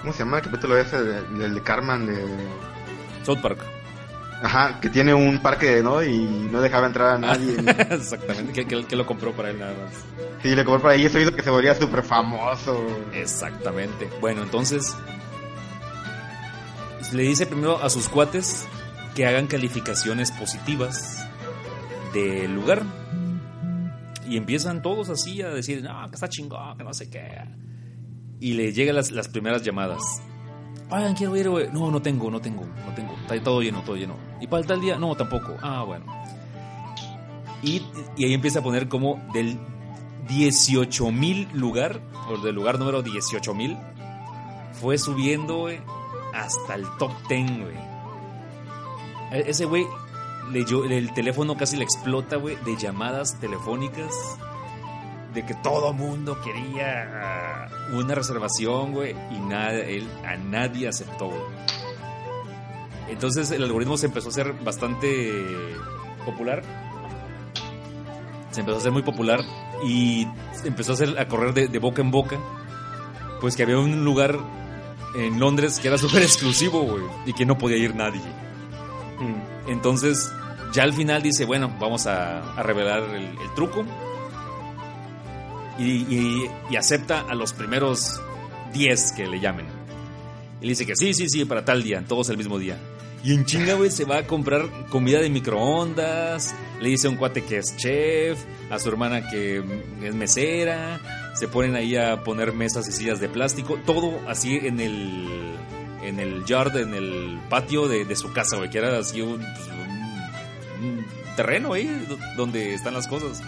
¿Cómo 0.00 0.12
se 0.12 0.18
llama 0.20 0.38
el 0.38 0.44
capítulo 0.44 0.76
ese 0.78 1.02
de- 1.02 1.22
del 1.38 1.54
de 1.54 1.62
Carmen? 1.62 2.06
De, 2.06 2.24
South 3.24 3.40
Park. 3.40 3.58
Ajá, 4.44 4.78
que 4.80 4.88
tiene 4.90 5.12
un 5.14 5.40
parque, 5.40 5.82
¿no? 5.82 6.02
Y 6.02 6.18
no 6.52 6.60
dejaba 6.60 6.86
entrar 6.86 7.16
a 7.16 7.18
nadie. 7.18 7.56
Exactamente, 7.90 8.52
que, 8.52 8.66
que- 8.66 8.84
que 8.86 8.94
lo 8.96 9.04
compró 9.06 9.32
para 9.32 9.50
él 9.50 9.58
nada 9.58 9.72
más. 9.74 10.04
sí, 10.42 10.54
le 10.54 10.64
compró 10.64 10.82
por 10.82 10.90
ahí 10.92 11.02
y 11.02 11.06
eso 11.06 11.18
hizo 11.18 11.34
que 11.34 11.42
se 11.42 11.50
volviera 11.50 11.74
súper 11.74 12.02
famoso. 12.02 12.86
Exactamente. 13.12 14.08
Bueno, 14.20 14.42
entonces 14.42 14.94
le 17.12 17.22
dice 17.22 17.46
primero 17.46 17.82
a 17.82 17.90
sus 17.90 18.08
cuates 18.08 18.66
que 19.14 19.26
hagan 19.26 19.46
calificaciones 19.46 20.32
positivas 20.32 21.26
del 22.12 22.52
lugar. 22.54 22.82
Y 24.26 24.36
empiezan 24.38 24.80
todos 24.82 25.10
así 25.10 25.42
a 25.42 25.48
decir, 25.50 25.82
no, 25.82 26.08
que 26.08 26.14
está 26.14 26.28
chingón, 26.28 26.76
que 26.78 26.82
no 26.84 26.94
sé 26.94 27.10
qué. 27.10 27.44
Y 28.40 28.54
le 28.54 28.72
llegan 28.72 28.96
las, 28.96 29.10
las 29.10 29.28
primeras 29.28 29.62
llamadas. 29.62 30.00
Quiero 31.16 31.60
ir. 31.60 31.72
No, 31.72 31.90
no 31.90 32.00
tengo, 32.02 32.30
no 32.30 32.40
tengo, 32.40 32.62
no 32.86 32.94
tengo. 32.94 33.14
Está 33.22 33.42
todo 33.42 33.60
lleno, 33.62 33.80
todo 33.82 33.96
lleno. 33.96 34.14
¿Y 34.40 34.46
para 34.46 34.60
el 34.60 34.66
tal 34.66 34.80
día? 34.80 34.98
No, 34.98 35.14
tampoco. 35.14 35.56
Ah, 35.62 35.82
bueno. 35.84 36.04
Y, 37.62 37.82
ahí 38.18 38.34
empieza 38.34 38.58
a 38.58 38.62
poner 38.62 38.88
como 38.88 39.20
del 39.32 39.58
18 40.28 41.10
mil 41.10 41.48
lugar, 41.54 42.00
o 42.28 42.36
del 42.38 42.54
lugar 42.54 42.78
número 42.78 43.02
18 43.02 43.54
mil, 43.54 43.76
fue 44.80 44.98
subiendo, 44.98 45.58
güey, 45.60 45.80
hasta 46.34 46.74
el 46.74 46.84
top 46.98 47.12
10, 47.28 47.58
güey. 47.60 47.76
E- 49.32 49.44
Ese 49.50 49.64
güey, 49.64 49.86
el 50.52 51.14
teléfono 51.14 51.56
casi 51.56 51.76
le 51.76 51.84
explota, 51.84 52.36
güey, 52.36 52.56
de 52.64 52.76
llamadas 52.76 53.40
telefónicas, 53.40 54.12
de 55.32 55.44
que 55.46 55.54
todo 55.54 55.92
mundo 55.94 56.38
quería 56.42 57.64
ah, 57.64 57.68
una 57.92 58.14
reservación, 58.14 58.92
güey, 58.92 59.14
y 59.30 59.38
nada, 59.38 59.74
él 59.74 60.08
a 60.24 60.36
nadie 60.36 60.88
aceptó, 60.88 61.26
güey. 61.26 61.42
Entonces 63.08 63.50
el 63.50 63.62
algoritmo 63.62 63.96
se 63.96 64.06
empezó 64.06 64.28
a 64.28 64.30
hacer 64.30 64.52
bastante 64.64 65.32
popular. 66.24 66.62
Se 68.50 68.60
empezó 68.60 68.76
a 68.76 68.80
hacer 68.80 68.92
muy 68.92 69.02
popular 69.02 69.40
y 69.84 70.26
empezó 70.64 70.92
a, 70.92 70.94
hacer, 70.94 71.18
a 71.18 71.28
correr 71.28 71.52
de, 71.54 71.68
de 71.68 71.78
boca 71.78 72.00
en 72.02 72.10
boca. 72.10 72.38
Pues 73.40 73.56
que 73.56 73.64
había 73.64 73.78
un 73.78 74.04
lugar 74.04 74.38
en 75.14 75.38
Londres 75.38 75.78
que 75.80 75.88
era 75.88 75.98
súper 75.98 76.22
exclusivo, 76.22 76.82
güey, 76.82 77.04
y 77.26 77.32
que 77.32 77.44
no 77.44 77.58
podía 77.58 77.76
ir 77.76 77.94
nadie. 77.94 78.22
Mm. 79.18 79.70
Entonces, 79.70 80.32
ya 80.72 80.82
al 80.82 80.92
final 80.92 81.22
dice, 81.22 81.44
bueno, 81.44 81.74
vamos 81.78 82.06
a, 82.06 82.54
a 82.54 82.62
revelar 82.62 83.02
el, 83.02 83.24
el 83.38 83.54
truco. 83.54 83.84
Y, 85.78 86.46
y- 86.70 86.76
acepta 86.76 87.20
a 87.28 87.34
los 87.34 87.52
primeros 87.52 88.20
10 88.72 89.12
que 89.12 89.26
le 89.26 89.40
llamen. 89.40 89.66
Y 90.60 90.64
le 90.66 90.70
dice 90.70 90.86
que 90.86 90.94
sí, 90.96 91.12
sí, 91.14 91.28
sí, 91.28 91.44
para 91.44 91.64
tal 91.64 91.82
día, 91.82 92.04
todos 92.06 92.28
el 92.30 92.36
mismo 92.36 92.58
día. 92.58 92.78
Y 93.22 93.32
en 93.34 93.44
chinga, 93.46 93.74
güey, 93.74 93.90
se 93.90 94.04
va 94.04 94.18
a 94.18 94.26
comprar 94.26 94.68
comida 94.90 95.18
de 95.20 95.30
microondas. 95.30 96.54
Le 96.80 96.90
dice 96.90 97.06
a 97.06 97.10
un 97.10 97.16
cuate 97.16 97.42
que 97.42 97.58
es 97.58 97.74
chef, 97.76 98.38
a 98.70 98.78
su 98.78 98.88
hermana 98.90 99.28
que 99.30 99.62
es 100.02 100.14
mesera. 100.14 101.00
Se 101.34 101.48
ponen 101.48 101.74
ahí 101.74 101.96
a 101.96 102.22
poner 102.22 102.52
mesas 102.52 102.86
y 102.88 102.92
sillas 102.92 103.20
de 103.20 103.28
plástico. 103.28 103.78
Todo 103.86 104.20
así 104.28 104.56
en 104.62 104.78
el, 104.78 105.54
en 106.02 106.20
el 106.20 106.44
yard, 106.44 106.76
en 106.76 106.92
el 106.94 107.40
patio 107.48 107.88
de, 107.88 108.04
de 108.04 108.14
su 108.14 108.32
casa, 108.32 108.56
güey, 108.58 108.68
que 108.70 108.78
era 108.78 108.98
así 108.98 109.20
un, 109.22 109.38
pues, 109.38 109.68
un- 110.82 111.06
terreno 111.34 111.72
ahí 111.72 111.86
do- 112.08 112.18
donde 112.36 112.74
están 112.74 112.94
las 112.94 113.08
cosas. 113.08 113.42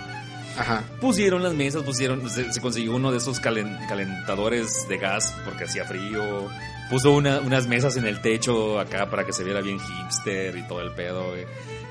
Pusieron 1.01 1.43
las 1.43 1.55
mesas, 1.55 1.83
pusieron, 1.83 2.29
se, 2.31 2.61
consiguió 2.61 2.95
uno 2.95 3.11
de 3.13 3.19
esos 3.19 3.41
calen- 3.41 3.79
calentadores 3.89 4.87
de 4.89 4.99
gas 4.99 5.35
porque 5.45 5.65
hacía 5.65 5.85
frío. 5.85 6.49
Puso 6.91 7.13
una- 7.13 7.41
unas 7.41 7.67
mesas 7.67 7.97
en 7.97 8.07
el 8.07 8.21
techo 8.23 8.79
acá 8.81 9.11
para 9.11 9.25
que 9.27 9.33
se 9.33 9.45
viera 9.45 9.61
bien 9.61 9.79
hipster 9.81 10.57
y 10.57 10.63
todo 10.67 10.81
el 10.81 10.93
pedo. 10.93 11.35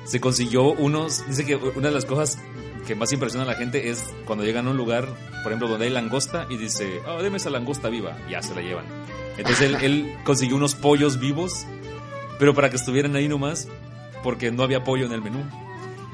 Se 0.05 0.19
consiguió 0.19 0.63
unos, 0.73 1.27
dice 1.27 1.45
que 1.45 1.55
una 1.55 1.89
de 1.89 1.93
las 1.93 2.05
cosas 2.05 2.37
que 2.87 2.95
más 2.95 3.11
impresiona 3.11 3.43
a 3.43 3.47
la 3.47 3.55
gente 3.55 3.89
es 3.89 4.03
cuando 4.25 4.43
llegan 4.45 4.67
a 4.67 4.71
un 4.71 4.77
lugar, 4.77 5.07
por 5.43 5.47
ejemplo, 5.51 5.67
donde 5.67 5.85
hay 5.85 5.91
langosta 5.91 6.45
y 6.49 6.57
dice, 6.57 7.01
oh, 7.07 7.21
deme 7.21 7.37
esa 7.37 7.49
langosta 7.49 7.89
viva. 7.89 8.15
Ya 8.29 8.41
se 8.41 8.53
la 8.55 8.61
llevan. 8.61 8.85
Entonces 9.37 9.61
él, 9.61 9.75
él 9.81 10.15
consiguió 10.23 10.55
unos 10.55 10.75
pollos 10.75 11.19
vivos, 11.19 11.65
pero 12.39 12.53
para 12.53 12.69
que 12.69 12.75
estuvieran 12.77 13.15
ahí 13.15 13.27
nomás, 13.27 13.67
porque 14.23 14.51
no 14.51 14.63
había 14.63 14.83
pollo 14.83 15.05
en 15.07 15.11
el 15.11 15.21
menú. 15.21 15.39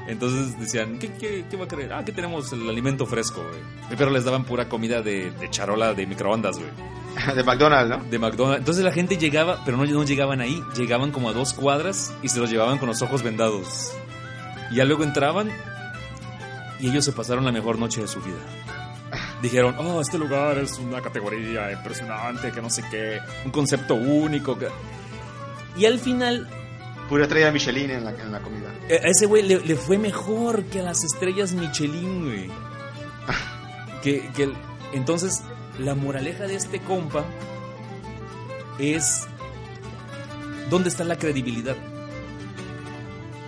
Entonces 0.08 0.58
decían, 0.58 0.98
¿qué, 0.98 1.12
qué, 1.12 1.44
qué 1.48 1.56
va 1.56 1.64
a 1.64 1.68
querer? 1.68 1.92
Ah, 1.92 2.04
que 2.04 2.12
tenemos 2.12 2.52
el 2.52 2.68
alimento 2.68 3.06
fresco, 3.06 3.42
güey. 3.42 3.96
Pero 3.96 4.10
les 4.10 4.24
daban 4.24 4.44
pura 4.44 4.68
comida 4.68 5.00
de, 5.00 5.30
de 5.30 5.50
charola 5.50 5.94
de 5.94 6.06
microondas, 6.06 6.58
güey. 6.58 6.70
De 7.36 7.44
McDonald's, 7.44 7.90
¿no? 7.90 8.04
De 8.10 8.18
McDonald's. 8.18 8.60
Entonces 8.60 8.82
la 8.84 8.90
gente 8.90 9.18
llegaba, 9.18 9.60
pero 9.64 9.76
no, 9.76 9.84
no 9.84 10.02
llegaban 10.02 10.40
ahí. 10.40 10.62
Llegaban 10.76 11.12
como 11.12 11.28
a 11.28 11.32
dos 11.32 11.52
cuadras 11.52 12.12
y 12.22 12.28
se 12.28 12.40
los 12.40 12.50
llevaban 12.50 12.78
con 12.78 12.88
los 12.88 13.02
ojos 13.02 13.22
vendados. 13.22 13.92
Y 14.70 14.76
ya 14.76 14.84
luego 14.86 15.04
entraban 15.04 15.50
y 16.80 16.88
ellos 16.88 17.04
se 17.04 17.12
pasaron 17.12 17.44
la 17.44 17.52
mejor 17.52 17.78
noche 17.78 18.00
de 18.00 18.08
su 18.08 18.20
vida. 18.20 18.40
Dijeron, 19.42 19.74
oh, 19.78 20.00
este 20.00 20.18
lugar 20.18 20.58
es 20.58 20.78
una 20.78 21.00
categoría 21.00 21.70
impresionante, 21.70 22.50
que 22.50 22.62
no 22.62 22.70
sé 22.70 22.82
qué, 22.90 23.20
un 23.44 23.50
concepto 23.52 23.94
único. 23.94 24.58
que-". 24.58 24.68
Y 25.76 25.84
al 25.84 25.98
final 25.98 26.48
Pura 27.08 27.24
estrella 27.24 27.50
Michelin 27.52 27.90
en 27.90 28.04
la, 28.04 28.10
en 28.12 28.32
la 28.32 28.40
comida. 28.40 28.72
Eh, 28.88 29.00
A 29.04 29.08
ese 29.08 29.26
güey 29.26 29.42
le, 29.42 29.60
le 29.60 29.76
fue 29.76 29.98
mejor 29.98 30.64
que 30.64 30.80
a 30.80 30.82
las 30.82 31.04
estrellas 31.04 31.52
Michelin, 31.52 32.24
güey. 32.24 32.50
Que, 34.02 34.28
que 34.34 34.44
el- 34.44 34.54
entonces, 34.92 35.42
la 35.78 35.94
moraleja 35.94 36.46
de 36.46 36.56
este 36.56 36.80
compa 36.80 37.24
es 38.78 39.26
¿dónde 40.70 40.88
está 40.88 41.04
la 41.04 41.16
credibilidad? 41.18 41.76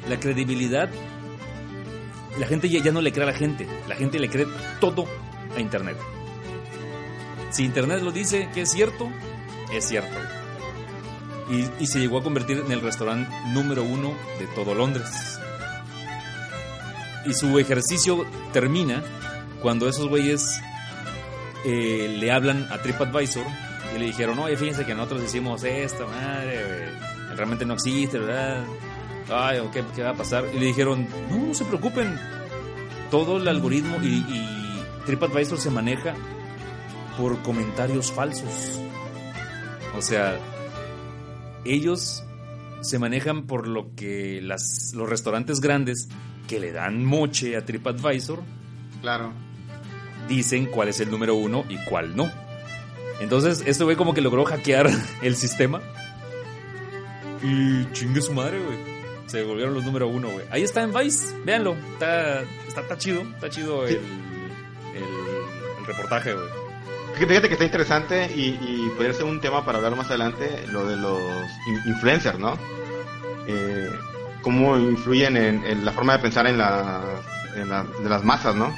La 0.08 0.20
credibilidad, 0.20 0.88
la 2.38 2.46
gente 2.46 2.68
ya, 2.68 2.80
ya 2.82 2.92
no 2.92 3.00
le 3.00 3.10
cree 3.12 3.24
a 3.24 3.32
la 3.32 3.36
gente, 3.36 3.66
la 3.88 3.96
gente 3.96 4.18
le 4.18 4.28
cree 4.28 4.46
todo 4.80 5.06
a 5.56 5.60
Internet. 5.60 5.96
Si 7.50 7.64
Internet 7.64 8.02
lo 8.02 8.12
dice 8.12 8.48
que 8.54 8.60
es 8.62 8.70
cierto, 8.70 9.08
es 9.72 9.86
cierto. 9.88 10.14
Y, 11.50 11.86
se 11.86 12.00
llegó 12.00 12.18
a 12.18 12.22
convertir 12.22 12.62
en 12.64 12.72
el 12.72 12.80
restaurante 12.80 13.30
número 13.52 13.84
uno 13.84 14.14
de 14.38 14.46
todo 14.54 14.74
Londres. 14.74 15.38
Y 17.26 17.34
su 17.34 17.58
ejercicio 17.58 18.24
termina 18.52 19.02
cuando 19.62 19.88
esos 19.88 20.08
güeyes 20.08 20.60
eh, 21.64 22.16
le 22.18 22.32
hablan 22.32 22.66
a 22.70 22.78
TripAdvisor 22.78 23.44
y 23.94 23.98
le 23.98 24.06
dijeron, 24.06 24.38
oye, 24.38 24.56
fíjense 24.56 24.84
que 24.84 24.94
nosotros 24.94 25.24
hicimos 25.24 25.64
esto, 25.64 26.06
madre, 26.08 26.64
güey, 26.64 27.36
realmente 27.36 27.64
no 27.64 27.74
existe, 27.74 28.18
¿verdad? 28.18 28.64
Ay, 29.30 29.60
¿qué, 29.72 29.84
qué 29.94 30.02
va 30.02 30.10
a 30.10 30.14
pasar? 30.14 30.44
Y 30.54 30.58
le 30.58 30.66
dijeron, 30.66 31.06
no, 31.30 31.54
se 31.54 31.64
preocupen, 31.64 32.18
todo 33.10 33.36
el 33.36 33.48
algoritmo 33.48 33.96
y 34.02 34.24
TripAdvisor 35.06 35.58
se 35.58 35.70
maneja 35.70 36.14
por 37.18 37.40
comentarios 37.42 38.10
falsos. 38.12 38.80
O 39.96 40.02
sea, 40.02 40.38
ellos 41.64 42.24
se 42.80 42.98
manejan 42.98 43.46
por 43.46 43.66
lo 43.66 43.94
que 43.94 44.40
las, 44.42 44.92
los 44.94 45.08
restaurantes 45.08 45.60
grandes 45.60 46.08
que 46.48 46.60
le 46.60 46.72
dan 46.72 47.04
moche 47.04 47.56
a 47.56 47.64
TripAdvisor 47.64 48.42
Claro. 49.00 49.32
dicen 50.28 50.66
cuál 50.66 50.88
es 50.88 51.00
el 51.00 51.10
número 51.10 51.34
uno 51.34 51.64
y 51.68 51.76
cuál 51.84 52.16
no. 52.16 52.30
Entonces, 53.20 53.62
este 53.66 53.84
güey 53.84 53.96
como 53.96 54.12
que 54.12 54.20
logró 54.20 54.44
hackear 54.44 54.90
el 55.22 55.36
sistema. 55.36 55.80
Y 57.42 57.84
chingue 57.92 58.20
su 58.22 58.32
madre, 58.32 58.58
güey. 58.62 58.78
Se 59.26 59.42
volvieron 59.42 59.74
los 59.74 59.84
número 59.84 60.08
uno, 60.08 60.28
güey. 60.30 60.44
Ahí 60.50 60.62
está 60.62 60.82
en 60.82 60.92
Vice, 60.92 61.34
véanlo. 61.44 61.74
Está, 61.94 62.42
está, 62.68 62.80
está 62.82 62.98
chido, 62.98 63.22
está 63.22 63.50
chido 63.50 63.86
el, 63.86 63.96
el, 63.96 64.02
el 65.78 65.86
reportaje, 65.86 66.32
güey. 66.34 66.46
Fíjate 67.16 67.48
que 67.48 67.54
está 67.54 67.64
interesante 67.64 68.30
y, 68.34 68.58
y 68.60 68.92
podría 68.96 69.14
ser 69.14 69.24
un 69.24 69.40
tema 69.40 69.64
para 69.64 69.78
hablar 69.78 69.94
más 69.96 70.08
adelante, 70.08 70.64
lo 70.72 70.84
de 70.86 70.96
los 70.96 71.22
in- 71.68 71.82
influencers, 71.92 72.38
¿no? 72.38 72.58
Eh, 73.46 73.88
cómo 74.42 74.76
influyen 74.76 75.36
en, 75.36 75.64
en 75.64 75.84
la 75.84 75.92
forma 75.92 76.14
de 76.14 76.18
pensar 76.18 76.46
en, 76.46 76.58
la, 76.58 77.02
en 77.56 77.68
la- 77.68 77.84
de 77.84 78.08
las 78.08 78.24
masas, 78.24 78.54
¿no? 78.56 78.74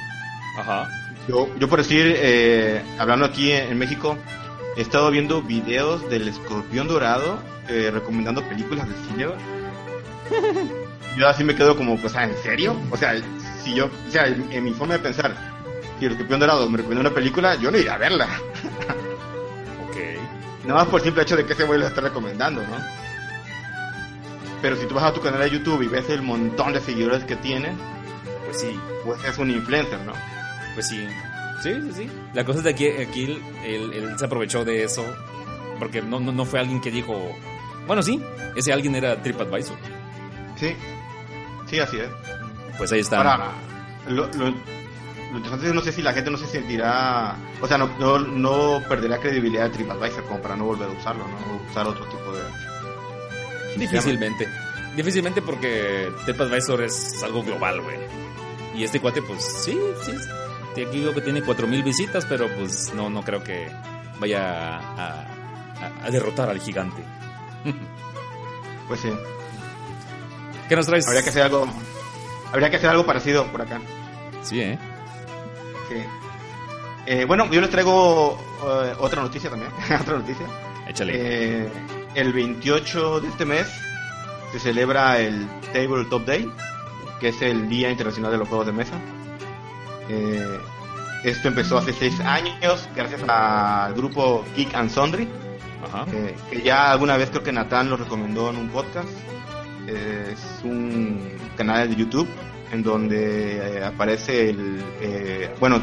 Ajá. 0.59 0.87
Yo, 1.27 1.49
yo 1.59 1.67
por 1.67 1.79
decir, 1.79 2.13
eh, 2.17 2.81
hablando 2.99 3.25
aquí 3.25 3.51
en, 3.51 3.71
en 3.71 3.77
México, 3.77 4.17
he 4.77 4.81
estado 4.81 5.09
viendo 5.11 5.41
videos 5.41 6.07
del 6.09 6.27
escorpión 6.27 6.87
dorado 6.87 7.39
eh, 7.67 7.89
recomendando 7.91 8.43
películas 8.43 8.87
de 8.87 8.95
cine. 9.07 9.27
Yo 11.17 11.27
así 11.27 11.43
me 11.43 11.55
quedo 11.55 11.75
como, 11.75 11.97
pues, 11.97 12.15
ah, 12.15 12.25
¿en 12.25 12.37
serio? 12.43 12.75
O 12.91 12.97
sea, 12.97 13.15
si 13.63 13.73
yo, 13.73 13.85
o 14.07 14.11
sea, 14.11 14.27
en, 14.27 14.47
en 14.51 14.63
mi 14.63 14.71
forma 14.71 14.93
de 14.93 14.99
pensar, 14.99 15.33
si 15.99 16.05
el 16.05 16.11
escorpión 16.13 16.39
dorado 16.39 16.69
me 16.69 16.77
recomienda 16.77 17.07
una 17.09 17.15
película, 17.15 17.55
yo 17.55 17.71
no 17.71 17.77
iré 17.77 17.89
a 17.89 17.97
verla. 17.97 18.27
Ok. 19.87 19.97
Nada 20.65 20.81
más 20.81 20.87
por 20.89 20.99
el 20.99 21.05
simple 21.05 21.23
hecho 21.23 21.35
de 21.37 21.45
que 21.45 21.53
ese 21.53 21.63
güey 21.63 21.79
lo 21.79 21.87
está 21.87 22.01
recomendando, 22.01 22.61
¿no? 22.61 22.77
Pero 24.61 24.75
si 24.75 24.85
tú 24.87 24.95
vas 24.95 25.03
a 25.05 25.13
tu 25.13 25.21
canal 25.21 25.39
de 25.39 25.49
YouTube 25.51 25.81
y 25.83 25.87
ves 25.87 26.09
el 26.09 26.21
montón 26.21 26.73
de 26.73 26.81
seguidores 26.81 27.23
que 27.25 27.35
tiene, 27.35 27.71
Pues 28.45 28.61
sí, 28.61 28.79
pues 29.05 29.23
es 29.25 29.37
un 29.37 29.51
influencer, 29.51 29.99
¿no? 30.01 30.13
pues 30.73 30.87
sí. 30.87 31.07
Sí, 31.63 31.73
sí, 31.73 31.91
sí. 31.95 32.11
La 32.33 32.45
cosa 32.45 32.59
es 32.59 32.63
de 32.65 32.69
aquí, 32.69 32.87
aquí 32.87 33.23
él, 33.25 33.41
él- 33.65 33.93
él 33.93 34.19
se 34.19 34.25
aprovechó 34.25 34.63
de 34.63 34.83
eso. 34.83 35.03
Porque 35.79 36.01
no, 36.03 36.19
no, 36.19 36.31
no 36.31 36.45
fue 36.45 36.59
alguien 36.59 36.79
que 36.81 36.91
dijo. 36.91 37.13
Bueno, 37.87 38.01
sí, 38.03 38.21
ese 38.55 38.71
alguien 38.73 38.95
era 38.95 39.21
TripAdvisor. 39.21 39.77
Sí, 40.55 40.75
sí, 41.67 41.79
así 41.79 41.97
es. 41.99 42.09
Pues 42.77 42.91
ahí 42.91 42.99
está. 42.99 43.17
Ahora, 43.17 43.51
lo, 44.07 44.27
lo, 44.33 44.53
lo 45.31 45.37
interesante 45.37 45.67
es 45.67 45.73
no 45.73 45.81
sé 45.81 45.91
si 45.91 46.01
la 46.01 46.13
gente 46.13 46.31
no 46.31 46.37
se 46.37 46.47
sentirá, 46.47 47.35
o 47.61 47.67
sea, 47.67 47.77
no, 47.77 47.87
no, 47.99 48.19
no 48.19 48.81
perderá 48.87 49.19
credibilidad 49.19 49.63
de 49.65 49.69
TripAdvisor 49.71 50.23
como 50.25 50.41
para 50.41 50.55
no 50.55 50.65
volver 50.65 50.89
a 50.89 50.91
usarlo, 50.93 51.25
¿no? 51.27 51.35
O 51.53 51.69
usar 51.69 51.85
otro 51.87 52.05
tipo 52.05 52.31
de... 52.31 52.41
Difícilmente. 53.77 54.47
Difícilmente 54.95 55.41
porque 55.41 56.11
TripAdvisor 56.25 56.81
es 56.83 57.21
algo 57.23 57.43
global, 57.43 57.81
güey. 57.81 57.97
Y 58.75 58.83
este 58.83 58.99
cuate, 58.99 59.21
pues 59.21 59.43
sí, 59.63 59.77
sí. 60.03 60.11
sí, 60.75 60.81
Aquí 60.83 60.99
digo 60.99 61.13
que 61.13 61.21
tiene 61.21 61.41
4000 61.41 61.83
visitas, 61.83 62.25
pero 62.25 62.47
pues 62.57 62.93
no, 62.95 63.09
no 63.09 63.21
creo 63.23 63.43
que 63.43 63.69
vaya 64.19 64.77
a, 64.77 65.21
a- 65.21 66.05
a 66.05 66.09
derrotar 66.11 66.49
al 66.49 66.59
gigante. 66.59 67.03
Pues 68.87 69.01
sí, 69.01 69.09
¿Qué 70.69 70.75
nos 70.77 70.85
traes? 70.85 71.05
habría 71.07 71.21
que 71.21 71.29
hacer 71.29 71.41
algo, 71.43 71.67
habría 72.53 72.69
que 72.69 72.77
hacer 72.77 72.89
algo 72.89 73.05
parecido 73.05 73.45
por 73.51 73.61
acá. 73.61 73.81
Sí, 74.43 74.61
¿eh? 74.61 74.79
Sí. 75.89 76.03
Eh, 77.05 77.25
bueno, 77.25 77.49
yo 77.49 77.61
les 77.61 77.69
traigo 77.69 78.37
eh, 78.63 78.93
otra 78.99 79.21
noticia 79.21 79.49
también, 79.49 79.71
otra 80.01 80.17
noticia. 80.17 80.45
Échale. 80.87 81.13
Eh, 81.15 81.69
el 82.15 82.33
28 82.33 83.21
de 83.21 83.27
este 83.29 83.45
mes 83.45 83.67
se 84.51 84.59
celebra 84.59 85.19
el 85.19 85.47
Tabletop 85.73 86.25
Day, 86.25 86.51
que 87.19 87.29
es 87.29 87.41
el 87.41 87.69
Día 87.69 87.89
Internacional 87.89 88.31
de 88.31 88.37
los 88.37 88.47
Juegos 88.47 88.65
de 88.67 88.73
Mesa. 88.73 88.99
Eh, 90.09 90.59
esto 91.23 91.47
empezó 91.47 91.77
hace 91.77 91.93
seis 91.93 92.19
años 92.21 92.87
gracias 92.95 93.21
al 93.27 93.93
grupo 93.93 94.45
Geek 94.55 94.73
and 94.75 94.89
Sundry, 94.89 95.27
Ajá. 95.85 96.05
que 96.49 96.61
ya 96.61 96.91
alguna 96.91 97.17
vez 97.17 97.29
creo 97.29 97.43
que 97.43 97.51
Natán 97.51 97.89
lo 97.89 97.97
recomendó 97.97 98.49
en 98.49 98.57
un 98.57 98.69
podcast. 98.69 99.09
Es 99.87 100.61
un 100.63 101.21
canal 101.55 101.89
de 101.89 101.95
YouTube 101.95 102.27
en 102.71 102.83
donde 102.83 103.57
eh, 103.57 103.83
aparece 103.83 104.49
el... 104.49 104.83
eh, 105.01 105.49
bueno, 105.59 105.81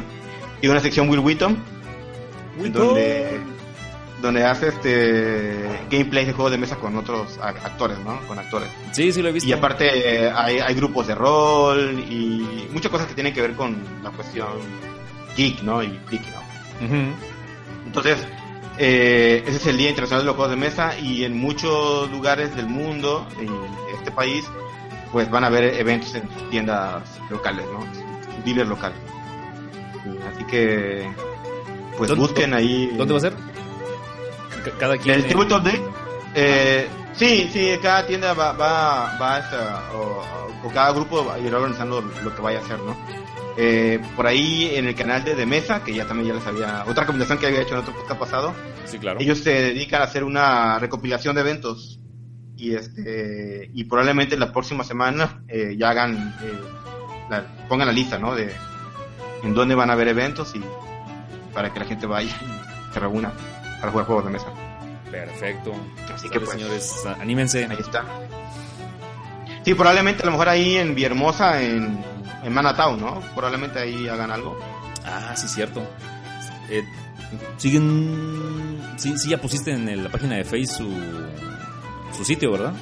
tiene 0.61 0.73
una 0.73 0.83
sección 0.83 1.09
Will 1.09 1.21
Wheaton, 1.21 1.57
donde 2.73 3.41
donde 4.25 4.43
hace 4.43 4.69
este 4.69 5.55
gameplay 5.91 6.25
de 6.25 6.33
juegos 6.33 6.51
de 6.51 6.57
mesa 6.57 6.77
con 6.77 6.97
otros 6.97 7.39
actores, 7.39 7.99
¿no? 7.99 8.19
Con 8.27 8.39
actores. 8.39 8.71
Sí, 8.93 9.13
sí 9.13 9.21
lo 9.21 9.29
he 9.29 9.33
visto. 9.33 9.49
Y 9.49 9.53
aparte 9.53 9.87
eh, 10.25 10.33
hay, 10.35 10.61
hay 10.61 10.75
grupos 10.75 11.07
de 11.07 11.15
rol 11.15 12.03
y 12.09 12.67
muchas 12.73 12.91
cosas 12.91 13.07
que 13.07 13.15
tienen 13.15 13.35
que 13.35 13.43
ver 13.43 13.53
con 13.53 13.77
la 14.03 14.11
cuestión 14.11 14.49
geek, 15.37 15.63
¿no? 15.63 15.83
Y 15.83 15.89
friki, 16.07 16.31
¿no? 16.31 17.15
Entonces, 17.87 18.27
eh, 18.79 19.43
ese 19.47 19.57
es 19.59 19.67
el 19.67 19.77
Día 19.77 19.91
Internacional 19.91 20.23
de 20.23 20.27
los 20.27 20.37
Juegos 20.37 20.51
de 20.51 20.57
Mesa 20.57 20.99
y 20.99 21.25
en 21.25 21.37
muchos 21.37 22.11
lugares 22.11 22.57
del 22.57 22.67
mundo, 22.67 23.27
en 23.39 23.51
este 23.99 24.11
país, 24.11 24.45
pues 25.15 25.31
van 25.31 25.45
a 25.45 25.47
haber 25.47 25.75
eventos 25.79 26.13
en 26.17 26.27
tiendas 26.51 27.05
locales, 27.31 27.65
¿no? 27.73 27.87
Dealers 28.45 28.69
locales. 28.69 28.99
Así 30.35 30.43
que, 30.47 31.09
pues 31.97 32.09
¿Dónde- 32.11 32.21
busquen 32.27 32.53
ahí. 32.53 32.93
¿Dónde 32.97 33.13
va 33.13 33.19
a 33.19 33.21
ser? 33.21 33.35
Cada 34.77 34.97
quien. 34.99 35.15
¿El 35.15 35.27
Tabletop 35.29 35.63
Day? 35.63 35.81
Eh, 36.35 36.89
sí, 37.13 37.49
sí, 37.53 37.71
cada 37.81 38.05
tienda 38.05 38.35
va, 38.35 38.51
va, 38.55 39.17
va 39.21 39.41
o, 39.95 40.67
o 40.67 40.71
cada 40.73 40.91
grupo 40.91 41.25
va 41.25 41.35
a 41.35 41.39
ir 41.39 41.55
organizando 41.55 42.01
lo 42.01 42.35
que 42.35 42.43
vaya 42.43 42.59
a 42.59 42.63
hacer, 42.63 42.81
¿no? 42.81 42.97
Eh, 43.57 44.01
por 44.17 44.27
ahí 44.27 44.73
en 44.75 44.89
el 44.89 44.97
canal 44.97 45.23
de 45.23 45.37
De 45.37 45.47
Mesa, 45.47 45.85
que 45.85 45.95
ya 45.95 46.09
también 46.09 46.31
ya 46.31 46.35
les 46.35 46.45
había, 46.49 46.83
otra 46.89 47.03
recomendación 47.05 47.39
que 47.39 47.47
había 47.47 47.61
hecho 47.61 47.75
en 47.75 47.81
otro 47.83 47.95
podcast 47.95 48.19
pasado, 48.19 48.53
Sí, 48.85 48.99
claro. 48.99 49.21
ellos 49.21 49.39
se 49.39 49.51
dedican 49.51 50.01
a 50.01 50.07
hacer 50.07 50.25
una 50.25 50.81
recopilación 50.81 51.37
de 51.37 51.43
eventos 51.43 52.01
y 52.71 52.75
este 52.75 53.71
y 53.75 53.85
probablemente 53.85 54.37
la 54.37 54.53
próxima 54.53 54.85
semana 54.85 55.43
eh, 55.49 55.75
ya 55.79 55.91
hagan 55.91 56.35
eh, 56.43 56.53
la- 57.31 57.45
pongan 57.69 57.87
la 57.89 57.93
lista, 57.93 58.19
¿no? 58.19 58.35
De 58.35 58.53
en 59.43 59.55
dónde 59.55 59.75
van 59.75 59.91
a 59.91 59.93
haber 59.93 60.09
eventos 60.09 60.55
y 60.55 60.63
para 61.53 61.73
que 61.73 61.79
la 61.81 61.85
gente 61.87 62.07
vaya 62.07 62.31
y 62.41 62.93
se 62.95 63.01
reúna 63.01 63.33
para 63.81 63.91
jugar 63.93 64.07
juegos 64.07 64.25
de 64.27 64.31
mesa. 64.31 64.47
Perfecto. 65.11 65.73
Así 66.13 66.29
que, 66.29 66.41
pues, 66.41 66.51
señores, 66.53 67.05
anímense. 67.21 67.65
Ahí 67.67 67.77
está. 67.79 68.05
Sí, 69.65 69.75
probablemente 69.75 70.23
a 70.23 70.27
lo 70.27 70.33
mejor 70.33 70.49
ahí 70.49 70.77
en 70.77 70.95
Villahermosa, 70.95 71.63
en, 71.63 72.03
en 72.43 72.53
Manatown, 72.53 73.01
¿no? 73.01 73.21
Probablemente 73.35 73.79
ahí 73.79 74.09
hagan 74.09 74.31
algo. 74.31 74.59
Ah, 75.05 75.35
sí, 75.37 75.47
cierto. 75.49 75.87
Eh, 76.71 76.83
siguen. 77.59 78.81
Sí, 78.97 79.17
sí, 79.19 79.29
ya 79.31 79.41
pusiste 79.41 79.73
en 79.73 79.89
el- 79.89 80.05
la 80.05 80.11
página 80.11 80.37
de 80.37 80.45
Facebook 80.45 80.95
su, 82.17 82.25
sitio, 82.25 82.53
¿verdad? 82.53 82.73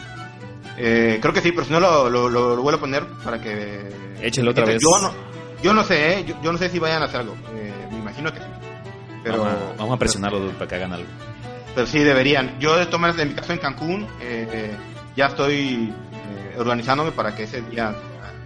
Eh, 0.79 1.19
creo 1.21 1.35
que 1.35 1.41
sí, 1.41 1.53
pero 1.53 1.65
si 1.67 1.73
no 1.73 1.81
lo, 1.81 2.09
lo, 2.11 2.29
lo- 2.29 2.57
lo 2.57 2.63
vuelvo 2.63 2.79
a 2.79 2.81
poner 2.81 3.07
para 3.25 3.41
que... 3.41 3.93
Échelo 4.21 4.51
otra 4.53 4.65
vez. 4.65 4.81
Yo 4.83 4.99
no, 5.01 5.13
yo 5.63 5.75
no 5.75 5.85
sé, 5.85 6.19
¿eh? 6.21 6.25
yo, 6.25 6.35
yo 6.43 6.53
no 6.53 6.59
sé 6.59 6.69
si 6.71 6.79
vayan 6.79 7.03
a 7.03 7.07
hacer 7.07 7.21
algo. 7.21 7.35
Eh, 7.55 7.73
me 7.91 7.99
imagino 7.99 8.33
que 8.33 8.39
sí. 8.41 8.47
Pero, 9.25 9.39
vamos, 9.45 9.53
a, 9.53 9.77
vamos 9.79 9.95
a 9.95 9.99
presionarlo 9.99 10.51
para 10.53 10.67
que 10.69 10.75
hagan 10.77 10.93
algo. 10.93 11.07
Pero 11.75 11.87
sí, 11.87 11.99
deberían. 12.01 12.59
Yo 12.59 12.77
de 12.77 12.87
todas 12.87 13.01
maneras, 13.01 13.23
en 13.23 13.29
mi 13.29 13.35
caso 13.35 13.53
en 13.53 13.59
Cancún, 13.59 14.03
eh, 14.21 14.49
eh, 14.53 14.77
ya 15.17 15.27
estoy 15.27 15.93
eh, 15.93 16.57
organizándome 16.59 17.13
para 17.13 17.35
que 17.35 17.45
ese 17.45 17.63
día 17.63 17.95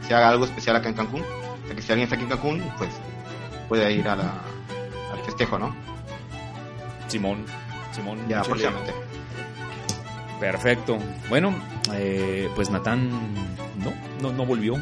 se 0.06 0.14
haga 0.14 0.28
algo 0.28 0.44
especial 0.44 0.76
acá 0.76 0.88
en 0.88 0.94
Cancún. 0.94 1.22
O 1.22 1.66
sea, 1.66 1.74
que 1.76 1.82
si 1.82 1.92
alguien 1.92 2.04
está 2.04 2.14
aquí 2.16 2.24
en 2.24 2.30
Cancún, 2.30 2.62
pues 2.78 2.90
puede 3.68 3.90
ir 3.92 4.06
a 4.08 4.16
la, 4.16 4.32
al 5.12 5.18
festejo, 5.24 5.58
¿no? 5.58 5.74
Simón. 7.08 7.44
Simón. 7.92 8.18
Ya, 8.28 8.42
próximamente. 8.42 8.92
Perfecto. 10.40 10.98
Bueno, 11.28 11.54
eh, 11.94 12.50
pues 12.54 12.70
Natán 12.70 13.10
no, 13.78 13.92
no, 14.20 14.32
no 14.32 14.46
volvió. 14.46 14.74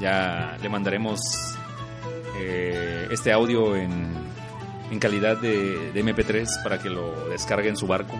Ya 0.00 0.56
le 0.60 0.68
mandaremos 0.68 1.20
eh, 2.36 3.08
este 3.10 3.32
audio 3.32 3.76
en, 3.76 4.12
en 4.90 4.98
calidad 4.98 5.36
de, 5.36 5.92
de 5.92 6.04
MP3 6.04 6.62
para 6.62 6.78
que 6.78 6.90
lo 6.90 7.28
descargue 7.28 7.68
en 7.68 7.76
su 7.76 7.86
barco. 7.86 8.14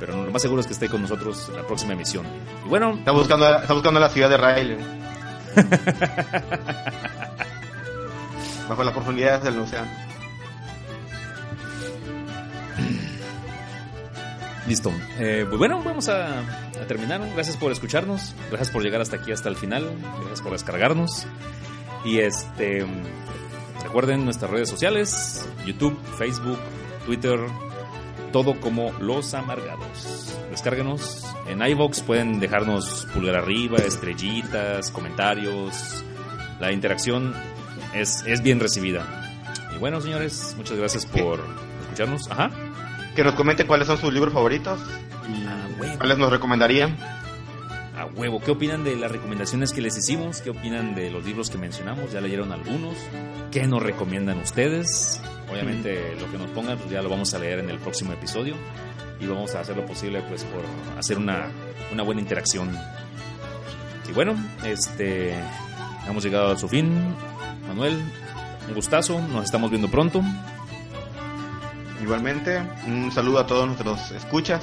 Pero 0.00 0.24
lo 0.24 0.30
más 0.30 0.42
seguro 0.42 0.60
es 0.60 0.66
que 0.66 0.74
esté 0.74 0.88
con 0.88 1.02
nosotros 1.02 1.48
en 1.48 1.56
la 1.56 1.66
próxima 1.66 1.94
emisión. 1.94 2.24
Y 2.64 2.68
bueno, 2.68 2.94
Está 2.94 3.10
buscando, 3.10 3.58
está 3.58 3.74
buscando 3.74 3.98
la 3.98 4.08
ciudad 4.08 4.30
de 4.30 4.36
Rail. 4.36 4.76
Bajo 8.68 8.84
las 8.84 8.92
profundidades 8.92 9.42
del 9.42 9.58
océano. 9.58 9.90
Listo. 14.68 14.92
Eh, 15.18 15.46
pues 15.48 15.58
bueno, 15.58 15.82
vamos 15.82 16.10
a, 16.10 16.40
a 16.40 16.86
terminar. 16.86 17.22
Gracias 17.34 17.56
por 17.56 17.72
escucharnos. 17.72 18.34
Gracias 18.50 18.70
por 18.70 18.82
llegar 18.82 19.00
hasta 19.00 19.16
aquí, 19.16 19.32
hasta 19.32 19.48
el 19.48 19.56
final. 19.56 19.90
Gracias 20.18 20.42
por 20.42 20.52
descargarnos. 20.52 21.26
Y 22.04 22.18
este. 22.18 22.84
Recuerden 23.82 24.26
nuestras 24.26 24.50
redes 24.50 24.68
sociales: 24.68 25.48
YouTube, 25.64 25.98
Facebook, 26.18 26.58
Twitter. 27.06 27.40
Todo 28.30 28.60
como 28.60 28.92
Los 29.00 29.32
Amargados. 29.32 30.36
Descárguenos. 30.50 31.24
En 31.46 31.62
iVox 31.62 32.02
pueden 32.02 32.38
dejarnos 32.38 33.06
pulgar 33.14 33.36
arriba, 33.36 33.78
estrellitas, 33.78 34.90
comentarios. 34.90 36.04
La 36.60 36.72
interacción 36.72 37.32
es, 37.94 38.22
es 38.26 38.42
bien 38.42 38.60
recibida. 38.60 39.34
Y 39.74 39.78
bueno, 39.78 40.02
señores, 40.02 40.54
muchas 40.58 40.76
gracias 40.76 41.06
por 41.06 41.40
escucharnos. 41.84 42.30
Ajá. 42.30 42.50
Que 43.18 43.24
nos 43.24 43.34
comenten 43.34 43.66
cuáles 43.66 43.88
son 43.88 43.98
sus 43.98 44.14
libros 44.14 44.32
favoritos 44.32 44.78
y 45.28 45.44
Ah, 45.44 45.96
cuáles 45.98 46.18
nos 46.18 46.30
recomendarían. 46.30 46.96
A 47.96 48.06
huevo, 48.06 48.38
¿qué 48.38 48.52
opinan 48.52 48.84
de 48.84 48.94
las 48.94 49.10
recomendaciones 49.10 49.72
que 49.72 49.80
les 49.80 49.98
hicimos? 49.98 50.40
¿Qué 50.40 50.50
opinan 50.50 50.94
de 50.94 51.10
los 51.10 51.24
libros 51.24 51.50
que 51.50 51.58
mencionamos? 51.58 52.12
¿Ya 52.12 52.20
leyeron 52.20 52.52
algunos? 52.52 52.94
¿Qué 53.50 53.66
nos 53.66 53.82
recomiendan 53.82 54.38
ustedes? 54.38 55.20
Obviamente 55.50 56.14
lo 56.20 56.30
que 56.30 56.38
nos 56.38 56.48
pongan 56.52 56.78
pues 56.78 56.90
ya 56.90 57.02
lo 57.02 57.08
vamos 57.08 57.34
a 57.34 57.40
leer 57.40 57.58
en 57.58 57.70
el 57.70 57.80
próximo 57.80 58.12
episodio 58.12 58.54
y 59.18 59.26
vamos 59.26 59.52
a 59.56 59.62
hacer 59.62 59.76
lo 59.76 59.84
posible 59.84 60.22
pues 60.28 60.44
por 60.44 60.62
hacer 60.96 61.18
una, 61.18 61.48
una 61.92 62.04
buena 62.04 62.20
interacción. 62.20 62.70
Y 64.08 64.12
bueno, 64.12 64.36
este 64.64 65.34
hemos 66.08 66.22
llegado 66.22 66.52
a 66.52 66.56
su 66.56 66.68
fin. 66.68 66.94
Manuel, 67.66 68.00
un 68.68 68.74
gustazo, 68.74 69.20
nos 69.20 69.44
estamos 69.44 69.70
viendo 69.70 69.90
pronto. 69.90 70.22
Igualmente, 72.02 72.62
un 72.86 73.10
saludo 73.12 73.40
a 73.40 73.46
todos 73.46 73.66
nuestros 73.66 74.10
escuchas. 74.12 74.62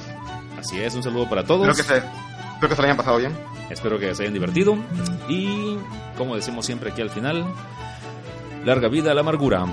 Así 0.58 0.80
es, 0.82 0.96
un 0.96 1.04
saludo 1.04 1.30
para 1.30 1.44
todos. 1.44 1.68
Espero 1.68 1.76
que 1.76 2.02
se, 2.02 2.08
espero 2.54 2.70
que 2.70 2.76
se 2.76 2.82
lo 2.82 2.86
hayan 2.86 2.98
pasado 2.98 3.18
bien. 3.18 3.38
Espero 3.70 4.00
que 4.00 4.16
se 4.16 4.24
hayan 4.24 4.34
divertido. 4.34 4.78
Y 5.28 5.78
como 6.18 6.36
decimos 6.36 6.66
siempre 6.66 6.92
aquí 6.92 7.02
al 7.02 7.10
final, 7.10 7.46
larga 8.64 8.88
vida 8.88 9.12
a 9.12 9.14
la 9.14 9.22
amargura. 9.22 9.66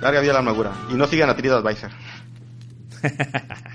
Larga 0.00 0.20
vida 0.20 0.30
a 0.30 0.34
la 0.34 0.40
amargura. 0.40 0.72
Y 0.90 0.94
no 0.94 1.06
sigan 1.06 1.30
a 1.30 1.36
Triad 1.36 1.58
Advisor. 1.58 1.90